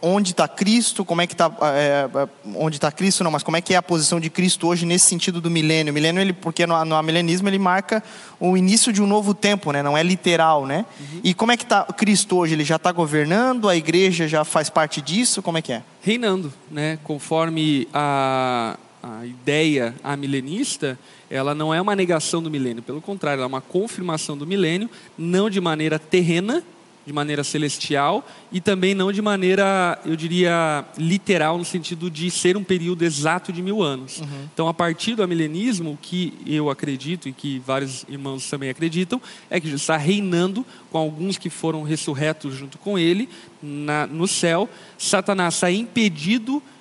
onde 0.00 0.30
está 0.30 0.48
Cristo, 0.48 1.04
como 1.04 1.20
é 1.20 1.26
que 1.26 1.34
está, 1.34 1.52
é, 1.62 2.08
é, 2.12 2.28
onde 2.54 2.76
está 2.76 2.90
Cristo, 2.90 3.22
não, 3.22 3.30
mas 3.30 3.42
como 3.42 3.56
é 3.56 3.60
que 3.60 3.74
é 3.74 3.76
a 3.76 3.82
posição 3.82 4.18
de 4.18 4.30
Cristo 4.30 4.66
hoje 4.66 4.86
nesse 4.86 5.06
sentido 5.06 5.40
do 5.40 5.50
milênio? 5.50 5.92
milênio, 5.92 6.20
ele, 6.20 6.32
porque 6.32 6.66
no, 6.66 6.84
no 6.84 7.02
milenismo 7.02 7.48
ele 7.48 7.58
marca 7.58 8.02
o 8.40 8.56
início 8.56 8.92
de 8.92 9.02
um 9.02 9.06
novo 9.06 9.34
tempo, 9.34 9.72
né? 9.72 9.82
não 9.82 9.96
é 9.96 10.02
literal, 10.02 10.66
né? 10.66 10.84
Uhum. 10.98 11.20
E 11.22 11.34
como 11.34 11.52
é 11.52 11.56
que 11.56 11.64
está 11.64 11.84
Cristo 11.84 12.36
hoje? 12.36 12.54
Ele 12.54 12.64
já 12.64 12.76
está 12.76 12.90
governando, 12.92 13.68
a 13.68 13.76
igreja 13.76 14.26
já 14.26 14.44
faz 14.44 14.70
parte 14.70 15.00
disso, 15.00 15.42
como 15.42 15.58
é 15.58 15.62
que 15.62 15.72
é? 15.72 15.82
Reinando, 16.02 16.52
né? 16.70 16.98
Conforme 17.04 17.88
a, 17.92 18.76
a 19.02 19.26
ideia 19.26 19.94
amilenista, 20.02 20.98
ela 21.30 21.54
não 21.54 21.72
é 21.72 21.80
uma 21.80 21.96
negação 21.96 22.42
do 22.42 22.50
milênio, 22.50 22.82
pelo 22.82 23.00
contrário, 23.00 23.40
ela 23.40 23.46
é 23.46 23.48
uma 23.48 23.60
confirmação 23.60 24.36
do 24.36 24.46
milênio, 24.46 24.88
não 25.18 25.50
de 25.50 25.60
maneira 25.60 25.98
terrena, 25.98 26.62
de 27.06 27.12
maneira 27.12 27.44
celestial 27.44 28.26
e 28.50 28.60
também 28.60 28.94
não 28.94 29.12
de 29.12 29.22
maneira, 29.22 29.98
eu 30.04 30.16
diria, 30.16 30.84
literal, 30.98 31.56
no 31.56 31.64
sentido 31.64 32.10
de 32.10 32.30
ser 32.30 32.56
um 32.56 32.64
período 32.64 33.04
exato 33.04 33.52
de 33.52 33.62
mil 33.62 33.82
anos. 33.82 34.20
Uhum. 34.20 34.48
Então, 34.52 34.68
a 34.68 34.74
partir 34.74 35.14
do 35.14 35.22
amilenismo, 35.22 35.92
o 35.92 35.96
que 35.96 36.34
eu 36.44 36.68
acredito 36.68 37.28
e 37.28 37.32
que 37.32 37.60
vários 37.60 38.04
irmãos 38.08 38.50
também 38.50 38.68
acreditam, 38.68 39.22
é 39.48 39.60
que 39.60 39.66
Jesus 39.66 39.82
está 39.82 39.96
reinando 39.96 40.66
com 40.90 40.98
alguns 40.98 41.38
que 41.38 41.48
foram 41.48 41.84
ressurretos 41.84 42.54
junto 42.54 42.76
com 42.78 42.98
ele 42.98 43.28
na, 43.62 44.06
no 44.06 44.26
céu. 44.26 44.68
Satanás 44.98 45.54
está 45.54 45.70
impedido 45.70 46.60
de 46.60 46.75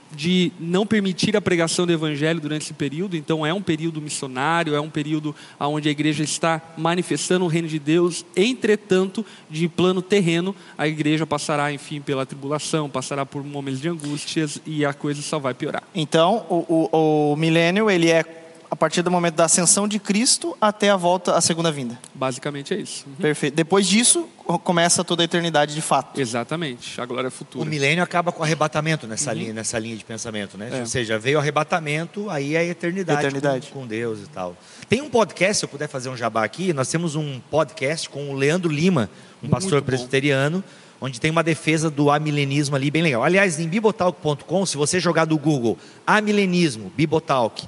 não 0.59 0.85
permitir 0.85 1.35
a 1.35 1.41
pregação 1.41 1.85
do 1.85 1.93
evangelho 1.93 2.39
durante 2.39 2.63
esse 2.63 2.73
período, 2.73 3.15
então 3.15 3.45
é 3.45 3.53
um 3.53 3.61
período 3.61 4.01
missionário, 4.01 4.75
é 4.75 4.79
um 4.79 4.89
período 4.89 5.35
onde 5.59 5.87
a 5.89 5.91
igreja 5.91 6.23
está 6.23 6.61
manifestando 6.77 7.45
o 7.45 7.47
reino 7.47 7.67
de 7.67 7.79
Deus, 7.79 8.25
entretanto, 8.35 9.25
de 9.49 9.67
plano 9.67 10.01
terreno, 10.01 10.55
a 10.77 10.87
igreja 10.87 11.25
passará, 11.25 11.71
enfim, 11.71 12.01
pela 12.01 12.25
tribulação, 12.25 12.89
passará 12.89 13.25
por 13.25 13.43
momentos 13.43 13.81
de 13.81 13.89
angústias 13.89 14.61
e 14.65 14.85
a 14.85 14.93
coisa 14.93 15.21
só 15.21 15.39
vai 15.39 15.53
piorar. 15.53 15.83
Então, 15.93 16.45
o, 16.49 16.89
o, 16.91 17.31
o 17.31 17.35
milênio, 17.35 17.89
ele 17.89 18.09
é 18.09 18.44
a 18.75 18.77
partir 18.77 19.01
do 19.01 19.09
momento 19.09 19.35
da 19.35 19.45
ascensão 19.45 19.87
de 19.87 19.97
Cristo 19.99 20.55
até 20.59 20.89
a 20.89 20.97
volta, 20.97 21.33
a 21.33 21.39
segunda 21.39 21.71
vinda. 21.71 21.97
Basicamente 22.13 22.73
é 22.73 22.77
isso. 22.77 23.05
Uhum. 23.07 23.15
Perfeito. 23.15 23.55
Depois 23.55 23.87
disso, 23.87 24.27
começa 24.65 25.01
toda 25.01 25.23
a 25.23 25.25
eternidade 25.25 25.73
de 25.73 25.81
fato. 25.81 26.19
Exatamente, 26.19 26.99
a 26.99 27.05
glória 27.05 27.31
futura. 27.31 27.63
O 27.63 27.67
milênio 27.67 28.03
acaba 28.03 28.33
com 28.33 28.41
o 28.41 28.43
arrebatamento 28.43 29.07
nessa, 29.07 29.31
uhum. 29.31 29.37
linha, 29.37 29.53
nessa 29.53 29.79
linha 29.79 29.95
de 29.95 30.03
pensamento, 30.03 30.57
né? 30.57 30.71
É. 30.73 30.79
Ou 30.81 30.85
seja, 30.85 31.17
veio 31.17 31.37
o 31.37 31.39
arrebatamento, 31.39 32.29
aí 32.29 32.55
é 32.55 32.59
a 32.59 32.63
eternidade, 32.65 33.19
eternidade. 33.19 33.67
Com, 33.71 33.81
com, 33.81 33.87
Deus 33.87 34.19
e 34.19 34.27
tal. 34.27 34.57
Tem 34.89 35.01
um 35.01 35.09
podcast, 35.09 35.59
se 35.59 35.65
eu 35.65 35.69
puder 35.69 35.87
fazer 35.87 36.09
um 36.09 36.17
jabá 36.17 36.43
aqui, 36.43 36.73
nós 36.73 36.89
temos 36.89 37.15
um 37.15 37.39
podcast 37.49 38.09
com 38.09 38.29
o 38.29 38.33
Leandro 38.33 38.69
Lima, 38.69 39.09
um 39.41 39.47
pastor 39.47 39.81
presbiteriano, 39.83 40.61
onde 40.99 41.21
tem 41.21 41.31
uma 41.31 41.43
defesa 41.43 41.89
do 41.89 42.11
amilenismo 42.11 42.75
ali 42.75 42.91
bem 42.91 43.01
legal. 43.01 43.23
Aliás, 43.23 43.57
em 43.57 43.69
bibotalk.com, 43.69 44.65
se 44.65 44.75
você 44.75 44.99
jogar 44.99 45.23
do 45.23 45.37
Google 45.37 45.77
amilenismo, 46.05 46.91
bibotalk, 46.93 47.65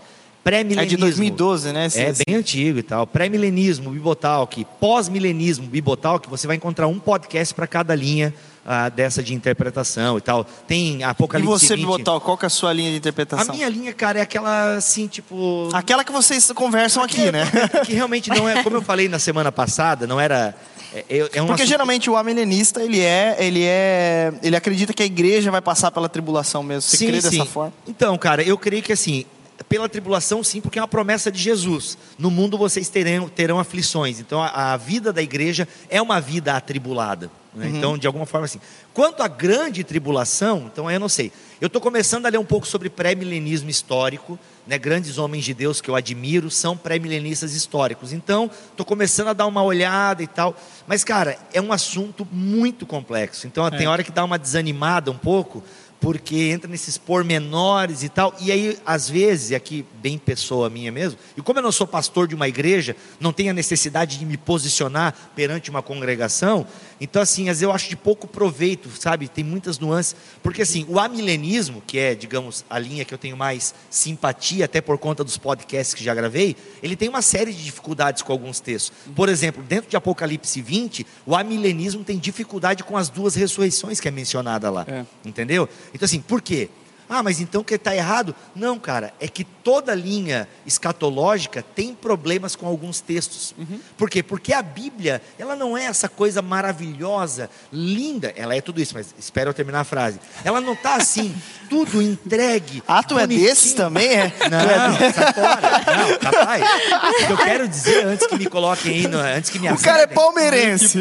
pré-milenismo. 0.50 0.82
É 0.82 0.86
de 0.86 0.98
2012, 0.98 1.72
né? 1.74 1.86
esse- 1.88 2.00
É 2.00 2.10
esse- 2.10 2.24
bem 2.26 2.36
antigo 2.36 2.80
e 2.80 2.84
tal. 2.84 3.06
Pré-milenismo, 3.06 3.90
Bibotalk, 3.92 4.66
pós-milenismo, 4.80 5.68
Bibotalk, 5.68 6.30
você 6.30 6.48
vai 6.48 6.56
encontrar 6.56 6.88
um 6.88 7.00
podcast 7.00 7.54
para 7.54 7.68
cada 7.68 7.94
linha 7.94 8.34
ah, 8.70 8.90
dessa 8.90 9.24
de 9.24 9.34
interpretação 9.34 10.18
e 10.18 10.22
tal. 10.22 10.44
Tem 10.44 10.98
E 11.00 11.04
Apocalipse 11.04 11.50
você, 11.68 11.76
20. 11.76 11.86
Bibotal, 11.86 12.20
qual 12.20 12.38
que 12.38 12.46
é 12.46 12.48
a 12.48 12.50
sua 12.50 12.74
linha 12.74 12.90
de 12.90 12.96
A 12.96 12.98
interpretação? 12.98 13.56
minha 13.56 13.70
linha, 13.70 13.94
cara, 13.94 14.20
é 14.20 14.22
aquela 14.22 14.76
assim, 14.76 15.08
tipo. 15.08 15.70
Aquela 15.74 16.04
que 16.04 16.12
vocês 16.12 16.52
conversam 16.52 17.02
aqui, 17.04 17.32
né? 17.32 17.44
Que 17.86 17.94
realmente 17.94 18.30
não 18.30 18.48
é, 18.48 18.62
como 18.64 18.76
eu 18.76 18.82
falei 18.82 19.08
na 19.08 19.20
semana 19.20 19.52
passada, 19.54 20.06
não 20.06 20.20
era. 20.20 20.54
É, 20.94 21.00
é- 21.10 21.18
é 21.18 21.42
um 21.42 21.48
Porque 21.48 21.62
assunto- 21.62 21.66
geralmente 21.68 22.10
o 22.10 22.16
amilenista, 22.18 22.82
ele 22.84 23.00
é, 23.02 23.36
ele 23.40 23.64
é, 23.64 24.34
ele 24.44 24.56
acredita 24.56 24.94
que 24.94 25.04
a 25.04 25.06
igreja 25.06 25.50
vai 25.52 25.62
passar 25.62 25.90
pela 25.92 26.10
tribulação 26.10 26.62
mesmo. 26.64 26.82
Você 26.82 27.06
crê 27.06 27.22
dessa 27.22 27.46
forma? 27.46 27.74
Então, 27.88 28.18
cara, 28.18 28.42
eu 28.44 28.58
creio 28.58 28.82
que 28.84 28.92
assim, 28.92 29.26
pela 29.64 29.90
tribulação 29.90 30.44
sim, 30.44 30.62
porque 30.62 30.80
é 30.80 30.82
uma 30.82 30.88
promessa 30.88 31.32
de 31.32 31.40
Jesus. 31.40 31.98
No 32.18 32.30
mundo 32.30 32.58
vocês 32.58 32.90
terão, 32.90 33.28
terão 33.28 33.60
aflições. 33.60 34.20
Então 34.20 34.42
a, 34.42 34.74
a 34.74 34.78
vida 34.78 35.12
da 35.12 35.22
igreja 35.22 35.68
é 35.90 36.02
uma 36.02 36.20
vida 36.20 36.56
atribulada. 36.56 37.32
né? 37.54 37.70
Então, 37.74 37.98
de 37.98 38.06
alguma 38.06 38.26
forma 38.26 38.46
assim. 38.46 38.60
Quanto 38.94 39.22
à 39.24 39.28
grande 39.28 39.84
tribulação, 39.84 40.70
então 40.72 40.90
eu 40.90 41.00
não 41.00 41.10
sei. 41.10 41.32
Eu 41.60 41.68
estou 41.68 41.82
começando 41.82 42.26
a 42.28 42.30
ler 42.30 42.38
um 42.38 42.46
pouco 42.46 42.68
sobre 42.68 42.90
pré-milenismo 42.90 43.70
histórico. 43.70 44.38
Né? 44.68 44.78
Grandes 44.78 45.18
homens 45.18 45.44
de 45.44 45.54
Deus 45.54 45.82
que 45.82 45.90
eu 45.90 45.96
admiro 45.96 46.52
são 46.52 46.78
pré-milenistas 46.78 47.54
históricos. 47.54 48.14
Então, 48.14 48.52
estou 48.70 48.86
começando 48.86 49.30
a 49.30 49.34
dar 49.34 49.48
uma 49.48 49.64
olhada 49.64 50.22
e 50.22 50.28
tal. 50.28 50.56
Mas, 50.86 51.04
cara, 51.04 51.38
é 51.52 51.60
um 51.60 51.72
assunto 51.74 52.28
muito 52.32 52.86
complexo. 52.86 53.48
Então, 53.48 53.70
tem 53.72 53.88
hora 53.88 54.04
que 54.04 54.12
dá 54.12 54.24
uma 54.24 54.38
desanimada 54.38 55.10
um 55.10 55.18
pouco, 55.18 55.64
porque 56.00 56.36
entra 56.36 56.70
nesses 56.70 56.98
pormenores 56.98 58.04
e 58.04 58.10
tal. 58.10 58.36
E 58.40 58.52
aí, 58.52 58.78
às 58.86 59.10
vezes, 59.10 59.52
e 59.52 59.56
aqui 59.56 59.86
bem 60.02 60.18
pessoa 60.18 60.70
minha 60.70 60.92
mesmo, 60.92 61.18
e 61.36 61.42
como 61.42 61.60
eu 61.60 61.64
não 61.64 61.72
sou 61.72 61.88
pastor 61.88 62.28
de 62.28 62.36
uma 62.36 62.48
igreja, 62.48 62.96
não 63.20 63.34
tenho 63.34 63.52
a 63.52 63.54
necessidade 63.54 64.18
de 64.18 64.26
me 64.26 64.38
posicionar 64.38 65.14
perante 65.36 65.70
uma 65.70 65.82
congregação, 65.82 66.66
então 67.00 67.22
assim, 67.22 67.44
às 67.44 67.58
vezes 67.58 67.64
eu 67.64 67.72
acho 67.72 67.90
de 67.90 67.96
pouco 67.96 68.28
proveito, 68.28 68.90
sabe? 69.00 69.28
Tem 69.28 69.44
muitas 69.44 69.80
nuances, 69.80 70.16
porque 70.42 70.62
assim, 70.62 70.86
o 70.88 71.00
amilenismo, 71.00 71.82
que 71.86 71.98
é, 71.98 72.16
digamos, 72.16 72.66
a 72.70 72.80
linha 72.80 73.06
que 73.06 73.14
eu 73.14 73.18
tenho 73.18 73.38
mais 73.38 73.74
simpatia, 73.90 74.66
até 74.66 74.82
por 74.82 74.98
conta 74.98 75.24
dos 75.24 75.38
podcasts 75.38 75.94
que 75.94 76.04
já 76.04 76.14
gravei, 76.14 76.56
ele 76.82 76.96
tem 76.96 77.10
uma 77.10 77.22
série 77.22 77.54
de 77.54 77.64
dificuldades 77.64 78.22
com 78.22 78.32
alguns 78.32 78.60
textos. 78.60 78.92
Por 79.16 79.30
exemplo, 79.30 79.64
dentro 79.64 79.90
de 79.90 79.96
Apocalipse 79.96 80.62
20, 80.62 81.06
o 81.26 81.36
amilenismo 81.36 82.04
tem 82.04 82.18
dificuldade 82.18 82.84
com 82.84 82.98
as 82.98 83.10
duas 83.10 83.36
ressurreições 83.36 84.00
que 84.00 84.08
é 84.08 84.12
mencionada 84.12 84.70
lá. 84.70 84.86
É. 84.88 85.06
Entendeu? 85.26 85.70
Então, 85.94 86.06
assim, 86.06 86.20
por 86.22 86.42
quê? 86.42 86.70
Ah, 87.10 87.24
mas 87.24 87.40
então 87.40 87.64
que 87.64 87.76
está 87.76 87.96
errado? 87.96 88.36
Não, 88.56 88.78
cara, 88.78 89.14
é 89.20 89.28
que 89.28 89.44
toda 89.44 89.94
linha 89.96 90.48
escatológica 90.66 91.64
tem 91.76 91.94
problemas 91.94 92.56
com 92.56 92.66
alguns 92.68 93.00
textos. 93.02 93.54
Por 93.98 94.10
quê? 94.10 94.22
Porque 94.24 94.54
a 94.54 94.62
Bíblia, 94.62 95.22
ela 95.40 95.56
não 95.56 95.78
é 95.78 95.86
essa 95.86 96.10
coisa 96.10 96.42
maravilhosa, 96.42 97.50
linda, 97.72 98.34
ela 98.36 98.56
é 98.56 98.62
tudo 98.62 98.82
isso, 98.82 98.94
mas 98.94 99.14
espera 99.18 99.50
eu 99.50 99.54
terminar 99.54 99.82
a 99.82 99.84
frase. 99.84 100.20
Ela 100.44 100.60
não 100.62 100.74
está 100.74 100.96
assim, 100.96 101.34
tudo 101.70 102.02
entregue. 102.02 102.82
Ah, 102.88 103.02
tu 103.04 103.18
é 103.18 103.22
bonitinho. 103.22 103.48
desses 103.48 103.74
também, 103.74 104.08
é? 104.10 104.34
Não, 104.50 105.14
sai 105.14 105.34
fora. 105.34 105.98
Não, 105.98 106.18
capaz. 106.20 106.64
O 106.64 107.26
que 107.28 107.32
eu 107.34 107.38
quero 107.38 107.68
dizer 107.68 108.06
antes 108.06 108.28
que 108.28 108.38
me 108.38 108.46
coloquem 108.48 108.92
aí, 108.94 109.08
no- 109.08 109.18
antes 109.20 109.50
que 109.50 109.60
me 109.60 109.70
O 109.72 109.78
cara 109.78 110.00
é 110.00 110.04
azedem- 110.04 110.16
palmeirense. 110.16 110.98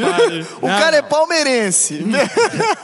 O 0.61 0.66
Não, 0.68 0.78
cara 0.78 0.96
é 0.96 1.02
não. 1.02 1.09
palmeirense. 1.09 1.94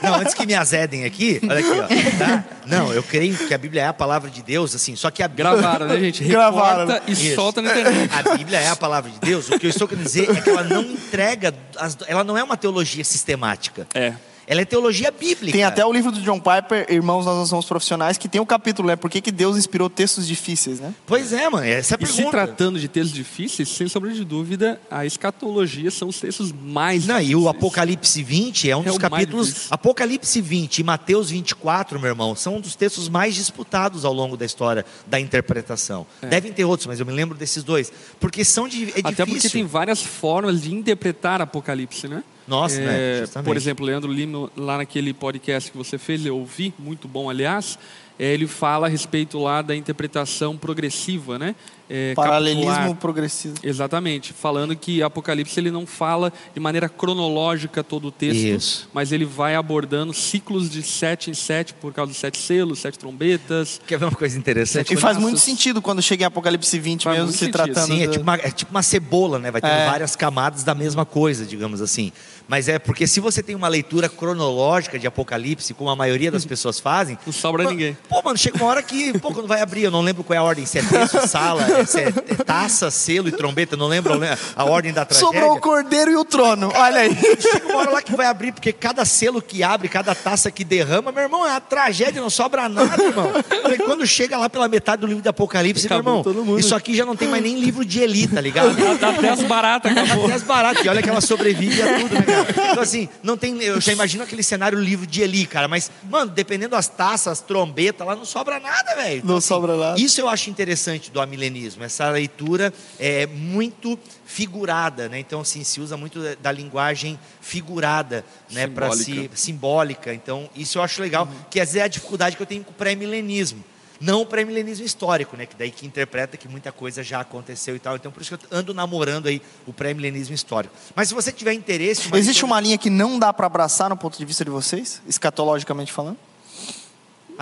Não, 0.03 0.15
antes 0.15 0.35
que 0.35 0.47
me 0.47 0.55
azedem 0.55 1.05
aqui, 1.05 1.41
olha 1.43 1.59
aqui, 1.61 1.71
ó. 1.81 2.19
Tá? 2.19 2.45
Não, 2.67 2.93
eu 2.93 3.03
creio 3.13 3.37
que 3.37 3.53
a 3.53 3.59
Bíblia 3.59 3.83
é 3.83 3.87
a 3.89 3.93
palavra 3.93 4.31
de 4.31 4.43
Deus, 4.43 4.75
assim, 4.75 4.97
só 4.97 5.11
que 5.11 5.23
a 5.23 5.29
Bíblia. 5.29 5.51
Gravaram, 5.53 5.87
né, 5.87 5.99
gente? 6.01 6.25
Gravaram. 6.25 6.87
Recorta 6.87 7.11
e 7.11 7.13
Isso. 7.13 7.35
solta 7.35 7.61
na 7.61 7.71
internet. 7.71 8.11
A 8.15 8.37
Bíblia 8.39 8.59
é 8.59 8.69
a 8.69 8.77
palavra 8.77 9.11
de 9.11 9.19
Deus. 9.21 9.51
O 9.51 9.59
que 9.59 9.67
eu 9.67 9.71
estou 9.71 9.87
querendo 9.87 10.05
dizer 10.05 10.31
é 10.31 10.41
que 10.41 10.49
ela 10.49 10.65
não 10.65 10.81
entrega, 10.81 11.55
as- 11.77 11.99
ela 12.07 12.25
não 12.25 12.39
é 12.39 12.43
uma 12.43 12.57
teologia 12.57 13.05
sistemática. 13.05 13.87
É. 13.93 14.15
Ela 14.47 14.63
é 14.63 14.65
teologia 14.65 15.11
bíblica. 15.11 15.53
Tem 15.53 15.65
até 15.65 15.85
o 15.87 15.93
livro 15.93 16.11
do 16.11 16.21
John 16.21 16.39
Piper, 16.41 16.87
Irmãos, 16.91 17.25
Nós 17.25 17.37
Não 17.39 17.47
Somos 17.47 17.65
Profissionais, 17.65 18.19
que 18.19 18.29
tem 18.29 18.41
um 18.41 18.47
capítulo, 18.47 18.89
né? 18.89 18.97
Por 18.97 19.09
que, 19.11 19.21
que 19.21 19.31
Deus 19.31 19.57
inspirou 19.57 19.89
textos 19.89 20.27
difíceis, 20.27 20.81
né? 20.81 20.93
Pois 21.07 21.33
é, 21.33 21.49
mano, 21.49 21.65
essa 21.67 21.95
é 21.95 21.99
a 21.99 22.03
E 22.03 22.07
se 22.07 22.15
pergunta. 22.17 22.37
tratando 22.39 22.79
de 22.81 22.89
textos 22.89 23.15
difíceis, 23.15 23.69
sem 23.69 23.87
sombra 23.89 24.13
de 24.13 24.25
dúvida, 24.25 24.81
a 24.91 25.07
escatologia 25.07 25.91
são 25.91 26.09
os 26.09 26.19
textos 26.21 26.53
mais 26.53 27.07
Não, 27.07 27.17
e 27.17 27.21
difíceis. 27.27 27.45
o 27.45 27.49
Apocalipse 27.49 28.23
20 28.23 28.71
é 28.71 28.77
um 28.77 28.81
É 28.81 28.85
dos 28.85 28.99
capítulos. 28.99 29.67
Apocalipse 29.71 30.41
20 30.41 30.79
e 30.79 30.83
Mateus 30.85 31.31
24, 31.31 31.99
meu 32.01 32.09
irmão, 32.11 32.35
são 32.35 32.57
um 32.57 32.61
dos 32.61 32.75
textos 32.75 33.09
mais 33.09 33.35
disputados 33.35 34.05
ao 34.05 34.13
longo 34.13 34.37
da 34.37 34.45
história 34.45 34.85
da 35.07 35.21
interpretação. 35.21 36.07
Devem 36.29 36.53
ter 36.53 36.65
outros, 36.65 36.87
mas 36.87 36.99
eu 37.01 37.07
me 37.07 37.13
lembro 37.13 37.37
desses 37.39 37.63
dois. 37.63 37.93
Porque 38.19 38.45
são 38.45 38.67
de, 38.69 38.87
é 38.91 39.01
Até 39.05 39.25
porque 39.25 39.35
difícil. 39.35 39.51
tem 39.51 39.65
várias 39.67 40.03
formas 40.03 40.63
de 40.63 40.75
interpretar 40.75 41.41
Apocalipse, 41.41 42.09
né? 42.09 42.23
Nossa, 42.47 42.81
né? 42.81 43.21
Justamente. 43.21 43.47
Por 43.47 43.57
exemplo, 43.57 43.87
Leandro 43.87 44.13
Lima, 44.13 44.51
lá 44.57 44.79
naquele 44.79 45.13
podcast 45.15 45.71
que 45.71 45.77
você 45.79 45.99
fez, 45.99 46.25
eu 46.27 46.37
ouvi, 46.37 46.75
muito 46.79 47.07
bom, 47.07 47.31
aliás, 47.31 47.79
é, 48.19 48.27
ele 48.35 48.47
fala 48.47 48.87
a 48.87 48.91
respeito 48.91 49.39
lá 49.39 49.63
da 49.63 49.75
interpretação 49.75 50.57
progressiva, 50.57 51.39
né? 51.39 51.55
É, 51.95 52.15
Paralelismo 52.15 52.67
capitular. 52.71 52.97
progressivo. 52.97 53.55
Exatamente, 53.63 54.33
falando 54.33 54.75
que 54.75 55.03
Apocalipse 55.03 55.59
ele 55.61 55.71
não 55.71 55.87
fala 55.87 56.33
de 56.55 56.61
maneira 56.61 56.89
cronológica 56.89 57.83
todo 57.85 58.09
o 58.09 58.11
texto, 58.11 58.39
Isso. 58.41 58.89
mas 58.95 59.13
ele 59.13 59.25
vai 59.27 59.55
abordando 59.55 60.13
ciclos 60.15 60.71
de 60.71 60.83
sete 60.83 61.31
em 61.31 61.35
sete 61.35 61.75
por 61.75 61.93
causa 61.93 62.11
dos 62.13 62.19
sete 62.19 62.39
selos, 62.39 62.79
sete 62.79 62.99
trombetas. 62.99 63.81
Quer 63.87 63.99
ver 63.99 64.07
uma 64.07 64.11
coisa 64.17 64.39
interessante? 64.39 64.93
E 64.95 64.97
faz 64.97 65.19
muito 65.19 65.39
sentido 65.39 65.83
quando 65.83 66.01
chega 66.01 66.25
em 66.25 66.27
Apocalipse 66.27 66.79
20 66.79 67.05
Faz 67.05 67.17
mesmo, 67.19 67.33
se 67.33 67.39
sentido. 67.39 67.53
tratando 67.53 67.87
Sim, 67.87 68.03
é 68.03 68.07
do- 68.07 68.13
tipo, 68.13 68.23
uma, 68.23 68.35
é 68.37 68.51
tipo 68.51 68.71
uma 68.71 68.83
cebola, 68.83 69.39
né? 69.39 69.51
Vai 69.51 69.61
tendo 69.61 69.71
É. 69.73 69.87
várias 69.87 70.17
camadas 70.17 70.65
da 70.65 70.75
mesma 70.75 71.05
coisa, 71.05 71.45
digamos 71.45 71.83
assim. 71.83 72.11
Mas 72.53 72.69
é 72.69 72.79
porque 72.79 73.07
se 73.07 73.19
você 73.19 73.43
tem 73.43 73.55
uma 73.57 73.67
leitura 73.67 74.11
cronológica 74.11 74.99
de 74.99 75.07
Apocalipse, 75.07 75.73
como 75.73 75.89
a 75.89 75.97
maioria 75.97 76.31
das 76.31 76.45
pessoas 76.45 76.79
fazem. 76.79 77.17
Não 77.25 77.33
sobra 77.33 77.65
ma- 77.65 77.71
ninguém. 77.71 77.97
Pô, 78.11 78.21
mano, 78.23 78.37
chega 78.37 78.59
uma 78.59 78.67
hora 78.67 78.83
que, 78.83 79.19
pô, 79.19 79.33
quando 79.33 79.49
vai 79.49 79.63
abrir, 79.63 79.85
eu 79.85 79.91
não 79.91 80.03
lembro 80.03 80.23
qual 80.23 80.35
é 80.35 80.39
a 80.39 80.43
ordem, 80.43 80.67
se 80.67 80.79
é 80.79 80.83
texto, 80.83 81.17
sala, 81.27 81.65
se 81.87 82.01
é 82.01 82.11
taça, 82.45 82.91
selo 82.91 83.27
e 83.29 83.33
trombeta, 83.33 83.75
não 83.75 83.87
lembro 83.87 84.21
a 84.55 84.65
ordem 84.67 84.93
da 84.93 85.03
tragédia. 85.07 85.33
Sobrou 85.41 85.57
o 85.57 85.61
cordeiro 85.63 86.11
e 86.11 86.17
o 86.17 86.27
trono, 86.27 86.71
olha 86.75 87.01
aí. 87.01 87.17
Chega 87.41 87.69
uma 87.69 87.79
hora 87.79 87.91
lá 87.93 88.03
que 88.03 88.15
vai 88.15 88.27
abrir, 88.27 88.53
porque 88.53 88.71
cada 88.71 89.03
selo 89.07 89.41
que 89.41 89.63
abre, 89.63 89.89
cada 89.89 90.15
taça 90.15 90.51
que 90.51 90.63
derrama, 90.63 91.11
meu 91.11 91.23
irmão, 91.23 91.47
é 91.47 91.53
uma 91.53 91.61
tragédia, 91.63 92.21
não 92.21 92.29
sobra 92.29 92.69
nada, 92.69 93.03
irmão. 93.03 93.33
Falei, 93.63 93.79
Quando 93.79 94.07
chega 94.07 94.37
lá 94.37 94.51
pela 94.51 94.69
metade 94.69 95.01
do 95.01 95.07
livro 95.07 95.23
de 95.23 95.29
Apocalipse, 95.31 95.89
meu 95.89 95.97
Acabou 95.97 96.13
irmão, 96.19 96.23
todo 96.23 96.45
mundo. 96.45 96.61
isso 96.61 96.75
aqui 96.75 96.95
já 96.95 97.07
não 97.07 97.17
tem 97.17 97.29
mais 97.29 97.43
nem 97.43 97.59
livro 97.59 97.83
de 97.83 98.01
Eli, 98.01 98.27
tá 98.29 98.43
ligado? 98.43 98.77
Até 99.03 99.31
as 99.31 99.41
baratas 99.43 99.97
acabou. 99.97 100.27
Até 100.27 100.35
as 100.35 100.43
baratas, 100.43 100.85
e 100.85 100.89
olha 100.91 101.01
que 101.03 101.09
ela 101.09 101.23
sobrevive 101.23 101.81
a 101.81 101.99
tudo, 101.99 102.15
né, 102.15 102.21
cara? 102.21 102.42
Então, 102.51 102.83
assim, 102.83 103.09
não 103.23 103.37
tem. 103.37 103.61
Eu 103.63 103.81
já 103.81 103.93
imagino 103.93 104.23
aquele 104.25 104.43
cenário 104.43 104.79
livro 104.79 105.07
de 105.07 105.21
Eli, 105.23 105.47
cara, 105.47 105.69
mas, 105.69 105.91
mano, 106.09 106.31
dependendo 106.31 106.71
das 106.73 106.89
taças, 106.89 107.29
as 107.29 107.41
trombetas, 107.41 108.07
lá 108.07 108.15
não 108.17 108.25
sobra 108.25 108.59
nada, 108.61 108.95
velho. 108.97 109.19
Então, 109.19 109.31
Não 109.31 109.37
assim, 109.39 109.49
sobra 109.49 109.77
nada. 109.77 110.01
Isso 110.01 110.21
eu 110.21 110.29
acho 110.29 110.51
interessante 110.51 111.11
do 111.11 111.21
amilenismo, 111.21 111.83
essa 111.85 112.09
leitura 112.11 112.73
é 112.99 113.27
muito 113.27 113.99
figurada, 114.25 115.09
né? 115.09 115.19
Então, 115.19 115.41
assim, 115.43 115.63
se 115.63 115.81
usa 115.81 115.97
muito 115.97 116.21
da- 116.41 116.53
linguagem 116.53 117.19
figurada, 117.41 118.25
né, 118.51 118.67
para 118.67 118.91
se 118.93 119.05
Simbólica. 119.05 119.37
simbólica. 119.37 120.15
Então, 120.15 120.49
isso 120.57 120.79
eu 120.79 120.83
acho 120.83 121.01
legal, 121.03 121.27
Uhum. 121.27 121.39
que 121.51 121.61
às 121.61 121.69
vezes 121.69 121.83
é 121.83 121.85
a 121.85 121.89
dificuldade 121.89 122.37
que 122.37 122.43
eu 122.43 122.47
tenho 122.47 122.65
com 122.65 122.71
o 122.71 122.75
pré-milenismo. 122.75 123.63
Não 124.03 124.23
o 124.23 124.27
pré-milenismo 124.27 124.85
histórico, 124.85 125.37
né? 125.37 125.47
Que 125.47 125.55
daí 125.55 125.71
que 125.71 125.87
interpreta 125.87 126.37
que 126.37 126.49
muita 126.49 126.73
coisa 126.73 127.05
já 127.05 127.21
aconteceu 127.21 127.77
e 127.77 127.79
tal. 127.79 127.95
Então, 127.95 128.11
por 128.11 128.21
isso 128.21 128.37
que 128.37 128.45
eu 128.45 128.59
ando 128.59 128.75
namorando 128.75 129.29
aí 129.29 129.41
o 129.65 129.73
pré-milenismo 129.73 130.35
histórico. 130.35 130.75
Mas 130.95 131.09
se 131.09 131.15
você 131.15 131.31
tiver 131.31 131.53
interesse... 131.53 132.11
Existe 132.13 132.45
uma 132.45 132.61
linha 132.61 132.77
que 132.77 132.91
não 132.91 133.17
dá 133.17 133.33
para 133.33 133.47
abraçar 133.47 133.89
no 133.89 133.97
ponto 133.97 134.19
de 134.19 134.25
vista 134.25 134.45
de 134.45 134.51
vocês, 134.51 135.01
escatologicamente 135.07 135.93
falando? 135.93 136.19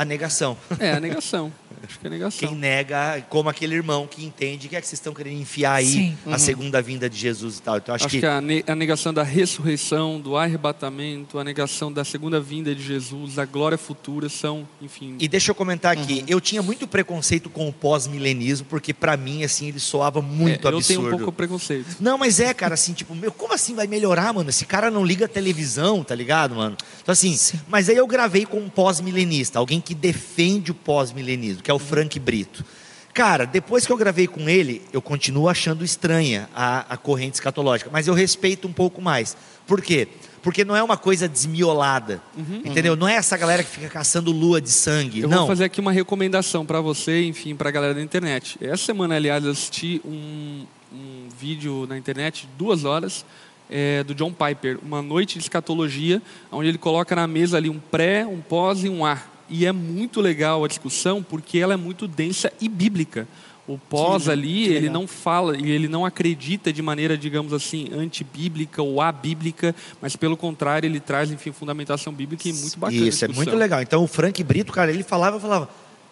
A 0.01 0.05
negação. 0.07 0.57
É, 0.78 0.92
a 0.92 1.01
negação. 1.01 1.53
Acho 1.82 1.98
que 1.98 2.07
é 2.07 2.09
a 2.09 2.11
negação. 2.11 2.48
Quem 2.48 2.57
nega, 2.57 3.24
como 3.30 3.48
aquele 3.48 3.74
irmão 3.74 4.07
que 4.07 4.22
entende 4.24 4.68
que 4.68 4.76
é 4.76 4.80
que 4.80 4.86
vocês 4.86 4.98
estão 4.98 5.14
querendo 5.14 5.40
enfiar 5.40 5.74
aí 5.74 5.86
Sim. 5.86 6.18
a 6.26 6.38
segunda 6.38 6.80
vinda 6.82 7.09
de 7.09 7.16
Jesus 7.16 7.57
e 7.59 7.62
tal. 7.62 7.78
Então, 7.78 7.94
acho, 7.94 8.05
Acho 8.07 8.18
que 8.20 8.26
a, 8.26 8.40
ne- 8.40 8.62
a 8.66 8.74
negação 8.74 9.14
da 9.14 9.22
ressurreição, 9.22 10.20
do 10.20 10.36
arrebatamento, 10.36 11.38
a 11.38 11.42
negação 11.44 11.90
da 11.92 12.05
segunda 12.05 12.38
vinda 12.38 12.74
de 12.74 12.82
Jesus, 12.82 13.34
da 13.36 13.44
glória 13.46 13.78
futura 13.78 14.28
são, 14.28 14.68
enfim. 14.80 15.16
E 15.18 15.26
deixa 15.26 15.51
eu 15.51 15.55
comentar 15.55 15.92
aqui, 15.92 16.18
Uhum. 16.20 16.24
eu 16.28 16.40
tinha 16.40 16.62
muito 16.62 16.86
preconceito 16.86 17.48
com 17.48 17.66
o 17.68 17.72
pós-milenismo, 17.72 18.66
porque 18.68 18.92
pra 18.92 19.16
mim, 19.16 19.42
assim, 19.42 19.68
ele 19.68 19.80
soava 19.80 20.20
muito 20.22 20.68
é, 20.68 20.70
eu 20.72 20.76
absurdo. 20.76 21.01
tenho 21.03 21.14
um 21.14 21.18
pouco 21.18 21.32
preconceito. 21.32 21.96
Não, 21.98 22.18
mas 22.18 22.40
é, 22.40 22.53
cara, 22.53 22.74
assim, 22.74 22.92
tipo, 22.92 23.14
meu, 23.14 23.32
como 23.32 23.55
assim 23.55 23.74
vai 23.74 23.86
melhorar, 23.86 24.32
mano? 24.34 24.51
Esse 24.51 24.66
cara 24.66 24.90
não 24.90 25.05
liga 25.05 25.24
a 25.24 25.28
televisão, 25.28 26.05
tá 26.05 26.14
ligado, 26.14 26.55
mano? 26.55 26.76
Então, 27.03 27.12
assim, 27.12 27.36
mas 27.68 27.88
aí 27.88 27.96
eu 27.96 28.07
gravei 28.07 28.44
com 28.44 28.59
um 28.59 28.68
pós-milenista, 28.68 29.59
alguém 29.59 29.80
que 29.80 29.89
defende 29.95 30.70
o 30.70 30.74
pós-milenismo, 30.74 31.62
que 31.62 31.70
é 31.70 31.74
o 31.74 31.78
Frank 31.78 32.18
Brito. 32.18 32.64
Cara, 33.12 33.45
depois 33.45 33.84
que 33.84 33.93
eu 33.93 33.97
gravei 33.97 34.26
com 34.26 34.49
ele, 34.49 34.82
eu 34.93 35.03
continuo 35.03 35.49
achando 35.49 35.84
estranha 35.84 36.49
a, 36.55 36.95
a 36.95 36.97
corrente 36.97 37.34
escatológica, 37.34 37.91
mas 37.93 38.07
eu 38.07 38.14
respeito 38.14 38.68
um 38.68 38.72
pouco 38.72 39.03
mais. 39.03 39.36
Por 39.66 39.82
quê? 39.82 40.07
Porque 40.43 40.64
não 40.64 40.74
é 40.74 40.82
uma 40.82 40.97
coisa 40.97 41.28
desmiolada, 41.28 42.22
entendeu? 42.64 42.97
Não 42.97 43.07
é 43.07 43.14
essa 43.14 43.36
galera 43.36 43.62
que 43.62 43.70
fica 43.70 43.88
caçando 43.88 44.32
lua 44.32 44.61
de 44.61 44.70
sangue, 44.70 45.20
Eu 45.20 45.28
não. 45.28 45.38
vou 45.38 45.47
fazer 45.49 45.64
aqui 45.64 45.80
uma 45.80 45.93
recomendação 45.93 46.64
para 46.64 46.80
você, 46.80 47.24
enfim, 47.26 47.55
para 47.55 47.68
a 47.68 47.72
galera 47.72 47.93
da 47.93 48.01
internet. 48.01 48.57
Essa 48.61 48.86
semana, 48.86 49.16
aliás, 49.16 49.45
eu 49.45 49.51
assisti 49.51 50.01
um, 50.05 50.64
um 50.93 51.28
vídeo 51.38 51.86
na 51.86 51.99
internet, 51.99 52.49
duas 52.57 52.84
horas, 52.84 53.24
é, 53.68 54.03
do 54.03 54.14
John 54.14 54.32
Piper, 54.32 54.78
uma 54.82 55.03
noite 55.03 55.38
de 55.38 55.45
escatologia, 55.45 56.22
onde 56.51 56.68
ele 56.68 56.78
coloca 56.78 57.14
na 57.14 57.26
mesa 57.26 57.57
ali 57.57 57.68
um 57.68 57.78
pré, 57.78 58.26
um 58.26 58.41
pós 58.41 58.82
e 58.82 58.88
um 58.88 59.05
ar. 59.05 59.29
E 59.51 59.66
é 59.66 59.72
muito 59.72 60.20
legal 60.20 60.64
a 60.64 60.68
discussão, 60.68 61.22
porque 61.22 61.59
ela 61.59 61.74
é 61.74 61.76
muito 61.76 62.07
densa 62.07 62.53
e 62.61 62.68
bíblica. 62.68 63.26
O 63.68 63.76
pós 63.78 64.24
Que- 64.24 64.30
ali, 64.30 64.64
que 64.68 64.72
ele 64.72 64.88
não 64.90 65.07
fala 65.07 65.57
e 65.57 65.70
ele 65.70 65.86
não 65.86 66.05
acredita 66.05 66.72
de 66.72 66.80
maneira, 66.82 67.16
digamos 67.16 67.53
assim, 67.53 67.88
antibíblica 67.92 68.82
ou 68.82 69.01
abíblica, 69.01 69.74
mas 70.01 70.16
pelo 70.16 70.36
contrário, 70.36 70.86
ele 70.88 70.98
traz, 70.98 71.30
enfim, 71.30 71.53
fundamentação 71.53 72.12
bíblica 72.12 72.48
e 72.48 72.53
muito 72.53 72.78
bacana. 72.78 73.03
a 73.05 73.09
Isso, 73.09 73.24
é 73.24 73.28
muito 73.28 73.55
legal. 73.57 73.80
Então 73.82 74.03
o 74.03 74.07
Frank 74.09 74.42
Brito, 74.42 74.72
cara, 74.72 74.90
ele 74.90 75.05
falava, 75.05 75.36
eu 75.36 75.40
falava, 75.40 75.68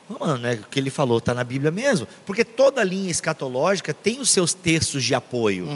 "Não, 0.09 0.19
mano, 0.21 0.39
né, 0.39 0.61
o 0.63 0.69
que 0.71 0.79
ele 0.79 0.91
falou 0.91 1.19
está 1.19 1.35
na 1.35 1.43
Bíblia 1.43 1.73
mesmo. 1.73 2.07
Porque 2.25 2.45
toda 2.45 2.85
linha 2.85 3.11
escatológica 3.11 3.93
tem 3.93 4.21
os 4.21 4.31
seus 4.31 4.55
textos 4.55 5.03
de 5.03 5.15
apoio. 5.15 5.67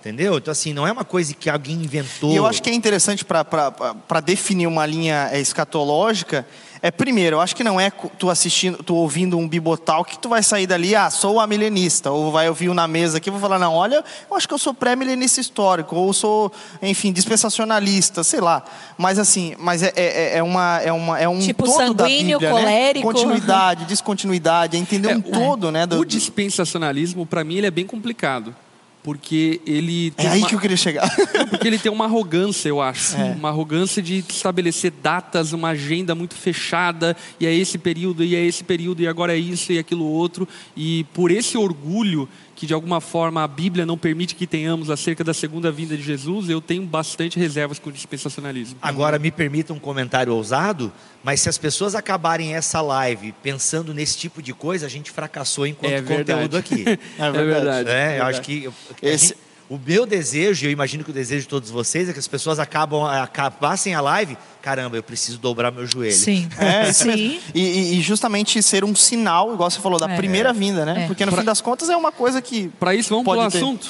Entendeu? 0.00 0.36
Então, 0.38 0.52
assim, 0.52 0.74
não 0.74 0.86
é 0.86 0.92
uma 0.92 1.04
coisa 1.04 1.32
que 1.32 1.48
alguém 1.48 1.76
inventou. 1.76 2.32
E 2.32 2.36
eu 2.36 2.46
acho 2.46 2.62
que 2.62 2.68
é 2.68 2.74
interessante 2.74 3.24
para 3.24 4.20
definir 4.22 4.66
uma 4.66 4.84
linha 4.84 5.30
é, 5.32 5.40
escatológica. 5.40 6.46
É, 6.82 6.90
primeiro, 6.90 7.36
eu 7.36 7.40
acho 7.42 7.54
que 7.54 7.62
não 7.62 7.78
é 7.78 7.90
tu 7.90 8.30
assistindo, 8.30 8.82
tu 8.82 8.94
ouvindo 8.94 9.36
um 9.36 9.46
bibotal 9.46 10.02
que 10.02 10.18
tu 10.18 10.30
vai 10.30 10.42
sair 10.42 10.66
dali, 10.66 10.94
ah, 10.96 11.10
sou 11.10 11.38
amilenista, 11.38 12.10
ou 12.10 12.32
vai 12.32 12.48
ouvir 12.48 12.70
um 12.70 12.74
na 12.74 12.88
mesa 12.88 13.18
aqui 13.18 13.28
e 13.28 13.30
vou 13.30 13.38
falar, 13.38 13.58
não, 13.58 13.74
olha, 13.74 14.02
eu 14.30 14.36
acho 14.36 14.48
que 14.48 14.54
eu 14.54 14.58
sou 14.58 14.72
pré-milenista 14.72 15.42
histórico, 15.42 15.94
ou 15.94 16.10
sou, 16.14 16.50
enfim, 16.80 17.12
dispensacionalista, 17.12 18.24
sei 18.24 18.40
lá. 18.40 18.62
Mas 18.96 19.18
assim, 19.18 19.54
mas 19.58 19.82
é, 19.82 19.92
é, 19.94 20.38
é 20.38 20.42
uma, 20.42 20.78
é 20.82 20.90
uma, 20.90 21.18
é 21.20 21.28
um 21.28 21.38
Tipo 21.38 21.64
todo 21.66 21.92
da 21.92 22.04
sanguíneo, 22.04 22.38
Bíblia, 22.38 22.50
colérico. 22.50 23.06
Né? 23.06 23.12
Continuidade, 23.12 23.84
descontinuidade, 23.84 24.76
é 24.76 24.80
entender 24.80 25.10
É, 25.10 25.16
um 25.16 25.18
o- 25.18 25.22
todo, 25.22 25.70
né? 25.70 25.86
do- 25.86 25.98
O 25.98 26.04
dispensacionalismo, 26.04 27.26
para 27.26 27.44
mim, 27.44 27.56
ele 27.56 27.66
é 27.66 27.70
bem 27.70 27.86
complicado. 27.86 28.54
Porque 29.02 29.60
ele 29.66 30.08
É 30.08 30.10
tem, 30.22 30.28
aí 30.28 30.38
uma, 30.40 30.48
que 30.48 30.54
eu 30.54 30.60
queria 30.60 30.76
chegar. 30.76 31.08
porque 31.48 31.66
ele 31.66 31.78
tem 31.78 31.90
uma 31.90 32.04
arrogância, 32.04 32.68
eu 32.68 32.82
acho. 32.82 33.16
É. 33.16 33.32
Uma 33.32 33.48
arrogância 33.48 34.02
de 34.02 34.18
estabelecer 34.28 34.92
datas, 35.02 35.52
uma 35.52 35.68
agenda 35.70 36.14
muito 36.14 36.34
fechada, 36.34 37.16
e 37.38 37.46
é 37.46 37.54
esse 37.54 37.78
período, 37.78 38.22
e 38.22 38.34
é 38.36 38.44
esse 38.44 38.62
período, 38.62 39.00
e 39.02 39.08
agora 39.08 39.34
é 39.34 39.38
isso 39.38 39.72
e 39.72 39.78
aquilo 39.78 40.04
outro. 40.04 40.46
E 40.76 41.04
por 41.14 41.30
esse 41.30 41.56
orgulho 41.56 42.28
que, 42.60 42.66
de 42.66 42.74
alguma 42.74 43.00
forma, 43.00 43.42
a 43.42 43.48
Bíblia 43.48 43.86
não 43.86 43.96
permite 43.96 44.34
que 44.34 44.46
tenhamos 44.46 44.90
acerca 44.90 45.24
da 45.24 45.32
segunda 45.32 45.72
vinda 45.72 45.96
de 45.96 46.02
Jesus, 46.02 46.50
eu 46.50 46.60
tenho 46.60 46.82
bastante 46.82 47.38
reservas 47.38 47.78
com 47.78 47.88
o 47.88 47.92
dispensacionalismo. 47.92 48.78
Agora, 48.82 49.18
me 49.18 49.30
permita 49.30 49.72
um 49.72 49.78
comentário 49.78 50.34
ousado, 50.34 50.92
mas 51.24 51.40
se 51.40 51.48
as 51.48 51.56
pessoas 51.56 51.94
acabarem 51.94 52.54
essa 52.54 52.82
live 52.82 53.32
pensando 53.42 53.94
nesse 53.94 54.18
tipo 54.18 54.42
de 54.42 54.52
coisa, 54.52 54.84
a 54.84 54.90
gente 54.90 55.10
fracassou 55.10 55.66
enquanto 55.66 55.90
É 55.90 56.02
verdade. 56.02 56.32
conteúdo 56.50 56.56
aqui. 56.58 56.84
É 57.18 57.32
verdade. 57.32 57.88
né? 57.88 58.18
Eu 58.18 58.24
É 58.24 58.26
acho 58.26 58.42
que 58.42 58.64
eu- 58.64 58.74
Esse- 59.00 59.28
gente- 59.28 59.38
o 59.70 59.78
meu 59.78 60.04
desejo, 60.04 60.64
e 60.64 60.68
eu 60.68 60.72
imagino 60.72 61.04
que 61.04 61.10
o 61.10 61.14
desejo 61.14 61.42
de 61.42 61.48
todos 61.48 61.70
vocês, 61.70 62.08
é 62.08 62.12
que 62.12 62.18
as 62.18 62.26
pessoas 62.28 62.58
acabam, 62.58 63.04
acabassem 63.06 63.94
a 63.94 64.00
live, 64.00 64.36
caramba, 64.60 64.96
eu 64.96 65.02
preciso 65.02 65.38
dobrar 65.38 65.70
meu 65.70 65.86
joelho. 65.86 66.12
Sim. 66.12 66.48
É, 66.58 66.92
Sim. 66.92 67.40
E, 67.54 67.96
e- 67.96 68.02
justamente 68.02 68.60
ser 68.62 68.84
um 68.84 68.94
sinal, 68.96 69.54
igual 69.54 69.70
você 69.70 69.78
falou, 69.80 69.98
da 69.98 70.10
É. 70.10 70.16
primeira 70.16 70.52
vinda, 70.52 70.84
né? 70.84 71.04
É. 71.04 71.06
Porque 71.06 71.24
no 71.24 71.30
fim 71.30 71.44
das 71.44 71.60
contas 71.60 71.88
é 71.88 71.96
uma 71.96 72.10
coisa 72.10 72.42
que. 72.42 72.68
Para 72.80 72.94
isso, 72.96 73.10
vamos 73.10 73.24
para 73.24 73.38
o 73.38 73.40
assunto? 73.42 73.88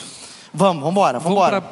Vamos, 0.52 0.82
vamos 0.82 0.90
embora, 0.92 1.18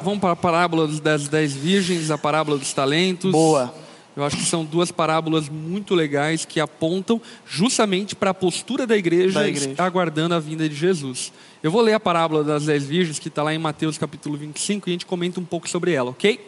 vamos 0.01 0.19
para 0.19 0.31
a 0.31 0.35
parábola 0.35 0.87
das 0.87 1.27
dez 1.27 1.53
virgens, 1.53 2.09
a 2.09 2.17
parábola 2.17 2.57
dos 2.57 2.73
talentos. 2.73 3.31
Boa. 3.31 3.71
Eu 4.17 4.23
acho 4.25 4.35
que 4.37 4.45
são 4.45 4.65
duas 4.65 4.91
parábolas 4.91 5.47
muito 5.47 5.93
legais 5.93 6.43
que 6.45 6.59
apontam 6.59 7.21
justamente 7.45 8.15
para 8.15 8.31
a 8.31 8.33
postura 8.33 8.87
da 8.87 8.97
igreja, 8.97 9.39
Da 9.39 9.47
igreja. 9.47 9.75
aguardando 9.77 10.33
a 10.33 10.39
vinda 10.39 10.67
de 10.67 10.75
Jesus. 10.75 11.31
Eu 11.61 11.71
vou 11.71 11.81
ler 11.81 11.93
a 11.93 11.99
parábola 11.99 12.41
das 12.41 12.67
dez 12.67 12.85
virgens, 12.85 13.19
que 13.19 13.27
está 13.27 13.43
lá 13.43 13.53
em 13.53 13.57
Mateus 13.57 13.97
capítulo 13.97 14.37
25, 14.37 14.87
e 14.87 14.91
a 14.91 14.93
gente 14.93 15.05
comenta 15.05 15.41
um 15.41 15.43
pouco 15.43 15.67
sobre 15.67 15.91
ela, 15.91 16.11
ok? 16.11 16.39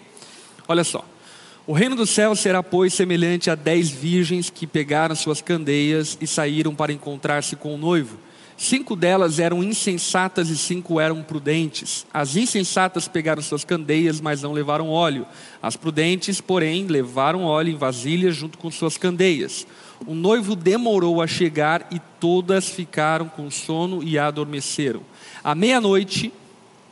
Olha 0.69 0.85
só. 0.85 1.03
O 1.67 1.73
reino 1.73 1.97
do 1.97 2.07
céu 2.07 2.33
será, 2.33 2.63
pois, 2.63 2.93
semelhante 2.93 3.49
a 3.49 3.55
dez 3.55 3.89
virgens 3.89 4.49
que 4.49 4.65
pegaram 4.65 5.13
suas 5.13 5.41
candeias 5.41 6.17
e 6.21 6.25
saíram 6.25 6.73
para 6.73 6.93
encontrar-se 6.93 7.57
com 7.57 7.75
o 7.75 7.77
noivo. 7.77 8.17
Cinco 8.55 8.95
delas 8.95 9.37
eram 9.37 9.61
insensatas 9.61 10.49
e 10.49 10.57
cinco 10.57 10.97
eram 10.97 11.21
prudentes. 11.21 12.05
As 12.13 12.37
insensatas 12.37 13.09
pegaram 13.09 13.41
suas 13.41 13.65
candeias, 13.65 14.21
mas 14.21 14.41
não 14.43 14.53
levaram 14.53 14.87
óleo. 14.87 15.25
As 15.61 15.75
prudentes, 15.75 16.39
porém, 16.39 16.87
levaram 16.87 17.43
óleo 17.43 17.73
em 17.73 17.77
vasilhas 17.77 18.33
junto 18.33 18.57
com 18.57 18.71
suas 18.71 18.97
candeias. 18.97 19.67
O 20.05 20.15
noivo 20.15 20.55
demorou 20.55 21.21
a 21.21 21.27
chegar 21.27 21.87
e 21.91 21.99
todas 22.19 22.69
ficaram 22.69 23.29
com 23.29 23.51
sono 23.51 24.01
e 24.03 24.17
adormeceram. 24.17 25.01
À 25.43 25.53
meia-noite, 25.53 26.33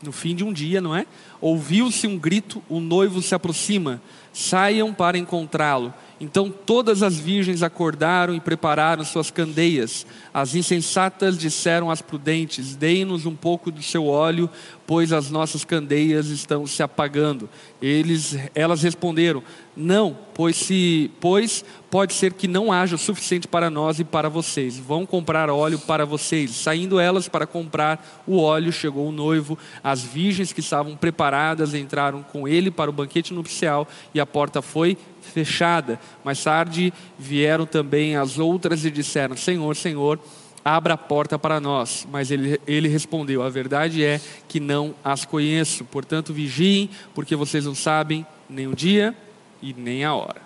no 0.01 0.11
fim 0.11 0.35
de 0.35 0.43
um 0.43 0.53
dia, 0.53 0.79
não 0.79 0.95
é? 0.95 1.05
Ouviu-se 1.41 2.05
um 2.07 2.17
grito: 2.17 2.61
o 2.69 2.79
noivo 2.79 3.21
se 3.21 3.33
aproxima, 3.33 4.01
saiam 4.31 4.93
para 4.93 5.17
encontrá-lo. 5.17 5.93
Então 6.21 6.51
todas 6.51 7.01
as 7.01 7.17
virgens 7.17 7.63
acordaram 7.63 8.35
e 8.35 8.41
prepararam 8.41 9.05
suas 9.05 9.31
candeias. 9.31 10.05
As 10.33 10.53
insensatas 10.53 11.37
disseram 11.37 11.89
às 11.89 12.01
prudentes: 12.01 12.75
Deem-nos 12.75 13.25
um 13.25 13.35
pouco 13.35 13.71
do 13.71 13.81
seu 13.81 14.05
óleo, 14.05 14.49
pois 14.89 15.13
as 15.13 15.29
nossas 15.29 15.63
candeias 15.63 16.29
estão 16.29 16.65
se 16.65 16.81
apagando. 16.81 17.47
Eles, 17.79 18.35
elas 18.55 18.81
responderam: 18.81 19.43
Não, 19.77 20.17
pois 20.33 20.55
se, 20.55 21.11
pois 21.19 21.63
pode 21.91 22.11
ser 22.13 22.33
que 22.33 22.47
não 22.47 22.71
haja 22.71 22.95
o 22.95 22.97
suficiente 22.97 23.47
para 23.47 23.69
nós 23.69 23.99
e 23.99 24.03
para 24.03 24.27
vocês. 24.29 24.79
Vão 24.79 25.05
comprar 25.05 25.47
óleo 25.47 25.77
para 25.77 26.07
vocês. 26.07 26.55
Saindo 26.55 26.99
elas 26.99 27.27
para 27.27 27.45
comprar 27.45 28.23
o 28.25 28.39
óleo, 28.39 28.71
chegou 28.71 29.07
o 29.07 29.11
noivo. 29.11 29.59
As 29.83 30.01
virgens 30.01 30.51
que 30.51 30.59
estavam 30.59 30.95
preparadas 30.95 31.75
entraram 31.75 32.23
com 32.23 32.47
ele 32.47 32.71
para 32.71 32.89
o 32.89 32.93
banquete 32.93 33.31
nupcial 33.31 33.87
e 34.11 34.19
a 34.19 34.25
porta 34.25 34.59
foi 34.59 34.97
fechada. 35.21 35.99
Mais 36.23 36.43
tarde 36.43 36.91
vieram 37.15 37.67
também 37.67 38.15
as 38.15 38.39
outras 38.39 38.83
e 38.85 38.89
disseram: 38.89 39.37
Senhor, 39.37 39.75
Senhor, 39.75 40.19
abra 40.63 40.93
a 40.93 40.97
porta 40.97 41.37
para 41.39 41.59
nós. 41.59 42.07
Mas 42.11 42.31
ele, 42.31 42.59
ele 42.67 42.87
respondeu: 42.87 43.41
A 43.43 43.49
verdade 43.49 44.03
é 44.03 44.19
que 44.47 44.59
não 44.59 44.93
as 45.03 45.25
conheço. 45.25 45.83
Portanto, 45.85 46.33
vigiem, 46.33 46.89
porque 47.13 47.35
vocês 47.35 47.65
não 47.65 47.75
sabem 47.75 48.25
nem 48.49 48.67
o 48.67 48.75
dia 48.75 49.15
e 49.61 49.73
nem 49.73 50.03
a 50.05 50.13
hora. 50.13 50.41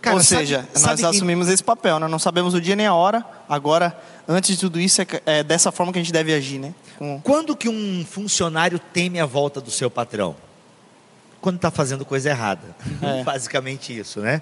Cara, 0.00 0.16
Ou 0.16 0.22
sabe- 0.22 0.40
seja, 0.46 0.68
sabe 0.74 1.02
nós 1.02 1.10
que- 1.10 1.16
assumimos 1.16 1.48
esse 1.48 1.64
papel, 1.64 1.98
né? 1.98 2.06
Não 2.06 2.18
sabemos 2.18 2.54
o 2.54 2.60
dia 2.60 2.76
nem 2.76 2.86
a 2.86 2.94
hora. 2.94 3.24
Agora, 3.48 3.98
antes 4.28 4.50
de 4.50 4.58
tudo 4.60 4.78
isso, 4.80 5.00
é, 5.02 5.06
é 5.24 5.42
dessa 5.42 5.72
forma 5.72 5.92
que 5.92 5.98
a 5.98 6.02
gente 6.02 6.12
deve 6.12 6.32
agir, 6.34 6.58
né? 6.58 6.74
Com- 6.98 7.20
Quando 7.22 7.56
que 7.56 7.68
um 7.68 8.04
funcionário 8.04 8.78
teme 8.78 9.18
a 9.20 9.26
volta 9.26 9.60
do 9.60 9.70
seu 9.70 9.90
patrão? 9.90 10.36
Quando 11.40 11.56
está 11.56 11.70
fazendo 11.70 12.04
coisa 12.04 12.30
errada. 12.30 12.74
É. 13.02 13.22
Basicamente 13.24 13.96
isso, 13.96 14.20
né? 14.20 14.40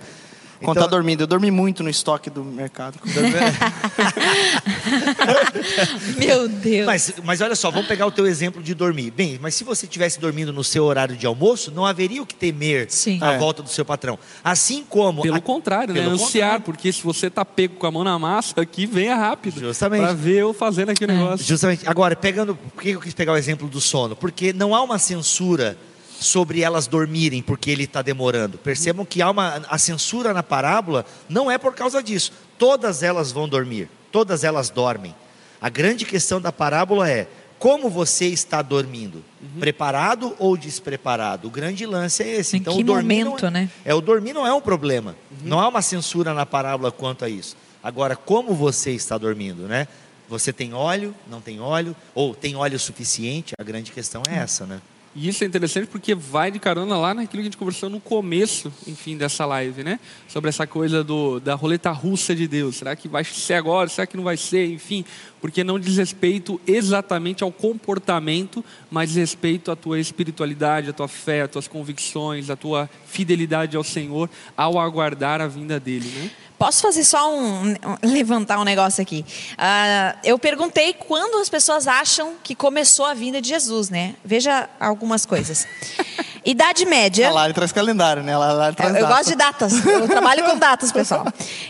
Quando 0.64 0.78
tá 0.78 0.86
dormindo. 0.86 1.22
Eu 1.22 1.26
dormi 1.26 1.50
muito 1.50 1.82
no 1.82 1.90
estoque 1.90 2.30
do 2.30 2.44
mercado. 2.44 2.98
Meu 6.18 6.48
Deus. 6.48 6.86
Mas, 6.86 7.14
mas 7.24 7.40
olha 7.40 7.54
só, 7.56 7.70
vamos 7.70 7.86
pegar 7.86 8.06
o 8.06 8.10
teu 8.10 8.26
exemplo 8.26 8.62
de 8.62 8.74
dormir. 8.74 9.10
Bem, 9.10 9.38
mas 9.40 9.54
se 9.54 9.64
você 9.64 9.86
estivesse 9.86 10.20
dormindo 10.20 10.52
no 10.52 10.64
seu 10.64 10.84
horário 10.84 11.16
de 11.16 11.26
almoço, 11.26 11.70
não 11.70 11.84
haveria 11.84 12.22
o 12.22 12.26
que 12.26 12.34
temer 12.34 12.86
Sim. 12.90 13.18
a 13.22 13.32
É. 13.32 13.38
volta 13.38 13.62
do 13.62 13.68
seu 13.68 13.84
patrão. 13.84 14.18
Assim 14.42 14.84
como. 14.88 15.22
Pelo 15.22 15.36
a- 15.36 15.40
contrário, 15.40 15.94
né? 15.94 16.00
Pelo 16.00 16.12
Ansiar, 16.14 16.28
contrário. 16.60 16.64
porque 16.64 16.92
se 16.92 17.02
você 17.02 17.30
tá 17.30 17.44
pego 17.44 17.76
com 17.76 17.86
a 17.86 17.90
mão 17.90 18.04
na 18.04 18.18
massa, 18.18 18.60
aqui 18.60 18.86
venha 18.86 19.14
rápido. 19.16 19.60
Justamente. 19.60 20.02
Para 20.02 20.12
ver 20.14 20.38
eu 20.38 20.52
fazendo 20.52 20.90
aqui 20.90 21.04
o 21.04 21.08
negócio. 21.08 21.44
Justamente. 21.46 21.88
Agora, 21.88 22.14
pegando. 22.16 22.56
Por 22.74 22.82
que 22.82 22.90
eu 22.90 23.00
quis 23.00 23.14
pegar 23.14 23.32
o 23.32 23.36
exemplo 23.36 23.68
do 23.68 23.80
sono? 23.80 24.16
Porque 24.16 24.52
não 24.52 24.74
há 24.74 24.82
uma 24.82 24.98
censura 24.98 25.76
sobre 26.24 26.62
elas 26.62 26.86
dormirem 26.86 27.42
porque 27.42 27.70
ele 27.70 27.84
está 27.84 28.02
demorando. 28.02 28.58
Percebam 28.58 29.04
que 29.04 29.22
há 29.22 29.30
uma. 29.30 29.62
A 29.68 29.78
censura 29.78 30.32
na 30.32 30.42
parábola 30.42 31.04
não 31.28 31.50
é 31.50 31.58
por 31.58 31.74
causa 31.74 32.02
disso. 32.02 32.32
Todas 32.58 33.02
elas 33.02 33.30
vão 33.30 33.48
dormir. 33.48 33.88
Todas 34.10 34.44
elas 34.44 34.70
dormem. 34.70 35.14
A 35.60 35.68
grande 35.68 36.04
questão 36.04 36.40
da 36.40 36.52
parábola 36.52 37.08
é. 37.08 37.28
Como 37.56 37.88
você 37.88 38.26
está 38.26 38.60
dormindo? 38.60 39.24
Preparado 39.58 40.34
ou 40.38 40.54
despreparado? 40.54 41.48
O 41.48 41.50
grande 41.50 41.86
lance 41.86 42.22
é 42.22 42.36
esse. 42.36 42.56
Em 42.56 42.60
então, 42.60 42.76
o 42.76 42.82
dormir 42.82 43.24
momento, 43.24 43.42
não 43.42 43.48
é, 43.48 43.50
né? 43.52 43.70
É, 43.84 43.94
o 43.94 44.02
dormir 44.02 44.34
não 44.34 44.46
é 44.46 44.52
um 44.52 44.60
problema. 44.60 45.16
Não 45.42 45.60
há 45.60 45.68
uma 45.68 45.80
censura 45.80 46.34
na 46.34 46.44
parábola 46.44 46.92
quanto 46.92 47.24
a 47.24 47.28
isso. 47.28 47.56
Agora, 47.82 48.16
como 48.16 48.52
você 48.54 48.90
está 48.90 49.16
dormindo, 49.16 49.62
né? 49.62 49.88
Você 50.28 50.52
tem 50.52 50.74
óleo, 50.74 51.14
não 51.26 51.40
tem 51.40 51.60
óleo, 51.60 51.94
ou 52.14 52.34
tem 52.34 52.56
óleo 52.56 52.78
suficiente? 52.78 53.54
A 53.58 53.62
grande 53.62 53.92
questão 53.92 54.22
é 54.28 54.36
essa, 54.36 54.66
né? 54.66 54.80
E 55.16 55.28
isso 55.28 55.44
é 55.44 55.46
interessante 55.46 55.86
porque 55.86 56.12
vai 56.12 56.50
de 56.50 56.58
carona 56.58 56.96
lá 56.96 57.14
naquilo 57.14 57.34
que 57.34 57.40
a 57.40 57.44
gente 57.44 57.56
conversou 57.56 57.88
no 57.88 58.00
começo, 58.00 58.72
enfim, 58.84 59.16
dessa 59.16 59.46
live, 59.46 59.84
né? 59.84 60.00
Sobre 60.26 60.48
essa 60.48 60.66
coisa 60.66 61.04
do, 61.04 61.38
da 61.38 61.54
roleta 61.54 61.92
russa 61.92 62.34
de 62.34 62.48
Deus. 62.48 62.76
Será 62.76 62.96
que 62.96 63.06
vai 63.06 63.22
ser 63.22 63.54
agora? 63.54 63.88
Será 63.88 64.08
que 64.08 64.16
não 64.16 64.24
vai 64.24 64.36
ser? 64.36 64.66
Enfim, 64.66 65.04
porque 65.40 65.62
não 65.62 65.78
diz 65.78 65.98
respeito 65.98 66.60
exatamente 66.66 67.44
ao 67.44 67.52
comportamento, 67.52 68.64
mas 68.90 69.10
diz 69.10 69.18
respeito 69.18 69.70
à 69.70 69.76
tua 69.76 70.00
espiritualidade, 70.00 70.90
à 70.90 70.92
tua 70.92 71.06
fé, 71.06 71.42
às 71.42 71.50
tuas 71.50 71.68
convicções, 71.68 72.50
à 72.50 72.56
tua 72.56 72.90
fidelidade 73.06 73.76
ao 73.76 73.84
Senhor 73.84 74.28
ao 74.56 74.80
aguardar 74.80 75.40
a 75.40 75.46
vinda 75.46 75.78
dele, 75.78 76.08
né? 76.08 76.30
Posso 76.64 76.80
fazer 76.80 77.04
só 77.04 77.30
um. 77.30 77.74
levantar 78.02 78.58
um 78.58 78.64
negócio 78.64 79.02
aqui. 79.02 79.22
Uh, 79.52 80.18
eu 80.24 80.38
perguntei 80.38 80.94
quando 80.94 81.38
as 81.42 81.50
pessoas 81.50 81.86
acham 81.86 82.36
que 82.42 82.54
começou 82.54 83.04
a 83.04 83.12
vinda 83.12 83.38
de 83.38 83.50
Jesus, 83.50 83.90
né? 83.90 84.14
Veja 84.24 84.66
algumas 84.80 85.26
coisas. 85.26 85.68
Idade 86.42 86.86
média. 86.86 87.28
A 87.28 87.32
Lari 87.32 87.52
traz 87.52 87.70
calendário, 87.70 88.22
né? 88.22 88.32
A 88.32 88.38
Lari 88.38 88.76
traz 88.76 88.94
eu, 88.94 89.00
eu 89.00 89.02
data. 89.02 89.14
gosto 89.14 89.28
de 89.28 89.36
datas. 89.36 89.84
Eu 89.84 90.08
trabalho 90.08 90.42
com 90.44 90.56
datas, 90.56 90.90
pessoal. 90.90 91.26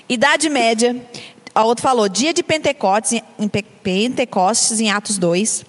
Idade 0.09 0.49
média. 0.49 0.95
A 1.53 1.65
outra 1.65 1.83
falou, 1.83 2.09
dia 2.09 2.33
de 2.33 2.45
Pentecostes, 2.45 3.21
em 3.37 3.49
Pentecostes, 3.49 4.79
em 4.79 4.93
Atos 4.93 5.19
2. 5.19 5.65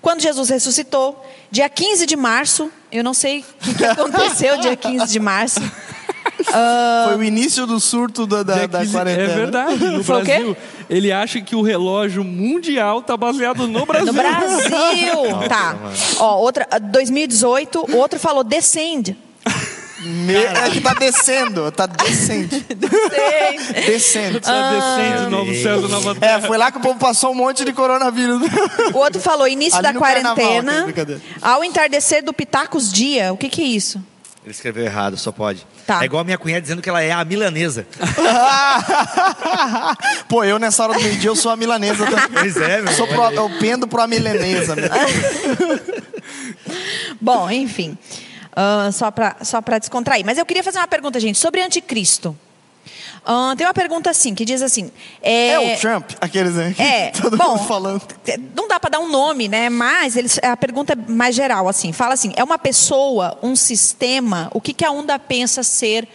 Quando 0.00 0.22
Jesus 0.22 0.48
ressuscitou, 0.48 1.22
dia 1.50 1.68
15 1.68 2.06
de 2.06 2.16
março. 2.16 2.72
Eu 2.90 3.04
não 3.04 3.12
sei 3.12 3.40
o 3.40 3.44
que, 3.62 3.74
que 3.74 3.84
aconteceu 3.84 4.58
dia 4.58 4.74
15 4.74 5.06
de 5.06 5.20
março. 5.20 5.60
Foi 6.44 7.16
o 7.16 7.22
início 7.24 7.66
do 7.66 7.78
surto 7.80 8.26
da, 8.26 8.42
da, 8.42 8.66
da 8.66 8.86
quarentena. 8.86 9.32
É 9.32 9.34
verdade. 9.36 9.84
No 9.84 10.02
Foi? 10.04 10.22
Brasil, 10.22 10.56
ele 10.88 11.12
acha 11.12 11.40
que 11.40 11.54
o 11.54 11.62
relógio 11.62 12.24
mundial 12.24 13.00
está 13.00 13.16
baseado 13.16 13.66
no 13.66 13.84
Brasil. 13.86 14.06
No 14.06 14.12
Brasil. 14.12 14.68
tá. 15.48 15.76
Ó, 16.18 16.38
outra, 16.38 16.66
2018, 16.80 17.96
outro 17.96 18.18
falou 18.18 18.42
descend. 18.44 19.16
Me- 20.02 20.34
É 20.34 20.70
que 20.70 20.80
tá 20.80 20.94
descendo, 20.94 21.70
tá 21.70 21.84
descendo. 22.08 22.48
Descendo. 23.86 24.40
Tá 24.40 24.70
descendo, 24.72 25.30
novo 25.30 25.54
céu, 25.54 25.86
nova 25.88 26.14
terra. 26.14 26.38
É, 26.38 26.40
foi 26.46 26.56
lá 26.56 26.72
que 26.72 26.78
o 26.78 26.80
povo 26.80 26.98
passou 26.98 27.32
um 27.32 27.34
monte 27.34 27.66
de 27.66 27.72
coronavírus. 27.74 28.40
O 28.94 28.96
outro 28.98 29.20
falou 29.20 29.46
início 29.46 29.78
Ali 29.78 29.92
da 29.92 30.00
carnaval, 30.00 30.36
quarentena. 30.36 30.84
brincadeira. 30.84 31.20
Ao 31.42 31.62
entardecer 31.62 32.24
do 32.24 32.32
Pitacos 32.32 32.90
Dia. 32.90 33.30
O 33.32 33.36
que 33.36 33.50
que 33.50 33.60
é 33.60 33.66
isso? 33.66 34.02
Ele 34.42 34.52
escreveu 34.52 34.84
errado, 34.84 35.18
só 35.18 35.30
pode. 35.30 35.66
Tá. 35.86 36.00
É 36.00 36.06
igual 36.06 36.22
a 36.22 36.24
minha 36.24 36.38
cunhada 36.38 36.62
dizendo 36.62 36.80
que 36.80 36.88
ela 36.88 37.02
é 37.02 37.12
a 37.12 37.22
milanesa. 37.24 37.86
Pô, 40.28 40.42
eu 40.44 40.58
nessa 40.58 40.82
hora 40.82 40.94
do 40.94 41.00
meio-dia 41.00 41.28
eu 41.28 41.36
sou 41.36 41.52
a 41.52 41.56
milanesa 41.56 42.06
também. 42.06 42.28
Pois 42.32 42.56
é, 42.56 42.80
meu. 42.80 42.92
Sou 42.94 43.06
pro, 43.06 43.30
eu 43.32 43.50
pendo 43.60 43.86
pro 43.86 44.00
a 44.00 44.06
milanesa. 44.06 44.76
Bom, 47.20 47.50
enfim. 47.50 47.98
Ah, 48.56 48.90
só 48.92 49.10
para 49.10 49.36
só 49.42 49.60
pra 49.60 49.78
descontrair. 49.78 50.24
Mas 50.24 50.38
eu 50.38 50.46
queria 50.46 50.64
fazer 50.64 50.78
uma 50.78 50.88
pergunta, 50.88 51.20
gente, 51.20 51.38
sobre 51.38 51.60
anticristo. 51.60 52.36
Ah, 53.24 53.54
tem 53.56 53.66
uma 53.66 53.74
pergunta 53.74 54.08
assim, 54.10 54.34
que 54.34 54.44
diz 54.44 54.62
assim... 54.62 54.90
É 55.22 55.74
o 55.76 55.78
Trump, 55.80 56.10
aqueles 56.20 56.54
que 56.74 56.82
É, 56.82 57.10
todo 57.20 57.36
bom, 57.36 57.56
mundo 57.56 57.66
falando. 57.66 58.02
não 58.56 58.66
dá 58.66 58.80
para 58.80 58.90
dar 58.90 59.00
um 59.00 59.08
nome, 59.08 59.48
né? 59.48 59.68
Mas 59.68 60.16
eles, 60.16 60.38
a 60.42 60.56
pergunta 60.56 60.94
é 60.94 61.10
mais 61.12 61.34
geral, 61.34 61.68
assim. 61.68 61.92
Fala 61.92 62.14
assim, 62.14 62.32
é 62.36 62.42
uma 62.42 62.58
pessoa, 62.58 63.38
um 63.42 63.54
sistema, 63.54 64.50
o 64.54 64.60
que, 64.60 64.72
que 64.72 64.84
a 64.84 64.90
onda 64.90 65.18
pensa 65.18 65.62
ser 65.62 66.08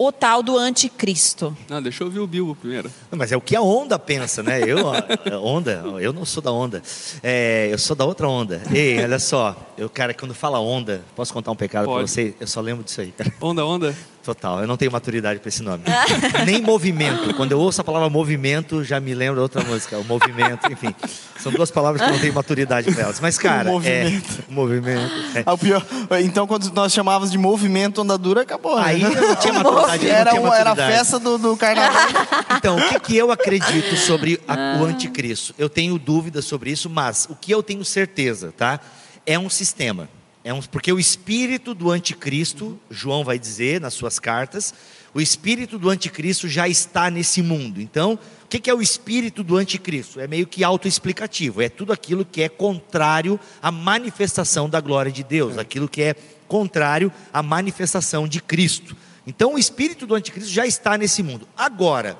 o 0.00 0.12
tal 0.12 0.44
do 0.44 0.56
anticristo? 0.56 1.56
Não, 1.68 1.82
deixa 1.82 2.02
eu 2.04 2.06
ouvir 2.06 2.20
o 2.20 2.26
Bilbo 2.26 2.54
primeiro. 2.54 2.88
Não, 3.10 3.18
Mas 3.18 3.32
é 3.32 3.36
o 3.36 3.40
que 3.40 3.56
a 3.56 3.60
onda 3.60 3.98
pensa, 3.98 4.42
né? 4.44 4.60
Eu, 4.64 4.88
a 4.88 5.04
onda, 5.42 5.82
eu 6.00 6.12
não 6.12 6.24
sou 6.24 6.40
da 6.42 6.52
onda. 6.52 6.80
É, 7.22 7.68
eu 7.72 7.78
sou 7.78 7.96
da 7.96 8.04
outra 8.04 8.28
onda. 8.28 8.62
Ei, 8.72 9.02
olha 9.02 9.18
só. 9.18 9.56
Eu, 9.76 9.90
cara, 9.90 10.14
quando 10.14 10.34
fala 10.34 10.60
onda, 10.60 11.02
posso 11.16 11.32
contar 11.32 11.50
um 11.50 11.56
pecado 11.56 11.84
pra 11.86 11.94
Pode. 11.94 12.10
você? 12.10 12.32
Eu 12.38 12.46
só 12.46 12.60
lembro 12.60 12.84
disso 12.84 13.00
aí, 13.00 13.10
cara. 13.10 13.32
Onda, 13.40 13.64
onda? 13.66 13.96
Total, 14.28 14.60
eu 14.60 14.66
não 14.66 14.76
tenho 14.76 14.92
maturidade 14.92 15.40
para 15.40 15.48
esse 15.48 15.62
nome. 15.62 15.82
Nem 16.44 16.60
movimento. 16.60 17.32
Quando 17.32 17.52
eu 17.52 17.58
ouço 17.58 17.80
a 17.80 17.84
palavra 17.84 18.10
movimento, 18.10 18.84
já 18.84 19.00
me 19.00 19.14
lembra 19.14 19.40
outra 19.40 19.64
música. 19.64 19.96
O 19.96 20.04
movimento, 20.04 20.70
enfim. 20.70 20.94
São 21.40 21.50
duas 21.50 21.70
palavras 21.70 22.02
que 22.02 22.08
eu 22.08 22.12
não 22.12 22.20
tenho 22.20 22.34
maturidade 22.34 22.92
para 22.92 23.04
elas. 23.04 23.20
Mas, 23.20 23.38
cara, 23.38 23.70
movimento. 23.70 24.44
é. 24.46 24.52
Movimento. 24.52 25.12
é. 25.34 25.42
Ah, 25.46 25.54
o 25.54 25.56
pior, 25.56 25.82
então, 26.22 26.46
quando 26.46 26.70
nós 26.74 26.92
chamávamos 26.92 27.30
de 27.30 27.38
movimento 27.38 28.02
onda 28.02 28.18
dura, 28.18 28.42
acabou. 28.42 28.76
né? 28.76 28.82
Aí 28.84 29.00
eu 29.02 29.08
não 29.10 29.34
tinha 29.36 29.54
maturidade. 29.54 30.04
não 30.06 30.12
era, 30.14 30.30
tinha 30.30 30.42
um- 30.42 30.46
era 30.52 30.60
a 30.60 30.64
maturidade. 30.74 30.92
festa 30.98 31.18
do, 31.18 31.38
do 31.38 31.56
carnaval. 31.56 32.02
Então, 32.58 32.76
o 32.76 32.88
que, 32.90 33.00
que 33.00 33.16
eu 33.16 33.30
acredito 33.32 33.96
sobre 33.96 34.38
a- 34.46 34.76
o 34.78 34.84
anticristo? 34.84 35.54
Eu 35.56 35.70
tenho 35.70 35.98
dúvidas 35.98 36.44
sobre 36.44 36.70
isso, 36.70 36.90
mas 36.90 37.26
o 37.30 37.34
que 37.34 37.50
eu 37.50 37.62
tenho 37.62 37.82
certeza, 37.82 38.52
tá? 38.54 38.78
É 39.24 39.38
um 39.38 39.48
sistema. 39.48 40.06
É 40.48 40.54
um, 40.54 40.62
porque 40.62 40.90
o 40.90 40.98
espírito 40.98 41.74
do 41.74 41.90
anticristo, 41.90 42.80
João 42.90 43.22
vai 43.22 43.38
dizer 43.38 43.82
nas 43.82 43.92
suas 43.92 44.18
cartas, 44.18 44.72
o 45.12 45.20
espírito 45.20 45.78
do 45.78 45.90
anticristo 45.90 46.48
já 46.48 46.66
está 46.66 47.10
nesse 47.10 47.42
mundo. 47.42 47.82
Então, 47.82 48.18
o 48.44 48.48
que, 48.48 48.58
que 48.58 48.70
é 48.70 48.74
o 48.74 48.80
espírito 48.80 49.42
do 49.42 49.58
anticristo? 49.58 50.18
É 50.18 50.26
meio 50.26 50.46
que 50.46 50.64
autoexplicativo. 50.64 51.60
É 51.60 51.68
tudo 51.68 51.92
aquilo 51.92 52.24
que 52.24 52.40
é 52.40 52.48
contrário 52.48 53.38
à 53.60 53.70
manifestação 53.70 54.70
da 54.70 54.80
glória 54.80 55.12
de 55.12 55.22
Deus, 55.22 55.58
aquilo 55.58 55.86
que 55.86 56.00
é 56.00 56.16
contrário 56.46 57.12
à 57.30 57.42
manifestação 57.42 58.26
de 58.26 58.40
Cristo. 58.40 58.96
Então, 59.26 59.52
o 59.52 59.58
espírito 59.58 60.06
do 60.06 60.14
anticristo 60.14 60.50
já 60.50 60.66
está 60.66 60.96
nesse 60.96 61.22
mundo. 61.22 61.46
Agora, 61.54 62.18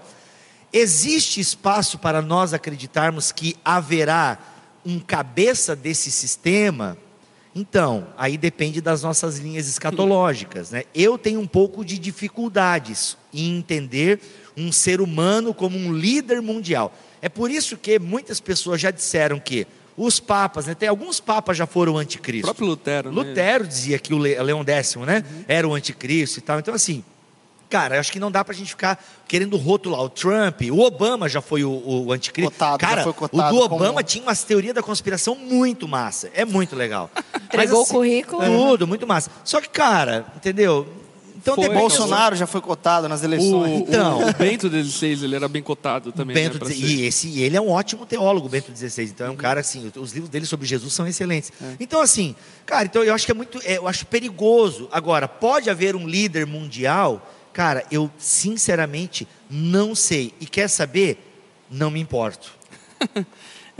existe 0.70 1.41
espaço 1.41 1.97
para 1.97 2.20
nós 2.20 2.53
acreditarmos 2.53 3.33
que 3.33 3.57
haverá 3.64 4.39
um 4.85 5.01
cabeça 5.01 5.74
desse 5.74 6.11
sistema? 6.11 6.99
Então, 7.59 8.06
aí 8.16 8.38
depende 8.38 8.80
das 8.80 9.02
nossas 9.02 9.38
linhas 9.38 9.66
escatológicas. 9.66 10.70
Né? 10.70 10.84
Eu 10.94 11.18
tenho 11.18 11.40
um 11.40 11.46
pouco 11.46 11.84
de 11.84 11.98
dificuldades 11.98 13.16
em 13.34 13.59
entender 13.59 14.20
um 14.56 14.70
ser 14.70 15.00
humano 15.00 15.52
como 15.52 15.76
um 15.76 15.92
líder 15.92 16.40
mundial. 16.40 16.94
É 17.20 17.28
por 17.28 17.50
isso 17.50 17.76
que 17.76 17.98
muitas 17.98 18.38
pessoas 18.38 18.80
já 18.80 18.92
disseram 18.92 19.40
que 19.40 19.66
os 19.96 20.20
papas, 20.20 20.66
né, 20.68 20.74
tem 20.76 20.88
alguns 20.88 21.18
papas 21.18 21.56
já 21.56 21.66
foram 21.66 21.94
O 21.94 21.98
anticristo. 21.98 22.46
próprio 22.46 22.68
Lutero, 22.68 23.11
né? 23.11 23.16
Lutero 23.16 23.66
dizia 23.66 23.98
que 23.98 24.14
o 24.14 24.18
Le- 24.18 24.40
Leão 24.40 24.62
X, 24.64 24.94
né, 25.04 25.24
era 25.48 25.66
o 25.66 25.74
anticristo 25.74 26.38
e 26.38 26.42
tal. 26.42 26.61
Então, 26.61 26.72
assim, 26.72 27.02
cara, 27.68 27.96
eu 27.96 28.00
acho 28.00 28.10
que 28.12 28.18
não 28.20 28.30
dá 28.30 28.44
pra 28.44 28.54
gente 28.54 28.70
ficar 28.70 29.02
querendo 29.26 29.56
rotular 29.56 30.00
o 30.00 30.08
Trump. 30.08 30.62
O 30.72 30.80
Obama 30.80 31.28
já 31.28 31.40
foi 31.40 31.64
o, 31.64 31.70
o 32.06 32.12
anticristo. 32.12 32.50
Cotado, 32.52 32.78
já 32.80 32.88
cara, 32.88 33.02
foi 33.02 33.10
o 33.12 33.14
cotado 33.14 33.54
do 33.56 33.62
Obama 33.62 33.86
como- 33.94 34.02
tinha 34.02 34.22
umas 34.24 34.42
teorias 34.42 34.74
da 34.74 34.82
conspiração 34.82 35.34
muito 35.34 35.86
massa. 35.86 36.30
É 36.34 36.44
muito 36.44 36.74
legal. 36.74 37.10
Entregou 37.44 37.82
o 37.82 37.86
currículo. 37.86 38.42
Tudo, 38.44 38.86
muito 38.86 39.06
massa. 39.06 39.30
Só 39.44 39.60
que, 39.60 39.68
cara, 39.68 40.26
entendeu? 40.36 40.86
Então, 41.40 41.54
Foi, 41.54 41.68
Bolsonaro 41.68 42.34
já 42.34 42.48
foi 42.48 42.60
cotado 42.60 43.08
nas 43.08 43.22
O, 43.22 43.24
eleições. 43.24 43.80
Então. 43.82 44.28
o 44.28 44.32
Bento 44.34 44.68
XVI, 44.68 45.24
ele 45.24 45.36
era 45.36 45.46
bem 45.46 45.62
cotado 45.62 46.10
também. 46.10 46.34
Bento 46.34 46.54
né, 46.58 46.66
deze- 46.68 46.80
ser. 46.80 46.86
e 46.94 47.06
esse 47.06 47.40
ele 47.40 47.56
é 47.56 47.60
um 47.60 47.70
ótimo 47.70 48.04
teólogo, 48.04 48.48
Bento 48.48 48.72
XVI. 48.76 49.04
Então 49.04 49.28
é 49.28 49.30
um 49.30 49.36
cara 49.36 49.60
assim, 49.60 49.90
os 49.96 50.12
livros 50.12 50.28
dele 50.28 50.44
sobre 50.46 50.66
Jesus 50.66 50.92
são 50.92 51.06
excelentes. 51.06 51.52
Então 51.78 52.02
assim, 52.02 52.34
cara, 52.66 52.86
então 52.86 53.04
eu 53.04 53.14
acho 53.14 53.24
que 53.24 53.30
é 53.30 53.34
muito, 53.34 53.60
é, 53.64 53.78
eu 53.78 53.86
acho 53.86 54.04
perigoso. 54.06 54.88
Agora, 54.90 55.28
pode 55.28 55.70
haver 55.70 55.94
um 55.94 56.08
líder 56.08 56.44
mundial? 56.44 57.24
Cara, 57.59 57.84
eu 57.90 58.09
sinceramente 58.16 59.26
não 59.50 59.92
sei. 59.92 60.32
E 60.40 60.46
quer 60.46 60.68
saber? 60.68 61.18
Não 61.68 61.90
me 61.90 61.98
importo. 61.98 62.52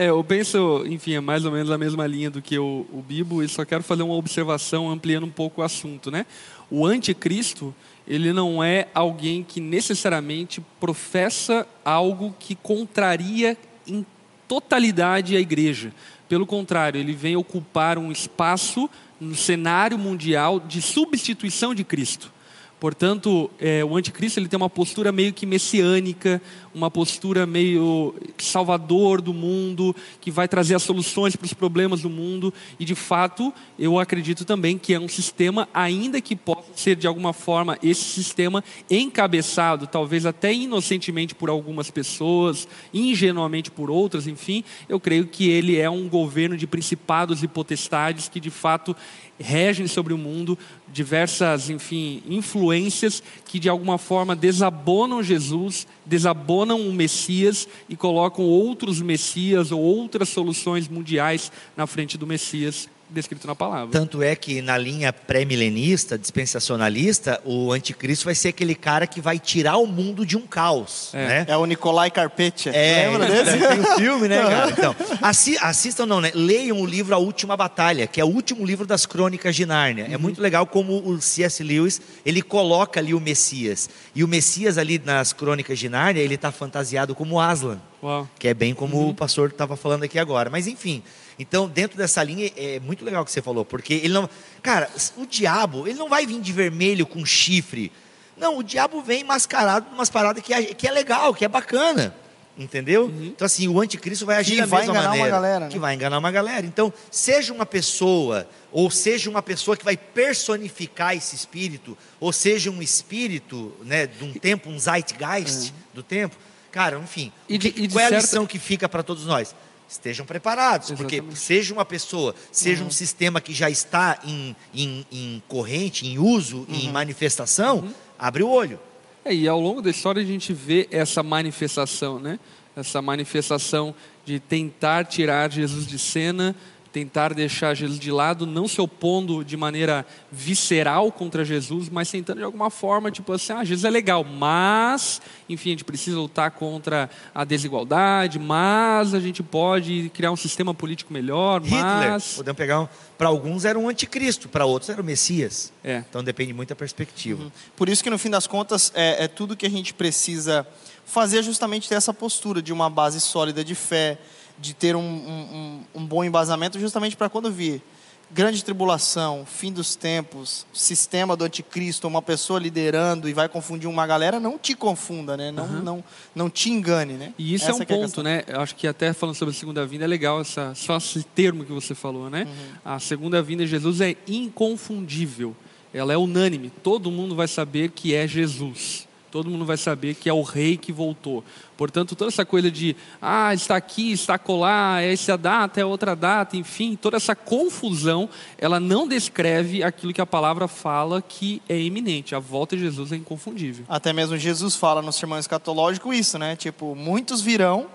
É, 0.01 0.11
eu 0.11 0.23
penso, 0.23 0.85
enfim, 0.87 1.15
é 1.15 1.21
mais 1.21 1.45
ou 1.45 1.51
menos 1.51 1.73
a 1.73 1.77
mesma 1.77 2.07
linha 2.07 2.31
do 2.31 2.41
que 2.41 2.57
o, 2.57 2.87
o 2.93 3.03
Bibo, 3.03 3.43
e 3.43 3.49
só 3.49 3.65
quero 3.65 3.83
fazer 3.83 4.05
uma 4.05 4.15
observação 4.15 4.89
ampliando 4.89 5.27
um 5.27 5.31
pouco 5.31 5.61
o 5.61 5.65
assunto, 5.65 6.09
né? 6.09 6.25
O 6.71 6.87
anticristo, 6.87 7.75
ele 8.07 8.33
não 8.33 8.63
é 8.63 8.87
alguém 8.95 9.43
que 9.43 9.61
necessariamente 9.61 10.63
professa 10.79 11.67
algo 11.85 12.33
que 12.39 12.55
contraria 12.55 13.59
em 13.89 14.07
totalidade 14.47 15.35
a 15.35 15.41
igreja. 15.41 15.93
Pelo 16.29 16.47
contrário, 16.47 17.01
ele 17.01 17.13
vem 17.13 17.35
ocupar 17.35 17.99
um 17.99 18.13
espaço 18.13 18.89
no 19.21 19.35
cenário 19.35 19.99
mundial 19.99 20.61
de 20.61 20.81
substituição 20.81 21.75
de 21.75 21.83
Cristo. 21.83 22.38
Portanto, 22.81 23.51
é, 23.59 23.85
o 23.85 23.97
anticristo 23.97 24.39
ele 24.39 24.49
tem 24.49 24.57
uma 24.57 24.71
postura 24.71 25.11
meio 25.11 25.33
que 25.33 25.45
messiânica, 25.45 26.41
uma 26.79 26.91
postura 26.91 27.45
meio 27.45 28.15
salvador 28.39 29.21
do 29.21 29.35
mundo, 29.35 29.95
que 30.21 30.31
vai 30.31 30.47
trazer 30.47 30.77
as 30.77 30.83
soluções 30.83 31.35
para 31.35 31.45
os 31.45 31.53
problemas 31.53 32.03
do 32.03 32.09
mundo. 32.09 32.55
E, 32.79 32.85
de 32.85 32.95
fato, 32.95 33.53
eu 33.79 33.99
acredito 33.99 34.45
também 34.45 34.79
que 34.79 34.95
é 34.95 35.01
um 35.01 35.09
sistema, 35.09 35.69
ainda 35.75 36.21
que 36.21 36.37
possa 36.37 36.69
ser, 36.75 36.97
de 36.97 37.07
alguma 37.07 37.33
forma, 37.33 37.77
esse 37.83 38.05
sistema 38.05 38.63
encabeçado, 38.89 39.87
talvez 39.87 40.25
até 40.25 40.53
inocentemente 40.53 41.35
por 41.35 41.51
algumas 41.51 41.91
pessoas, 41.91 42.69
ingenuamente 42.95 43.71
por 43.71 43.91
outras, 43.91 44.27
enfim, 44.27 44.63
eu 44.89 45.01
creio 45.01 45.27
que 45.27 45.49
ele 45.49 45.77
é 45.77 45.91
um 45.91 46.09
governo 46.09 46.57
de 46.57 46.67
principados 46.67 47.43
e 47.43 47.49
potestades 47.49 48.29
que, 48.29 48.39
de 48.39 48.51
fato, 48.51 48.95
regem 49.39 49.87
sobre 49.87 50.13
o 50.13 50.19
mundo 50.19 50.59
diversas, 50.93 51.71
enfim, 51.71 52.23
influências 52.29 53.23
que 53.45 53.59
de 53.59 53.69
alguma 53.69 53.99
forma 53.99 54.35
desabonam 54.35 55.23
Jesus, 55.23 55.87
desabonam 56.05 56.68
o 56.77 56.93
Messias 56.93 57.69
e 57.89 57.97
colocam 57.97 58.45
outros 58.45 59.01
Messias 59.01 59.73
ou 59.73 59.81
outras 59.81 60.29
soluções 60.29 60.89
mundiais 60.89 61.51
na 61.77 61.87
frente 61.87 62.19
do 62.19 62.27
Messias 62.27 62.89
descrito 63.11 63.47
na 63.47 63.55
palavra. 63.55 63.89
Tanto 63.91 64.23
é 64.23 64.37
que 64.37 64.61
na 64.61 64.77
linha 64.77 65.13
pré-milenista, 65.13 66.19
dispensacionalista, 66.19 67.41
o 67.45 67.73
anticristo 67.73 68.27
vai 68.27 68.35
ser 68.35 68.49
aquele 68.49 68.75
cara 68.75 69.07
que 69.07 69.21
vai 69.21 69.39
tirar 69.39 69.77
o 69.79 69.87
mundo 69.87 70.27
de 70.27 70.37
um 70.37 70.43
caos, 70.47 71.11
É. 71.15 71.27
né? 71.29 71.45
É 71.49 71.57
o 71.57 71.65
Nicolai 71.65 72.11
Carpetia. 72.11 72.73
É, 72.73 73.09
Lembra 73.09 73.27
desse? 73.27 73.59
tem 73.69 73.81
um 73.81 73.97
filme, 73.97 74.29
né, 74.29 74.43
cara? 74.49 74.71
Então, 74.71 74.97
assi- 75.23 75.57
assistam 75.61 76.07
não, 76.07 76.21
né? 76.21 76.31
Leiam 76.35 76.81
o 76.81 76.87
livro 76.87 77.15
A 77.15 77.19
Última 77.19 77.57
Batalha, 77.57 78.07
que 78.07 78.21
é 78.21 78.25
o 78.25 78.29
último 78.29 78.65
livro 78.65 78.87
das 78.87 79.07
Crônicas 79.07 79.57
de 79.57 79.65
Nárnia. 79.65 80.07
É 80.11 80.19
muito 80.19 80.41
legal 80.41 80.67
como 80.67 80.99
o 81.09 81.21
C.S. 81.21 81.63
Lewis, 81.63 82.01
ele 82.25 82.43
coloca 82.43 83.01
ali 83.01 83.15
o 83.15 83.21
Messias. 83.21 83.89
E 84.15 84.23
o 84.23 84.29
Messias 84.29 84.77
ali 84.79 85.01
nas 85.03 85.33
Crônicas 85.33 85.79
de 85.79 85.89
Nárnia, 85.89 86.21
ele 86.23 86.35
está 86.35 86.53
fantasiado 86.53 87.15
como 87.15 87.41
Aslan. 87.41 87.81
Uau. 88.03 88.29
Que 88.39 88.49
é 88.49 88.55
bem 88.55 88.75
como 88.75 89.09
o 89.09 89.15
pastor 89.15 89.49
estava 89.49 89.77
falando 89.77 90.05
aqui 90.05 90.19
agora. 90.19 90.49
Mas 90.51 90.67
enfim, 90.69 91.03
então 91.39 91.69
dentro 91.69 91.97
dessa 91.97 92.23
linha 92.23 92.51
é 92.57 92.81
muito 92.81 93.05
legal 93.05 93.23
o 93.23 93.25
que 93.25 93.31
você 93.33 93.43
falou, 93.43 93.65
porque 93.65 93.95
ele 93.95 94.13
não. 94.13 94.29
Cara, 94.63 94.91
o 95.17 95.25
diabo, 95.27 95.87
ele 95.87 95.99
não 95.99 96.09
vai 96.09 96.27
vir 96.27 96.41
de 96.41 96.53
vermelho 96.53 97.07
com 97.07 97.25
chifre. 97.25 97.93
Não, 98.37 98.59
o 98.59 98.63
diabo 98.63 99.03
vem 99.03 99.25
mascarado 99.25 99.87
umas 99.93 100.09
paradas 100.11 100.43
que 100.43 100.53
é, 100.55 100.63
que 100.63 100.87
é 100.87 100.93
legal, 100.93 101.35
que 101.35 101.45
é 101.45 101.49
bacana. 101.49 102.15
Entendeu? 102.57 103.09
Então, 103.23 103.47
assim, 103.47 103.69
o 103.69 103.81
anticristo 103.81 104.27
vai 104.27 104.37
agir 104.39 104.55
Que 104.55 104.61
da 104.63 104.67
vai 104.67 104.81
mesma 104.81 104.93
enganar 104.95 105.07
uma 105.11 105.11
maneira. 105.17 105.31
galera, 105.31 105.61
né? 105.67 105.71
Que 105.71 105.79
vai 105.79 105.95
enganar 105.95 106.19
uma 106.19 106.31
galera. 106.33 106.67
Então, 106.67 106.93
seja 107.09 107.53
uma 107.53 107.65
pessoa, 107.65 108.49
ou 108.73 108.91
seja 108.91 109.31
uma 109.31 109.41
pessoa 109.41 109.77
que 109.77 109.85
vai 109.85 109.97
personificar 109.97 111.15
esse 111.17 111.37
espírito, 111.37 111.97
ou 112.19 112.33
seja 112.33 112.69
um 112.69 112.83
espírito 112.83 113.73
né, 113.85 114.09
de 114.09 114.25
um 114.25 114.33
tempo, 114.33 114.69
um 114.71 114.77
zeitgeist 114.79 115.73
do 115.95 116.03
tempo. 116.03 116.35
Cara, 116.73 116.99
enfim, 116.99 117.33
E 117.49 117.59
que- 117.61 117.71
de- 117.71 117.83
e 117.85 117.87
de 117.87 117.95
qual 117.95 118.01
é 118.03 118.07
a 118.07 118.09
certa- 118.09 118.25
lição 118.25 118.45
que 118.47 118.59
fica 118.59 118.89
para 118.89 119.05
todos 119.05 119.25
nós? 119.25 119.55
Estejam 119.89 120.27
preparados, 120.27 120.91
porque 120.93 121.17
Exatamente. 121.17 121.39
seja 121.41 121.73
uma 121.73 121.85
pessoa, 121.85 122.35
seja 122.53 122.83
Uhum. 122.83 122.89
um 122.89 122.91
sistema 122.91 123.41
que 123.41 123.55
já 123.55 123.71
está 123.71 124.19
em, 124.23 124.55
em, 124.75 125.07
em 125.11 125.43
corrente, 125.49 126.07
em 126.07 126.19
uso, 126.19 126.67
Uhum. 126.69 126.75
em 126.75 126.93
manifestação, 126.93 127.89
abre 128.19 128.43
o 128.43 128.49
olho. 128.51 128.79
É, 129.25 129.33
e 129.35 129.49
ao 129.49 129.59
longo 129.61 129.81
da 129.81 129.91
história 129.91 130.23
a 130.23 130.27
gente 130.27 130.53
vê 130.53 130.87
essa 130.91 131.23
manifestação, 131.23 132.19
né? 132.19 132.39
Essa 132.77 133.01
manifestação 133.03 133.95
de 134.25 134.39
tentar 134.39 135.05
tirar 135.07 135.51
Jesus 135.51 135.87
de 135.87 135.99
cena, 135.99 136.55
tentar 136.93 137.35
deixar 137.35 137.75
Jesus 137.75 137.99
de 137.99 138.11
lado, 138.11 138.47
não 138.47 138.67
se 138.67 138.81
opondo 138.81 139.45
de 139.45 139.57
maneira 139.57 140.07
visceral 140.31 141.13
contra 141.13 141.45
Jesus, 141.45 141.89
mas 141.89 142.11
tentando 142.11 142.39
de 142.39 142.45
alguma 142.45 142.71
forma, 142.71 143.11
tipo 143.11 143.33
assim, 143.33 143.53
ah, 143.53 143.65
Jesus 143.65 143.85
é 143.85 143.91
legal, 143.91 144.25
mas, 144.25 145.21
enfim, 145.49 145.71
a 145.71 145.73
gente 145.73 145.85
precisa 145.85 146.19
lutar 146.19 146.51
contra 146.51 147.11
a 147.35 147.45
desigualdade, 147.45 148.39
mas 148.39 149.15
a 149.15 149.21
gente 149.21 149.43
pode 149.43 150.11
criar 150.15 150.33
um 150.33 150.37
sistema 150.37 150.73
político 150.75 151.13
melhor, 151.13 151.63
Hitler, 151.63 152.11
mas... 152.11 152.35
podemos 152.35 152.57
pegar, 152.57 152.81
um, 152.81 152.89
para 153.17 153.29
alguns 153.29 153.65
era 153.65 153.79
um 153.79 153.89
anticristo, 153.89 154.49
para 154.49 154.65
outros 154.65 154.89
era 154.89 155.01
o 155.01 155.05
Messias. 155.05 155.73
É. 155.85 156.05
Então 156.09 156.23
depende 156.23 156.53
muito 156.53 156.71
da 156.71 156.77
perspectiva. 156.77 157.45
Uhum. 157.45 157.51
Por 157.77 157.89
isso 157.89 158.03
que 158.03 158.11
no 158.11 158.19
fim 158.19 158.31
das 158.31 158.47
contas 158.47 158.93
é, 158.95 159.25
é 159.25 159.29
tudo 159.29 159.57
que 159.57 159.67
a 159.67 159.71
gente 159.71 159.93
precisa 159.93 160.67
fazer 161.05 161.39
é 161.39 161.43
justamente 161.43 161.89
ter 161.89 161.95
essa 161.95 162.13
postura 162.13 162.61
de 162.61 162.73
uma 162.73 162.91
base 162.91 163.21
sólida 163.21 163.65
de 163.65 163.75
fé, 163.75 164.19
de 164.59 164.75
ter 164.75 164.97
um, 164.97 165.01
um- 165.01 165.81
um- 165.95 166.05
bom 166.07 166.25
embasamento, 166.25 166.79
justamente 166.81 167.17
para 167.17 167.29
quando 167.29 167.51
vir 167.51 167.83
grande 168.31 168.63
tribulação, 168.63 169.47
fim 169.47 169.73
dos 169.73 169.97
tempos, 169.97 170.67
sistema 170.71 171.35
do 171.35 171.45
anticristo, 171.45 172.07
uma 172.07 172.21
pessoa 172.21 172.61
liderando 172.61 173.27
e 173.27 173.33
vai 173.33 173.49
confundir 173.49 173.89
uma 173.89 174.07
galera, 174.07 174.39
não 174.39 174.59
te 174.59 174.75
confunda, 174.75 175.35
né? 175.35 175.51
Não, 175.51 175.67
não, 175.67 176.05
não 176.35 176.51
te 176.51 176.69
engane, 176.69 177.15
né? 177.15 177.33
E 177.39 177.55
isso 177.55 177.65
Essa 177.65 177.73
é 177.73 177.75
um 177.83 177.87
ponto, 177.87 178.01
questão. 178.03 178.25
né? 178.25 178.45
Eu 178.47 178.61
acho 178.61 178.77
que 178.77 178.87
até 178.87 179.15
falando 179.15 179.35
sobre 179.35 179.55
a 179.55 179.59
segunda 179.59 179.87
vinda 179.87 180.05
é 180.05 180.07
legal 180.07 180.43
essa, 180.43 180.75
só 180.75 180.99
esse 180.99 181.23
termo 181.23 181.65
que 181.65 181.73
você 181.73 181.95
falou, 181.95 182.29
né? 182.29 182.43
Uhum. 182.47 182.75
A 182.85 182.99
segunda 183.01 183.41
vinda 183.41 183.65
de 183.65 183.71
Jesus 183.71 184.03
é 184.03 184.15
inconfundível. 184.27 185.57
Ela 185.95 186.13
é 186.13 186.17
unânime. 186.19 186.71
Todo 186.83 187.11
mundo 187.11 187.35
vai 187.35 187.49
saber 187.49 187.91
que 187.93 188.15
é 188.15 188.29
Jesus. 188.29 189.08
Todo 189.31 189.51
mundo 189.51 189.65
vai 189.65 189.77
saber 189.77 190.15
que 190.15 190.29
é 190.29 190.33
o 190.33 190.43
rei 190.43 190.77
que 190.77 190.91
voltou. 190.91 191.45
Portanto, 191.77 192.17
toda 192.17 192.31
essa 192.31 192.45
coisa 192.45 192.71
de, 192.71 192.97
ah, 193.21 193.53
está 193.53 193.77
aqui, 193.77 194.13
está 194.13 194.39
colar, 194.39 195.03
é 195.03 195.13
essa 195.13 195.37
data, 195.37 195.81
é 195.81 195.85
outra 195.85 196.17
data, 196.17 196.57
enfim, 196.57 196.97
toda 196.97 197.17
essa 197.17 197.37
confusão, 197.37 198.29
ela 198.57 198.81
não 198.81 199.07
descreve 199.07 199.83
aquilo 199.83 200.13
que 200.13 200.21
a 200.21 200.27
palavra 200.27 200.67
fala 200.67 201.23
que 201.23 201.63
é 201.69 201.79
iminente. 201.79 202.35
A 202.35 202.39
volta 202.39 202.77
de 202.77 202.83
Jesus 202.83 203.13
é 203.13 203.17
inconfundível. 203.17 203.85
Até 203.89 204.13
mesmo 204.13 204.37
Jesus 204.37 204.75
fala 204.75 205.03
no 205.03 205.13
sermão 205.13 205.39
escatológico 205.39 206.13
isso, 206.13 206.39
né? 206.39 206.57
Tipo, 206.57 206.95
muitos 206.95 207.41
virão 207.41 207.87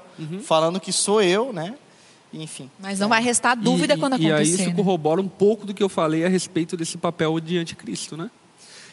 falando 0.44 0.80
que 0.80 0.92
sou 0.92 1.22
eu, 1.22 1.52
né? 1.52 1.76
Enfim. 2.32 2.70
Mas 2.80 3.00
não 3.00 3.10
vai 3.10 3.22
restar 3.22 3.56
dúvida 3.56 3.94
E- 3.94 3.98
quando 3.98 4.14
e, 4.14 4.28
acontecer. 4.28 4.32
E 4.32 4.56
aí 4.56 4.62
isso 4.62 4.70
né? 4.70 4.76
corrobora 4.76 5.22
um 5.22 5.28
pouco 5.28 5.66
do 5.66 5.74
que 5.74 5.84
eu 5.84 5.90
falei 5.90 6.26
a 6.26 6.30
respeito 6.30 6.76
desse 6.76 6.98
papel 6.98 7.40
de 7.40 7.58
anticristo, 7.58 8.18
né? 8.18 8.32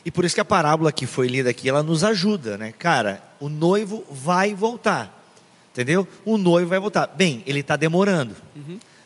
E 0.04 0.10
por 0.10 0.24
isso 0.24 0.34
que 0.34 0.40
a 0.40 0.44
parábola 0.44 0.92
que 0.92 1.06
foi 1.06 1.28
lida 1.28 1.50
aqui, 1.50 1.68
ela 1.68 1.82
nos 1.82 2.04
ajuda, 2.04 2.56
né? 2.56 2.72
Cara, 2.78 3.22
o 3.38 3.48
noivo 3.48 4.04
vai 4.10 4.54
voltar. 4.54 5.16
Entendeu? 5.72 6.06
O 6.24 6.36
noivo 6.36 6.70
vai 6.70 6.80
voltar. 6.80 7.06
Bem, 7.06 7.42
ele 7.46 7.60
está 7.60 7.76
demorando. 7.76 8.34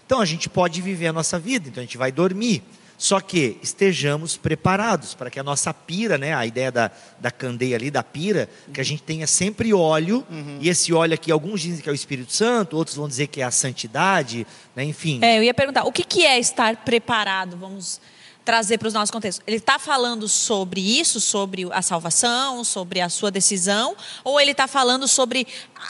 Então 0.06 0.20
a 0.20 0.24
gente 0.24 0.48
pode 0.48 0.80
viver 0.80 1.08
a 1.08 1.12
nossa 1.12 1.38
vida, 1.38 1.68
então 1.68 1.82
a 1.82 1.84
gente 1.84 1.98
vai 1.98 2.12
dormir. 2.12 2.62
Só 2.96 3.20
que 3.20 3.58
estejamos 3.62 4.36
preparados 4.36 5.14
para 5.14 5.28
que 5.28 5.40
a 5.40 5.42
nossa 5.42 5.74
pira, 5.74 6.16
né, 6.16 6.32
a 6.32 6.46
ideia 6.46 6.70
da, 6.70 6.90
da 7.18 7.30
candeia 7.30 7.76
ali, 7.76 7.90
da 7.90 8.02
pira, 8.02 8.48
que 8.72 8.80
a 8.80 8.84
gente 8.84 9.02
tenha 9.02 9.26
sempre 9.26 9.74
óleo, 9.74 10.24
e 10.60 10.68
esse 10.68 10.92
óleo 10.92 11.14
aqui, 11.14 11.32
alguns 11.32 11.60
dizem 11.60 11.82
que 11.82 11.88
é 11.88 11.92
o 11.92 11.94
Espírito 11.94 12.32
Santo, 12.32 12.76
outros 12.76 12.96
vão 12.96 13.08
dizer 13.08 13.26
que 13.26 13.40
é 13.40 13.44
a 13.44 13.50
santidade, 13.50 14.46
né, 14.76 14.84
enfim. 14.84 15.18
É, 15.22 15.38
eu 15.38 15.42
ia 15.42 15.52
perguntar, 15.52 15.84
o 15.84 15.92
que, 15.92 16.04
que 16.04 16.24
é 16.24 16.38
estar 16.38 16.76
preparado? 16.76 17.56
Vamos 17.56 18.00
trazer 18.44 18.76
para 18.78 18.88
os 18.88 18.94
nossos 18.94 19.10
contextos. 19.10 19.42
Ele 19.46 19.56
está 19.56 19.78
falando 19.78 20.28
sobre 20.28 20.80
isso, 20.80 21.18
sobre 21.20 21.66
a 21.72 21.80
salvação, 21.80 22.62
sobre 22.62 23.00
a 23.00 23.08
sua 23.08 23.30
decisão, 23.30 23.96
ou 24.22 24.38
ele 24.40 24.50
está 24.50 24.66
falando 24.68 25.08
sobre 25.08 25.46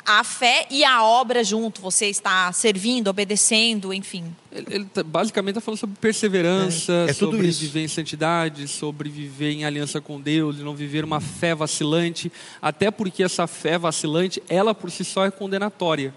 a 0.07 0.23
fé 0.23 0.67
e 0.71 0.85
a 0.85 1.03
obra 1.03 1.43
junto? 1.43 1.81
Você 1.81 2.07
está 2.07 2.53
servindo, 2.53 3.09
obedecendo, 3.09 3.93
enfim. 3.93 4.25
Ele, 4.53 4.67
ele 4.71 4.85
tá- 4.85 5.03
basicamente 5.03 5.57
está 5.57 5.61
falando 5.61 5.81
sobre 5.81 5.97
perseverança, 6.01 6.93
É, 6.93 7.11
é 7.11 7.15
tudo 7.15 7.33
sobre 7.33 7.49
isso. 7.49 7.61
viver 7.61 7.81
em 7.85 7.89
santidade, 7.89 8.69
sobre 8.69 9.09
viver 9.09 9.51
em 9.51 9.65
aliança 9.65 10.01
com 10.01 10.21
Deus, 10.21 10.59
e 10.59 10.63
não 10.63 10.77
viver 10.77 11.05
uma 11.05 11.21
fé 11.21 11.55
vacilante, 11.55 12.31
até 12.63 12.91
porque 12.91 13.23
essa 13.25 13.47
fé 13.49 13.77
vacilante, 13.77 14.41
ela 14.49 14.75
por 14.75 14.91
si 14.91 15.05
só 15.05 15.25
é 15.27 15.31
condenatória. 15.31 16.15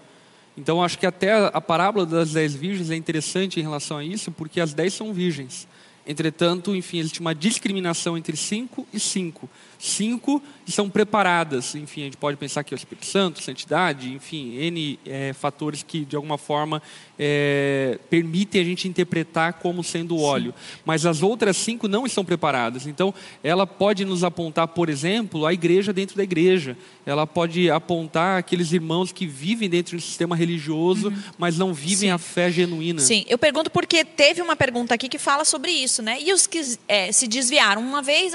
Então 0.56 0.82
acho 0.82 0.98
que 0.98 1.06
até 1.06 1.32
a 1.52 1.60
parábola 1.60 2.04
das 2.04 2.32
dez 2.32 2.54
virgens 2.54 2.90
é 2.90 2.96
interessante 2.96 3.60
em 3.60 3.62
relação 3.62 3.96
a 3.96 4.04
isso, 4.04 4.30
porque 4.32 4.60
as 4.60 4.72
dez 4.74 4.92
são 4.94 5.12
virgens. 5.12 5.66
Entretanto, 6.08 6.74
enfim, 6.74 6.98
existe 6.98 7.20
uma 7.20 7.34
discriminação 7.34 8.16
entre 8.16 8.34
cinco 8.34 8.88
e 8.94 8.98
cinco. 8.98 9.48
Cinco 9.78 10.42
são 10.66 10.90
preparadas, 10.90 11.74
enfim, 11.74 12.02
a 12.02 12.04
gente 12.04 12.16
pode 12.16 12.36
pensar 12.36 12.62
que 12.62 12.74
é 12.74 12.76
o 12.76 12.78
Espírito 12.78 13.06
Santo, 13.06 13.42
santidade, 13.42 14.12
enfim, 14.12 14.54
N 14.56 14.98
eh, 15.06 15.32
fatores 15.32 15.82
que 15.82 16.04
de 16.04 16.14
alguma 16.14 16.36
forma 16.36 16.82
eh, 17.18 17.98
permitem 18.10 18.60
a 18.60 18.64
gente 18.64 18.86
interpretar 18.86 19.54
como 19.54 19.82
sendo 19.82 20.16
o 20.16 20.20
óleo. 20.20 20.52
Mas 20.84 21.06
as 21.06 21.22
outras 21.22 21.56
cinco 21.56 21.88
não 21.88 22.04
estão 22.04 22.24
preparadas. 22.24 22.86
Então, 22.86 23.14
ela 23.42 23.66
pode 23.66 24.04
nos 24.04 24.24
apontar, 24.24 24.68
por 24.68 24.88
exemplo, 24.88 25.46
a 25.46 25.54
igreja 25.54 25.92
dentro 25.92 26.16
da 26.16 26.22
igreja. 26.22 26.76
Ela 27.06 27.26
pode 27.26 27.70
apontar 27.70 28.38
aqueles 28.38 28.72
irmãos 28.72 29.12
que 29.12 29.26
vivem 29.26 29.70
dentro 29.70 29.92
de 29.92 29.96
um 29.96 30.06
sistema 30.06 30.36
religioso, 30.36 31.12
mas 31.38 31.56
não 31.56 31.72
vivem 31.72 32.08
Sim. 32.08 32.10
a 32.10 32.18
fé 32.18 32.50
genuína. 32.50 33.00
Sim, 33.00 33.24
eu 33.28 33.38
pergunto 33.38 33.70
porque 33.70 34.04
teve 34.04 34.42
uma 34.42 34.56
pergunta 34.56 34.94
aqui 34.94 35.08
que 35.08 35.18
fala 35.18 35.44
sobre 35.44 35.70
isso, 35.70 36.02
né? 36.02 36.18
E 36.20 36.32
os 36.32 36.46
que 36.46 36.60
é, 36.86 37.10
se 37.12 37.26
desviaram, 37.26 37.80
uma 37.80 38.02
vez 38.02 38.34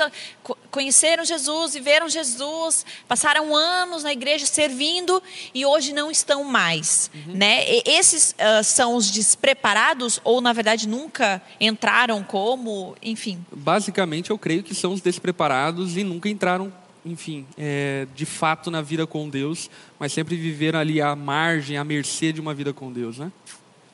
conheceram 0.72 1.24
Jesus, 1.24 1.33
viveram 1.72 2.10
Jesus, 2.10 2.86
passaram 3.08 3.56
anos 3.56 4.04
na 4.04 4.12
igreja 4.12 4.46
servindo 4.46 5.22
e 5.54 5.66
hoje 5.66 5.94
não 5.94 6.12
estão 6.12 6.44
mais, 6.44 7.10
né? 7.28 7.66
E 7.68 7.84
esses 7.86 8.36
ah, 8.38 8.62
são 8.64 8.96
os 8.96 9.10
despreparados 9.10 10.20
ou 10.24 10.42
na 10.42 10.54
verdade 10.54 10.88
nunca 10.88 11.42
entraram 11.60 12.24
como, 12.24 12.96
enfim. 13.02 13.44
Basicamente, 13.52 14.30
eu 14.30 14.38
creio 14.38 14.64
que 14.64 14.76
são 14.76 14.94
os 14.94 15.02
despreparados 15.02 15.98
e 15.98 16.04
nunca 16.04 16.30
entraram, 16.30 16.72
enfim, 17.06 17.46
é, 17.58 18.08
de 18.16 18.26
fato 18.26 18.70
na 18.70 18.82
vida 18.82 19.08
com 19.08 19.30
Deus, 19.30 19.70
mas 20.00 20.14
sempre 20.14 20.36
viveram 20.36 20.80
ali 20.80 21.02
à 21.02 21.16
margem, 21.16 21.78
à 21.78 21.84
mercê 21.84 22.32
de 22.32 22.42
uma 22.42 22.54
vida 22.54 22.74
com 22.74 22.92
Deus, 22.92 23.18
né? 23.18 23.32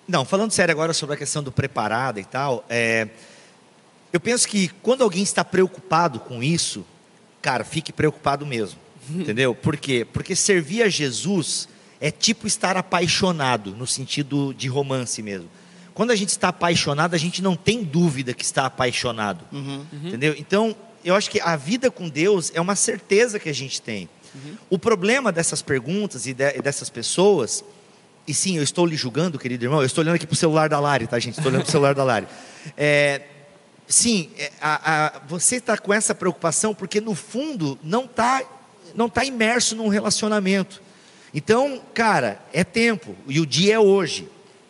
Não, 0.08 0.26
falando 0.26 0.52
sério 0.52 0.72
agora 0.72 0.92
sobre 0.94 1.16
a 1.16 1.18
questão 1.18 1.44
do 1.44 1.52
preparado 1.52 2.20
e 2.20 2.26
tal, 2.26 2.66
é, 2.68 3.08
eu 4.12 4.20
penso 4.20 4.48
que 4.48 4.70
quando 4.82 5.04
alguém 5.04 5.22
está 5.22 5.46
preocupado 5.46 6.20
com 6.20 6.42
isso, 6.42 6.84
cara, 7.42 7.64
fique 7.64 7.92
preocupado 7.92 8.46
mesmo. 8.46 8.80
Entendeu? 9.10 9.56
Por 9.56 9.76
quê? 9.78 10.06
Porque 10.12 10.36
servir 10.36 10.84
a 10.84 10.90
Jesus 10.90 11.68
é 12.00 12.12
tipo 12.12 12.46
estar 12.46 12.78
apaixonado, 12.78 13.72
no 13.76 13.88
sentido 13.88 14.54
de 14.54 14.68
romance 14.68 15.22
mesmo. 15.24 15.50
Quando 15.94 16.12
a 16.12 16.16
gente 16.16 16.30
está 16.30 16.50
apaixonado, 16.50 17.14
a 17.16 17.18
gente 17.18 17.42
não 17.42 17.56
tem 17.56 17.84
dúvida 17.84 18.34
que 18.34 18.44
está 18.44 18.66
apaixonado. 18.68 19.44
Entendeu? 20.06 20.36
Então, 20.38 20.76
eu 21.04 21.16
acho 21.16 21.30
que 21.30 21.42
a 21.42 21.56
vida 21.56 21.90
com 21.90 22.08
Deus 22.08 22.52
é 22.54 22.62
uma 22.62 22.76
certeza 22.76 23.40
que 23.40 23.50
a 23.50 23.54
gente 23.54 23.82
tem. 23.82 24.08
O 24.70 24.78
problema 24.78 25.32
dessas 25.32 25.62
perguntas 25.62 26.28
e 26.28 26.34
de- 26.34 26.58
e 26.58 26.62
dessas 26.62 26.90
pessoas 26.90 27.64
e 28.28 28.34
sim, 28.34 28.58
eu 28.58 28.64
estou 28.64 28.86
lhe 28.86 28.96
julgando, 28.96 29.40
querido 29.40 29.66
irmão. 29.66 29.80
Eu 29.80 29.88
estou 29.88 30.04
olhando 30.04 30.16
aqui 30.18 30.28
para 30.28 30.36
o 30.36 30.38
celular 30.38 30.70
da 30.70 30.80
Lari, 30.80 31.08
tá, 31.08 31.18
gente? 31.18 31.34
Estou 31.40 31.48
olhando 31.52 31.64
para 31.64 31.70
o 31.70 31.72
celular 31.72 31.96
da 31.96 32.04
Lari. 32.04 32.28
É, 32.78 33.22
sim, 33.90 34.30
é, 34.38 34.52
a, 34.62 35.08
a, 35.18 35.20
você 35.28 35.56
está 35.56 35.78
com 35.78 35.92
essa 35.92 36.14
preocupação 36.14 36.76
porque 36.76 37.02
no 37.02 37.16
fundo 37.16 37.78
não 37.84 38.06
está 38.06 38.44
não 38.96 39.10
tá 39.10 39.26
imerso 39.26 39.76
num 39.76 39.88
relacionamento. 39.88 40.82
Então, 41.34 41.82
cara, 41.94 42.42
é 42.54 42.64
tempo 42.64 43.16
e 43.28 43.40
o 43.40 43.46
dia 43.46 43.76
é 43.76 43.80
hoje, 43.80 44.28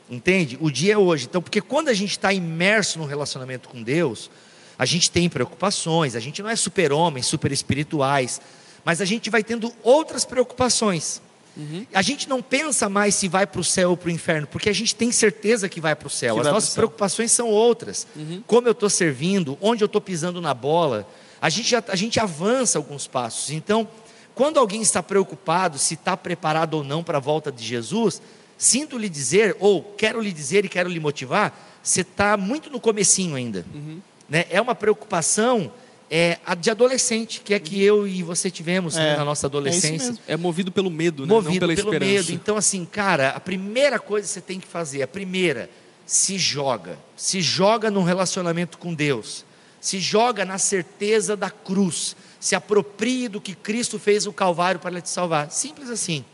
entende? 0.10 0.58
O 0.60 0.70
dia 0.72 0.94
é 0.94 0.98
hoje. 0.98 1.26
Então, 1.26 1.42
porque 1.42 1.62
quando 1.62 1.90
a 1.90 1.94
gente 1.94 2.12
está 2.12 2.34
imerso 2.34 3.00
num 3.00 3.06
relacionamento 3.06 3.70
com 3.70 3.82
Deus, 3.82 4.30
a 4.78 4.86
gente 4.86 5.12
tem 5.12 5.30
preocupações. 5.30 6.16
A 6.16 6.20
gente 6.20 6.42
não 6.42 6.50
é 6.50 6.56
super 6.56 6.92
homens, 6.92 7.26
super 7.26 7.52
espirituais, 7.52 8.42
mas 8.84 9.02
a 9.02 9.06
gente 9.06 9.30
vai 9.30 9.44
tendo 9.44 9.74
outras 9.84 10.26
preocupações. 10.26 11.22
Uhum. 11.60 11.86
A 11.94 12.02
gente 12.02 12.30
não 12.30 12.42
pensa 12.42 12.88
mais 12.88 13.16
se 13.16 13.28
vai 13.28 13.46
para 13.46 13.60
o 13.60 13.64
céu 13.64 13.92
ou 13.92 13.98
para 13.98 14.08
o 14.08 14.12
inferno, 14.12 14.48
porque 14.48 14.70
a 14.70 14.74
gente 14.74 14.96
tem 14.96 15.12
certeza 15.12 15.68
que 15.68 15.82
vai 15.82 15.94
para 15.94 16.08
o 16.08 16.10
céu. 16.10 16.36
Que 16.36 16.42
As 16.42 16.48
nossas 16.48 16.74
preocupações 16.74 17.32
são 17.34 17.50
outras. 17.50 18.08
Uhum. 18.16 18.42
Como 18.48 18.68
eu 18.68 18.72
estou 18.72 18.90
servindo, 18.90 19.58
onde 19.60 19.84
eu 19.84 19.88
estou 19.88 20.00
pisando 20.00 20.40
na 20.40 20.54
bola. 20.54 21.08
A 21.42 21.50
gente, 21.50 21.76
a 21.76 21.96
gente 21.96 22.20
avança 22.20 22.78
alguns 22.78 23.08
passos. 23.08 23.52
Então, 23.52 23.88
quando 24.34 24.58
alguém 24.58 24.82
está 24.82 25.04
preocupado 25.04 25.78
se 25.78 25.96
está 25.96 26.16
preparado 26.16 26.76
ou 26.76 26.84
não 26.84 27.04
para 27.04 27.18
a 27.18 27.22
volta 27.22 27.52
de 27.52 27.64
Jesus, 27.64 28.22
sinto 28.58 28.98
lhe 28.98 29.10
dizer, 29.10 29.58
ou 29.60 29.84
quero 29.98 30.22
lhe 30.22 30.32
dizer 30.32 30.64
e 30.64 30.70
quero 30.70 30.90
lhe 30.90 31.00
motivar, 31.00 31.80
você 31.84 32.02
está 32.02 32.38
muito 32.38 32.70
no 32.70 32.80
comecinho 32.80 33.36
ainda. 33.36 33.66
Uhum. 33.74 34.00
Né? 34.30 34.46
É 34.50 34.62
uma 34.62 34.76
preocupação 34.76 35.72
é 36.10 36.40
a 36.46 36.56
de 36.56 36.72
adolescente, 36.72 37.42
que 37.42 37.54
é 37.54 37.60
que 37.60 37.82
eu 37.84 38.08
e 38.08 38.24
você 38.24 38.50
tivemos 38.50 38.96
né, 38.96 39.14
é, 39.14 39.18
na 39.18 39.24
nossa 39.24 39.48
adolescência. 39.48 40.18
É, 40.28 40.34
é, 40.34 40.38
movido 40.38 40.72
pelo 40.72 40.90
medo, 40.90 41.26
né? 41.26 41.30
Movido 41.30 41.54
não 41.54 41.60
pela 41.60 41.76
pelo 41.76 41.94
esperança. 41.94 42.12
medo. 42.12 42.32
Então, 42.32 42.58
assim, 42.58 42.84
cara, 42.86 43.30
a 43.30 43.40
primeira 43.40 44.00
coisa 44.00 44.28
que 44.28 44.34
você 44.34 44.42
tem 44.42 44.60
que 44.60 44.68
fazer, 44.68 45.04
a 45.04 45.08
primeira, 45.08 45.70
se 46.06 46.38
joga. 46.38 46.98
Se 47.16 47.42
joga 47.42 47.92
num 47.92 48.04
relacionamento 48.04 48.78
com 48.80 48.94
Deus. 48.94 49.46
Se 49.80 50.00
joga 50.00 50.44
na 50.44 50.58
certeza 50.58 51.38
da 51.38 51.52
cruz. 51.52 52.16
Se 52.40 52.56
aproprie 52.56 53.28
do 53.28 53.40
que 53.40 53.54
Cristo 53.54 54.00
fez 54.00 54.26
no 54.26 54.34
Calvário 54.34 54.80
para 54.80 55.00
te 55.00 55.10
salvar. 55.10 55.52
Simples 55.52 55.90
assim. 55.90 56.26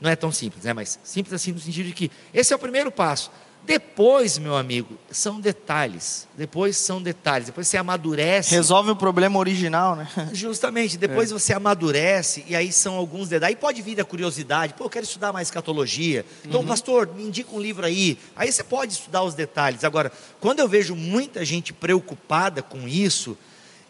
Não 0.00 0.10
é 0.10 0.16
tão 0.16 0.32
simples, 0.32 0.64
né? 0.64 0.72
Mas 0.72 0.98
simples 1.04 1.32
assim 1.32 1.52
no 1.52 1.60
sentido 1.60 1.86
de 1.86 1.92
que 1.92 2.10
esse 2.34 2.52
é 2.52 2.56
o 2.56 2.58
primeiro 2.58 2.90
passo. 2.90 3.30
Depois, 3.64 4.38
meu 4.38 4.56
amigo, 4.56 4.98
são 5.10 5.40
detalhes. 5.40 6.26
Depois 6.36 6.76
são 6.76 7.00
detalhes. 7.00 7.46
Depois 7.46 7.68
você 7.68 7.76
amadurece. 7.76 8.54
Resolve 8.54 8.90
o 8.90 8.96
problema 8.96 9.38
original, 9.38 9.94
né? 9.94 10.08
Justamente. 10.32 10.98
Depois 10.98 11.30
é. 11.30 11.34
você 11.34 11.52
amadurece 11.52 12.44
e 12.48 12.56
aí 12.56 12.72
são 12.72 12.96
alguns 12.96 13.28
detalhes. 13.28 13.54
Aí 13.54 13.60
pode 13.60 13.80
vir 13.80 14.00
a 14.00 14.04
curiosidade. 14.04 14.74
Pô, 14.74 14.84
eu 14.84 14.90
quero 14.90 15.04
estudar 15.04 15.32
mais 15.32 15.46
escatologia. 15.48 16.24
Então, 16.44 16.60
uhum. 16.60 16.66
pastor, 16.66 17.08
me 17.14 17.22
indica 17.22 17.54
um 17.54 17.60
livro 17.60 17.86
aí. 17.86 18.18
Aí 18.34 18.50
você 18.50 18.64
pode 18.64 18.94
estudar 18.94 19.22
os 19.22 19.34
detalhes. 19.34 19.84
Agora, 19.84 20.10
quando 20.40 20.58
eu 20.58 20.68
vejo 20.68 20.96
muita 20.96 21.44
gente 21.44 21.72
preocupada 21.72 22.62
com 22.62 22.88
isso, 22.88 23.38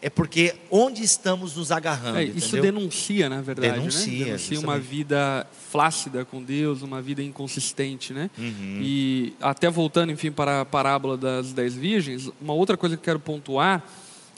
é 0.03 0.09
porque 0.09 0.53
onde 0.69 1.01
estamos 1.01 1.55
nos 1.55 1.71
agarrando. 1.71 2.17
É, 2.17 2.25
isso 2.25 2.59
denuncia, 2.59 3.29
na 3.29 3.41
verdade. 3.41 3.79
Denuncia. 3.79 4.11
Né? 4.11 4.25
Denuncia 4.25 4.59
uma 4.59 4.77
vida 4.77 5.47
flácida 5.71 6.25
com 6.25 6.43
Deus, 6.43 6.81
uma 6.81 7.01
vida 7.01 7.23
inconsistente, 7.23 8.11
né? 8.11 8.29
Uhum. 8.37 8.79
E 8.81 9.33
até 9.39 9.69
voltando, 9.69 10.11
enfim, 10.11 10.29
para 10.29 10.59
a 10.59 10.65
parábola 10.65 11.15
das 11.15 11.53
dez 11.53 11.73
virgens, 11.73 12.29
uma 12.41 12.53
outra 12.53 12.75
coisa 12.75 12.97
que 12.97 12.99
eu 12.99 13.05
quero 13.05 13.19
pontuar 13.19 13.81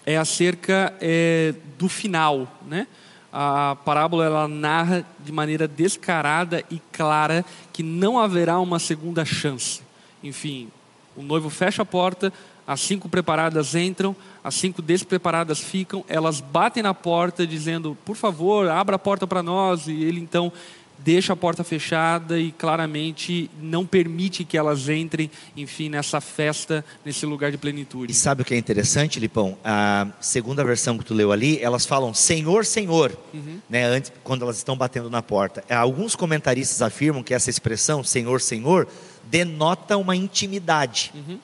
é 0.05 0.15
acerca 0.17 0.93
é, 1.01 1.55
do 1.79 1.89
final, 1.89 2.61
né? 2.67 2.85
A 3.33 3.75
parábola 3.83 4.23
ela 4.23 4.47
narra 4.47 5.03
de 5.19 5.31
maneira 5.31 5.67
descarada 5.67 6.63
e 6.69 6.79
clara 6.91 7.43
que 7.73 7.81
não 7.81 8.19
haverá 8.19 8.59
uma 8.59 8.77
segunda 8.77 9.25
chance. 9.25 9.81
Enfim, 10.23 10.69
o 11.17 11.23
noivo 11.23 11.49
fecha 11.49 11.81
a 11.81 11.85
porta, 11.85 12.31
as 12.67 12.81
cinco 12.81 13.09
preparadas 13.09 13.73
entram, 13.73 14.15
as 14.45 14.53
cinco 14.53 14.79
despreparadas 14.79 15.59
ficam, 15.59 16.05
elas 16.07 16.39
batem 16.39 16.83
na 16.83 16.93
porta 16.93 17.47
dizendo, 17.47 17.97
por 18.05 18.15
favor, 18.15 18.69
abra 18.69 18.95
a 18.95 18.99
porta 18.99 19.25
para 19.25 19.41
nós, 19.41 19.87
e 19.87 20.03
ele 20.03 20.19
então 20.19 20.53
deixa 20.99 21.33
a 21.33 21.35
porta 21.35 21.63
fechada 21.63 22.39
e 22.39 22.51
claramente 22.51 23.49
não 23.59 23.87
permite 23.87 24.45
que 24.45 24.55
elas 24.55 24.87
entrem, 24.87 25.31
enfim, 25.57 25.89
nessa 25.89 26.21
festa, 26.21 26.85
nesse 27.03 27.25
lugar 27.25 27.51
de 27.51 27.57
plenitude. 27.57 28.11
E 28.11 28.15
sabe 28.15 28.43
o 28.43 28.45
que 28.45 28.53
é 28.53 28.57
interessante, 28.57 29.19
Lipão? 29.19 29.57
A 29.65 30.09
segunda 30.21 30.63
versão 30.63 30.95
que 30.95 31.03
tu 31.03 31.15
leu 31.15 31.31
ali, 31.31 31.59
elas 31.59 31.83
falam 31.83 32.13
Senhor, 32.13 32.65
Senhor, 32.65 33.17
uhum. 33.33 33.59
né, 33.67 33.83
antes, 33.85 34.13
quando 34.23 34.43
elas 34.43 34.57
estão 34.57 34.77
batendo 34.77 35.09
na 35.09 35.23
porta. 35.23 35.63
Alguns 35.67 36.15
comentaristas 36.15 36.83
afirmam 36.83 37.23
que 37.23 37.33
essa 37.33 37.49
expressão, 37.49 38.03
Senhor, 38.03 38.39
Senhor, 38.39 38.87
denota 39.23 39.97
uma 39.97 40.15
intimidade. 40.15 41.11
Uhum. 41.15 41.39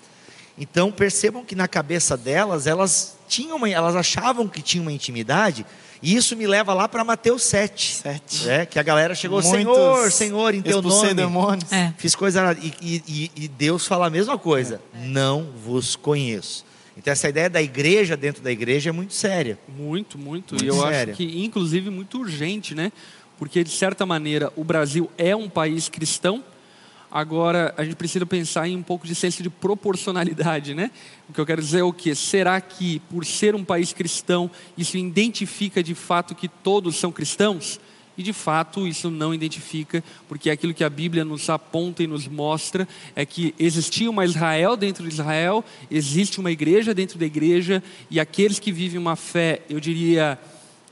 Então 0.57 0.91
percebam 0.91 1.43
que 1.43 1.55
na 1.55 1.67
cabeça 1.67 2.17
delas, 2.17 2.67
elas 2.67 3.17
tinham 3.27 3.57
uma, 3.57 3.69
elas 3.69 3.95
achavam 3.95 4.47
que 4.47 4.61
tinham 4.61 4.83
uma 4.83 4.91
intimidade, 4.91 5.65
e 6.01 6.15
isso 6.15 6.35
me 6.35 6.47
leva 6.47 6.73
lá 6.73 6.87
para 6.87 7.03
Mateus 7.03 7.43
7, 7.43 7.95
7. 7.95 8.49
É, 8.49 8.65
que 8.65 8.79
a 8.79 8.83
galera 8.83 9.13
chegou, 9.13 9.41
Muitos 9.41 9.57
Senhor, 9.57 10.11
Senhor, 10.11 10.55
em 10.55 10.61
teu 10.61 10.81
nome. 10.81 11.13
Demônios. 11.13 11.71
É. 11.71 11.93
Fiz 11.97 12.15
coisa 12.15 12.57
e, 12.59 12.73
e, 13.07 13.31
e, 13.35 13.47
Deus 13.47 13.85
fala 13.85 14.07
a 14.07 14.09
mesma 14.09 14.37
coisa. 14.37 14.81
É. 14.95 15.05
Não 15.05 15.47
vos 15.63 15.95
conheço. 15.95 16.65
Então 16.97 17.11
essa 17.11 17.29
ideia 17.29 17.49
da 17.49 17.61
igreja 17.61 18.17
dentro 18.17 18.41
da 18.41 18.51
igreja 18.51 18.89
é 18.89 18.91
muito 18.91 19.13
séria. 19.13 19.59
Muito, 19.67 20.17
muito. 20.17 20.55
muito 20.55 20.63
e 20.63 20.67
eu 20.67 20.81
séria. 20.81 21.13
acho 21.13 21.17
que 21.17 21.43
inclusive 21.43 21.89
muito 21.91 22.19
urgente, 22.19 22.73
né? 22.73 22.91
Porque 23.37 23.63
de 23.63 23.71
certa 23.71 24.05
maneira 24.05 24.51
o 24.55 24.63
Brasil 24.63 25.09
é 25.17 25.35
um 25.35 25.47
país 25.47 25.87
cristão, 25.87 26.43
Agora, 27.11 27.73
a 27.77 27.83
gente 27.83 27.97
precisa 27.97 28.25
pensar 28.25 28.69
em 28.69 28.77
um 28.77 28.81
pouco 28.81 29.05
de 29.05 29.13
senso 29.13 29.43
de 29.43 29.49
proporcionalidade, 29.49 30.73
né? 30.73 30.89
O 31.27 31.33
que 31.33 31.41
eu 31.41 31.45
quero 31.45 31.61
dizer 31.61 31.79
é 31.79 31.83
o 31.83 31.91
quê? 31.91 32.15
Será 32.15 32.61
que, 32.61 32.99
por 33.09 33.25
ser 33.25 33.53
um 33.53 33.65
país 33.65 33.91
cristão, 33.91 34.49
isso 34.77 34.97
identifica 34.97 35.83
de 35.83 35.93
fato 35.93 36.33
que 36.33 36.47
todos 36.47 36.95
são 36.95 37.11
cristãos? 37.11 37.81
E 38.17 38.23
de 38.23 38.31
fato 38.31 38.87
isso 38.87 39.09
não 39.09 39.33
identifica, 39.33 40.01
porque 40.29 40.49
aquilo 40.49 40.73
que 40.73 40.85
a 40.85 40.89
Bíblia 40.89 41.25
nos 41.25 41.49
aponta 41.49 42.01
e 42.01 42.07
nos 42.07 42.29
mostra 42.29 42.87
é 43.13 43.25
que 43.25 43.53
existia 43.59 44.09
uma 44.09 44.23
Israel 44.23 44.77
dentro 44.77 45.03
de 45.03 45.13
Israel, 45.13 45.65
existe 45.89 46.39
uma 46.39 46.51
igreja 46.51 46.93
dentro 46.93 47.19
da 47.19 47.25
igreja, 47.25 47.83
e 48.09 48.21
aqueles 48.21 48.57
que 48.57 48.71
vivem 48.71 48.99
uma 48.99 49.17
fé, 49.17 49.61
eu 49.69 49.81
diria, 49.81 50.39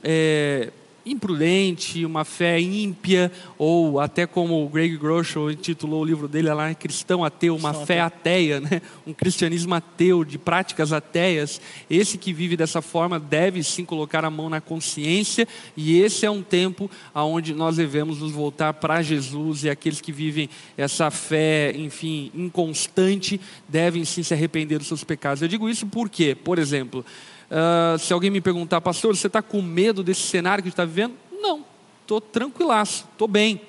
é, 0.02 0.70
imprudente, 1.04 2.04
uma 2.04 2.24
fé 2.24 2.60
ímpia, 2.60 3.32
ou 3.58 4.00
até 4.00 4.26
como 4.26 4.64
o 4.64 4.68
Greg 4.68 4.96
Groeschel 4.96 5.50
intitulou 5.50 6.02
o 6.02 6.04
livro 6.04 6.28
dele 6.28 6.52
lá, 6.52 6.74
Cristão 6.74 7.24
Ateu, 7.24 7.56
uma 7.56 7.70
Cristão 7.70 7.86
fé 7.86 8.00
ateia, 8.00 8.60
né? 8.60 8.82
um 9.06 9.12
cristianismo 9.12 9.74
ateu, 9.74 10.24
de 10.24 10.38
práticas 10.38 10.92
ateias. 10.92 11.60
Esse 11.88 12.18
que 12.18 12.32
vive 12.32 12.56
dessa 12.56 12.82
forma 12.82 13.18
deve 13.18 13.62
sim 13.62 13.84
colocar 13.84 14.24
a 14.24 14.30
mão 14.30 14.48
na 14.48 14.60
consciência, 14.60 15.46
e 15.76 15.98
esse 16.00 16.26
é 16.26 16.30
um 16.30 16.42
tempo 16.42 16.90
onde 17.14 17.54
nós 17.54 17.76
devemos 17.76 18.20
nos 18.20 18.32
voltar 18.32 18.74
para 18.74 19.02
Jesus, 19.02 19.64
e 19.64 19.70
aqueles 19.70 20.00
que 20.00 20.12
vivem 20.12 20.48
essa 20.76 21.10
fé, 21.10 21.72
enfim, 21.76 22.30
inconstante, 22.34 23.40
devem 23.68 24.04
sim 24.04 24.22
se 24.22 24.34
arrepender 24.34 24.78
dos 24.78 24.88
seus 24.88 25.04
pecados. 25.04 25.42
Eu 25.42 25.48
digo 25.48 25.68
isso 25.68 25.86
porque, 25.86 26.34
por 26.34 26.58
exemplo, 26.58 27.04
Uh, 27.50 27.98
se 27.98 28.12
alguém 28.12 28.30
me 28.30 28.40
perguntar, 28.40 28.80
pastor, 28.80 29.16
você 29.16 29.26
está 29.26 29.42
com 29.42 29.60
medo 29.60 30.04
desse 30.04 30.22
cenário 30.22 30.62
que 30.62 30.68
a 30.68 30.70
gente 30.70 30.74
está 30.74 30.84
vivendo? 30.84 31.14
Não, 31.32 31.64
estou 32.02 32.20
tranquilaço, 32.20 33.06
estou 33.12 33.26
bem. 33.26 33.60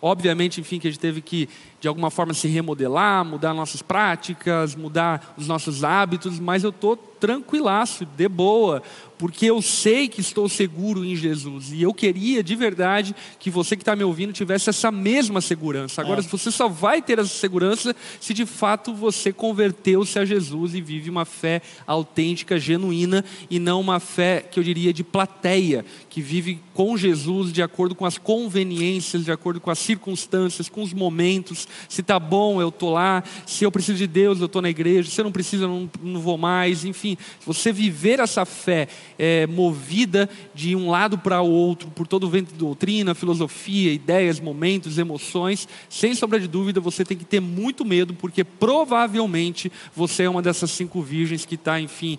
Obviamente, 0.00 0.60
enfim, 0.60 0.78
que 0.78 0.88
a 0.88 0.90
gente 0.90 1.00
teve 1.00 1.20
que, 1.20 1.48
de 1.80 1.88
alguma 1.88 2.10
forma, 2.10 2.34
se 2.34 2.48
remodelar, 2.48 3.24
mudar 3.24 3.54
nossas 3.54 3.82
práticas, 3.82 4.74
mudar 4.74 5.34
os 5.36 5.46
nossos 5.46 5.84
hábitos, 5.84 6.38
mas 6.40 6.64
eu 6.64 6.70
estou 6.70 6.96
tranquilaço, 6.96 8.04
de 8.04 8.28
boa 8.28 8.82
porque 9.18 9.46
eu 9.46 9.60
sei 9.60 10.08
que 10.08 10.20
estou 10.20 10.48
seguro 10.48 11.04
em 11.04 11.16
Jesus. 11.16 11.72
E 11.72 11.82
eu 11.82 11.92
queria 11.92 12.42
de 12.42 12.54
verdade 12.54 13.14
que 13.38 13.50
você 13.50 13.76
que 13.76 13.82
está 13.82 13.96
me 13.96 14.04
ouvindo 14.04 14.32
tivesse 14.32 14.70
essa 14.70 14.92
mesma 14.92 15.40
segurança. 15.40 16.00
Agora, 16.00 16.20
é. 16.20 16.22
você 16.22 16.50
só 16.50 16.68
vai 16.68 17.02
ter 17.02 17.18
essa 17.18 17.34
segurança 17.34 17.94
se 18.20 18.32
de 18.32 18.46
fato 18.46 18.94
você 18.94 19.32
converteu-se 19.32 20.18
a 20.18 20.24
Jesus 20.24 20.74
e 20.74 20.80
vive 20.80 21.10
uma 21.10 21.24
fé 21.24 21.60
autêntica, 21.86 22.58
genuína, 22.58 23.24
e 23.50 23.58
não 23.58 23.80
uma 23.80 23.98
fé 23.98 24.40
que 24.40 24.60
eu 24.60 24.62
diria 24.62 24.92
de 24.92 25.02
plateia, 25.02 25.84
que 26.08 26.20
vive 26.20 26.60
com 26.72 26.96
Jesus 26.96 27.52
de 27.52 27.62
acordo 27.62 27.94
com 27.94 28.06
as 28.06 28.16
conveniências, 28.16 29.24
de 29.24 29.32
acordo 29.32 29.60
com 29.60 29.70
as 29.70 29.80
circunstâncias, 29.80 30.68
com 30.68 30.82
os 30.82 30.92
momentos. 30.92 31.66
Se 31.88 32.00
está 32.00 32.18
bom, 32.18 32.60
eu 32.60 32.68
estou 32.68 32.90
lá. 32.90 33.22
Se 33.46 33.64
eu 33.64 33.72
preciso 33.72 33.98
de 33.98 34.06
Deus, 34.06 34.40
eu 34.40 34.46
estou 34.46 34.62
na 34.62 34.70
igreja. 34.70 35.10
Se 35.10 35.20
eu 35.20 35.24
não 35.24 35.32
preciso, 35.32 35.64
eu 35.64 35.68
não, 35.68 35.90
não 36.02 36.20
vou 36.20 36.38
mais. 36.38 36.84
Enfim, 36.84 37.16
você 37.44 37.72
viver 37.72 38.20
essa 38.20 38.44
fé 38.44 38.88
é, 39.18 39.46
movida 39.46 40.28
de 40.54 40.74
um 40.74 40.90
lado 40.90 41.18
para 41.18 41.40
o 41.40 41.50
outro, 41.50 41.88
por 41.90 42.06
todo 42.06 42.24
o 42.24 42.30
vento 42.30 42.52
de 42.52 42.58
doutrina, 42.58 43.14
filosofia, 43.14 43.92
ideias, 43.92 44.40
momentos, 44.40 44.98
emoções, 44.98 45.68
sem 45.88 46.14
sombra 46.14 46.38
de 46.40 46.48
dúvida 46.48 46.80
você 46.80 47.04
tem 47.04 47.16
que 47.16 47.24
ter 47.24 47.40
muito 47.40 47.84
medo, 47.84 48.14
porque 48.14 48.44
provavelmente 48.44 49.70
você 49.94 50.24
é 50.24 50.30
uma 50.30 50.42
dessas 50.42 50.70
cinco 50.70 51.02
virgens 51.02 51.44
que 51.44 51.54
está, 51.54 51.80
enfim, 51.80 52.18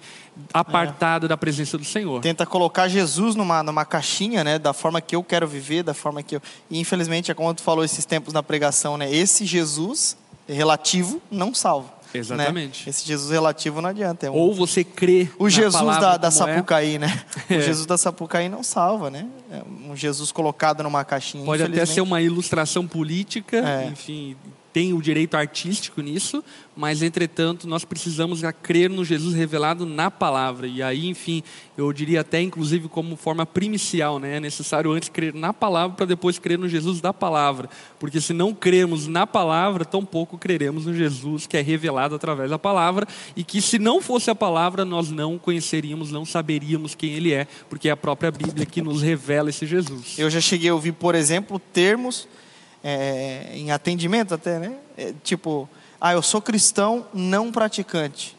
apartada 0.54 1.26
é. 1.26 1.30
da 1.30 1.38
presença 1.38 1.78
do 1.78 1.84
Senhor. 1.84 2.22
Tenta 2.22 2.46
colocar 2.46 2.88
Jesus 2.88 3.36
numa, 3.36 3.62
numa 3.64 3.86
caixinha, 3.86 4.44
né, 4.44 4.60
da 4.60 4.74
forma 4.74 5.02
que 5.02 5.16
eu 5.16 5.24
quero 5.24 5.48
viver, 5.48 5.84
da 5.84 5.94
forma 5.94 6.24
que 6.24 6.36
eu. 6.36 6.42
E 6.70 6.80
infelizmente, 6.80 7.32
é 7.32 7.34
como 7.34 7.54
tu 7.54 7.62
falou 7.62 7.84
esses 7.84 8.06
tempos 8.06 8.34
na 8.34 8.42
pregação, 8.42 8.98
né, 8.98 9.14
esse 9.14 9.39
esse 9.40 9.46
Jesus 9.46 10.18
relativo 10.48 11.22
não 11.32 11.54
salva. 11.54 11.88
né? 11.88 12.20
Exatamente. 12.20 12.90
Esse 12.90 13.06
Jesus 13.08 13.32
relativo 13.32 13.82
não 13.82 13.90
adianta. 13.90 14.26
É 14.28 14.32
um- 14.32 14.34
Ou 14.34 14.54
você 14.54 14.84
crê 14.84 15.30
o 15.38 15.48
Jesus 15.50 15.86
da, 16.00 16.18
da 16.18 16.32
como 16.32 16.50
é. 16.50 16.56
Sapucaí, 16.56 16.98
né? 17.00 17.24
É. 17.50 17.56
O 17.58 17.62
Jesus 17.62 17.86
da 17.86 17.98
Sapucaí 17.98 18.50
não 18.50 18.64
salva, 18.64 19.10
né? 19.10 19.28
É 19.52 19.62
um 19.92 19.96
Jesus 19.96 20.32
colocado 20.32 20.82
numa 20.84 21.06
caixinha. 21.06 21.46
Pode 21.46 21.64
até 21.64 21.86
ser 21.86 22.02
uma 22.02 22.20
ilustração 22.22 22.86
política, 22.88 23.58
É. 23.58 23.86
enfim, 23.90 24.36
tem 24.72 24.94
o 24.94 25.02
direito 25.02 25.36
artístico 25.36 26.02
nisso, 26.02 26.44
mas 26.76 27.02
entretanto 27.02 27.68
nós 27.68 27.84
precisamos 27.84 28.42
crer 28.62 28.90
no 28.90 29.04
Jesus 29.04 29.36
revelado 29.36 29.86
na 29.86 30.10
palavra. 30.10 30.68
E 30.68 30.82
aí, 30.82 31.08
enfim, 31.08 31.44
eu 31.78 31.92
diria 31.92 32.22
até 32.22 32.42
inclusive 32.42 32.88
como 32.88 33.16
forma 33.16 33.46
primicial, 33.46 34.20
né? 34.20 34.38
É 34.38 34.40
necessário 34.40 34.92
antes 34.92 35.10
crer 35.10 35.34
na 35.34 35.52
palavra 35.52 35.98
para 35.98 36.06
depois 36.06 36.40
crer 36.40 36.58
no 36.58 36.70
Jesus 36.70 37.02
da 37.02 37.14
palavra, 37.14 37.70
porque 38.00 38.22
se 38.22 38.32
não 38.34 38.54
cremos 38.54 39.08
na 39.08 39.26
palavra, 39.26 39.84
tampouco 39.84 40.38
creremos 40.38 40.86
no 40.86 40.94
Jesus 40.94 41.48
que 41.48 41.58
é 41.58 41.62
revelado 41.62 42.16
através 42.16 42.50
da 42.50 42.60
palavra 42.60 43.08
e 43.36 43.44
que 43.44 43.62
se 43.62 43.80
não 43.80 44.02
fosse 44.02 44.30
a 44.30 44.36
palavra 44.36 44.86
nós 44.86 45.12
não 45.12 45.38
conheceríamos, 45.38 46.12
não 46.12 46.26
saberíamos 46.26 46.96
quem 46.96 47.14
ele 47.14 47.34
é, 47.34 47.48
porque 47.70 47.90
é 47.90 47.92
a 47.92 47.98
própria 47.98 48.32
Bíblia 48.32 48.66
que 48.66 48.82
nos 48.82 49.02
revela 49.02 49.50
esse 49.50 49.66
Jesus. 49.66 50.18
Eu 50.18 50.30
já 50.30 50.40
cheguei 50.40 50.70
a 50.70 50.74
ouvir, 50.74 50.94
por 50.94 51.16
exemplo, 51.16 51.60
termos 51.60 52.28
é, 52.84 53.52
em 53.54 53.72
atendimento 53.72 54.34
até, 54.34 54.60
né? 54.60 54.76
É, 54.98 55.14
tipo, 55.24 55.70
ah, 56.00 56.14
eu 56.14 56.22
sou 56.22 56.42
cristão 56.42 57.06
não 57.14 57.52
praticante. 57.52 58.38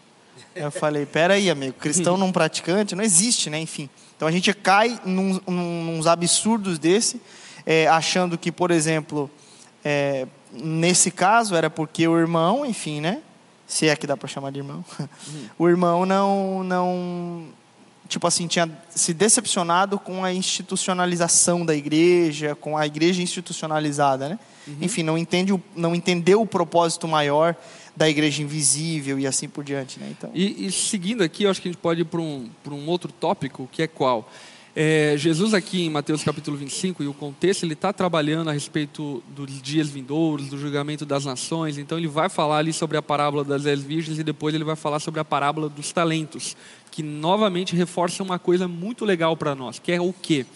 Eu 0.55 0.71
falei, 0.71 1.07
peraí, 1.07 1.49
amigo, 1.49 1.75
cristão 1.75 2.17
não 2.17 2.33
praticante 2.33 2.95
não 2.95 3.05
existe, 3.05 3.49
né? 3.49 3.61
Enfim. 3.61 3.89
Então 4.17 4.27
a 4.27 4.33
gente 4.33 4.53
cai 4.53 5.01
num, 5.05 5.41
num, 5.47 5.97
nos 5.97 6.07
absurdos 6.07 6.79
desse, 6.79 7.21
é, 7.65 7.87
achando 7.87 8.37
que, 8.37 8.51
por 8.51 8.71
exemplo, 8.71 9.31
é, 9.85 10.27
nesse 10.53 11.11
caso 11.11 11.55
era 11.55 11.71
porque 11.71 12.07
o 12.07 12.19
irmão, 12.19 12.67
enfim, 12.67 13.01
né? 13.01 13.23
Se 13.67 13.89
é 13.89 13.95
que 13.95 14.07
dá 14.07 14.17
para 14.17 14.29
chamar 14.29 14.51
de 14.51 14.59
irmão, 14.59 14.85
o 15.59 15.69
irmão 15.69 16.05
não, 16.05 16.65
não, 16.65 17.45
tipo 18.11 18.27
assim, 18.27 18.49
tinha 18.49 18.69
se 18.91 19.15
decepcionado 19.15 19.99
com 19.99 20.25
a 20.25 20.35
institucionalização 20.35 21.65
da 21.65 21.75
igreja, 21.75 22.57
com 22.57 22.77
a 22.77 22.85
igreja 22.85 23.23
institucionalizada, 23.23 24.29
né? 24.29 24.39
Enfim, 24.81 25.03
não, 25.03 25.17
entende 25.17 25.59
não 25.75 25.95
entendeu 25.95 26.43
o 26.43 26.47
propósito 26.47 27.09
maior 27.09 27.57
da 27.97 28.09
igreja 28.09 28.43
invisível 28.43 29.19
e 29.19 29.27
assim 29.27 29.49
por 29.49 29.65
diante, 29.65 29.99
né? 29.99 30.09
Então, 30.11 30.31
E, 30.35 30.67
e 30.67 30.73
seguindo 30.73 31.23
aqui, 31.23 31.45
eu 31.45 31.51
acho 31.51 31.63
que 31.63 31.69
a 31.69 31.73
gente 31.73 31.81
pode 31.81 32.03
ir 32.03 32.05
para 32.05 32.21
um, 32.21 32.51
para 32.63 32.75
um 32.75 32.89
outro 32.89 33.13
tópico, 33.13 33.69
que 33.71 33.83
é 33.83 33.87
qual? 33.87 34.29
É, 34.83 35.15
Jesus 35.19 35.53
aqui 35.53 35.85
em 35.85 35.91
Mateus 35.91 36.25
capítulo 36.25 36.57
25, 36.57 37.03
e 37.03 37.07
o 37.07 37.13
contexto, 37.13 37.65
ele 37.65 37.75
está 37.75 37.93
trabalhando 37.93 38.49
a 38.49 38.53
respeito 38.55 39.23
dos 39.29 39.61
dias 39.61 39.91
vindouros, 39.91 40.49
do 40.49 40.57
julgamento 40.57 41.05
das 41.05 41.27
nações, 41.27 41.77
então 41.77 41.99
ele 41.99 42.09
vai 42.09 42.31
falar 42.31 42.57
ali 42.57 42.73
sobre 42.73 42.97
a 42.97 43.03
parábola 43.03 43.45
das 43.45 43.65
dez 43.65 43.83
virgens 43.83 44.19
e 44.19 44.25
depois 44.25 44.55
ele 44.55 44.65
vai 44.65 44.77
falar 44.77 44.99
sobre 44.99 45.21
a 45.21 45.25
parábola 45.25 45.69
dos 45.69 45.93
talentos, 45.93 46.57
que 46.91 47.03
novamente 47.03 47.77
reforça 47.77 48.23
uma 48.23 48.39
coisa 48.39 48.67
muito 48.67 49.05
legal 49.05 49.37
para 49.37 49.55
nós, 49.55 49.79
que 49.79 49.93
é 49.93 50.01
o 50.01 50.15
quê? 50.15 50.47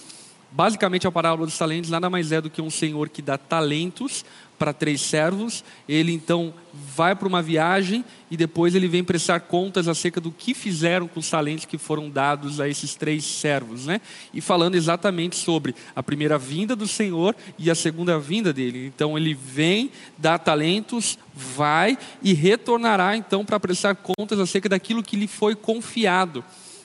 Basicamente, 0.51 1.07
a 1.07 1.13
parábola 1.13 1.47
dos 1.47 1.59
talentos 1.59 1.91
nada 1.91 2.09
mais 2.09 2.33
é 2.33 2.41
do 2.41 2.49
que 2.49 2.63
um 2.63 2.71
senhor 2.71 3.11
que 3.11 3.21
dá 3.21 3.37
talentos 3.37 4.25
para 4.59 4.73
três 4.73 5.01
servos. 5.01 5.65
Ele 5.89 6.13
então 6.13 6.55
vai 6.95 7.15
para 7.15 7.29
uma 7.29 7.43
viagem 7.43 8.05
e 8.31 8.37
depois 8.37 8.75
ele 8.75 8.89
vem 8.89 9.05
prestar 9.05 9.41
contas 9.41 9.87
acerca 9.87 10.21
do 10.21 10.31
que 10.31 10.55
fizeram 10.55 11.07
com 11.07 11.21
os 11.21 11.31
talentos 11.31 11.65
que 11.65 11.79
foram 11.79 12.11
dados 12.11 12.61
a 12.61 12.69
esses 12.69 12.95
três 12.95 13.25
servos, 13.25 13.87
né? 13.87 14.01
E 14.33 14.41
falando 14.41 14.75
exatamente 14.75 15.37
sobre 15.37 15.75
a 15.95 16.03
primeira 16.03 16.39
vinda 16.39 16.75
do 16.75 16.87
Senhor 16.87 17.35
e 17.59 17.71
a 17.71 17.75
segunda 17.75 18.19
vinda 18.19 18.53
dele. 18.53 18.87
Então 18.87 19.17
ele 19.17 19.35
vem, 19.35 19.91
dá 20.19 20.39
talentos, 20.39 21.19
vai 21.35 21.99
e 22.23 22.33
retornará 22.33 23.17
então 23.17 23.45
para 23.45 23.61
prestar 23.61 23.95
contas 23.95 24.39
acerca 24.39 24.69
daquilo 24.69 25.03
que 25.03 25.17
lhe 25.17 25.29
foi 25.29 25.55
confiado. 25.55 26.45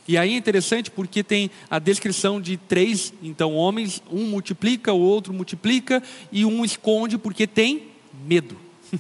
E 0.10 0.18
aí 0.18 0.34
é 0.34 0.38
interessante 0.38 0.90
porque 0.90 1.24
tem 1.24 1.52
a 1.70 1.78
descrição 1.78 2.42
de 2.42 2.58
três, 2.58 3.14
então, 3.22 3.54
homens, 3.54 4.02
um 4.12 4.26
multiplica, 4.26 4.92
o 4.92 5.00
outro 5.00 5.32
multiplica 5.32 6.02
e 6.32 6.44
um 6.44 6.66
esconde 6.66 7.16
porque 7.16 7.46
tem 7.46 7.84
medo. 8.26 8.58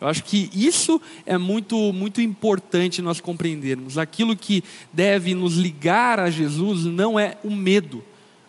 Eu 0.00 0.08
acho 0.08 0.24
que 0.24 0.50
isso 0.52 1.00
é 1.24 1.38
muito, 1.38 1.92
muito 1.92 2.20
importante 2.20 3.00
nós 3.00 3.20
compreendermos. 3.20 3.96
Aquilo 3.96 4.34
que 4.34 4.64
deve 4.92 5.36
nos 5.36 5.54
ligar 5.54 6.18
a 6.18 6.28
Jesus 6.28 6.84
não 6.84 7.16
é 7.16 7.36
o 7.44 7.54
medo, 7.54 8.02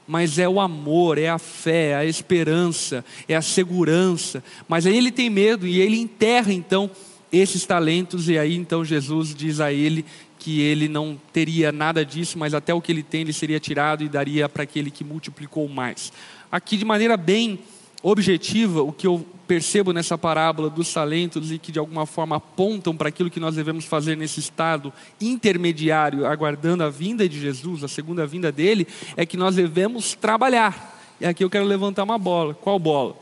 mas 0.07 0.39
é 0.39 0.49
o 0.49 0.59
amor, 0.59 1.19
é 1.19 1.29
a 1.29 1.37
fé, 1.37 1.89
é 1.89 1.95
a 1.97 2.05
esperança, 2.05 3.05
é 3.27 3.35
a 3.35 3.43
segurança. 3.43 4.43
Mas 4.67 4.87
aí 4.87 4.97
ele 4.97 5.11
tem 5.11 5.29
medo 5.29 5.67
e 5.67 5.79
ele 5.79 5.99
enterra 5.99 6.51
então 6.51 6.89
esses 7.31 7.65
talentos, 7.65 8.27
e 8.27 8.37
aí 8.37 8.55
então 8.55 8.83
Jesus 8.83 9.33
diz 9.33 9.59
a 9.61 9.71
ele 9.71 10.03
que 10.41 10.59
ele 10.59 10.87
não 10.87 11.21
teria 11.31 11.71
nada 11.71 12.03
disso, 12.03 12.35
mas 12.39 12.55
até 12.55 12.73
o 12.73 12.81
que 12.81 12.91
ele 12.91 13.03
tem 13.03 13.21
ele 13.21 13.31
seria 13.31 13.59
tirado 13.59 14.03
e 14.03 14.09
daria 14.09 14.49
para 14.49 14.63
aquele 14.63 14.89
que 14.89 15.03
multiplicou 15.03 15.69
mais. 15.69 16.11
Aqui 16.51 16.77
de 16.77 16.83
maneira 16.83 17.15
bem 17.15 17.59
objetiva, 18.01 18.81
o 18.81 18.91
que 18.91 19.05
eu 19.05 19.23
percebo 19.47 19.93
nessa 19.93 20.17
parábola 20.17 20.67
dos 20.67 20.91
talentos 20.91 21.51
e 21.51 21.59
que 21.59 21.71
de 21.71 21.77
alguma 21.77 22.07
forma 22.07 22.37
apontam 22.37 22.97
para 22.97 23.09
aquilo 23.09 23.29
que 23.29 23.39
nós 23.39 23.55
devemos 23.55 23.85
fazer 23.85 24.17
nesse 24.17 24.39
estado 24.39 24.91
intermediário, 25.21 26.25
aguardando 26.25 26.83
a 26.83 26.89
vinda 26.89 27.29
de 27.29 27.39
Jesus, 27.39 27.83
a 27.83 27.87
segunda 27.87 28.25
vinda 28.25 28.51
dele, 28.51 28.87
é 29.15 29.27
que 29.27 29.37
nós 29.37 29.57
devemos 29.57 30.15
trabalhar. 30.15 30.99
E 31.21 31.25
aqui 31.27 31.43
eu 31.43 31.51
quero 31.51 31.65
levantar 31.65 32.01
uma 32.01 32.17
bola. 32.17 32.55
Qual 32.55 32.79
bola? 32.79 33.15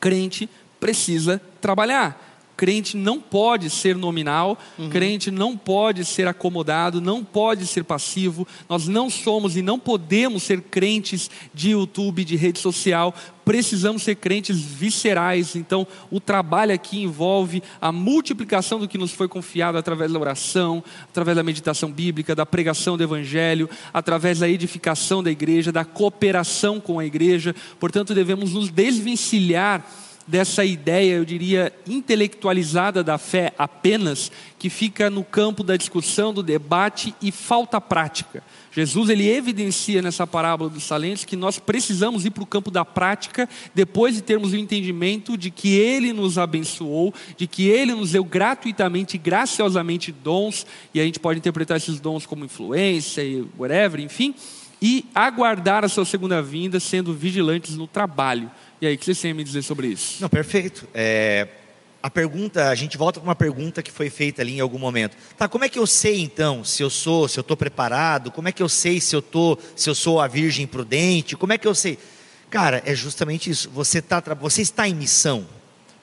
Crente 0.00 0.50
precisa 0.80 1.40
trabalhar. 1.60 2.31
Crente 2.56 2.96
não 2.96 3.18
pode 3.18 3.70
ser 3.70 3.96
nominal, 3.96 4.58
crente 4.90 5.30
não 5.30 5.56
pode 5.56 6.04
ser 6.04 6.28
acomodado, 6.28 7.00
não 7.00 7.24
pode 7.24 7.66
ser 7.66 7.82
passivo. 7.82 8.46
Nós 8.68 8.86
não 8.86 9.10
somos 9.10 9.56
e 9.56 9.62
não 9.62 9.78
podemos 9.78 10.42
ser 10.42 10.60
crentes 10.60 11.30
de 11.52 11.70
YouTube, 11.70 12.24
de 12.24 12.36
rede 12.36 12.58
social. 12.58 13.14
Precisamos 13.44 14.02
ser 14.02 14.16
crentes 14.16 14.60
viscerais. 14.60 15.56
Então, 15.56 15.86
o 16.10 16.20
trabalho 16.20 16.72
aqui 16.72 17.02
envolve 17.02 17.62
a 17.80 17.90
multiplicação 17.90 18.78
do 18.78 18.86
que 18.86 18.98
nos 18.98 19.12
foi 19.12 19.26
confiado 19.26 19.76
através 19.76 20.12
da 20.12 20.20
oração, 20.20 20.84
através 21.08 21.36
da 21.36 21.42
meditação 21.42 21.90
bíblica, 21.90 22.34
da 22.34 22.46
pregação 22.46 22.96
do 22.96 23.02
evangelho, 23.02 23.68
através 23.92 24.38
da 24.38 24.48
edificação 24.48 25.22
da 25.22 25.30
igreja, 25.30 25.72
da 25.72 25.84
cooperação 25.84 26.78
com 26.78 26.98
a 26.98 27.04
igreja. 27.04 27.54
Portanto, 27.80 28.14
devemos 28.14 28.52
nos 28.52 28.70
desvencilhar 28.70 29.84
dessa 30.32 30.64
ideia, 30.64 31.16
eu 31.16 31.26
diria, 31.26 31.70
intelectualizada 31.86 33.04
da 33.04 33.18
fé 33.18 33.52
apenas, 33.58 34.32
que 34.58 34.70
fica 34.70 35.10
no 35.10 35.22
campo 35.22 35.62
da 35.62 35.76
discussão, 35.76 36.32
do 36.32 36.42
debate 36.42 37.14
e 37.20 37.30
falta 37.30 37.78
prática. 37.78 38.42
Jesus 38.72 39.10
ele 39.10 39.28
evidencia 39.28 40.00
nessa 40.00 40.26
parábola 40.26 40.70
dos 40.70 40.88
talentos 40.88 41.26
que 41.26 41.36
nós 41.36 41.58
precisamos 41.58 42.24
ir 42.24 42.30
para 42.30 42.44
o 42.44 42.46
campo 42.46 42.70
da 42.70 42.82
prática 42.82 43.46
depois 43.74 44.14
de 44.14 44.22
termos 44.22 44.54
o 44.54 44.56
entendimento 44.56 45.36
de 45.36 45.50
que 45.50 45.76
Ele 45.76 46.14
nos 46.14 46.38
abençoou, 46.38 47.12
de 47.36 47.46
que 47.46 47.68
Ele 47.68 47.92
nos 47.92 48.12
deu 48.12 48.24
gratuitamente, 48.24 49.18
graciosamente 49.18 50.10
dons, 50.10 50.66
e 50.94 51.00
a 51.02 51.04
gente 51.04 51.20
pode 51.20 51.40
interpretar 51.40 51.76
esses 51.76 52.00
dons 52.00 52.24
como 52.24 52.46
influência 52.46 53.22
e 53.22 53.46
whatever, 53.58 54.00
enfim, 54.00 54.34
e 54.80 55.04
aguardar 55.14 55.84
a 55.84 55.88
sua 55.88 56.06
segunda 56.06 56.40
vinda 56.40 56.80
sendo 56.80 57.12
vigilantes 57.12 57.76
no 57.76 57.86
trabalho. 57.86 58.50
E 58.82 58.86
aí, 58.88 58.94
o 58.96 58.98
que 58.98 59.04
vocês 59.04 59.20
têm 59.20 59.30
a 59.30 59.34
me 59.34 59.44
dizer 59.44 59.62
sobre 59.62 59.86
isso? 59.86 60.20
Não, 60.20 60.28
perfeito. 60.28 60.88
É, 60.92 61.46
a 62.02 62.10
pergunta, 62.10 62.68
a 62.68 62.74
gente 62.74 62.98
volta 62.98 63.20
para 63.20 63.28
uma 63.28 63.36
pergunta 63.36 63.80
que 63.80 63.92
foi 63.92 64.10
feita 64.10 64.42
ali 64.42 64.56
em 64.56 64.60
algum 64.60 64.76
momento. 64.76 65.16
Tá, 65.38 65.46
como 65.46 65.62
é 65.62 65.68
que 65.68 65.78
eu 65.78 65.86
sei 65.86 66.20
então 66.20 66.64
se 66.64 66.82
eu 66.82 66.90
sou, 66.90 67.28
se 67.28 67.38
eu 67.38 67.42
estou 67.42 67.56
preparado? 67.56 68.32
Como 68.32 68.48
é 68.48 68.52
que 68.52 68.60
eu 68.60 68.68
sei 68.68 69.00
se 69.00 69.14
eu 69.14 69.22
tô, 69.22 69.56
se 69.76 69.88
eu 69.88 69.94
sou 69.94 70.20
a 70.20 70.26
virgem 70.26 70.66
prudente? 70.66 71.36
Como 71.36 71.52
é 71.52 71.58
que 71.58 71.68
eu 71.68 71.76
sei? 71.76 71.96
Cara, 72.50 72.82
é 72.84 72.92
justamente 72.92 73.48
isso. 73.48 73.70
Você 73.70 74.02
tá, 74.02 74.20
você 74.40 74.62
está 74.62 74.88
em 74.88 74.96
missão. 74.96 75.46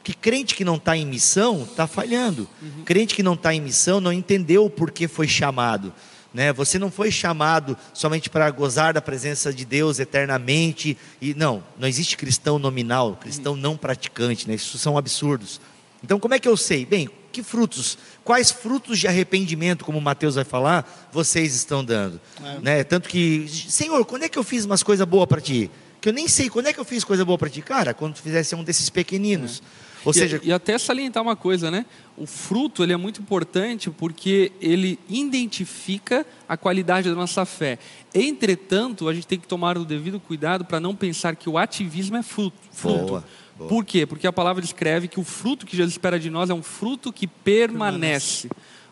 Que 0.01 0.13
crente 0.13 0.55
que 0.55 0.63
não 0.63 0.77
está 0.77 0.95
em 0.95 1.05
missão 1.05 1.63
está 1.63 1.85
falhando. 1.85 2.47
Crente 2.85 3.13
que 3.13 3.21
não 3.21 3.33
está 3.33 3.53
em 3.53 3.59
missão 3.59 3.99
não 3.99 4.13
entendeu 4.13 4.63
o 4.63 4.69
porquê 4.69 5.05
foi 5.05 5.27
chamado. 5.27 5.93
Né? 6.33 6.53
Você 6.53 6.77
não 6.77 6.91
foi 6.91 7.11
chamado 7.11 7.77
somente 7.93 8.29
para 8.29 8.49
gozar 8.51 8.93
da 8.93 9.01
presença 9.01 9.51
de 9.53 9.65
Deus 9.65 9.99
eternamente. 9.99 10.97
E 11.21 11.33
não, 11.33 11.63
não 11.77 11.87
existe 11.87 12.15
cristão 12.17 12.59
nominal, 12.59 13.17
cristão 13.19 13.55
não 13.55 13.75
praticante. 13.75 14.47
Né? 14.47 14.55
Isso 14.55 14.77
são 14.77 14.97
absurdos. 14.97 15.59
Então, 16.03 16.19
como 16.19 16.33
é 16.33 16.39
que 16.39 16.47
eu 16.47 16.55
sei? 16.55 16.85
Bem, 16.85 17.09
que 17.31 17.43
frutos? 17.43 17.97
Quais 18.23 18.51
frutos 18.51 18.99
de 18.99 19.07
arrependimento, 19.07 19.83
como 19.83 19.99
Mateus 19.99 20.35
vai 20.35 20.43
falar, 20.43 21.09
vocês 21.11 21.55
estão 21.55 21.83
dando? 21.83 22.21
Né? 22.61 22.83
Tanto 22.83 23.09
que, 23.09 23.47
Senhor, 23.47 24.05
quando 24.05 24.23
é 24.23 24.29
que 24.29 24.39
eu 24.39 24.43
fiz 24.43 24.65
umas 24.65 24.83
coisas 24.83 25.05
boas 25.07 25.27
para 25.27 25.41
ti? 25.41 25.69
Que 25.99 26.09
eu 26.09 26.13
nem 26.13 26.27
sei 26.27 26.49
quando 26.49 26.67
é 26.67 26.73
que 26.73 26.79
eu 26.79 26.85
fiz 26.85 27.03
coisa 27.03 27.25
boa 27.25 27.37
para 27.37 27.49
ti. 27.49 27.61
Cara, 27.61 27.93
quando 27.93 28.13
tu 28.13 28.21
fizesse 28.21 28.55
um 28.55 28.63
desses 28.63 28.89
pequeninos. 28.89 29.61
Ou 30.05 30.11
E- 30.11 30.13
seja, 30.13 30.39
e, 30.43 30.51
até 30.51 30.77
salientar 30.77 31.21
uma 31.21 31.35
coisa, 31.35 31.69
né? 31.69 31.85
O 32.17 32.25
fruto 32.25 32.83
ele 32.83 32.93
é 32.93 32.97
muito 32.97 33.21
importante 33.21 33.89
porque 33.89 34.51
ele 34.61 34.99
identifica 35.09 36.25
a 36.47 36.55
qualidade 36.57 37.09
da 37.09 37.15
nossa 37.15 37.45
fé. 37.45 37.77
Entretanto, 38.13 39.07
a 39.07 39.13
gente 39.13 39.27
tem 39.27 39.39
que 39.39 39.47
tomar 39.47 39.77
o 39.77 39.85
devido 39.85 40.19
cuidado 40.19 40.65
para 40.65 40.79
não 40.79 40.95
pensar 40.95 41.35
que 41.35 41.49
o 41.49 41.57
ativismo 41.57 42.17
é 42.17 42.23
fruto. 42.23 42.57
fruto. 42.71 43.05
Boa, 43.05 43.25
boa. 43.57 43.69
Por 43.69 43.85
quê? 43.85 44.05
Porque 44.05 44.25
a 44.25 44.33
palavra 44.33 44.61
descreve 44.61 45.07
que 45.07 45.19
o 45.19 45.23
fruto 45.23 45.65
que 45.65 45.75
Jesus 45.75 45.93
espera 45.93 46.19
de 46.19 46.29
nós 46.29 46.49
é 46.49 46.53
um 46.53 46.63
fruto 46.63 47.11
que 47.11 47.27
permanece. 47.27 48.49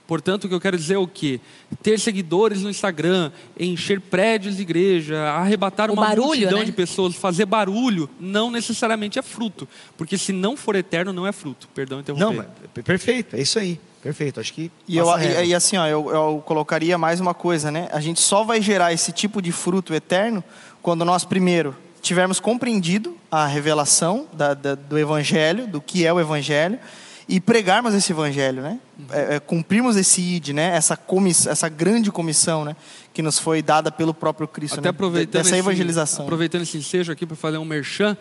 Portanto, 0.08 0.46
o 0.46 0.48
que 0.50 0.56
eu 0.56 0.60
quero 0.62 0.78
dizer 0.78 0.94
é 0.94 0.98
o 0.98 1.06
quê? 1.06 1.40
Ter 1.84 2.00
seguidores 2.00 2.64
no 2.64 2.70
Instagram, 2.70 3.30
encher 3.60 4.00
prédios 4.00 4.56
de 4.56 4.62
igreja, 4.62 5.22
arrebatar 5.32 5.90
O 5.90 5.94
uma 5.94 6.04
barulho, 6.08 6.28
multidão 6.28 6.60
né? 6.60 6.66
de 6.66 6.72
pessoas, 6.72 7.14
fazer 7.14 7.46
barulho, 7.46 8.10
não 8.20 8.50
necessariamente 8.50 9.20
é 9.20 9.22
fruto. 9.22 9.68
Porque 9.98 10.18
se 10.18 10.32
não 10.32 10.56
for 10.56 10.76
eterno, 10.78 11.12
não 11.12 11.28
é 11.28 11.32
fruto. 11.34 11.68
Perdão 11.76 12.00
interromper. 12.00 12.24
não, 12.26 12.34
mas, 12.34 12.48
perfeito, 12.86 13.36
é 13.36 13.42
isso 13.42 13.60
aí. 13.60 13.80
Perfeito, 14.02 14.40
acho 14.40 14.54
que. 14.54 14.72
E, 14.88 14.96
eu, 14.96 15.06
e, 15.20 15.48
e 15.48 15.54
assim, 15.56 15.76
ó, 15.76 15.86
eu, 15.86 16.10
eu 16.10 16.44
colocaria 16.46 16.98
mais 16.98 17.20
uma 17.20 17.34
coisa, 17.34 17.70
né? 17.70 17.90
A 17.92 18.00
gente 18.00 18.22
só 18.22 18.44
vai 18.46 18.62
gerar 18.62 18.94
esse 18.94 19.12
tipo 19.12 19.42
de 19.42 19.52
fruto 19.52 19.94
eterno 19.94 20.42
quando 20.82 21.04
nós, 21.04 21.26
primeiro, 21.26 21.76
tivermos 22.02 22.40
compreendido 22.40 23.18
a 23.30 23.46
revelação 23.46 24.26
da- 24.32 24.54
da- 24.54 24.76
do 24.76 24.98
Evangelho, 24.98 25.68
do 25.68 25.82
que 25.82 26.06
é 26.06 26.14
o 26.14 26.20
Evangelho, 26.22 26.80
e 27.28 27.42
pregarmos 27.42 27.94
esse 27.94 28.12
Evangelho, 28.12 28.62
né? 28.62 28.80
É, 29.12 29.36
é, 29.36 29.40
cumprirmos 29.40 29.98
esse 29.98 30.22
ID, 30.22 30.50
né? 30.50 30.76
Essa, 30.76 30.96
comiss, 30.96 31.46
essa 31.46 31.68
grande 31.68 32.12
comissão, 32.12 32.64
né? 32.64 32.76
Que 33.14 33.22
nos 33.22 33.38
foi 33.38 33.62
dada 33.62 33.92
pelo 33.92 34.14
próprio 34.14 34.48
Cristo, 34.48 34.76
Até 34.80 34.84
né? 34.84 34.90
aproveitando 34.90 35.44
Dessa 35.44 35.50
esse, 35.50 35.60
evangelização. 35.60 36.26
aproveitando 36.26 36.62
esse 36.62 36.78
ensejo 36.78 37.12
aqui 37.12 37.26
para 37.26 37.36
fazer 37.36 37.58
um 37.58 37.66
merchan, 37.66 38.16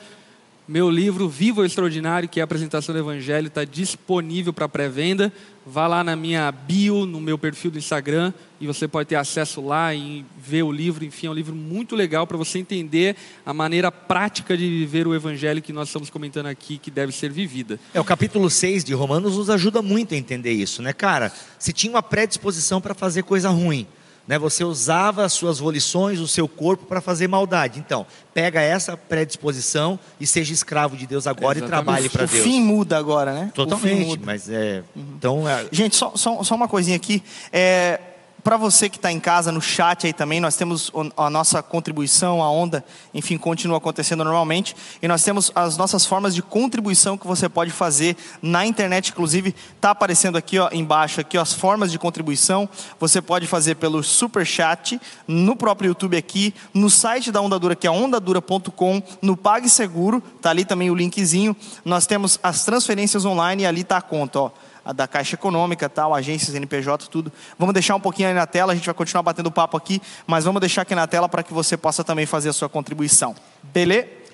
meu 0.69 0.91
livro 0.91 1.29
Vivo 1.29 1.65
Extraordinário, 1.65 2.29
que 2.29 2.41
é 2.41 2.43
a 2.43 2.45
apresentação 2.45 2.93
do 2.93 2.99
Evangelho, 2.99 3.47
está 3.47 3.65
disponível 3.65 4.53
para 4.53 4.69
pré-venda. 4.69 5.33
Vá 5.65 5.87
lá 5.87 6.03
na 6.03 6.17
minha 6.17 6.51
bio, 6.51 7.07
no 7.07 7.21
meu 7.21 7.39
perfil 7.39 7.71
do 7.71 7.79
Instagram, 7.79 8.33
e 8.61 8.67
você 8.67 8.89
pode 8.89 9.09
ter 9.09 9.15
acesso 9.15 9.61
lá 9.61 9.95
e 9.95 10.25
ver 10.37 10.65
o 10.65 10.73
livro. 10.73 11.05
Enfim, 11.05 11.29
é 11.29 11.31
um 11.31 11.35
livro 11.35 11.55
muito 11.55 11.95
legal 11.95 12.27
para 12.27 12.37
você 12.37 12.59
entender 12.59 13.15
a 13.45 13.55
maneira 13.55 13.93
prática 13.93 14.57
de 14.57 14.69
viver 14.69 15.07
o 15.07 15.15
Evangelho 15.15 15.63
que 15.63 15.73
nós 15.73 15.89
estamos 15.89 16.11
comentando 16.11 16.47
aqui, 16.47 16.79
que 16.79 16.91
deve 16.91 17.13
ser 17.13 17.31
vivida. 17.31 17.79
É, 17.95 18.01
o 18.01 18.05
capítulo 18.05 18.51
6 18.51 18.83
de 18.83 18.93
Romanos 18.93 19.37
nos 19.37 19.49
ajuda 19.51 19.81
muito 19.81 20.15
a 20.15 20.17
entender 20.17 20.53
isso, 20.53 20.83
né, 20.83 20.93
cara? 20.93 21.33
Se 21.61 21.73
tinha 21.73 21.93
uma 21.93 22.03
predisposição 22.03 22.81
para 22.81 22.95
fazer 22.95 23.23
coisa 23.23 23.51
ruim, 23.51 23.87
né? 24.27 24.39
Você 24.39 24.65
usava 24.65 25.25
as 25.25 25.33
suas 25.33 25.59
volições, 25.59 26.19
o 26.21 26.27
seu 26.29 26.49
corpo 26.49 26.87
para 26.87 27.01
fazer 27.01 27.29
maldade. 27.29 27.79
Então, 27.79 28.07
pega 28.35 28.61
essa 28.61 28.97
predisposição 28.97 29.99
e 30.21 30.27
seja 30.27 30.53
escravo 30.53 30.97
de 30.97 31.07
Deus 31.07 31.27
agora 31.27 31.59
Exatamente. 31.59 31.67
e 31.67 31.69
trabalhe 31.69 32.09
para 32.09 32.25
o 32.25 32.29
Deus. 32.29 32.43
fim 32.43 32.61
muda 32.61 32.99
agora, 32.99 33.33
né? 33.33 33.49
O 33.51 33.55
Totalmente, 33.55 34.07
muda. 34.07 34.23
mas 34.27 34.49
é, 34.49 34.83
então 34.97 35.49
é, 35.49 35.67
Gente, 35.71 35.97
só, 35.97 36.13
só, 36.17 36.43
só 36.43 36.55
uma 36.55 36.69
coisinha 36.69 36.97
aqui. 36.97 37.23
É, 37.53 38.01
para 38.47 38.57
você 38.57 38.89
que 38.89 38.95
está 38.97 39.11
em 39.11 39.19
casa, 39.19 39.51
no 39.51 39.61
chat 39.61 40.07
aí 40.07 40.13
também, 40.13 40.39
nós 40.39 40.55
temos 40.55 40.93
a 41.17 41.29
nossa 41.29 41.61
contribuição, 41.65 42.41
a 42.41 42.49
onda, 42.49 42.85
enfim, 43.13 43.37
continua 43.37 43.79
acontecendo 43.79 44.23
normalmente. 44.23 44.77
E 45.03 45.09
nós 45.09 45.25
temos 45.25 45.51
as 45.53 45.77
nossas 45.77 46.07
formas 46.07 46.33
de 46.33 46.43
contribuição 46.43 47.19
que 47.19 47.27
você 47.27 47.49
pode 47.49 47.73
fazer 47.73 48.17
na 48.41 48.65
internet, 48.65 49.09
inclusive, 49.09 49.53
está 49.75 49.91
aparecendo 49.91 50.39
aqui 50.39 50.61
ó, 50.61 50.69
embaixo 50.71 51.21
aqui 51.21 51.37
ó, 51.37 51.43
as 51.43 51.53
formas 51.53 51.91
de 51.91 51.99
contribuição. 51.99 52.69
Você 53.01 53.21
pode 53.21 53.49
fazer 53.49 53.75
pelo 53.75 54.01
super 54.05 54.47
chat, 54.47 55.01
no 55.27 55.57
próprio 55.57 55.89
YouTube 55.89 56.17
aqui, 56.17 56.55
no 56.73 56.89
site 56.89 57.33
da 57.33 57.41
Onda 57.41 57.59
Dura, 57.59 57.75
que 57.75 57.89
é 57.89 57.91
ondadura.com, 57.91 59.03
no 59.21 59.37
PagSeguro, 59.37 60.23
tá 60.41 60.51
ali 60.51 60.65
também 60.65 60.89
o 60.89 60.95
linkzinho. 60.95 61.57
Nós 61.85 62.07
temos 62.07 62.39
as 62.41 62.65
transferências 62.65 63.25
online 63.25 63.65
e 63.65 63.67
ali 63.67 63.81
está 63.81 63.97
a 63.97 64.03
conta, 64.03 64.39
ó 64.39 64.51
da 64.93 65.07
Caixa 65.07 65.35
Econômica, 65.35 65.89
tal, 65.89 66.15
agências, 66.15 66.55
NPJ, 66.55 67.09
tudo. 67.09 67.33
Vamos 67.59 67.73
deixar 67.73 67.95
um 67.95 68.01
pouquinho 68.01 68.29
aí 68.29 68.35
na 68.35 68.47
tela, 68.47 68.73
a 68.73 68.75
gente 68.75 68.87
vai 68.87 68.95
continuar 68.95 69.23
batendo 69.23 69.51
papo 69.51 69.77
aqui, 69.77 70.01
mas 70.27 70.45
vamos 70.45 70.61
deixar 70.61 70.83
aqui 70.83 70.95
na 70.95 71.07
tela 71.07 71.29
para 71.29 71.43
que 71.43 71.53
você 71.53 71.77
possa 71.77 72.05
também 72.05 72.27
fazer 72.27 72.49
a 72.49 72.53
sua 72.53 72.69
contribuição. 72.69 73.35
Beleza? 73.63 74.27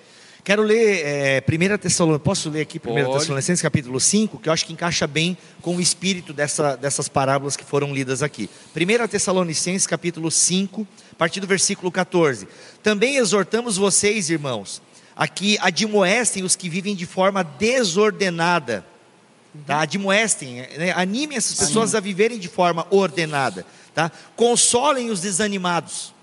Quero 0.45 0.63
ler 0.63 1.03
é, 1.05 1.45
1 1.49 1.79
Tessalonicenses, 1.79 2.25
posso 2.25 2.51
ler 2.51 2.63
aqui 2.63 2.77
1 2.79 2.81
Pode. 2.81 3.19
Tessalonicenses 3.21 3.63
capítulo 3.63 4.01
5, 4.01 4.41
que 4.41 4.49
eu 4.49 4.53
acho 4.53 4.67
que 4.67 4.73
encaixa 4.73 5.07
bem 5.07 5.39
com 5.61 5.77
o 5.77 5.81
espírito 5.81 6.33
dessa, 6.33 6.75
dessas 6.75 7.09
parábolas 7.09 7.57
que 7.57 7.65
foram 7.65 7.95
lidas 7.95 8.25
aqui. 8.25 8.51
1 8.75 9.07
Tessalonicenses 9.07 9.87
capítulo 9.87 10.33
5, 10.33 10.85
a 11.13 11.15
partir 11.15 11.39
do 11.39 11.47
versículo 11.47 11.93
14. 11.93 12.49
Também 12.83 13.19
exortamos 13.19 13.77
vocês, 13.77 14.31
irmãos, 14.31 14.83
a 15.15 15.29
que 15.29 15.57
admoestem 15.61 16.43
os 16.43 16.57
que 16.57 16.69
vivem 16.69 16.97
de 16.97 17.07
forma 17.07 17.45
desordenada. 17.45 18.85
Tá? 19.67 19.83
Admoestem, 19.83 20.67
né? 20.79 20.93
animem 20.97 21.37
essas 21.37 21.59
pessoas 21.59 21.95
a 21.95 22.01
viverem 22.01 22.39
de 22.39 22.49
forma 22.49 22.87
ordenada. 22.91 23.67
Tá? 23.95 24.11
Consolem 24.35 25.11
os 25.11 25.21
desanimados. 25.21 26.15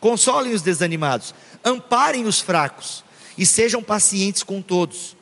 Consolem 0.00 0.52
os 0.52 0.62
desanimados. 0.62 1.34
Amparem 1.64 2.26
os 2.26 2.40
fracos. 2.40 3.04
E 3.38 3.46
sejam 3.46 3.82
pacientes 3.82 4.42
com 4.42 4.60
todos. 4.60 5.16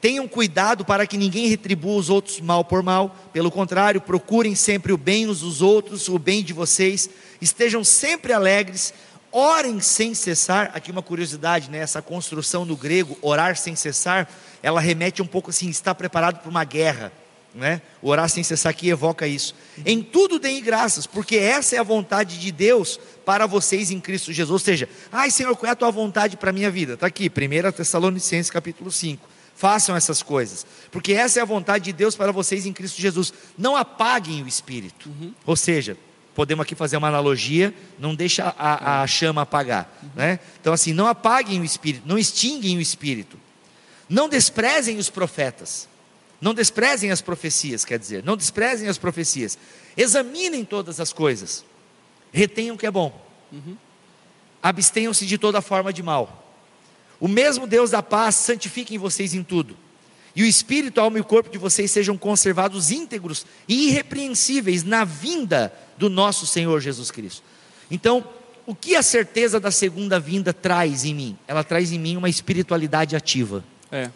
Tenham 0.00 0.28
cuidado 0.28 0.84
para 0.84 1.06
que 1.06 1.18
ninguém 1.18 1.48
retribua 1.48 1.96
os 1.96 2.08
outros 2.08 2.40
mal 2.40 2.64
por 2.64 2.82
mal. 2.82 3.14
Pelo 3.32 3.50
contrário, 3.50 4.00
procurem 4.00 4.54
sempre 4.54 4.92
o 4.92 4.98
bem 4.98 5.28
uns 5.28 5.40
dos 5.40 5.60
outros, 5.60 6.08
o 6.08 6.18
bem 6.18 6.42
de 6.42 6.52
vocês. 6.52 7.10
Estejam 7.40 7.82
sempre 7.82 8.32
alegres. 8.32 8.94
Orem 9.32 9.80
sem 9.80 10.14
cessar. 10.14 10.70
Aqui 10.72 10.92
uma 10.92 11.02
curiosidade, 11.02 11.70
né? 11.70 11.78
Essa 11.78 12.00
construção 12.00 12.64
no 12.64 12.76
grego, 12.76 13.18
orar 13.20 13.56
sem 13.56 13.74
cessar, 13.74 14.30
ela 14.62 14.80
remete 14.80 15.22
um 15.22 15.26
pouco 15.26 15.50
assim, 15.50 15.68
estar 15.68 15.94
preparado 15.94 16.40
para 16.40 16.50
uma 16.50 16.64
guerra. 16.64 17.12
Né? 17.54 17.80
O 18.02 18.10
orar 18.10 18.28
sem 18.28 18.42
cessar 18.42 18.70
aqui 18.70 18.88
evoca 18.88 19.26
isso. 19.26 19.54
Em 19.84 20.02
tudo 20.02 20.38
deem 20.38 20.62
graças, 20.62 21.06
porque 21.06 21.36
essa 21.36 21.76
é 21.76 21.78
a 21.78 21.82
vontade 21.82 22.38
de 22.38 22.52
Deus 22.52 23.00
para 23.24 23.46
vocês 23.46 23.90
em 23.90 23.98
Cristo 23.98 24.32
Jesus. 24.32 24.52
Ou 24.52 24.58
seja, 24.58 24.88
ai 25.10 25.30
Senhor, 25.30 25.56
qual 25.56 25.68
é 25.68 25.72
a 25.72 25.76
tua 25.76 25.90
vontade 25.90 26.36
para 26.36 26.50
a 26.50 26.52
minha 26.52 26.70
vida? 26.70 26.94
Está 26.94 27.06
aqui, 27.06 27.28
1 27.28 27.72
Tessalonicenses 27.72 28.50
capítulo 28.50 28.90
5. 28.92 29.26
Façam 29.56 29.96
essas 29.96 30.22
coisas, 30.22 30.64
porque 30.88 31.12
essa 31.12 31.40
é 31.40 31.42
a 31.42 31.44
vontade 31.44 31.86
de 31.86 31.92
Deus 31.92 32.14
para 32.14 32.30
vocês 32.30 32.64
em 32.64 32.72
Cristo 32.72 33.00
Jesus. 33.00 33.32
Não 33.56 33.74
apaguem 33.74 34.40
o 34.42 34.46
espírito. 34.46 35.10
Ou 35.44 35.56
seja, 35.56 35.96
podemos 36.32 36.62
aqui 36.62 36.76
fazer 36.76 36.96
uma 36.96 37.08
analogia, 37.08 37.74
não 37.98 38.14
deixa 38.14 38.54
a, 38.56 39.02
a 39.02 39.06
chama 39.08 39.42
apagar. 39.42 39.92
Né? 40.14 40.38
Então, 40.60 40.72
assim, 40.72 40.92
não 40.92 41.08
apaguem 41.08 41.60
o 41.60 41.64
espírito, 41.64 42.06
não 42.06 42.16
extinguem 42.16 42.78
o 42.78 42.80
espírito. 42.80 43.36
Não 44.08 44.28
desprezem 44.28 44.96
os 44.98 45.10
profetas. 45.10 45.88
Não 46.40 46.54
desprezem 46.54 47.10
as 47.10 47.20
profecias, 47.20 47.84
quer 47.84 47.98
dizer, 47.98 48.22
não 48.24 48.36
desprezem 48.36 48.88
as 48.88 48.96
profecias. 48.96 49.58
Examinem 49.96 50.64
todas 50.64 51.00
as 51.00 51.12
coisas. 51.12 51.64
Retenham 52.32 52.76
o 52.76 52.78
que 52.78 52.86
é 52.86 52.90
bom. 52.90 53.12
Abstenham-se 54.62 55.26
de 55.26 55.36
toda 55.36 55.60
forma 55.60 55.92
de 55.92 56.02
mal. 56.02 56.44
O 57.20 57.26
mesmo 57.26 57.66
Deus 57.66 57.90
da 57.90 58.02
paz 58.02 58.36
santifique 58.36 58.94
em 58.94 58.98
vocês 58.98 59.34
em 59.34 59.42
tudo. 59.42 59.76
E 60.36 60.42
o 60.44 60.46
espírito, 60.46 61.00
a 61.00 61.04
alma 61.04 61.18
e 61.18 61.20
o 61.20 61.24
corpo 61.24 61.50
de 61.50 61.58
vocês 61.58 61.90
sejam 61.90 62.16
conservados 62.16 62.92
íntegros 62.92 63.44
e 63.66 63.88
irrepreensíveis 63.88 64.84
na 64.84 65.04
vinda 65.04 65.72
do 65.96 66.08
nosso 66.08 66.46
Senhor 66.46 66.80
Jesus 66.80 67.10
Cristo. 67.10 67.42
Então, 67.90 68.24
o 68.64 68.74
que 68.74 68.94
a 68.94 69.02
certeza 69.02 69.58
da 69.58 69.72
segunda 69.72 70.20
vinda 70.20 70.52
traz 70.52 71.04
em 71.04 71.14
mim? 71.14 71.38
Ela 71.48 71.64
traz 71.64 71.90
em 71.90 71.98
mim 71.98 72.16
uma 72.16 72.28
espiritualidade 72.28 73.16
ativa, 73.16 73.64
É. 73.90 74.10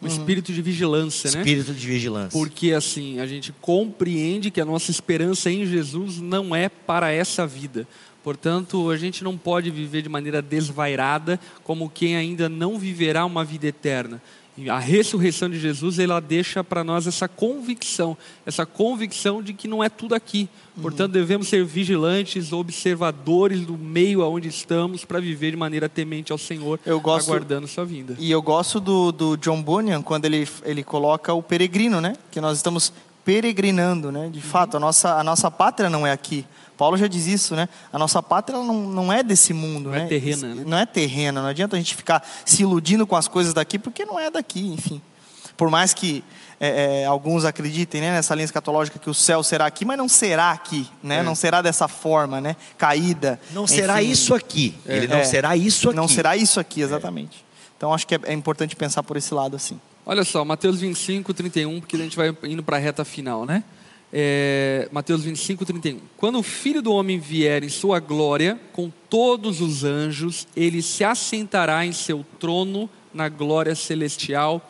Um 0.00 0.06
espírito 0.06 0.52
de 0.52 0.62
vigilância, 0.62 1.30
né? 1.32 1.38
espírito 1.38 1.74
de 1.74 1.86
vigilância. 1.86 2.30
Porque 2.30 2.72
assim, 2.72 3.18
a 3.18 3.26
gente 3.26 3.52
compreende 3.60 4.50
que 4.50 4.60
a 4.60 4.64
nossa 4.64 4.92
esperança 4.92 5.50
em 5.50 5.66
Jesus 5.66 6.20
não 6.20 6.54
é 6.54 6.68
para 6.68 7.10
essa 7.10 7.44
vida. 7.46 7.86
Portanto, 8.22 8.90
a 8.90 8.96
gente 8.96 9.24
não 9.24 9.36
pode 9.36 9.70
viver 9.70 10.02
de 10.02 10.08
maneira 10.08 10.40
desvairada 10.40 11.40
como 11.64 11.90
quem 11.90 12.16
ainda 12.16 12.48
não 12.48 12.78
viverá 12.78 13.24
uma 13.24 13.44
vida 13.44 13.66
eterna. 13.66 14.22
A 14.68 14.78
ressurreição 14.78 15.48
de 15.48 15.60
Jesus, 15.60 15.98
ela 15.98 16.18
deixa 16.20 16.64
para 16.64 16.82
nós 16.82 17.06
essa 17.06 17.28
convicção, 17.28 18.16
essa 18.44 18.64
convicção 18.66 19.42
de 19.42 19.52
que 19.52 19.68
não 19.68 19.84
é 19.84 19.88
tudo 19.88 20.14
aqui. 20.14 20.48
Portanto, 20.80 21.12
devemos 21.12 21.48
ser 21.48 21.64
vigilantes, 21.64 22.52
observadores 22.52 23.60
do 23.66 23.76
meio 23.76 24.22
aonde 24.22 24.48
estamos 24.48 25.04
para 25.04 25.20
viver 25.20 25.50
de 25.52 25.56
maneira 25.56 25.88
temente 25.88 26.32
ao 26.32 26.38
Senhor, 26.38 26.80
Eu 26.86 27.00
gosto- 27.00 27.28
aguardando 27.28 27.66
sua 27.68 27.84
vinda. 27.84 28.16
E 28.18 28.30
eu 28.30 28.40
gosto 28.42 28.80
do, 28.80 29.12
do 29.12 29.36
John 29.36 29.62
Bunyan 29.62 30.02
quando 30.02 30.24
ele, 30.24 30.48
ele 30.64 30.82
coloca 30.82 31.32
o 31.34 31.42
peregrino, 31.42 32.00
né? 32.00 32.14
Que 32.30 32.40
nós 32.40 32.56
estamos 32.56 32.92
peregrinando, 33.28 34.10
né? 34.10 34.30
De 34.32 34.40
fato, 34.40 34.78
a 34.78 34.80
nossa, 34.80 35.16
a 35.16 35.22
nossa 35.22 35.50
pátria 35.50 35.90
não 35.90 36.06
é 36.06 36.12
aqui. 36.12 36.46
Paulo 36.78 36.96
já 36.96 37.06
diz 37.06 37.26
isso, 37.26 37.54
né? 37.54 37.68
A 37.92 37.98
nossa 37.98 38.22
pátria 38.22 38.58
não, 38.58 38.72
não 38.72 39.12
é 39.12 39.22
desse 39.22 39.52
mundo, 39.52 39.90
Não 39.90 39.94
é 39.94 39.98
né? 39.98 40.06
terrena, 40.06 40.54
né? 40.54 40.64
Não 40.66 40.78
é 40.78 40.86
terrena. 40.86 41.42
Não 41.42 41.48
adianta 41.50 41.76
a 41.76 41.78
gente 41.78 41.94
ficar 41.94 42.26
se 42.46 42.62
iludindo 42.62 43.06
com 43.06 43.14
as 43.16 43.28
coisas 43.28 43.52
daqui, 43.52 43.78
porque 43.78 44.06
não 44.06 44.18
é 44.18 44.30
daqui, 44.30 44.72
enfim. 44.72 45.02
Por 45.58 45.68
mais 45.70 45.92
que 45.92 46.24
é, 46.58 47.02
é, 47.02 47.04
alguns 47.04 47.44
acreditem 47.44 48.00
né, 48.00 48.12
nessa 48.12 48.34
linha 48.34 48.46
escatológica 48.46 48.98
que 48.98 49.10
o 49.10 49.14
céu 49.14 49.42
será 49.42 49.66
aqui, 49.66 49.84
mas 49.84 49.98
não 49.98 50.08
será 50.08 50.50
aqui, 50.50 50.88
né? 51.02 51.22
Não 51.22 51.34
será 51.34 51.60
dessa 51.60 51.86
forma, 51.86 52.40
né? 52.40 52.56
Caída. 52.78 53.38
Não 53.50 53.66
será 53.66 54.02
enfim. 54.02 54.12
isso 54.12 54.34
aqui. 54.34 54.74
Ele 54.86 55.06
não 55.06 55.18
É. 55.18 55.24
será 55.24 55.54
isso 55.54 55.88
aqui. 55.90 55.96
Não 55.98 56.08
será 56.08 56.34
isso 56.34 56.58
aqui, 56.58 56.80
exatamente. 56.80 57.44
Então 57.76 57.92
acho 57.92 58.06
que 58.06 58.14
é, 58.14 58.20
é 58.24 58.32
importante 58.32 58.74
pensar 58.74 59.02
por 59.02 59.18
esse 59.18 59.34
lado 59.34 59.54
assim. 59.54 59.78
Olha 60.10 60.24
só, 60.24 60.42
Mateus 60.42 60.80
25, 60.80 61.34
31, 61.34 61.80
porque 61.80 61.94
a 61.94 61.98
gente 61.98 62.16
vai 62.16 62.34
indo 62.44 62.62
para 62.62 62.78
a 62.78 62.80
reta 62.80 63.04
final, 63.04 63.44
né? 63.44 63.62
É, 64.10 64.88
Mateus 64.90 65.22
25, 65.22 65.66
31. 65.66 66.00
Quando 66.16 66.38
o 66.38 66.42
Filho 66.42 66.80
do 66.80 66.90
Homem 66.94 67.18
vier 67.18 67.62
em 67.62 67.68
sua 67.68 68.00
glória, 68.00 68.58
com 68.72 68.90
todos 69.10 69.60
os 69.60 69.84
anjos, 69.84 70.48
ele 70.56 70.80
se 70.80 71.04
assentará 71.04 71.84
em 71.84 71.92
seu 71.92 72.24
trono 72.40 72.88
na 73.12 73.28
glória 73.28 73.74
celestial. 73.74 74.66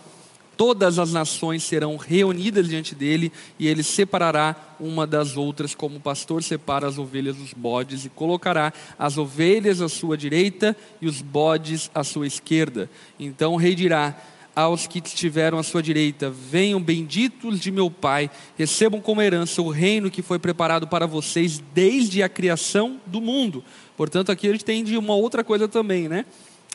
Todas 0.56 0.98
as 0.98 1.12
nações 1.12 1.62
serão 1.62 1.96
reunidas 1.96 2.68
diante 2.68 2.92
dele, 2.92 3.30
e 3.60 3.68
ele 3.68 3.84
separará 3.84 4.56
uma 4.80 5.06
das 5.06 5.36
outras, 5.36 5.72
como 5.72 5.98
o 5.98 6.00
pastor 6.00 6.42
separa 6.42 6.88
as 6.88 6.98
ovelhas 6.98 7.36
dos 7.36 7.52
bodes, 7.52 8.04
e 8.04 8.08
colocará 8.08 8.72
as 8.98 9.16
ovelhas 9.16 9.80
à 9.80 9.88
sua 9.88 10.18
direita 10.18 10.76
e 11.00 11.06
os 11.06 11.22
bodes 11.22 11.92
à 11.94 12.02
sua 12.02 12.26
esquerda. 12.26 12.90
Então 13.20 13.52
o 13.52 13.56
rei 13.56 13.76
dirá 13.76 14.20
aos 14.58 14.88
que 14.88 14.98
estiveram 14.98 15.56
à 15.56 15.62
sua 15.62 15.80
direita: 15.80 16.28
Venham 16.28 16.82
benditos 16.82 17.60
de 17.60 17.70
meu 17.70 17.88
Pai, 17.88 18.28
recebam 18.56 19.00
como 19.00 19.22
herança 19.22 19.62
o 19.62 19.70
reino 19.70 20.10
que 20.10 20.20
foi 20.20 20.36
preparado 20.36 20.88
para 20.88 21.06
vocês 21.06 21.62
desde 21.72 22.24
a 22.24 22.28
criação 22.28 23.00
do 23.06 23.20
mundo. 23.20 23.62
Portanto, 23.96 24.32
aqui 24.32 24.48
a 24.48 24.52
gente 24.52 24.64
tem 24.64 24.82
de 24.82 24.96
uma 24.98 25.14
outra 25.14 25.44
coisa 25.44 25.68
também, 25.68 26.08
né? 26.08 26.26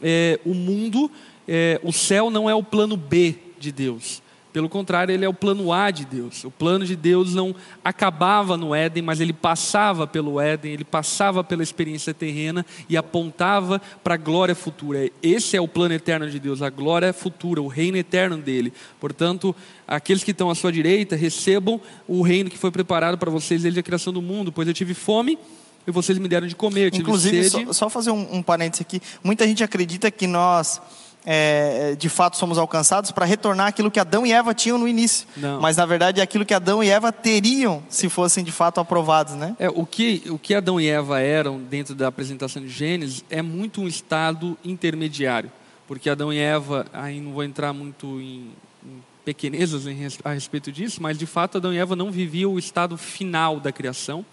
É, 0.02 0.40
o 0.46 0.54
mundo, 0.54 1.12
é, 1.46 1.80
o 1.84 1.92
céu 1.92 2.30
não 2.30 2.50
é 2.50 2.56
o 2.56 2.64
plano 2.64 2.96
B 2.96 3.36
de 3.60 3.70
Deus. 3.70 4.23
Pelo 4.54 4.70
contrário, 4.70 5.12
ele 5.12 5.26
é 5.26 5.28
o 5.28 5.34
plano 5.34 5.74
A 5.74 5.90
de 5.90 6.06
Deus. 6.06 6.44
O 6.44 6.52
plano 6.52 6.86
de 6.86 6.96
Deus 6.96 7.34
não 7.34 7.56
acabava 7.84 8.56
no 8.56 8.76
Éden, 8.76 9.02
mas 9.02 9.20
ele 9.20 9.34
passava 9.34 10.06
pelo 10.06 10.40
Éden, 10.40 10.74
ele 10.74 10.84
passava 10.84 11.44
pela 11.44 11.64
experiência 11.64 12.14
terrena 12.14 12.64
e 12.88 12.96
apontava 12.96 13.82
para 14.04 14.14
a 14.14 14.18
glória 14.18 14.54
futura. 14.54 15.10
Esse 15.24 15.58
é 15.58 15.62
o 15.62 15.68
plano 15.68 15.96
eterno 15.96 16.30
de 16.30 16.40
Deus, 16.40 16.62
a 16.62 16.70
glória 16.70 17.12
futura, 17.12 17.64
o 17.64 17.68
reino 17.68 17.98
eterno 17.98 18.38
dele. 18.38 18.72
Portanto, 19.00 19.56
aqueles 19.88 20.24
que 20.24 20.30
estão 20.30 20.52
à 20.52 20.56
sua 20.56 20.72
direita 20.72 21.16
recebam 21.16 21.82
o 22.08 22.22
reino 22.22 22.48
que 22.48 22.58
foi 22.58 22.70
preparado 22.70 23.18
para 23.18 23.32
vocês 23.32 23.64
desde 23.64 23.80
a 23.80 23.84
criação 23.84 24.14
do 24.14 24.22
mundo, 24.22 24.52
pois 24.52 24.68
eu 24.68 24.74
tive 24.74 24.94
fome 24.94 25.40
e 25.88 25.92
vocês 25.92 26.18
me 26.18 26.28
deram 26.28 26.48
de 26.48 26.56
comer. 26.56 26.86
Eu 26.86 26.92
tive 26.92 27.04
Inclusive, 27.04 27.50
sede. 27.50 27.66
só, 27.66 27.74
só 27.74 27.90
fazer 27.90 28.12
um, 28.12 28.38
um 28.38 28.44
parênteses 28.44 28.82
aqui. 28.82 29.02
Muita 29.24 29.48
gente 29.48 29.64
acredita 29.64 30.10
que 30.10 30.28
nós, 30.28 30.82
é, 31.26 31.96
de 31.96 32.10
fato, 32.10 32.38
somos 32.38 32.58
alcançados 32.58 33.12
para 33.12 33.26
retornar 33.26 33.68
aquilo 33.68 33.90
que 33.90 34.00
Adão 34.00 34.26
e 34.26 34.32
Eva 34.32 34.54
tinham 34.54 34.78
no 34.78 34.88
início. 34.88 35.28
Não. 35.38 35.62
Mas, 35.62 35.78
na 35.78 35.86
verdade, 35.86 36.20
é 36.20 36.24
aquilo 36.24 36.46
que 36.46 36.54
Adão 36.54 36.84
e 36.84 36.90
Eva 36.90 37.12
teriam 37.12 37.82
se 37.88 38.10
fossem, 38.10 38.44
de 38.44 38.52
fato, 38.52 38.80
aprovados, 38.80 39.34
né? 39.34 39.56
É, 39.58 39.70
o, 39.70 39.86
que, 39.86 40.24
o 40.30 40.38
que 40.38 40.54
Adão 40.54 40.80
e 40.80 40.88
Eva 40.88 41.20
eram 41.22 41.60
dentro 41.60 41.96
da 41.96 42.08
apresentação 42.08 42.62
de 42.62 42.70
Gênesis 42.70 43.24
é 43.30 43.42
muito 43.42 43.82
um 43.82 43.88
estado 43.88 44.58
intermediário. 44.64 45.52
Porque 45.88 46.10
Adão 46.10 46.32
e 46.32 46.40
Eva, 46.40 46.86
aí 46.94 47.20
não 47.20 47.34
vou 47.34 47.44
entrar 47.44 47.74
muito 47.74 48.20
em, 48.20 48.52
em 48.86 49.02
pequenezas 49.24 49.88
em 49.88 49.98
a 50.24 50.34
respeito 50.34 50.72
disso, 50.72 51.02
mas 51.02 51.18
de 51.18 51.26
fato 51.26 51.58
Adão 51.58 51.74
e 51.74 51.78
Eva 51.78 51.96
não 51.96 52.12
viviam 52.12 52.54
o 52.54 52.60
estado 52.60 52.98
final 52.98 53.60
da 53.60 53.72
criação. 53.72 54.26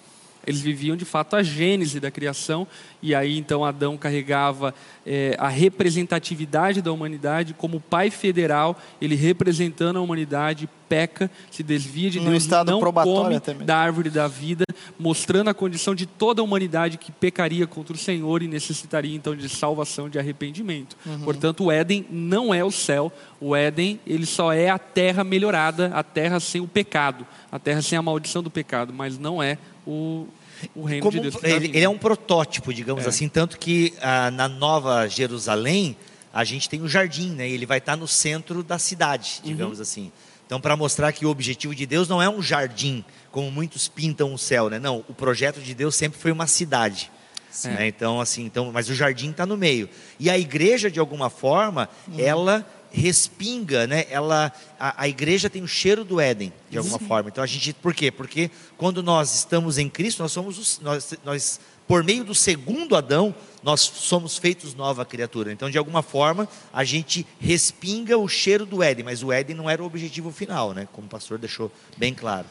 Eles 0.47 0.61
viviam 0.61 0.97
de 0.97 1.05
fato 1.05 1.37
a 1.37 1.43
gênese 1.43 2.01
da 2.01 2.11
criação, 2.11 2.67
e 3.03 3.15
aí 3.15 3.39
então 3.39 3.65
Adão 3.65 3.97
carregava 3.97 4.75
eh, 5.07 5.37
a 5.39 5.49
representatividade 5.49 6.83
da 6.83 6.93
humanidade 6.93 7.55
como 7.55 7.81
pai 7.81 8.11
federal, 8.11 8.79
ele 9.01 9.15
representando 9.15 9.99
a 9.99 10.01
humanidade, 10.01 10.69
peca, 10.89 11.31
se 11.53 11.63
desvia 11.63 12.11
de 12.11 12.19
Num 12.19 12.31
Deus, 12.31 12.43
estado 12.43 12.73
não 12.73 12.81
come 12.81 13.41
mesmo. 13.47 13.65
da 13.65 13.77
árvore 13.77 14.11
da 14.11 14.27
vida, 14.27 14.65
mostrando 14.99 15.49
a 15.49 15.55
condição 15.55 15.95
de 15.95 16.05
toda 16.05 16.43
a 16.43 16.45
humanidade 16.45 16.99
que 16.99 17.13
pecaria 17.13 17.65
contra 17.65 17.95
o 17.95 17.99
Senhor 17.99 18.43
e 18.43 18.49
necessitaria 18.49 19.15
então 19.15 19.37
de 19.37 19.49
salvação, 19.49 20.09
de 20.09 20.19
arrependimento. 20.19 20.97
Uhum. 21.07 21.21
Portanto, 21.21 21.65
o 21.65 21.71
Éden 21.71 22.05
não 22.11 22.53
é 22.53 22.65
o 22.65 22.73
céu, 22.73 23.13
o 23.41 23.55
Éden 23.55 24.01
ele 24.05 24.27
só 24.27 24.53
é 24.53 24.69
a 24.69 24.79
terra 24.79 25.23
melhorada, 25.23 25.93
a 25.95 26.03
terra 26.03 26.41
sem 26.41 26.61
o 26.61 26.67
pecado, 26.67 27.25
a 27.53 27.59
terra 27.59 27.81
sem 27.83 27.97
a 27.97 28.03
maldição 28.03 28.43
do 28.43 28.51
pecado, 28.51 28.93
mas 28.93 29.17
não 29.17 29.41
é 29.41 29.59
o, 29.87 30.27
o 30.75 30.85
reino 30.85 31.03
Como 31.03 31.13
de 31.13 31.19
um- 31.19 31.23
Deus. 31.31 31.37
tá 31.41 31.49
ele, 31.49 31.67
ele 31.69 31.81
é 31.85 31.89
um 31.89 31.99
protótipo, 31.99 32.73
digamos 32.73 33.07
assim, 33.07 33.29
tanto 33.29 33.59
que 33.59 33.95
ah, 34.01 34.31
na 34.31 34.49
Nova 34.49 35.07
Jerusalém 35.09 35.97
a 36.33 36.45
gente 36.45 36.69
tem 36.69 36.81
o 36.83 36.89
jardim, 36.89 37.31
né? 37.31 37.49
Ele 37.49 37.67
vai 37.67 37.79
estar 37.79 37.97
no 37.97 38.07
centro 38.07 38.63
da 38.63 38.79
cidade, 38.79 39.41
digamos 39.43 39.81
assim. 39.81 40.13
Então, 40.47 40.61
para 40.61 40.77
mostrar 40.77 41.13
que 41.13 41.25
o 41.27 41.29
objetivo 41.31 41.75
de 41.75 41.87
Deus 41.87 42.09
não 42.09 42.21
é 42.23 42.29
um 42.29 42.43
jardim, 42.43 43.05
como 43.31 43.51
muitos 43.51 43.89
pintam 43.89 44.33
o 44.35 44.39
céu, 44.39 44.69
né? 44.69 44.79
Não, 44.79 45.05
o 45.09 45.15
projeto 45.15 45.61
de 45.61 45.75
Deus 45.75 45.95
sempre 45.95 46.19
foi 46.21 46.31
uma 46.33 46.47
cidade. 46.47 47.11
né? 47.65 47.87
Então, 47.89 48.21
assim, 48.21 48.45
então, 48.45 48.71
mas 48.73 48.89
o 48.89 48.95
jardim 48.95 49.31
está 49.31 49.45
no 49.47 49.57
meio. 49.57 49.89
E 50.21 50.29
a 50.31 50.37
igreja, 50.39 50.89
de 50.91 51.01
alguma 51.01 51.31
forma, 51.31 51.89
ela 52.19 52.65
respinga, 52.91 53.87
né? 53.87 54.07
Ela, 54.11 54.53
a, 54.79 55.03
a 55.03 55.09
igreja 55.09 55.49
tem 55.49 55.63
o 55.63 55.69
cheiro 55.69 56.05
do 56.05 56.21
Éden, 56.21 56.53
de 56.69 56.79
alguma 56.79 56.99
forma. 56.99 57.29
Então 57.29 57.43
a 57.43 57.47
gente, 57.47 57.73
por 57.75 57.95
quê? 57.95 58.11
Porque 58.11 58.51
quando 58.77 59.03
nós 59.03 59.35
estamos 59.35 59.79
em 59.79 59.89
Cristo, 59.89 60.23
nós 60.23 60.33
somos 60.33 60.59
os, 60.59 60.81
nós, 60.81 61.15
nós 61.25 61.61
por 61.91 62.05
meio 62.05 62.23
do 62.23 62.37
segundo 62.37 62.95
Adão, 62.95 63.35
nós 63.65 63.81
somos 63.81 64.39
feitos 64.39 64.77
nova 64.77 65.05
criatura. 65.05 65.53
Então, 65.53 65.69
de 65.69 65.77
alguma 65.77 66.03
forma, 66.03 66.49
a 66.73 66.85
gente 66.85 67.27
respinga 67.41 68.17
o 68.17 68.29
cheiro 68.29 68.65
do 68.65 68.81
Éden, 68.81 69.05
mas 69.05 69.25
o 69.25 69.33
Éden 69.33 69.57
não 69.57 69.69
era 69.69 69.83
o 69.83 69.87
objetivo 69.87 70.31
final, 70.31 70.73
né? 70.73 70.87
Como 70.93 71.09
o 71.09 71.11
pastor 71.11 71.37
deixou 71.37 71.71
bem 71.97 72.15
claro. 72.15 72.47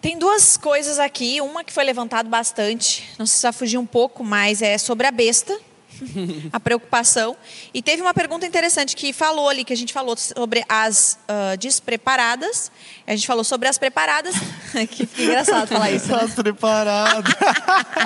Tem 0.00 0.18
duas 0.18 0.56
coisas 0.56 0.98
aqui, 0.98 1.42
uma 1.42 1.62
que 1.62 1.72
foi 1.72 1.84
levantado 1.84 2.28
bastante, 2.28 3.04
não 3.18 3.26
sei 3.26 3.36
se 3.36 3.42
vai 3.42 3.52
fugir 3.52 3.76
um 3.76 3.86
pouco, 3.86 4.24
mas 4.24 4.62
é 4.62 4.78
sobre 4.78 5.06
a 5.06 5.10
besta, 5.10 5.58
a 6.52 6.60
preocupação. 6.60 7.36
E 7.72 7.82
teve 7.82 8.02
uma 8.02 8.14
pergunta 8.14 8.46
interessante 8.46 8.96
que 8.96 9.12
falou 9.12 9.48
ali, 9.48 9.64
que 9.64 9.72
a 9.72 9.76
gente 9.76 9.92
falou 9.92 10.16
sobre 10.16 10.64
as 10.68 11.18
ah, 11.28 11.56
despreparadas, 11.56 12.70
a 13.06 13.14
gente 13.14 13.26
falou 13.26 13.44
sobre 13.44 13.68
as 13.68 13.78
preparadas, 13.78 14.34
que 14.90 15.06
fica 15.06 15.22
engraçado 15.22 15.68
falar 15.68 15.90
isso. 15.90 16.08
né? 16.08 16.26
Tá 16.34 16.42
preparado. 16.42 17.30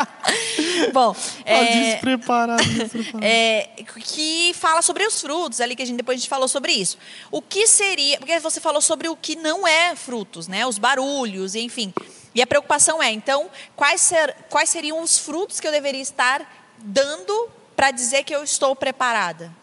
Bom, 0.93 1.15
é, 1.45 1.93
despreparado. 1.93 2.65
despreparado. 2.65 3.25
é, 3.25 3.71
que 4.05 4.53
fala 4.55 4.83
sobre 4.83 5.07
os 5.07 5.21
frutos 5.21 5.61
ali 5.61 5.75
que 5.75 5.83
a 5.83 5.87
gente 5.87 5.97
depois 5.97 6.17
a 6.17 6.21
gente 6.21 6.29
falou 6.29 6.49
sobre 6.49 6.73
isso. 6.73 6.99
O 7.31 7.43
que 7.43 7.67
seria? 7.67 8.19
Porque 8.19 8.39
você 8.41 8.61
falou 8.61 8.81
sobre 8.81 9.09
o 9.09 9.17
que 9.17 9.37
não 9.37 9.67
é 9.67 9.95
frutos, 9.97 10.49
né? 10.49 10.67
Os 10.67 10.79
barulhos, 10.79 11.55
enfim. 11.55 11.93
E 12.35 12.43
a 12.43 12.47
preocupação 12.47 13.03
é, 13.03 13.11
então, 13.11 13.51
quais, 13.75 14.01
ser, 14.01 14.35
quais 14.49 14.69
seriam 14.69 15.03
os 15.03 15.19
frutos 15.19 15.59
que 15.59 15.67
eu 15.67 15.73
deveria 15.73 16.01
estar 16.03 16.49
dando 16.79 17.51
para 17.79 17.93
dizer 17.93 18.25
que 18.25 18.35
eu 18.35 18.43
estou 18.43 18.75
preparada? 18.75 19.55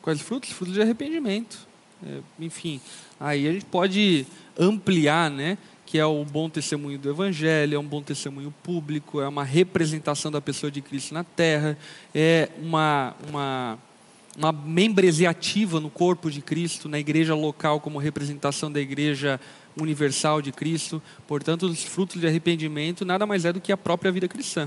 Quais 0.00 0.22
frutos? 0.22 0.52
Frutos 0.52 0.72
de 0.72 0.80
arrependimento. 0.80 1.68
É, 2.02 2.20
enfim, 2.40 2.80
aí 3.20 3.46
a 3.46 3.52
gente 3.52 3.66
pode 3.66 4.26
ampliar, 4.58 5.30
né? 5.30 5.58
Que 5.84 5.98
é 5.98 6.06
o 6.06 6.24
bom 6.24 6.48
testemunho 6.48 6.98
do 6.98 7.10
Evangelho, 7.10 7.76
é 7.76 7.78
um 7.78 7.86
bom 7.86 8.00
testemunho 8.00 8.54
público, 8.62 9.20
é 9.20 9.28
uma 9.28 9.44
representação 9.44 10.30
da 10.30 10.40
pessoa 10.40 10.70
de 10.70 10.80
Cristo 10.80 11.12
na 11.12 11.24
terra, 11.24 11.76
é 12.14 12.48
uma, 12.58 13.14
uma, 13.28 13.78
uma 14.38 14.50
membresia 14.50 15.28
ativa 15.28 15.78
no 15.78 15.90
corpo 15.90 16.30
de 16.30 16.40
Cristo, 16.40 16.88
na 16.88 16.98
igreja 16.98 17.34
local, 17.34 17.80
como 17.80 17.98
representação 17.98 18.72
da 18.72 18.80
igreja 18.80 19.38
universal 19.78 20.40
de 20.40 20.52
Cristo. 20.52 21.02
Portanto, 21.28 21.66
os 21.66 21.84
frutos 21.84 22.18
de 22.18 22.26
arrependimento 22.26 23.04
nada 23.04 23.26
mais 23.26 23.44
é 23.44 23.52
do 23.52 23.60
que 23.60 23.70
a 23.70 23.76
própria 23.76 24.10
vida 24.10 24.26
cristã. 24.26 24.66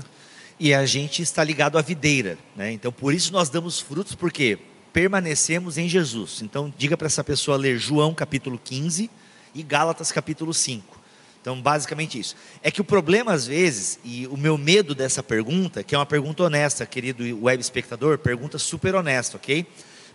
E 0.62 0.74
a 0.74 0.84
gente 0.84 1.22
está 1.22 1.42
ligado 1.42 1.78
à 1.78 1.80
videira, 1.80 2.36
né? 2.54 2.70
Então, 2.70 2.92
por 2.92 3.14
isso 3.14 3.32
nós 3.32 3.48
damos 3.48 3.80
frutos, 3.80 4.14
porque 4.14 4.58
permanecemos 4.92 5.78
em 5.78 5.88
Jesus. 5.88 6.42
Então, 6.42 6.70
diga 6.76 6.98
para 6.98 7.06
essa 7.06 7.24
pessoa 7.24 7.56
ler 7.56 7.78
João 7.78 8.12
capítulo 8.12 8.60
15 8.62 9.10
e 9.54 9.62
Gálatas 9.62 10.12
capítulo 10.12 10.52
5. 10.52 11.00
Então, 11.40 11.58
basicamente 11.62 12.20
isso. 12.20 12.36
É 12.62 12.70
que 12.70 12.82
o 12.82 12.84
problema, 12.84 13.32
às 13.32 13.46
vezes, 13.46 13.98
e 14.04 14.26
o 14.26 14.36
meu 14.36 14.58
medo 14.58 14.94
dessa 14.94 15.22
pergunta, 15.22 15.82
que 15.82 15.94
é 15.94 15.98
uma 15.98 16.04
pergunta 16.04 16.42
honesta, 16.42 16.84
querido 16.84 17.24
web 17.42 17.58
espectador, 17.58 18.18
pergunta 18.18 18.58
super 18.58 18.94
honesta, 18.94 19.38
ok? 19.38 19.66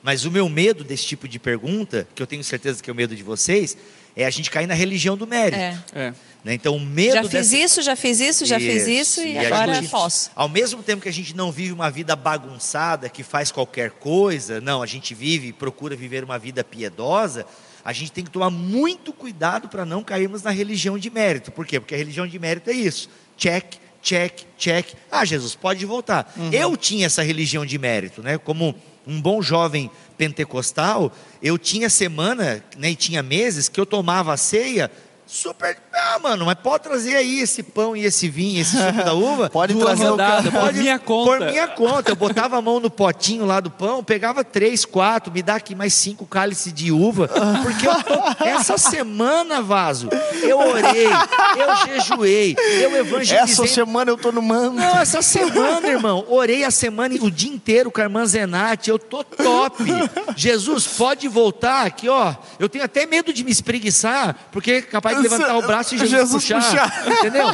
Mas 0.03 0.25
o 0.25 0.31
meu 0.31 0.47
medo 0.47 0.83
desse 0.83 1.07
tipo 1.07 1.27
de 1.27 1.39
pergunta, 1.39 2.07
que 2.13 2.21
eu 2.21 2.27
tenho 2.27 2.43
certeza 2.43 2.83
que 2.83 2.89
é 2.91 2.93
o 2.93 2.95
medo 2.95 3.15
de 3.15 3.23
vocês, 3.23 3.75
é 4.15 4.25
a 4.25 4.29
gente 4.29 4.49
cair 4.49 4.67
na 4.67 4.73
religião 4.73 5.17
do 5.17 5.27
mérito. 5.27 5.57
É. 5.57 5.77
É. 5.93 6.13
né? 6.43 6.53
Então, 6.53 6.75
o 6.75 6.79
medo 6.79 7.15
Já 7.15 7.21
fiz 7.23 7.31
dessa... 7.49 7.57
isso, 7.57 7.81
já 7.81 7.95
fiz 7.95 8.19
isso, 8.19 8.45
já 8.45 8.59
fiz 8.59 8.87
isso 8.87 9.21
e, 9.21 9.37
a 9.37 9.47
agora 9.47 9.75
gente- 9.75 9.89
posso. 9.89 10.31
Ao 10.35 10.47
mesmo 10.47 10.81
tempo 10.81 11.01
que 11.01 11.09
a 11.09 11.13
gente 11.13 11.35
não 11.35 11.51
vive 11.51 11.73
uma 11.73 11.89
vida 11.89 12.15
bagunçada, 12.15 13.09
que 13.09 13.23
faz 13.23 13.51
qualquer 13.51 13.91
coisa, 13.91 14.61
não, 14.61 14.81
a 14.81 14.85
gente 14.85 15.13
vive, 15.13 15.51
procura 15.51 15.95
viver 15.95 16.23
uma 16.23 16.39
vida 16.39 16.63
piedosa, 16.63 17.45
a 17.83 17.91
gente 17.93 18.11
tem 18.11 18.23
que 18.23 18.31
tomar 18.31 18.49
muito 18.49 19.11
cuidado 19.13 19.67
para 19.67 19.85
não 19.85 20.03
cairmos 20.03 20.41
na 20.41 20.49
religião 20.49 20.97
de 20.97 21.09
mérito. 21.09 21.51
Por 21.51 21.65
quê? 21.65 21.79
Porque 21.79 21.93
a 21.93 21.97
religião 21.97 22.25
de 22.25 22.39
mérito 22.39 22.69
é 22.69 22.73
isso. 22.73 23.09
Check, 23.37 23.75
check, 24.01 24.41
check. 24.57 24.87
Ah, 25.11 25.25
Jesus, 25.25 25.55
pode 25.55 25.85
voltar. 25.85 26.33
Eu 26.51 26.75
tinha 26.77 27.05
essa 27.05 27.21
religião 27.21 27.65
de 27.65 27.77
mérito, 27.77 28.23
né? 28.23 28.37
Como 28.37 28.73
um 29.05 29.21
bom 29.21 29.39
jovem 29.41 29.91
pentecostal, 30.17 31.11
eu 31.41 31.57
tinha 31.57 31.89
semana, 31.89 32.63
né, 32.77 32.91
e 32.91 32.95
tinha 32.95 33.21
meses 33.21 33.69
que 33.69 33.79
eu 33.79 33.85
tomava 33.85 34.33
a 34.33 34.37
ceia 34.37 34.91
super, 35.25 35.77
Ah, 35.95 36.19
mano, 36.19 36.45
mas 36.45 36.55
pode 36.55 36.83
trazer 36.83 37.15
aí 37.15 37.39
esse 37.39 37.63
pão 37.63 37.95
e 37.95 38.03
esse 38.03 38.27
vinho, 38.27 38.61
esse 38.61 38.77
suco 38.77 39.03
da 39.03 39.13
uva? 39.15 39.49
Pode 39.49 39.73
trazer 39.75 40.09
o 40.09 40.17
cara. 40.17 40.51
por 40.51 40.73
minha 40.73 40.99
conta. 40.99 41.31
Por 41.31 41.51
minha 41.51 41.67
conta. 41.67 42.11
Eu 42.11 42.15
botava 42.15 42.57
a 42.57 42.61
mão 42.61 42.79
no 42.79 42.89
potinho 42.89 43.45
lá 43.45 43.59
do 43.59 43.69
pão, 43.71 44.03
pegava 44.03 44.43
três, 44.43 44.83
quatro, 44.83 45.31
me 45.31 45.41
dá 45.41 45.55
aqui 45.55 45.73
mais 45.73 45.93
cinco 45.93 46.25
cálices 46.25 46.73
de 46.73 46.91
uva. 46.91 47.29
Porque 47.63 47.87
eu 47.87 48.03
tô... 48.03 48.43
essa 48.43 48.77
semana, 48.77 49.61
Vaso, 49.61 50.09
eu 50.43 50.59
orei, 50.59 51.07
eu 51.07 51.75
jejuei, 51.85 52.55
eu 52.57 52.95
evangelizei. 52.97 53.37
Essa 53.37 53.67
semana 53.67 54.11
eu 54.11 54.17
tô 54.17 54.31
no 54.31 54.41
manto. 54.41 54.75
Não, 54.75 54.99
essa 54.99 55.21
semana, 55.21 55.87
irmão, 55.87 56.25
orei 56.27 56.63
a 56.63 56.71
semana, 56.71 57.15
o 57.21 57.31
dia 57.31 57.51
inteiro 57.51 57.89
com 57.91 58.01
a 58.01 58.03
irmã 58.03 58.25
Zenate, 58.25 58.89
eu 58.89 58.99
tô 58.99 59.23
top. 59.23 59.83
Jesus, 60.35 60.87
pode 60.87 61.27
voltar 61.27 61.85
aqui, 61.85 62.09
ó. 62.09 62.35
Eu 62.59 62.67
tenho 62.67 62.83
até 62.83 63.05
medo 63.05 63.33
de 63.33 63.43
me 63.43 63.51
espreguiçar, 63.51 64.35
porque 64.51 64.71
é 64.71 64.81
capaz 64.81 65.17
de 65.17 65.23
levantar 65.23 65.57
o 65.57 65.61
braço 65.61 65.84
Jesus, 65.91 66.09
Jesus 66.09 66.43
puxar, 66.43 66.61
puxar. 66.61 67.11
Entendeu? 67.19 67.47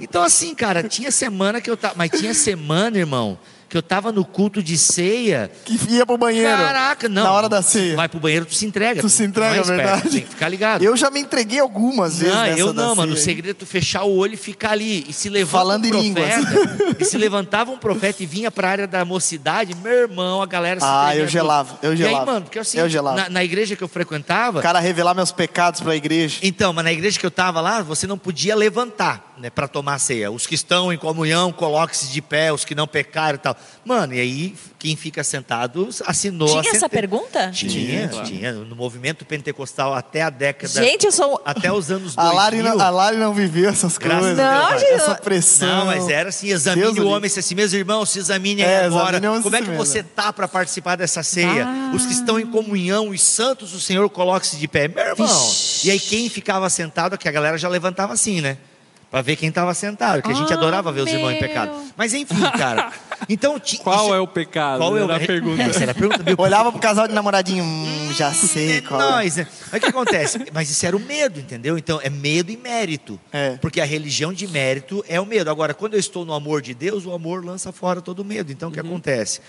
Então, 0.00 0.22
assim, 0.22 0.54
cara, 0.54 0.82
tinha 0.82 1.10
semana 1.10 1.60
que 1.60 1.70
eu 1.70 1.76
tava. 1.76 1.94
Mas 1.96 2.10
tinha 2.10 2.34
semana, 2.34 2.98
irmão, 2.98 3.38
que 3.68 3.76
eu 3.76 3.82
tava 3.82 4.10
no 4.10 4.24
culto 4.24 4.62
de 4.62 4.78
ceia. 4.78 5.50
Que 5.64 5.78
ia 5.90 6.06
pro 6.06 6.16
banheiro. 6.16 6.56
Caraca, 6.56 7.08
não. 7.08 7.22
Na 7.24 7.32
hora 7.32 7.48
da 7.48 7.60
ceia. 7.60 7.94
Vai 7.96 8.08
pro 8.08 8.18
banheiro, 8.18 8.46
tu 8.46 8.54
se 8.54 8.64
entrega. 8.64 9.00
Tu 9.02 9.08
se 9.08 9.22
entrega, 9.24 9.56
é 9.56 9.60
esperto, 9.60 9.76
verdade. 9.76 10.10
Tem 10.10 10.20
que 10.22 10.28
ficar 10.28 10.48
ligado. 10.48 10.82
Eu 10.82 10.96
já 10.96 11.10
me 11.10 11.20
entreguei 11.20 11.60
algumas 11.60 12.18
vezes 12.18 12.34
Não, 12.34 12.42
nessa 12.44 12.58
eu 12.58 12.72
da 12.72 12.82
não, 12.82 12.94
mano. 12.94 13.12
O 13.12 13.16
segredo 13.16 13.50
é 13.50 13.54
tu 13.54 13.66
fechar 13.66 14.04
o 14.04 14.16
olho 14.16 14.34
e 14.34 14.36
ficar 14.38 14.70
ali. 14.70 15.04
E 15.08 15.12
se 15.12 15.28
levanta 15.28 15.58
Falando 15.58 15.84
um 15.86 16.14
profeta, 16.14 16.96
e 16.98 17.04
se 17.04 17.18
levantava 17.18 17.70
um 17.70 17.76
profeta 17.78 18.22
e 18.22 18.26
vinha 18.26 18.50
pra 18.50 18.70
área 18.70 18.86
da 18.86 19.04
mocidade, 19.04 19.74
meu 19.74 19.92
irmão, 19.92 20.40
a 20.40 20.46
galera 20.46 20.80
se 20.80 20.86
Ah, 20.88 21.14
eu 21.14 21.26
gelava, 21.28 21.78
eu 21.82 21.92
E 21.92 21.96
gelava. 21.96 22.18
aí, 22.20 22.26
mano, 22.26 22.42
porque 22.46 22.58
assim, 22.58 22.78
Eu 22.78 22.88
gelava. 22.88 23.16
na, 23.22 23.28
na 23.28 23.44
igreja 23.44 23.76
que 23.76 23.82
eu 23.84 23.88
frequentava, 23.88 24.60
O 24.60 24.62
cara 24.62 24.78
revelar 24.80 25.14
meus 25.14 25.30
pecados 25.32 25.80
pra 25.80 25.94
igreja. 25.94 26.38
então, 26.42 26.72
mas 26.72 26.84
na 26.84 26.92
igreja 26.92 27.18
que 27.18 27.26
eu 27.26 27.30
tava 27.30 27.60
lá, 27.60 27.82
você 27.82 28.06
não 28.06 28.16
podia 28.16 28.54
levantar, 28.56 29.34
né, 29.38 29.50
para 29.50 29.68
tomar 29.68 29.98
ceia. 29.98 30.30
Os 30.30 30.46
que 30.46 30.54
estão 30.54 30.92
em 30.92 30.96
comunhão, 30.96 31.52
coloque-se 31.52 32.08
de 32.08 32.22
pé, 32.22 32.52
os 32.52 32.64
que 32.64 32.74
não 32.74 32.86
pecaram 32.86 33.34
e 33.36 33.38
tal. 33.38 33.56
Mano, 33.84 34.12
e 34.14 34.20
aí 34.20 34.54
quem 34.78 34.94
fica 34.96 35.24
sentado 35.24 35.88
assinou 36.06 36.58
a 36.58 36.62
Tinha 36.62 36.74
essa 36.74 36.88
pergunta? 36.88 37.50
Tinha, 37.52 38.08
tinha, 38.24 38.52
No 38.52 38.76
movimento 38.76 39.24
pentecostal 39.24 39.94
até 39.94 40.22
a 40.22 40.30
década. 40.30 40.68
Gente, 40.84 41.06
eu 41.06 41.12
sou. 41.12 41.40
Até 41.44 41.72
os 41.72 41.90
anos 41.90 42.12
A 42.16 42.22
2000. 42.30 42.36
Lari, 42.36 42.62
não, 42.62 42.80
a 42.80 42.90
Lari 42.90 43.16
não 43.16 43.32
viveu 43.32 43.70
essas 43.70 43.96
Graças 43.96 44.20
coisas. 44.26 44.38
a 44.38 44.50
Deus, 44.60 44.70
Não, 44.72 44.78
gente, 44.78 44.92
Essa 44.92 45.14
pressão. 45.14 45.68
Não, 45.78 45.86
mas 45.86 46.08
era 46.08 46.28
assim, 46.28 46.48
examine 46.48 46.82
Deus 46.92 46.98
o 46.98 47.02
o 47.08 47.10
homem, 47.10 47.30
se 47.30 47.40
assim, 47.40 47.54
meus 47.54 47.72
irmãos, 47.72 48.10
se 48.10 48.18
examine 48.18 48.62
aí 48.62 48.68
É, 48.70 48.84
agora. 48.84 49.16
examine 49.16 49.38
o 49.38 49.42
Como 49.42 49.56
é 49.56 49.60
que 49.62 49.68
mesmo. 49.68 49.84
você 49.84 50.02
tá 50.02 50.32
para 50.32 50.46
participar 50.46 50.96
dessa 50.96 51.22
ceia? 51.22 51.66
Ah. 51.66 51.92
Os 51.94 52.04
que 52.04 52.12
estão 52.12 52.38
em 52.38 52.46
comunhão, 52.46 53.08
os 53.08 53.22
santos 53.22 53.72
do 53.72 53.80
Senhor, 53.80 54.08
coloque-se 54.10 54.56
de 54.56 54.68
pé. 54.68 54.86
Meu 54.88 55.02
irmão. 55.04 55.26
Vixe. 55.26 55.86
E 55.86 55.90
aí 55.90 55.98
quem 56.00 56.28
ficava 56.28 56.68
sentado, 56.68 57.16
que 57.16 57.28
a 57.28 57.32
galera 57.32 57.56
já 57.56 57.68
levantava 57.68 58.12
assim, 58.12 58.40
né? 58.40 58.58
Pra 59.10 59.22
ver 59.22 59.36
quem 59.36 59.48
estava 59.48 59.72
sentado, 59.72 60.20
que 60.20 60.30
a 60.30 60.34
gente 60.34 60.52
Ah, 60.52 60.56
adorava 60.56 60.92
ver 60.92 61.00
os 61.00 61.10
irmãos 61.10 61.30
em 61.30 61.40
meu. 61.40 61.48
pecado. 61.48 61.72
Mas 61.96 62.12
enfim, 62.12 62.38
cara. 62.58 62.92
Então, 63.28 63.58
ti- 63.58 63.78
Qual 63.78 64.06
isso- 64.06 64.14
é 64.14 64.20
o 64.20 64.26
pecado? 64.26 64.78
Qual 64.78 64.96
é 64.96 65.00
o 65.00 65.04
Era 65.04 65.16
a 65.16 65.20
pergunta. 65.26 65.62
Essa 65.62 65.82
era 65.82 65.92
a 65.92 65.94
pergunta. 65.94 66.22
meu. 66.22 66.34
Olhava 66.38 66.70
pro 66.70 66.80
casal 66.80 67.08
de 67.08 67.14
namoradinho, 67.14 67.64
hum, 67.64 68.12
já 68.12 68.32
sei 68.32 68.78
É 68.78 68.80
qual. 68.80 69.00
é. 69.00 69.04
nós, 69.10 69.36
né? 69.36 69.46
Mas 69.72 69.78
o 69.78 69.80
que 69.80 69.86
acontece? 69.90 70.38
Mas 70.52 70.70
isso 70.70 70.84
era 70.86 70.96
o 70.96 71.00
medo, 71.00 71.40
entendeu? 71.40 71.76
Então 71.78 72.00
é 72.02 72.10
medo 72.10 72.50
e 72.52 72.56
mérito. 72.56 73.18
É. 73.32 73.56
Porque 73.56 73.80
a 73.80 73.84
religião 73.84 74.32
de 74.32 74.46
mérito 74.46 75.04
é 75.08 75.20
o 75.20 75.26
medo. 75.26 75.50
Agora, 75.50 75.74
quando 75.74 75.94
eu 75.94 76.00
estou 76.00 76.24
no 76.24 76.32
amor 76.32 76.62
de 76.62 76.74
Deus, 76.74 77.06
o 77.06 77.12
amor 77.12 77.44
lança 77.44 77.72
fora 77.72 78.00
todo 78.00 78.20
o 78.20 78.24
medo. 78.24 78.52
Então 78.52 78.68
o 78.68 78.72
que 78.72 78.80
acontece? 78.80 79.40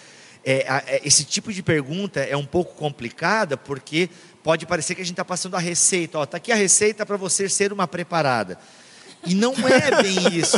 É, 0.46 0.66
a- 0.70 0.84
é, 0.88 1.02
esse 1.04 1.24
tipo 1.26 1.52
de 1.52 1.62
pergunta 1.62 2.22
é 2.22 2.36
um 2.38 2.46
pouco 2.46 2.74
complicada 2.76 3.58
porque 3.58 4.10
pode 4.42 4.66
parecer 4.66 4.96
que 4.96 5.02
a 5.02 5.04
gente 5.04 5.14
está 5.14 5.26
passando 5.26 5.56
a 5.56 5.60
receita. 5.60 6.18
Ó, 6.18 6.26
tá 6.26 6.38
aqui 6.38 6.52
a 6.52 6.56
receita 6.56 7.06
para 7.06 7.18
você 7.18 7.50
ser 7.50 7.74
uma 7.74 7.88
preparada. 7.88 8.58
E 9.26 9.36
não 9.36 9.54
é 9.68 10.02
bem 10.02 10.38
isso. 10.38 10.58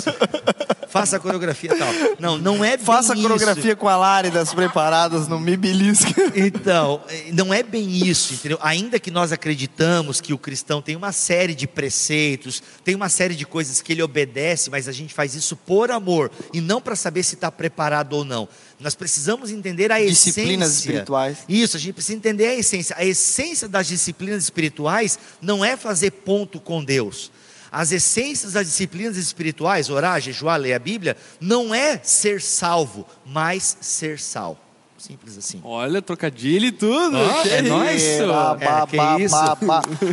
Faça 0.88 1.15
a 1.15 1.19
coreografia 1.19 1.73
e 1.73 1.77
tal. 1.77 1.88
Não, 2.19 2.38
não 2.38 2.63
é 2.65 2.75
bem 2.75 2.85
Faça 2.85 3.13
a 3.13 3.15
isso. 3.15 3.23
coreografia 3.23 3.75
com 3.75 3.88
a 3.88 3.95
Lari 3.95 4.29
das 4.29 4.53
preparadas 4.53 5.27
no 5.27 5.39
Me 5.39 5.55
Belisca. 5.57 6.11
Então, 6.35 7.01
não 7.33 7.53
é 7.53 7.61
bem 7.63 7.89
isso, 7.89 8.33
entendeu? 8.33 8.57
Ainda 8.61 8.99
que 8.99 9.09
nós 9.11 9.31
acreditamos 9.31 10.19
que 10.21 10.33
o 10.33 10.38
cristão 10.38 10.81
tem 10.81 10.95
uma 10.95 11.11
série 11.11 11.53
de 11.55 11.67
preceitos, 11.67 12.61
tem 12.83 12.95
uma 12.95 13.09
série 13.09 13.35
de 13.35 13.45
coisas 13.45 13.81
que 13.81 13.91
ele 13.93 14.01
obedece, 14.01 14.69
mas 14.69 14.88
a 14.88 14.91
gente 14.91 15.13
faz 15.13 15.35
isso 15.35 15.55
por 15.55 15.91
amor 15.91 16.31
e 16.53 16.61
não 16.61 16.81
para 16.81 16.95
saber 16.95 17.23
se 17.23 17.35
está 17.35 17.51
preparado 17.51 18.13
ou 18.13 18.23
não. 18.25 18.47
Nós 18.79 18.95
precisamos 18.95 19.51
entender 19.51 19.91
a 19.91 19.99
Disciplinas 19.99 20.69
essência. 20.71 20.89
espirituais. 20.89 21.38
Isso, 21.47 21.77
a 21.77 21.79
gente 21.79 21.93
precisa 21.93 22.17
entender 22.17 22.47
a 22.47 22.55
essência. 22.55 22.95
A 22.97 23.05
essência 23.05 23.67
das 23.67 23.88
disciplinas 23.88 24.43
espirituais 24.43 25.19
não 25.41 25.63
é 25.63 25.75
fazer 25.77 26.11
ponto 26.11 26.59
com 26.59 26.83
Deus. 26.83 27.31
As 27.72 27.91
essências 27.91 28.53
das 28.53 28.68
disciplinas 28.68 29.15
espirituais, 29.15 29.89
orar, 29.89 30.19
jejuar, 30.19 30.60
ler 30.60 30.73
a 30.73 30.80
Bíblia, 30.80 31.15
não 31.39 31.73
é 31.73 31.99
ser 32.03 32.41
salvo, 32.41 33.07
mas 33.26 33.77
ser 33.80 34.19
sal. 34.19 34.57
Simples 34.98 35.35
assim. 35.35 35.60
Olha, 35.64 35.99
trocadilho 35.99 36.65
e 36.65 36.72
tudo. 36.72 37.18
Ah, 37.18 37.41
que 37.41 37.49
é 37.49 37.61
nóis? 37.64 38.03
É, 38.03 38.26
ba, 38.27 39.18
isso? 39.19 39.35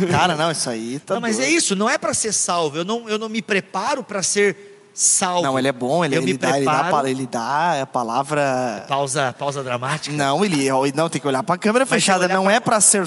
Cara, 0.09 0.35
não, 0.35 0.49
isso 0.49 0.67
aí 0.67 0.99
tá 0.99 1.13
Não, 1.15 1.21
mas 1.21 1.37
é 1.37 1.43
doido. 1.43 1.55
isso, 1.57 1.75
não 1.75 1.87
é 1.87 1.95
para 1.97 2.11
ser 2.13 2.33
salvo. 2.33 2.77
Eu 2.77 2.83
não, 2.85 3.07
eu 3.07 3.19
não 3.19 3.29
me 3.29 3.41
preparo 3.41 4.03
para 4.03 4.23
ser 4.23 4.68
salvo. 4.99 5.43
Não, 5.43 5.57
ele 5.57 5.67
é 5.67 5.71
bom, 5.71 6.03
ele, 6.03 6.15
eu 6.17 6.21
ele, 6.21 6.33
me 6.33 6.37
dá, 6.37 6.57
ele, 6.57 6.65
dá, 6.65 6.71
a 6.71 6.81
preparo. 6.83 7.07
ele 7.07 7.25
dá 7.27 7.81
a 7.81 7.85
palavra. 7.85 8.85
Pausa, 8.87 9.33
pausa 9.37 9.63
dramática. 9.63 10.15
Não, 10.15 10.43
ele 10.43 10.69
não 10.93 11.07
tem 11.09 11.21
que 11.21 11.27
olhar 11.27 11.41
pra 11.43 11.57
câmera 11.57 11.85
Mas 11.85 11.89
fechada. 11.89 12.27
Não 12.27 12.43
pra- 12.45 12.53
é 12.53 12.59
pra 12.59 12.81
ser. 12.81 13.03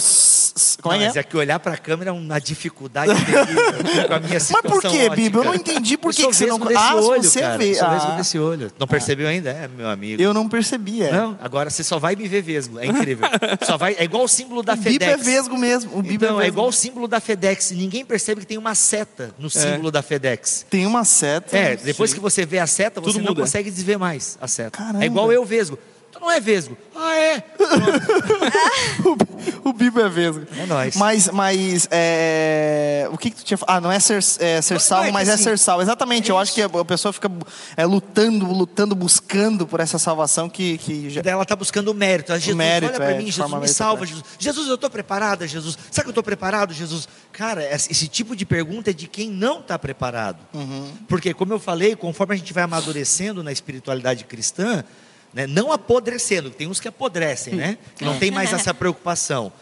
Como 0.82 0.94
Não, 0.94 1.02
é 1.02 1.06
mas 1.06 1.16
é? 1.16 1.20
é 1.20 1.22
que 1.22 1.36
olhar 1.36 1.58
para 1.60 1.72
a 1.74 1.76
câmera 1.76 2.10
é 2.10 2.12
uma 2.12 2.38
dificuldade 2.40 3.12
terrível 3.24 4.08
com 4.08 4.14
a 4.14 4.20
minha 4.20 4.32
Mas 4.34 4.42
situação 4.42 4.70
por 4.70 4.90
que. 4.90 5.10
Bíblia? 5.10 5.40
Eu 5.40 5.44
não 5.44 5.54
entendi 5.54 5.96
por 5.96 6.12
que, 6.14 6.26
que 6.26 6.32
você 6.34 6.46
não. 6.46 6.58
Ah, 6.76 6.96
olho, 6.96 7.22
você 7.22 7.40
cara. 7.40 7.58
vê. 7.58 7.70
Eu 7.72 7.74
sou 7.76 7.86
Ah, 7.86 8.14
desse 8.16 8.38
olho. 8.38 8.70
Não 8.78 8.86
percebeu 8.86 9.28
ainda? 9.28 9.50
É, 9.50 9.68
meu 9.68 9.88
amigo. 9.88 10.20
eu 10.22 10.32
não 10.34 10.48
percebi, 10.48 11.02
é. 11.02 11.12
Não, 11.12 11.38
agora 11.42 11.70
você 11.70 11.82
só 11.84 11.98
vai 11.98 12.16
me 12.16 12.26
ver 12.28 12.42
vesgo. 12.42 12.78
É 12.78 12.86
incrível. 12.86 13.26
só 13.62 13.76
vai, 13.76 13.94
é 13.98 14.04
igual 14.04 14.24
o 14.24 14.28
símbolo 14.28 14.62
da 14.62 14.72
O 14.74 14.76
Bíblia 14.76 15.12
é 15.12 15.18
FedEx. 15.18 15.24
vesgo 15.26 15.56
mesmo. 15.58 15.90
O 15.96 16.00
Então, 16.00 16.28
é 16.40 16.42
é 16.42 16.44
vesgo. 16.44 16.44
igual 16.54 16.68
o 16.68 16.72
símbolo 16.72 17.08
da 17.08 17.20
FedEx. 17.20 17.70
Ninguém 17.72 18.04
percebe 18.04 18.40
que 18.40 18.46
tem 18.46 18.58
uma 18.58 18.74
seta 18.74 19.34
no 19.38 19.48
símbolo 19.50 19.90
da 19.90 20.02
FedEx. 20.02 20.66
Tem 20.68 20.86
uma 20.86 21.04
seta. 21.04 21.56
É, 21.56 21.76
depois 21.84 22.12
que 22.14 22.20
você 22.20 22.44
vê 22.46 22.58
a 22.58 22.66
seta, 22.66 23.00
você 23.00 23.12
Tudo 23.14 23.22
não 23.22 23.30
muda. 23.30 23.42
consegue 23.42 23.70
desver 23.70 23.98
mais 23.98 24.38
a 24.40 24.48
seta. 24.48 24.78
Caramba. 24.78 25.02
É 25.02 25.06
igual 25.06 25.32
eu 25.32 25.44
vesgo. 25.44 25.78
Não 26.22 26.30
é 26.30 26.38
vesgo. 26.38 26.78
Ah, 26.94 27.16
é? 27.16 27.44
o 29.64 29.72
Bíblia 29.72 30.06
é 30.06 30.08
vesgo. 30.08 30.46
É 30.56 30.66
nóis. 30.66 30.94
Mas, 30.94 31.28
mas 31.28 31.88
é, 31.90 33.08
o 33.10 33.18
que, 33.18 33.30
que 33.30 33.38
tu 33.38 33.44
tinha 33.44 33.58
falado? 33.58 33.78
Ah, 33.78 33.80
não 33.80 33.90
é 33.90 33.98
ser, 33.98 34.18
é, 34.38 34.62
ser 34.62 34.80
salvo, 34.80 35.08
é 35.08 35.10
mas 35.10 35.28
é 35.28 35.32
assim, 35.32 35.42
ser 35.42 35.58
salvo. 35.58 35.82
Exatamente. 35.82 36.30
eu 36.30 36.38
é 36.38 36.42
acho 36.42 36.54
que 36.54 36.62
a, 36.62 36.84
pessoa 36.84 37.12
fica 37.12 37.28
é, 37.76 37.84
lutando, 37.84 38.46
lutando, 38.52 38.94
buscando 38.94 39.66
por 39.66 39.80
essa 39.80 39.98
salvação 39.98 40.48
que, 40.48 40.78
que 40.78 41.10
já. 41.10 41.22
Ela 41.24 41.42
está 41.42 41.56
buscando 41.56 41.88
o 41.88 41.94
mérito. 41.94 42.32
Jesus, 42.34 42.54
mérito, 42.54 42.92
olha 42.92 43.00
para 43.00 43.14
é, 43.14 43.18
mim, 43.18 43.24
de 43.24 43.32
Jesus, 43.32 43.60
me 43.60 43.68
salva. 43.68 44.06
Jesus. 44.06 44.24
Jesus, 44.38 44.68
eu 44.68 44.76
estou 44.76 44.90
preparada, 44.90 45.48
Jesus. 45.48 45.76
Será 45.90 46.04
que 46.04 46.08
eu 46.08 46.12
estou 46.12 46.22
preparado, 46.22 46.72
Jesus? 46.72 47.08
Cara, 47.32 47.64
esse 47.64 47.90
esse 47.90 48.06
tipo 48.06 48.36
de 48.36 48.46
pergunta 48.46 48.90
é 48.90 48.92
de 48.92 49.06
quem 49.06 49.30
não 49.30 49.60
está 49.60 49.78
preparado. 49.78 50.38
Uhum. 50.54 50.92
Porque, 51.08 51.34
como 51.34 51.52
eu 51.52 51.58
falei, 51.58 51.96
conforme 51.96 52.34
a 52.34 52.36
gente 52.36 52.52
vai 52.52 52.62
amadurecendo 52.62 53.42
na 53.42 53.50
espiritualidade 53.50 54.24
cristã, 54.24 54.84
né, 55.32 55.46
não 55.46 55.72
apodrecendo, 55.72 56.50
tem 56.50 56.66
uns 56.68 56.78
que 56.80 56.88
apodrecem, 56.88 57.54
né? 57.54 57.78
Que 57.96 58.04
não 58.04 58.18
tem 58.18 58.30
mais 58.30 58.52
essa 58.52 58.72
preocupação. 58.74 59.52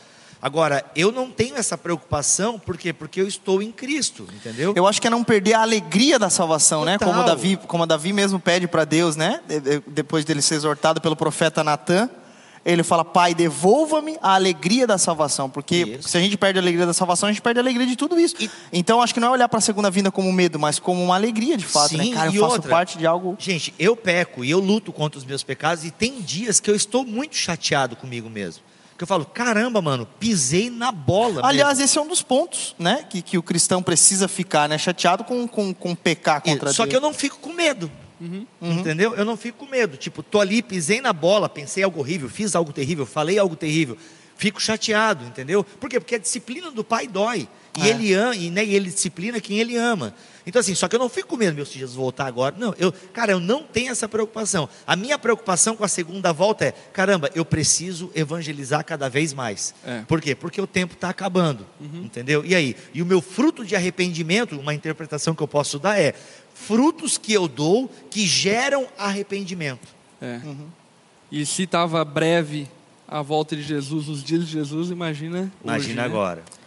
Agora, 0.43 0.83
eu 0.97 1.13
não 1.13 1.31
tenho 1.31 1.55
essa 1.57 1.77
preocupação, 1.77 2.59
por 2.59 2.79
quê? 2.79 2.95
Porque 2.95 3.21
eu 3.21 3.29
estou 3.29 3.61
em 3.61 3.71
Cristo, 3.71 4.27
entendeu? 4.35 4.73
Eu 4.75 4.87
acho 4.87 4.99
que 4.99 5.07
é 5.07 5.11
não 5.11 5.23
perder 5.23 5.53
a 5.53 5.61
alegria 5.61 6.19
da 6.19 6.31
salvação, 6.31 6.83
né? 6.83 6.97
Total. 6.97 7.13
Como 7.13 7.27
Davi, 7.27 7.57
como 7.67 7.87
Davi 7.87 8.11
mesmo 8.13 8.41
pede 8.41 8.67
para 8.67 8.87
Deus, 8.87 9.17
né? 9.17 9.41
De- 9.47 9.61
de- 9.61 9.83
Depois 9.87 10.25
dele 10.25 10.41
ser 10.41 10.55
exortado 10.55 10.99
pelo 10.99 11.15
profeta 11.15 11.63
Natan, 11.63 12.09
ele 12.65 12.82
fala: 12.82 13.05
Pai, 13.05 13.35
devolva-me 13.35 14.19
a 14.23 14.35
alegria 14.35 14.87
da 14.87 14.99
salvação, 14.99 15.49
porque 15.49 15.77
Isso. 15.99 16.09
se 16.09 16.16
a 16.19 16.20
gente 16.20 16.37
perde 16.37 16.59
a 16.59 16.62
alegria 16.62 16.87
da 16.87 16.93
salvação, 16.93 17.28
a 17.28 17.32
gente 17.32 17.41
perde 17.43 17.59
a 17.59 17.62
alegria 17.62 17.87
de 17.87 17.97
tudo 17.97 18.19
isso. 18.19 18.35
E- 18.39 18.51
Então, 18.73 19.01
acho 19.03 19.15
que 19.15 19.20
não 19.20 19.28
é 19.28 19.31
olhar 19.31 19.49
para 19.49 19.59
a 19.59 19.62
segunda 19.62 19.91
vinda 19.91 20.11
como 20.11 20.32
medo, 20.32 20.59
mas 20.59 20.78
como 20.78 21.03
uma 21.03 21.15
alegria 21.15 21.57
de 21.57 21.65
fato, 21.65 21.91
Sim, 21.91 22.11
né? 22.11 22.15
Cara, 22.15 22.31
e 22.31 22.37
eu 22.37 22.43
faço 22.43 22.55
outra, 22.57 22.70
parte 22.70 22.99
de 22.99 23.07
algo. 23.07 23.37
Gente, 23.39 23.73
eu 23.78 23.97
peco 23.97 24.45
e 24.45 24.51
eu 24.51 24.59
luto 24.61 24.93
contra 24.93 25.19
os 25.19 25.24
meus 25.24 25.43
pecados 25.43 25.85
e 25.85 25.91
tem 25.91 26.20
dias 26.20 26.61
que 26.61 26.70
eu 26.70 26.74
estou 26.74 27.05
muito 27.05 27.35
chateado 27.37 27.97
comigo 27.97 28.28
mesmo. 28.28 28.62
Que 28.99 29.05
eu 29.05 29.09
falo, 29.09 29.24
caramba, 29.24 29.81
mano, 29.81 30.07
pisei 30.19 30.69
na 30.69 30.93
bola. 30.93 31.41
Aliás, 31.43 31.78
mesmo. 31.78 31.85
esse 31.87 31.97
é 31.97 32.03
um 32.03 32.07
dos 32.07 32.20
pontos, 32.20 32.74
né? 32.78 33.03
Que, 33.09 33.23
que 33.23 33.39
o 33.39 33.43
cristão 33.43 33.82
precisa 33.82 34.28
ficar, 34.28 34.69
né? 34.69 34.77
Chateado 34.77 35.24
com, 35.24 35.49
com, 35.49 35.73
com 35.73 35.95
pecar 35.95 36.43
contra 36.43 36.70
Só 36.70 36.82
Deus. 36.82 36.91
que 36.91 36.97
eu 36.97 37.01
não 37.01 37.15
fico 37.15 37.39
com 37.39 37.51
medo. 37.55 37.91
Uhum. 38.21 38.47
Entendeu? 38.61 39.15
Eu 39.15 39.25
não 39.25 39.37
fico 39.37 39.59
com 39.65 39.71
medo. 39.71 39.97
Tipo, 39.97 40.23
tô 40.23 40.41
ali, 40.41 40.63
pisei 40.63 41.01
na 41.01 41.13
bola, 41.13 41.49
pensei 41.49 41.83
algo 41.83 42.01
horrível, 42.01 42.29
fiz 42.29 42.55
algo 42.55 42.73
terrível, 42.73 43.07
falei 43.07 43.39
algo 43.39 43.57
terrível. 43.57 43.97
fico 44.37 44.59
chateado, 44.59 45.23
entendeu? 45.27 45.63
Por 45.63 45.91
quê? 45.91 46.01
Porque 46.01 46.15
a 46.15 46.19
disciplina 46.19 46.71
do 46.71 46.83
pai 46.83 47.07
dói. 47.07 47.47
E 47.77 47.83
É. 47.83 47.89
ele 47.91 48.15
ama, 48.15 48.35
e, 48.35 48.51
né, 48.51 48.65
e 48.65 48.75
ele 48.75 48.89
disciplina 48.89 49.39
quem 49.39 49.59
ele 49.61 49.77
ama. 49.77 50.15
Então, 50.47 50.59
assim, 50.61 50.75
só 50.75 50.89
que 50.89 50.97
eu 50.97 50.99
não 50.99 51.11
fico 51.11 51.29
com 51.29 51.37
medo, 51.37 51.55
meu 51.55 51.67
se 51.67 51.79
Jesus 51.79 51.95
voltar 51.95 52.25
agora. 52.27 52.55
Não, 52.59 52.75
eu, 52.79 52.91
cara, 53.13 53.33
eu 53.33 53.39
não 53.39 53.63
tenho 53.63 53.93
essa 53.93 54.09
preocupação. 54.09 54.67
A 54.87 54.97
minha 54.97 55.19
preocupação 55.19 55.77
com 55.77 55.85
a 55.85 55.89
segunda 55.89 56.33
volta 56.33 56.65
é: 56.65 56.73
caramba, 56.91 57.31
eu 57.35 57.45
preciso 57.45 58.11
evangelizar 58.15 58.83
cada 58.83 59.11
vez 59.11 59.35
mais. 59.35 59.75
É. 59.85 60.01
Por 60.09 60.23
quê? 60.23 60.35
Porque 60.35 60.59
o 60.59 60.67
tempo 60.67 60.95
está 60.95 61.11
acabando. 61.11 61.67
Entendeu? 61.79 62.43
E 62.43 62.55
aí? 62.55 62.75
E 62.95 63.03
o 63.03 63.07
meu 63.07 63.21
fruto 63.21 63.63
de 63.63 63.77
arrependimento, 63.77 64.59
uma 64.59 64.73
interpretação 64.73 65.35
que 65.35 65.43
eu 65.43 65.49
posso 65.49 65.79
dar 65.79 66.01
é: 66.01 66.15
frutos 66.66 67.16
que 67.16 67.32
eu 67.32 67.49
dou 67.49 67.91
que 68.11 68.27
geram 68.27 68.87
arrependimento. 68.99 69.89
É. 70.20 70.41
E 71.31 71.47
se 71.47 71.62
estava 71.62 72.05
breve 72.05 72.69
a 73.09 73.23
volta 73.23 73.57
de 73.57 73.62
Jesus, 73.62 74.09
os 74.09 74.23
dias 74.23 74.47
de 74.47 74.53
Jesus, 74.53 74.91
imagina. 74.91 75.41
hoje, 75.41 75.51
Imagina 75.65 76.09
né? 76.09 76.09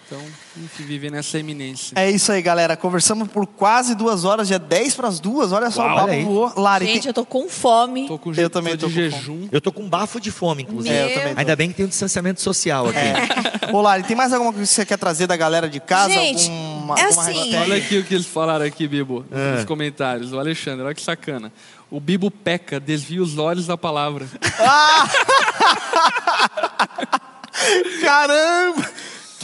Então, 0.06 0.22
enfim, 0.58 0.84
viver 0.84 1.10
nessa 1.12 1.40
eminência. 1.40 1.94
É 1.98 2.10
isso 2.12 2.32
aí, 2.32 2.42
galera. 2.42 2.76
Conversamos 2.78 3.28
por 3.30 3.48
quase 3.48 3.96
duas 3.96 4.26
horas, 4.26 4.48
já 4.48 4.58
10 4.58 4.96
para 4.96 5.08
as 5.08 5.20
duas. 5.20 5.52
Olha 5.52 5.72
só, 5.72 5.84
Uau, 5.84 5.94
o 5.96 6.00
papo 6.08 6.22
voou. 6.24 6.54
Lari, 6.58 6.86
Gente, 6.86 7.02
tem- 7.04 7.10
eu 7.10 7.14
tô 7.14 7.26
com 7.26 7.48
fome. 7.50 8.08
Tô 8.08 8.20
com 8.20 8.32
Eu 8.34 8.50
também 8.50 8.78
tô 8.78 8.88
de 8.88 8.94
com 8.94 9.00
jejum. 9.00 9.48
Eu 9.52 9.62
tô 9.62 9.72
com 9.72 9.84
um 9.84 9.90
bafo 9.90 10.20
de 10.20 10.30
fome, 10.30 10.64
inclusive. 10.64 10.94
É, 10.94 11.06
eu 11.06 11.14
também 11.20 11.34
tô. 11.34 11.40
Ainda 11.40 11.56
bem 11.56 11.70
que 11.70 11.76
tem 11.76 11.86
um 11.86 11.90
distanciamento 11.90 12.42
social 12.42 12.88
aqui. 12.88 13.72
Ô, 13.72 13.82
Lari, 13.82 14.04
tem 14.04 14.16
mais 14.16 14.34
alguma 14.34 14.52
coisa 14.54 14.68
que 14.70 14.76
você 14.76 14.86
quer 14.86 14.98
trazer 14.98 15.26
da 15.26 15.36
galera 15.38 15.68
de 15.70 15.80
casa? 15.80 16.14
Gente, 16.14 16.50
alguma, 16.52 16.96
é 17.00 17.04
alguma 17.06 17.22
assim? 17.24 17.56
Olha 17.56 17.76
aqui 17.78 17.98
o 17.98 18.04
que 18.04 18.14
eles 18.14 18.28
falaram 18.28 18.66
aqui, 18.66 18.88
Bibo, 18.88 19.26
É. 19.32 19.56
nos 19.56 19.66
comentários. 19.66 20.32
O 20.34 20.40
Alexandre, 20.40 20.86
olha 20.86 20.94
que 20.94 21.02
sacana. 21.02 21.52
O 21.90 22.00
Bibo 22.00 22.30
peca, 22.30 22.80
desvia 22.80 23.22
os 23.22 23.38
olhos 23.38 23.68
da 23.68 23.78
palavra. 23.78 24.28
Caramba! 28.02 28.90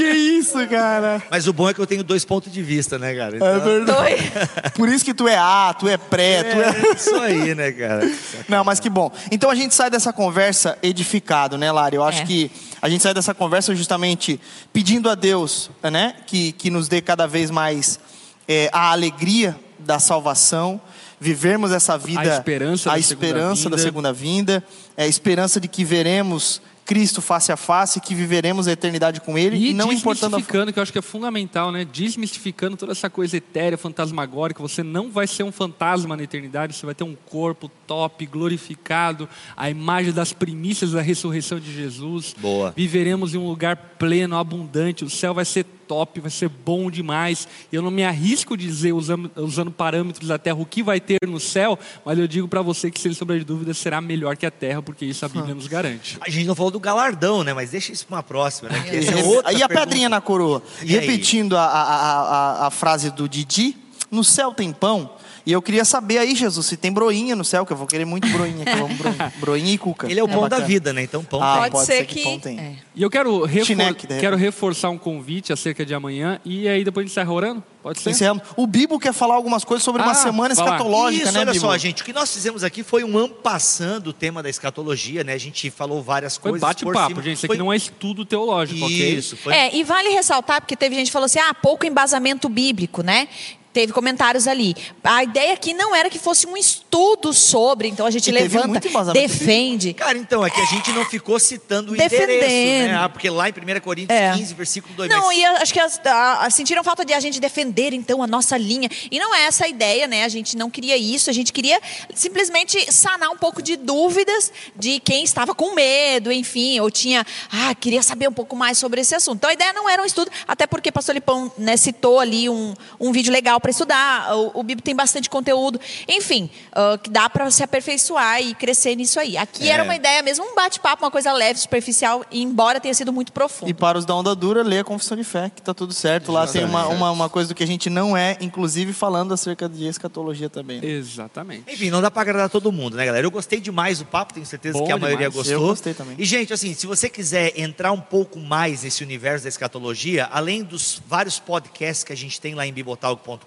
Que 0.03 0.09
isso, 0.11 0.67
cara? 0.67 1.21
Mas 1.29 1.47
o 1.47 1.53
bom 1.53 1.69
é 1.69 1.73
que 1.73 1.79
eu 1.79 1.87
tenho 1.87 2.03
dois 2.03 2.23
pontos 2.25 2.51
de 2.51 2.61
vista, 2.61 2.97
né, 2.97 3.13
cara? 3.15 3.35
Então, 3.35 3.47
É 3.47 3.59
verdade. 3.59 4.31
Por 4.75 4.87
isso 4.89 5.03
que 5.03 5.13
tu 5.13 5.27
é 5.27 5.37
A, 5.37 5.73
tu 5.77 5.87
é 5.87 5.97
pré, 5.97 6.43
tu 6.43 6.57
é... 6.61 6.69
é 6.69 6.93
isso 6.95 7.15
aí, 7.15 7.53
né, 7.55 7.71
cara? 7.71 8.09
Não, 8.47 8.63
mas 8.63 8.79
que 8.79 8.89
bom. 8.89 9.11
Então 9.31 9.49
a 9.49 9.55
gente 9.55 9.73
sai 9.75 9.89
dessa 9.89 10.11
conversa 10.13 10.77
edificado, 10.81 11.57
né, 11.57 11.71
Lari? 11.71 11.95
Eu 11.95 12.03
acho 12.03 12.21
É. 12.21 12.25
que 12.25 12.51
a 12.81 12.87
gente 12.89 13.01
sai 13.03 13.13
dessa 13.13 13.33
conversa 13.33 13.75
justamente 13.75 14.39
pedindo 14.71 15.09
a 15.09 15.15
Deus, 15.15 15.69
né, 15.83 16.15
que, 16.25 16.53
que 16.53 16.69
nos 16.69 16.87
dê 16.87 17.01
cada 17.01 17.27
vez 17.27 17.51
mais 17.51 17.99
é, 18.47 18.69
a 18.71 18.91
alegria 18.91 19.55
da 19.79 19.99
salvação, 19.99 20.79
vivermos 21.19 21.71
essa 21.71 21.97
vida, 21.97 22.21
A 22.21 22.37
esperança 22.37 22.89
a 22.89 22.93
da 22.93 22.99
esperança 22.99 23.55
segunda 23.63 23.69
da 23.69 23.77
vinda. 23.77 23.83
segunda 23.83 24.13
vinda, 24.13 24.63
é, 24.95 25.03
a 25.03 25.07
esperança 25.07 25.59
de 25.59 25.67
que 25.67 25.83
veremos 25.83 26.61
Cristo 26.89 27.21
face 27.21 27.51
a 27.51 27.55
face, 27.55 28.01
que 28.01 28.15
viveremos 28.15 28.67
a 28.67 28.71
eternidade 28.71 29.21
com 29.21 29.37
Ele, 29.37 29.55
E 29.55 29.69
e 29.69 29.73
não 29.75 29.93
importando 29.93 30.35
a 30.35 30.39
desmistificando, 30.39 30.73
que 30.73 30.79
eu 30.79 30.81
acho 30.81 30.91
que 30.91 30.97
é 30.97 31.03
fundamental, 31.03 31.71
né? 31.71 31.85
Desmistificando 31.85 32.75
toda 32.75 32.93
essa 32.93 33.11
coisa 33.11 33.37
etérea, 33.37 33.77
fantasmagórica. 33.77 34.59
Você 34.63 34.81
não 34.81 35.11
vai 35.11 35.27
ser 35.27 35.43
um 35.43 35.51
fantasma 35.51 36.17
na 36.17 36.23
eternidade, 36.23 36.73
você 36.73 36.87
vai 36.87 36.95
ter 36.95 37.03
um 37.03 37.13
corpo 37.13 37.69
top, 37.85 38.25
glorificado, 38.25 39.29
a 39.55 39.69
imagem 39.69 40.11
das 40.11 40.33
primícias 40.33 40.93
da 40.93 41.01
ressurreição 41.01 41.59
de 41.59 41.71
Jesus. 41.71 42.33
Boa. 42.35 42.73
Viveremos 42.75 43.35
em 43.35 43.37
um 43.37 43.47
lugar 43.47 43.75
pleno, 43.99 44.35
abundante. 44.35 45.05
O 45.05 45.11
céu 45.11 45.35
vai 45.35 45.45
ser 45.45 45.67
top, 45.89 46.19
vai 46.19 46.29
ser 46.29 46.47
bom 46.47 46.91
demais. 46.91 47.47
Eu 47.73 47.81
não 47.81 47.89
me 47.89 48.03
arrisco 48.03 48.55
dizer, 48.55 48.93
usando, 48.93 49.31
usando 49.35 49.71
parâmetros 49.71 50.27
da 50.27 50.37
terra, 50.37 50.57
o 50.59 50.65
que 50.65 50.83
vai 50.83 50.99
ter 50.99 51.17
no 51.27 51.39
céu, 51.39 51.79
mas 52.05 52.19
eu 52.19 52.27
digo 52.27 52.47
para 52.47 52.61
você 52.61 52.91
que, 52.91 53.01
sem 53.01 53.11
sombra 53.11 53.39
de 53.39 53.43
dúvida, 53.43 53.73
será 53.73 53.99
melhor 53.99 54.37
que 54.37 54.45
a 54.45 54.51
terra, 54.51 54.83
porque 54.83 55.03
isso 55.03 55.25
a 55.25 55.27
Bíblia 55.27 55.55
nos 55.55 55.65
garante. 55.65 56.19
A 56.21 56.29
gente 56.29 56.45
não 56.45 56.53
falou 56.53 56.69
do 56.69 56.79
galardão, 56.79 57.43
né? 57.43 57.55
Mas 57.55 57.71
deixa 57.71 57.91
isso 57.91 58.05
pra 58.05 58.17
uma 58.17 58.23
próxima, 58.23 58.69
né? 58.69 58.77
É 58.87 59.23
outra 59.23 59.51
e 59.51 59.63
a 59.63 59.67
pergunta. 59.67 59.87
pedrinha 59.87 60.09
na 60.09 60.21
coroa? 60.21 60.61
E? 60.83 60.85
Repetindo 60.85 61.57
a, 61.57 61.65
a, 61.65 61.81
a, 61.81 62.67
a 62.67 62.71
frase 62.71 63.09
do 63.09 63.27
Didi, 63.27 63.75
no 64.11 64.23
céu 64.23 64.53
tem 64.53 64.71
pão. 64.71 65.09
E 65.49 65.51
eu 65.51 65.63
queria 65.63 65.83
saber 65.83 66.19
aí, 66.19 66.35
Jesus, 66.35 66.63
se 66.67 66.77
tem 66.77 66.91
broinha 66.93 67.35
no 67.35 67.43
céu, 67.43 67.65
que 67.65 67.73
eu 67.73 67.77
vou 67.77 67.87
querer 67.87 68.05
muito 68.05 68.27
broinha 68.27 68.61
aqui. 68.61 68.75
Vamos 68.79 68.95
broinha. 68.99 69.33
broinha 69.41 69.73
e 69.73 69.77
cuca. 69.79 70.05
Ele 70.07 70.19
é 70.19 70.23
o 70.23 70.27
pão 70.27 70.47
da 70.47 70.59
vida, 70.59 70.93
né? 70.93 71.01
Então 71.01 71.23
pão 71.23 71.41
Ah, 71.41 71.53
tem. 71.53 71.59
Pode, 71.61 71.71
pode 71.71 71.85
ser, 71.87 71.97
ser 71.97 72.05
que 72.05 72.15
que. 72.17 72.23
pão 72.23 72.39
tem. 72.39 72.59
É. 72.59 72.75
E 72.95 73.01
eu 73.01 73.09
quero, 73.09 73.43
refor 73.45 73.65
Chineque, 73.65 74.05
quero 74.05 74.37
reforçar 74.37 74.91
um 74.91 74.97
convite 74.99 75.51
acerca 75.51 75.83
de 75.83 75.91
amanhã 75.95 76.39
e 76.45 76.67
aí 76.67 76.83
depois 76.83 77.03
a 77.03 77.07
gente 77.07 77.13
encerra 77.13 77.33
orando? 77.33 77.63
Pode 77.81 77.99
ser? 77.99 78.11
Encerramos. 78.11 78.43
O 78.55 78.67
Bibo 78.67 78.99
quer 78.99 79.11
falar 79.13 79.33
algumas 79.33 79.63
coisas 79.63 79.83
sobre 79.83 80.03
uma 80.03 80.11
Ah, 80.11 80.15
semana 80.15 80.53
fala. 80.53 80.69
escatológica, 80.71 81.23
Isso, 81.23 81.33
né, 81.33 81.39
olha 81.39 81.51
Bibo? 81.53 81.65
só, 81.65 81.77
gente, 81.79 82.01
o 82.03 82.05
que 82.05 82.13
nós 82.13 82.31
fizemos 82.31 82.63
aqui 82.63 82.83
foi 82.83 83.03
um 83.03 83.17
ampassando 83.17 84.11
o 84.11 84.13
tema 84.13 84.43
da 84.43 84.49
escatologia, 84.49 85.23
né? 85.23 85.33
A 85.33 85.37
gente 85.39 85.71
falou 85.71 86.03
várias 86.03 86.37
Foi 86.37 86.51
coisas 86.51 86.59
por 86.61 86.67
bate-papo, 86.67 87.07
cima. 87.09 87.23
gente. 87.23 87.37
Isso 87.37 87.47
Foi- 87.47 87.55
aqui 87.55 87.63
não 87.63 87.73
é 87.73 87.77
estudo 87.77 88.23
teológico, 88.25 88.85
ok? 88.85 89.15
Isso, 89.15 89.35
foi... 89.37 89.53
É, 89.53 89.75
e 89.75 89.83
vale 89.83 90.09
ressaltar, 90.09 90.61
porque 90.61 90.75
teve 90.75 90.93
gente 90.93 91.07
que 91.07 91.13
falou 91.13 91.25
assim, 91.25 91.39
ah, 91.39 91.53
pouco 91.55 91.85
embasamento 91.87 92.47
bíblico, 92.49 93.01
né? 93.01 93.27
Teve 93.71 93.93
comentários 93.93 94.47
ali. 94.47 94.75
A 95.03 95.23
ideia 95.23 95.53
aqui 95.53 95.73
não 95.73 95.95
era 95.95 96.09
que 96.09 96.17
fosse 96.17 96.47
um 96.47 96.57
estudo 96.57 97.31
sobre, 97.33 97.87
então 97.87 98.05
a 98.05 98.09
gente 98.11 98.27
E 98.27 98.31
levanta, 98.31 98.79
defende. 99.13 99.93
Cara, 99.93 100.17
então, 100.17 100.43
é 100.45 100.49
que 100.49 100.59
a 100.59 100.65
gente 100.65 100.91
não 100.91 101.05
ficou 101.05 101.39
citando 101.39 101.91
o 101.93 101.95
Defendendo. 101.95 102.31
endereço, 102.31 102.87
né? 102.87 102.95
Ah, 102.95 103.07
porque 103.07 103.29
lá 103.29 103.47
em 103.47 103.51
1 103.53 103.79
Coríntios 103.79 104.17
É. 104.19 104.33
15, 104.33 104.53
versículo 104.55 104.93
2. 104.95 105.09
Não, 105.09 105.27
mas... 105.27 105.37
e 105.37 105.45
acho 105.45 105.73
que 105.73 105.79
as- 105.79 106.01
a- 106.03 106.45
a- 106.45 106.49
sentiram 106.49 106.83
falta 106.83 107.05
de 107.05 107.13
a 107.13 107.19
gente 107.19 107.39
defender, 107.39 107.93
então, 107.93 108.23
a 108.23 108.27
nossa 108.27 108.57
linha. 108.57 108.89
E 109.11 109.19
não 109.19 109.35
é 109.35 109.43
essa 109.43 109.65
a 109.65 109.67
ideia, 109.67 110.07
né? 110.07 110.23
A 110.23 110.29
gente 110.29 110.57
não 110.57 110.69
queria 110.69 110.97
isso, 110.97 111.29
a 111.29 111.33
gente 111.33 111.53
queria 111.53 111.79
simplesmente 112.15 112.91
sanar 112.91 113.29
um 113.29 113.37
pouco 113.37 113.61
de 113.61 113.75
dúvidas 113.75 114.51
de 114.75 114.99
quem 114.99 115.23
estava 115.23 115.53
com 115.53 115.73
medo, 115.75 116.31
enfim, 116.31 116.79
ou 116.79 116.89
tinha, 116.89 117.25
ah, 117.51 117.73
queria 117.75 118.01
saber 118.01 118.27
um 118.27 118.33
pouco 118.33 118.55
mais 118.55 118.77
sobre 118.77 119.01
esse 119.01 119.13
assunto. 119.15 119.37
Então 119.37 119.49
a 119.49 119.53
ideia 119.53 119.71
não 119.73 119.87
era 119.89 120.01
um 120.01 120.05
estudo, 120.05 120.31
até 120.47 120.65
porque 120.67 120.89
o 120.89 120.93
pastor 120.93 121.15
Lipão 121.15 121.51
né, 121.57 121.77
citou 121.77 122.19
ali 122.19 122.49
um, 122.49 122.73
um 122.99 123.11
vídeo 123.11 123.31
legal 123.31 123.59
para 123.59 123.68
estudar, 123.69 124.35
o, 124.35 124.59
o 124.59 124.63
Bíblia 124.63 124.83
tem 124.83 124.95
bastante 124.95 125.29
conteúdo, 125.29 125.79
enfim, 126.07 126.49
ah, 126.73 126.97
que 127.01 127.09
dá 127.09 127.29
para 127.29 127.49
se 127.51 127.63
aperfeiçoar 127.63 128.41
e 128.41 128.53
crescer 128.55 128.95
nisso 128.95 129.19
aí. 129.19 129.37
Aqui 129.37 129.67
É. 129.69 129.73
era 129.73 129.83
uma 129.83 129.95
ideia 129.95 130.21
mesmo, 130.21 130.45
um 130.45 130.55
bate-papo, 130.55 131.03
uma 131.03 131.11
coisa 131.11 131.31
leve, 131.33 131.59
superficial, 131.59 132.25
embora 132.31 132.79
tenha 132.79 132.93
sido 132.93 133.11
muito 133.13 133.31
profundo. 133.31 133.69
E 133.69 133.73
para 133.73 133.97
os 133.97 134.05
da 134.05 134.15
onda 134.15 134.35
dura, 134.35 134.63
lê 134.63 134.79
a 134.79 134.83
confissão 134.83 135.17
de 135.17 135.23
fé, 135.23 135.51
que 135.53 135.61
tá 135.61 135.73
tudo 135.73 135.93
certo. 135.93 136.31
Lá 136.31 136.45
tem 136.47 136.63
uma, 136.65 136.87
uma, 136.87 137.11
uma 137.11 137.29
coisa 137.29 137.49
do 137.49 137.55
que 137.55 137.63
a 137.63 137.67
gente 137.67 137.89
não 137.89 138.15
é, 138.15 138.37
inclusive 138.41 138.93
falando 138.93 139.33
acerca 139.33 139.67
de 139.69 139.85
escatologia 139.87 140.49
também. 140.49 140.81
né? 140.81 140.87
Exatamente. 140.87 141.63
Enfim, 141.71 141.89
não 141.89 142.01
dá 142.01 142.09
pra 142.11 142.21
agradar 142.21 142.49
todo 142.49 142.71
mundo, 142.71 142.97
né, 142.97 143.05
galera? 143.05 143.25
Eu 143.25 143.31
gostei 143.31 143.59
demais 143.59 143.99
do 143.99 144.05
papo, 144.05 144.33
tenho 144.33 144.45
certeza 144.45 144.77
Bom 144.77 144.85
que 144.85 144.91
a 144.91 144.97
maioria 144.97 145.29
demais. 145.29 145.35
gostou. 145.47 145.53
Eu 145.53 145.67
gostei 145.69 145.93
também. 145.93 146.15
E, 146.17 146.25
gente, 146.25 146.53
assim, 146.53 146.73
se 146.73 146.87
você 146.87 147.09
quiser 147.09 147.53
entrar 147.59 147.91
um 147.91 147.99
pouco 148.01 148.39
mais 148.39 148.83
nesse 148.83 149.03
universo 149.03 149.43
da 149.43 149.49
escatologia, 149.49 150.27
além 150.31 150.63
dos 150.63 151.01
vários 151.07 151.39
podcasts 151.39 152.03
que 152.03 152.13
a 152.13 152.17
gente 152.17 152.39
tem 152.39 152.55
lá 152.55 152.65
em 152.65 152.73
bibotalk.com, 152.73 153.37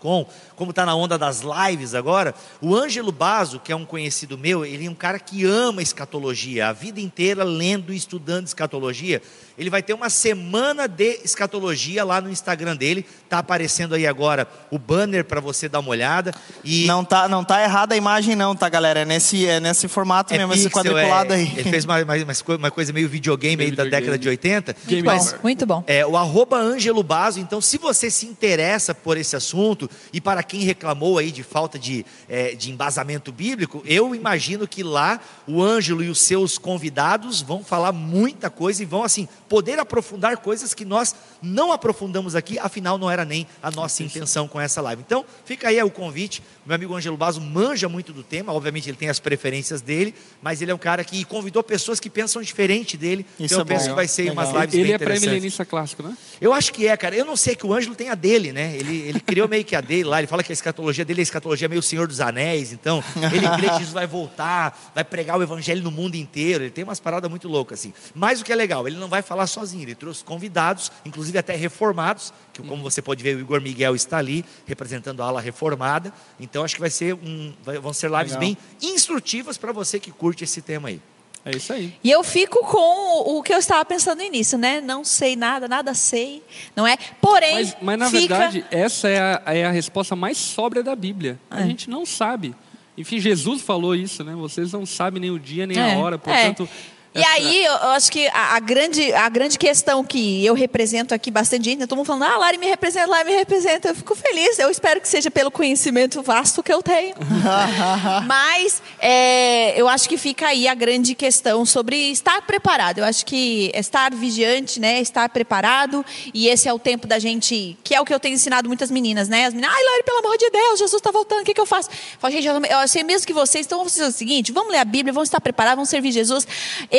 como 0.57 0.73
tá 0.73 0.85
na 0.85 0.95
onda 0.95 1.17
das 1.17 1.43
lives 1.43 1.95
agora, 1.95 2.35
o 2.61 2.75
Ângelo 2.75 3.13
Basso, 3.13 3.61
que 3.61 3.71
é 3.71 3.77
um 3.77 3.85
conhecido 3.85 4.37
meu, 4.37 4.65
ele 4.65 4.87
é 4.87 4.91
um 4.91 4.95
cara 4.95 5.19
que 5.19 5.45
ama 5.45 5.81
escatologia, 5.81 6.69
a 6.69 6.73
vida 6.73 7.01
inteira 7.01 7.45
lendo 7.45 7.93
e 7.93 7.97
estudando 7.97 8.47
escatologia. 8.47 9.23
Ele 9.59 9.71
vai 9.71 9.83
ter 9.83 9.93
uma 9.95 10.09
semana 10.11 10.87
de 10.87 11.21
escatologia 11.25 12.05
lá 12.05 12.21
no 12.21 12.31
Instagram 12.31 12.77
dele. 12.77 13.05
Tá 13.29 13.39
aparecendo 13.39 13.95
aí 13.95 14.07
agora 14.07 14.47
o 14.71 14.79
banner 14.79 15.25
para 15.25 15.41
você 15.41 15.69
dar 15.69 15.81
uma 15.81 15.91
olhada. 15.91 16.33
E 16.65 16.87
Não 16.87 17.05
tá, 17.05 17.29
não 17.29 17.45
tá 17.45 17.63
errada 17.63 17.95
a 17.95 17.97
imagem, 17.97 18.35
não, 18.37 18.55
tá, 18.55 18.69
galera? 18.69 19.01
É 19.01 19.05
nesse, 19.05 19.47
é 19.47 19.61
nesse 19.61 19.89
formato 19.89 20.33
mesmo, 20.35 20.53
esse 20.53 20.65
pixel, 20.65 20.83
quadriculado 20.93 21.33
é- 21.33 21.37
aí. 21.37 21.53
Ele 21.57 21.71
fez 21.71 21.85
uma, 21.85 21.97
uma, 22.03 22.15
uma 22.59 22.71
coisa 22.71 22.93
meio 22.93 23.09
videogame 23.09 23.57
Meio 23.57 23.71
aí 23.71 23.77
da 23.77 23.85
videogame. 23.85 24.07
década 24.07 24.19
de 24.19 24.29
80. 24.29 24.77
Game 24.87 25.03
Bom, 25.03 25.17
over. 25.17 25.39
muito 25.43 25.67
bom. 25.67 25.85
É, 25.87 26.07
o 26.07 26.17
arroba 26.17 26.57
Ângelo 26.59 27.03
Basso, 27.03 27.39
então 27.41 27.61
se 27.61 27.79
você 27.79 28.11
se 28.11 28.27
interessa 28.27 28.95
por 28.95 29.17
esse 29.17 29.37
assunto, 29.37 29.89
e 30.13 30.21
para 30.21 30.43
quem 30.43 30.61
reclamou 30.61 31.19
aí 31.19 31.31
de 31.31 31.43
falta 31.43 31.79
de, 31.79 32.05
é, 32.29 32.55
de 32.55 32.71
embasamento 32.71 33.33
bíblico, 33.33 33.83
eu 33.87 34.15
imagino 34.15 34.67
que 34.67 34.83
lá 34.83 35.21
o 35.47 35.63
Ângelo 35.63 36.03
e 36.03 36.09
os 36.09 36.21
seus 36.21 36.59
convidados 36.59 37.43
vão 37.43 37.63
falar 37.65 37.93
muita 37.93 38.51
coisa 38.51 38.83
e 38.83 38.87
vão 38.87 39.03
assim, 39.03 39.29
poder 39.49 39.79
aprofundar 39.79 40.37
coisas 40.39 40.75
que 40.75 40.85
nós 40.85 41.15
não 41.41 41.73
aprofundamos 41.73 42.35
aqui, 42.35 42.59
afinal 42.59 42.97
não 42.99 43.11
era 43.11 43.25
nem 43.25 43.47
a 43.63 43.71
nossa 43.71 44.03
intenção 44.03 44.47
com 44.47 44.61
essa 44.61 44.81
live. 44.81 45.03
Então, 45.05 45.25
fica 45.45 45.69
aí 45.69 45.83
o 45.83 45.91
convite, 45.91 46.43
meu 46.65 46.75
amigo 46.75 46.95
Ângelo 46.95 47.17
Basso 47.17 47.41
manja 47.41 47.89
muito 47.89 48.13
do 48.13 48.23
tema, 48.23 48.53
obviamente 48.53 48.89
ele 48.89 48.97
tem 48.97 49.09
as 49.09 49.19
preferências 49.19 49.81
dele, 49.81 50.15
mas 50.41 50.63
ele 50.63 50.71
é 50.71 50.75
um 50.75 50.79
cara 50.79 51.05
que 51.05 51.25
convidou 51.25 51.63
pessoas 51.63 51.99
que 51.99 52.09
pensam 52.09 52.43
diferente 52.43 52.97
dele, 52.97 53.27
Isso 53.39 53.55
então 53.55 53.59
eu 53.59 53.63
é 53.63 53.65
penso 53.67 53.85
bom. 53.85 53.91
que 53.91 53.97
vai 53.97 54.09
ser 54.09 54.31
umas 54.31 54.49
Legal. 54.49 54.63
lives 54.63 54.75
Ele 54.75 54.85
bem 54.85 54.95
é 54.95 54.99
pré-milenista 54.99 55.65
clássico, 55.65 56.03
né? 56.03 56.17
Eu 56.41 56.53
acho 56.53 56.73
que 56.73 56.87
é, 56.87 56.97
cara. 56.97 57.15
Eu 57.15 57.25
não 57.25 57.37
sei 57.37 57.55
que 57.55 57.67
o 57.67 57.73
Ângelo 57.73 57.95
tem 57.95 58.09
a 58.09 58.15
dele, 58.15 58.53
né? 58.53 58.75
Ele, 58.77 58.97
ele 59.09 59.21
criou 59.21 59.49
meio 59.49 59.65
que 59.65 59.75
a 59.77 59.81
dele 59.81 60.05
lá. 60.05 60.19
Ele 60.19 60.27
fala 60.27 60.43
que 60.43 60.53
a 60.53 60.55
escatologia 60.55 61.05
dele 61.05 61.21
é 61.21 61.23
a 61.23 61.25
escatologia 61.25 61.69
meio 61.69 61.83
Senhor 61.83 62.07
dos 62.07 62.21
Anéis. 62.21 62.73
Então, 62.73 63.03
ele 63.33 63.49
crê 63.49 63.69
que 63.69 63.79
Jesus 63.79 63.93
vai 63.93 64.07
voltar, 64.07 64.93
vai 64.95 65.05
pregar 65.05 65.39
o 65.39 65.43
evangelho 65.43 65.83
no 65.83 65.91
mundo 65.91 66.15
inteiro. 66.17 66.65
Ele 66.65 66.71
tem 66.71 66.85
umas 66.85 67.01
paradas 67.01 67.31
muito 67.31 67.49
loucas, 67.49 67.81
assim. 67.81 67.93
Mas 68.15 68.41
o 68.41 68.45
que 68.45 68.53
é 68.53 68.57
legal, 68.57 68.87
ele 68.87 68.97
não 68.97 69.09
vai 69.09 69.23
falar 69.23 69.42
sozinho. 69.47 69.83
Ele 69.83 69.95
trouxe 69.95 70.23
convidados, 70.25 70.91
inclusive 71.05 71.39
até 71.39 71.55
reformados, 71.57 72.33
que 72.53 72.63
como 72.63 72.83
você 72.83 73.01
pode 73.03 73.23
ver, 73.23 73.37
o 73.37 73.41
Igor 73.41 73.61
Miguel 73.61 73.95
está 73.95 74.19
ali, 74.19 74.45
representando 74.67 75.23
a 75.23 75.27
ala 75.27 75.41
reformada. 75.41 76.13
Então, 76.41 76.65
acho 76.65 76.75
que 76.75 76.81
vai 76.81 76.91
ser 76.91 77.15
um, 77.15 77.53
vão 77.81 77.93
ser 77.93 78.11
lives 78.11 78.33
Legal. 78.33 78.41
bem 78.41 78.57
instrutivas 78.83 79.57
para 79.57 79.73
você 79.73 79.99
que 79.99 80.11
curte 80.11 80.45
esse 80.45 80.61
tema 80.63 80.89
aí. 80.89 81.01
É 81.45 81.57
isso 81.57 81.73
aí. 81.73 81.93
E 82.05 82.11
eu 82.11 82.23
fico 82.23 82.61
com 82.65 83.37
o, 83.37 83.43
que 83.43 83.53
eu 83.53 83.59
estava 83.59 83.85
pensando 83.85 84.19
no 84.19 84.25
início, 84.25 84.57
né? 84.57 84.81
Não 84.81 85.05
sei 85.05 85.35
nada, 85.35 85.67
nada 85.67 85.93
sei, 85.93 86.41
não 86.77 86.87
é? 86.87 86.97
Porém, 87.21 87.55
Mas, 87.57 87.77
mas 87.83 87.99
na 87.99 88.07
fica... 88.11 88.39
verdade, 88.39 88.65
essa 88.71 89.09
é 89.09 89.19
a, 89.19 89.43
é 89.55 89.65
a 89.65 89.71
resposta 89.73 90.15
mais 90.15 90.39
sóbria 90.39 90.85
da 90.85 90.95
Bíblia. 90.95 91.41
A 91.51 91.61
É. 91.63 91.67
gente 91.67 91.91
não 91.91 92.07
sabe. 92.07 92.55
Enfim, 92.97 93.19
Jesus 93.19 93.61
falou 93.63 93.93
isso, 93.97 94.23
né? 94.23 94.35
Vocês 94.37 94.71
não 94.73 94.87
sabem 94.87 95.21
nem 95.21 95.31
o 95.33 95.39
dia 95.39 95.67
nem 95.67 95.79
É, 95.79 95.95
a 95.95 95.99
hora, 95.99 96.15
é. 96.15 96.19
portanto. 96.19 96.69
E 97.15 97.21
essa- 97.21 97.31
aí, 97.33 97.65
eu 97.65 97.73
eu 97.73 97.89
acho 97.91 98.11
que 98.13 98.27
a, 98.29 98.57
a 98.57 98.61
grande, 98.61 99.13
a 99.13 99.29
grande 99.29 99.59
questão 99.59 100.03
que 100.05 100.45
eu 100.45 100.55
represento 100.55 101.13
aqui 101.15 101.31
bastante 101.31 101.65
gente, 101.67 101.81
né? 101.81 101.87
todo 101.87 101.97
mundo 101.97 102.07
falando, 102.07 102.25
ah, 102.25 102.39
Lari 102.39 102.59
me 102.59 102.67
representa, 102.67 103.07
Lari 103.07 103.29
me 103.31 103.35
representa. 103.37 103.89
Eu 103.89 103.95
fico 103.95 104.15
feliz, 104.15 104.59
eu 104.59 104.71
espero 104.71 105.01
que 105.01 105.09
seja 105.09 105.31
pelo 105.31 105.51
conhecimento 105.51 106.23
vasto 106.23 106.63
que 106.63 106.73
eu 106.73 106.83
tenho. 106.83 107.15
Mas 108.27 108.83
é, 109.01 109.79
eu 109.81 109.89
acho 109.89 110.09
que 110.09 110.17
fica 110.17 110.49
aí 110.49 110.67
a 110.69 110.75
grande 110.75 111.15
questão 111.15 111.65
sobre 111.67 111.97
estar 112.11 112.41
preparado. 112.43 112.99
Eu 112.99 113.05
acho 113.05 113.25
que 113.27 113.71
estar 113.75 114.15
vigiante, 114.15 114.81
né? 114.81 115.01
Estar 115.01 115.29
preparado. 115.29 116.05
E 116.33 116.49
esse 116.49 116.69
é 116.69 116.73
o 116.73 116.79
tempo 116.79 117.07
da 117.07 117.19
gente, 117.19 117.77
que 117.83 117.95
é 117.95 118.01
o 118.01 118.05
que 118.05 118.15
eu 118.15 118.21
tenho 118.21 118.35
ensinado 118.35 118.69
muitas 118.69 118.91
meninas, 118.91 119.29
né? 119.29 119.47
As 119.47 119.55
meninas, 119.55 119.75
ai, 119.75 119.85
Lari, 119.85 120.03
pelo 120.05 120.19
amor 120.19 120.37
de 120.39 120.49
Deus, 120.51 120.79
Jesus 120.79 121.01
está 121.01 121.11
voltando, 121.11 121.41
o 121.43 121.45
que, 121.45 121.55
que 121.55 121.61
eu 121.61 121.67
faço? 121.67 121.89
Eu 121.91 122.19
falo, 122.19 122.33
gente, 122.33 122.47
eu, 122.47 122.61
eu 122.81 122.89
sei 122.89 123.03
mesmo 123.03 123.27
que 123.27 123.33
vocês, 123.33 123.67
então 123.67 123.79
vamos 123.79 123.93
fazer 123.95 124.09
o 124.09 124.13
seguinte, 124.13 124.53
vamos 124.53 124.73
ler 124.73 124.79
a 124.79 124.85
Bíblia, 124.85 125.13
vamos 125.13 125.29
estar 125.29 125.41
preparados, 125.41 125.77
vamos 125.77 125.89
servir 125.89 126.13
Jesus. 126.13 126.47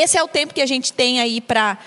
Esse 0.04 0.18
é 0.18 0.24
o 0.24 0.28
tempo 0.28 0.54
que 0.54 0.60
a 0.60 0.66
gente 0.66 0.92
tem 0.92 1.22
aí 1.22 1.40
para 1.40 1.78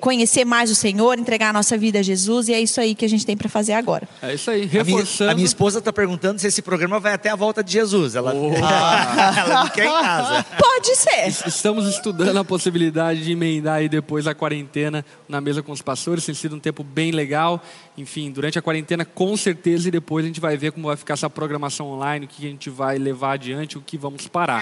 conhecer 0.00 0.44
mais 0.44 0.70
o 0.70 0.74
Senhor, 0.74 1.18
entregar 1.18 1.48
a 1.48 1.52
nossa 1.54 1.78
vida 1.78 2.00
a 2.00 2.02
Jesus, 2.02 2.46
e 2.48 2.52
é 2.52 2.60
isso 2.60 2.78
aí 2.78 2.94
que 2.94 3.06
a 3.06 3.08
gente 3.08 3.24
tem 3.24 3.38
para 3.38 3.48
fazer 3.48 3.72
agora. 3.72 4.06
É 4.20 4.34
isso 4.34 4.50
aí, 4.50 4.64
A 4.64 4.66
minha, 4.66 4.84
reforçando. 4.84 5.30
a 5.30 5.34
minha 5.34 5.46
esposa 5.46 5.78
está 5.78 5.90
perguntando 5.90 6.38
se 6.38 6.46
esse 6.46 6.60
programa 6.60 7.00
vai 7.00 7.14
até 7.14 7.30
a 7.30 7.36
volta 7.36 7.64
de 7.64 7.72
Jesus. 7.72 8.14
Ela, 8.14 8.34
ela 8.36 9.64
não 9.64 9.68
quer 9.70 9.86
em 9.86 9.88
casa. 9.90 10.44
Pode 10.58 10.94
ser. 10.94 11.48
Estamos 11.48 11.86
estudando 11.88 12.36
a 12.36 12.44
possibilidade 12.44 13.24
de 13.24 13.32
emendar 13.32 13.76
aí 13.76 13.88
depois 13.88 14.26
a 14.26 14.34
quarentena 14.34 15.02
na 15.26 15.40
mesa 15.40 15.62
com 15.62 15.72
os 15.72 15.80
pastores. 15.80 16.26
Tem 16.26 16.34
sido 16.34 16.54
um 16.54 16.60
tempo 16.60 16.84
bem 16.84 17.12
legal. 17.12 17.62
Enfim, 17.96 18.30
durante 18.30 18.58
a 18.58 18.62
quarentena, 18.62 19.06
com 19.06 19.34
certeza, 19.38 19.88
e 19.88 19.90
depois 19.90 20.22
a 20.22 20.28
gente 20.28 20.38
vai 20.40 20.58
ver 20.58 20.72
como 20.72 20.88
vai 20.88 20.96
ficar 20.96 21.14
essa 21.14 21.30
programação 21.30 21.86
online, 21.86 22.26
o 22.26 22.28
que 22.28 22.46
a 22.46 22.50
gente 22.50 22.68
vai 22.68 22.98
levar 22.98 23.32
adiante, 23.32 23.78
o 23.78 23.80
que 23.80 23.96
vamos 23.96 24.28
parar. 24.28 24.60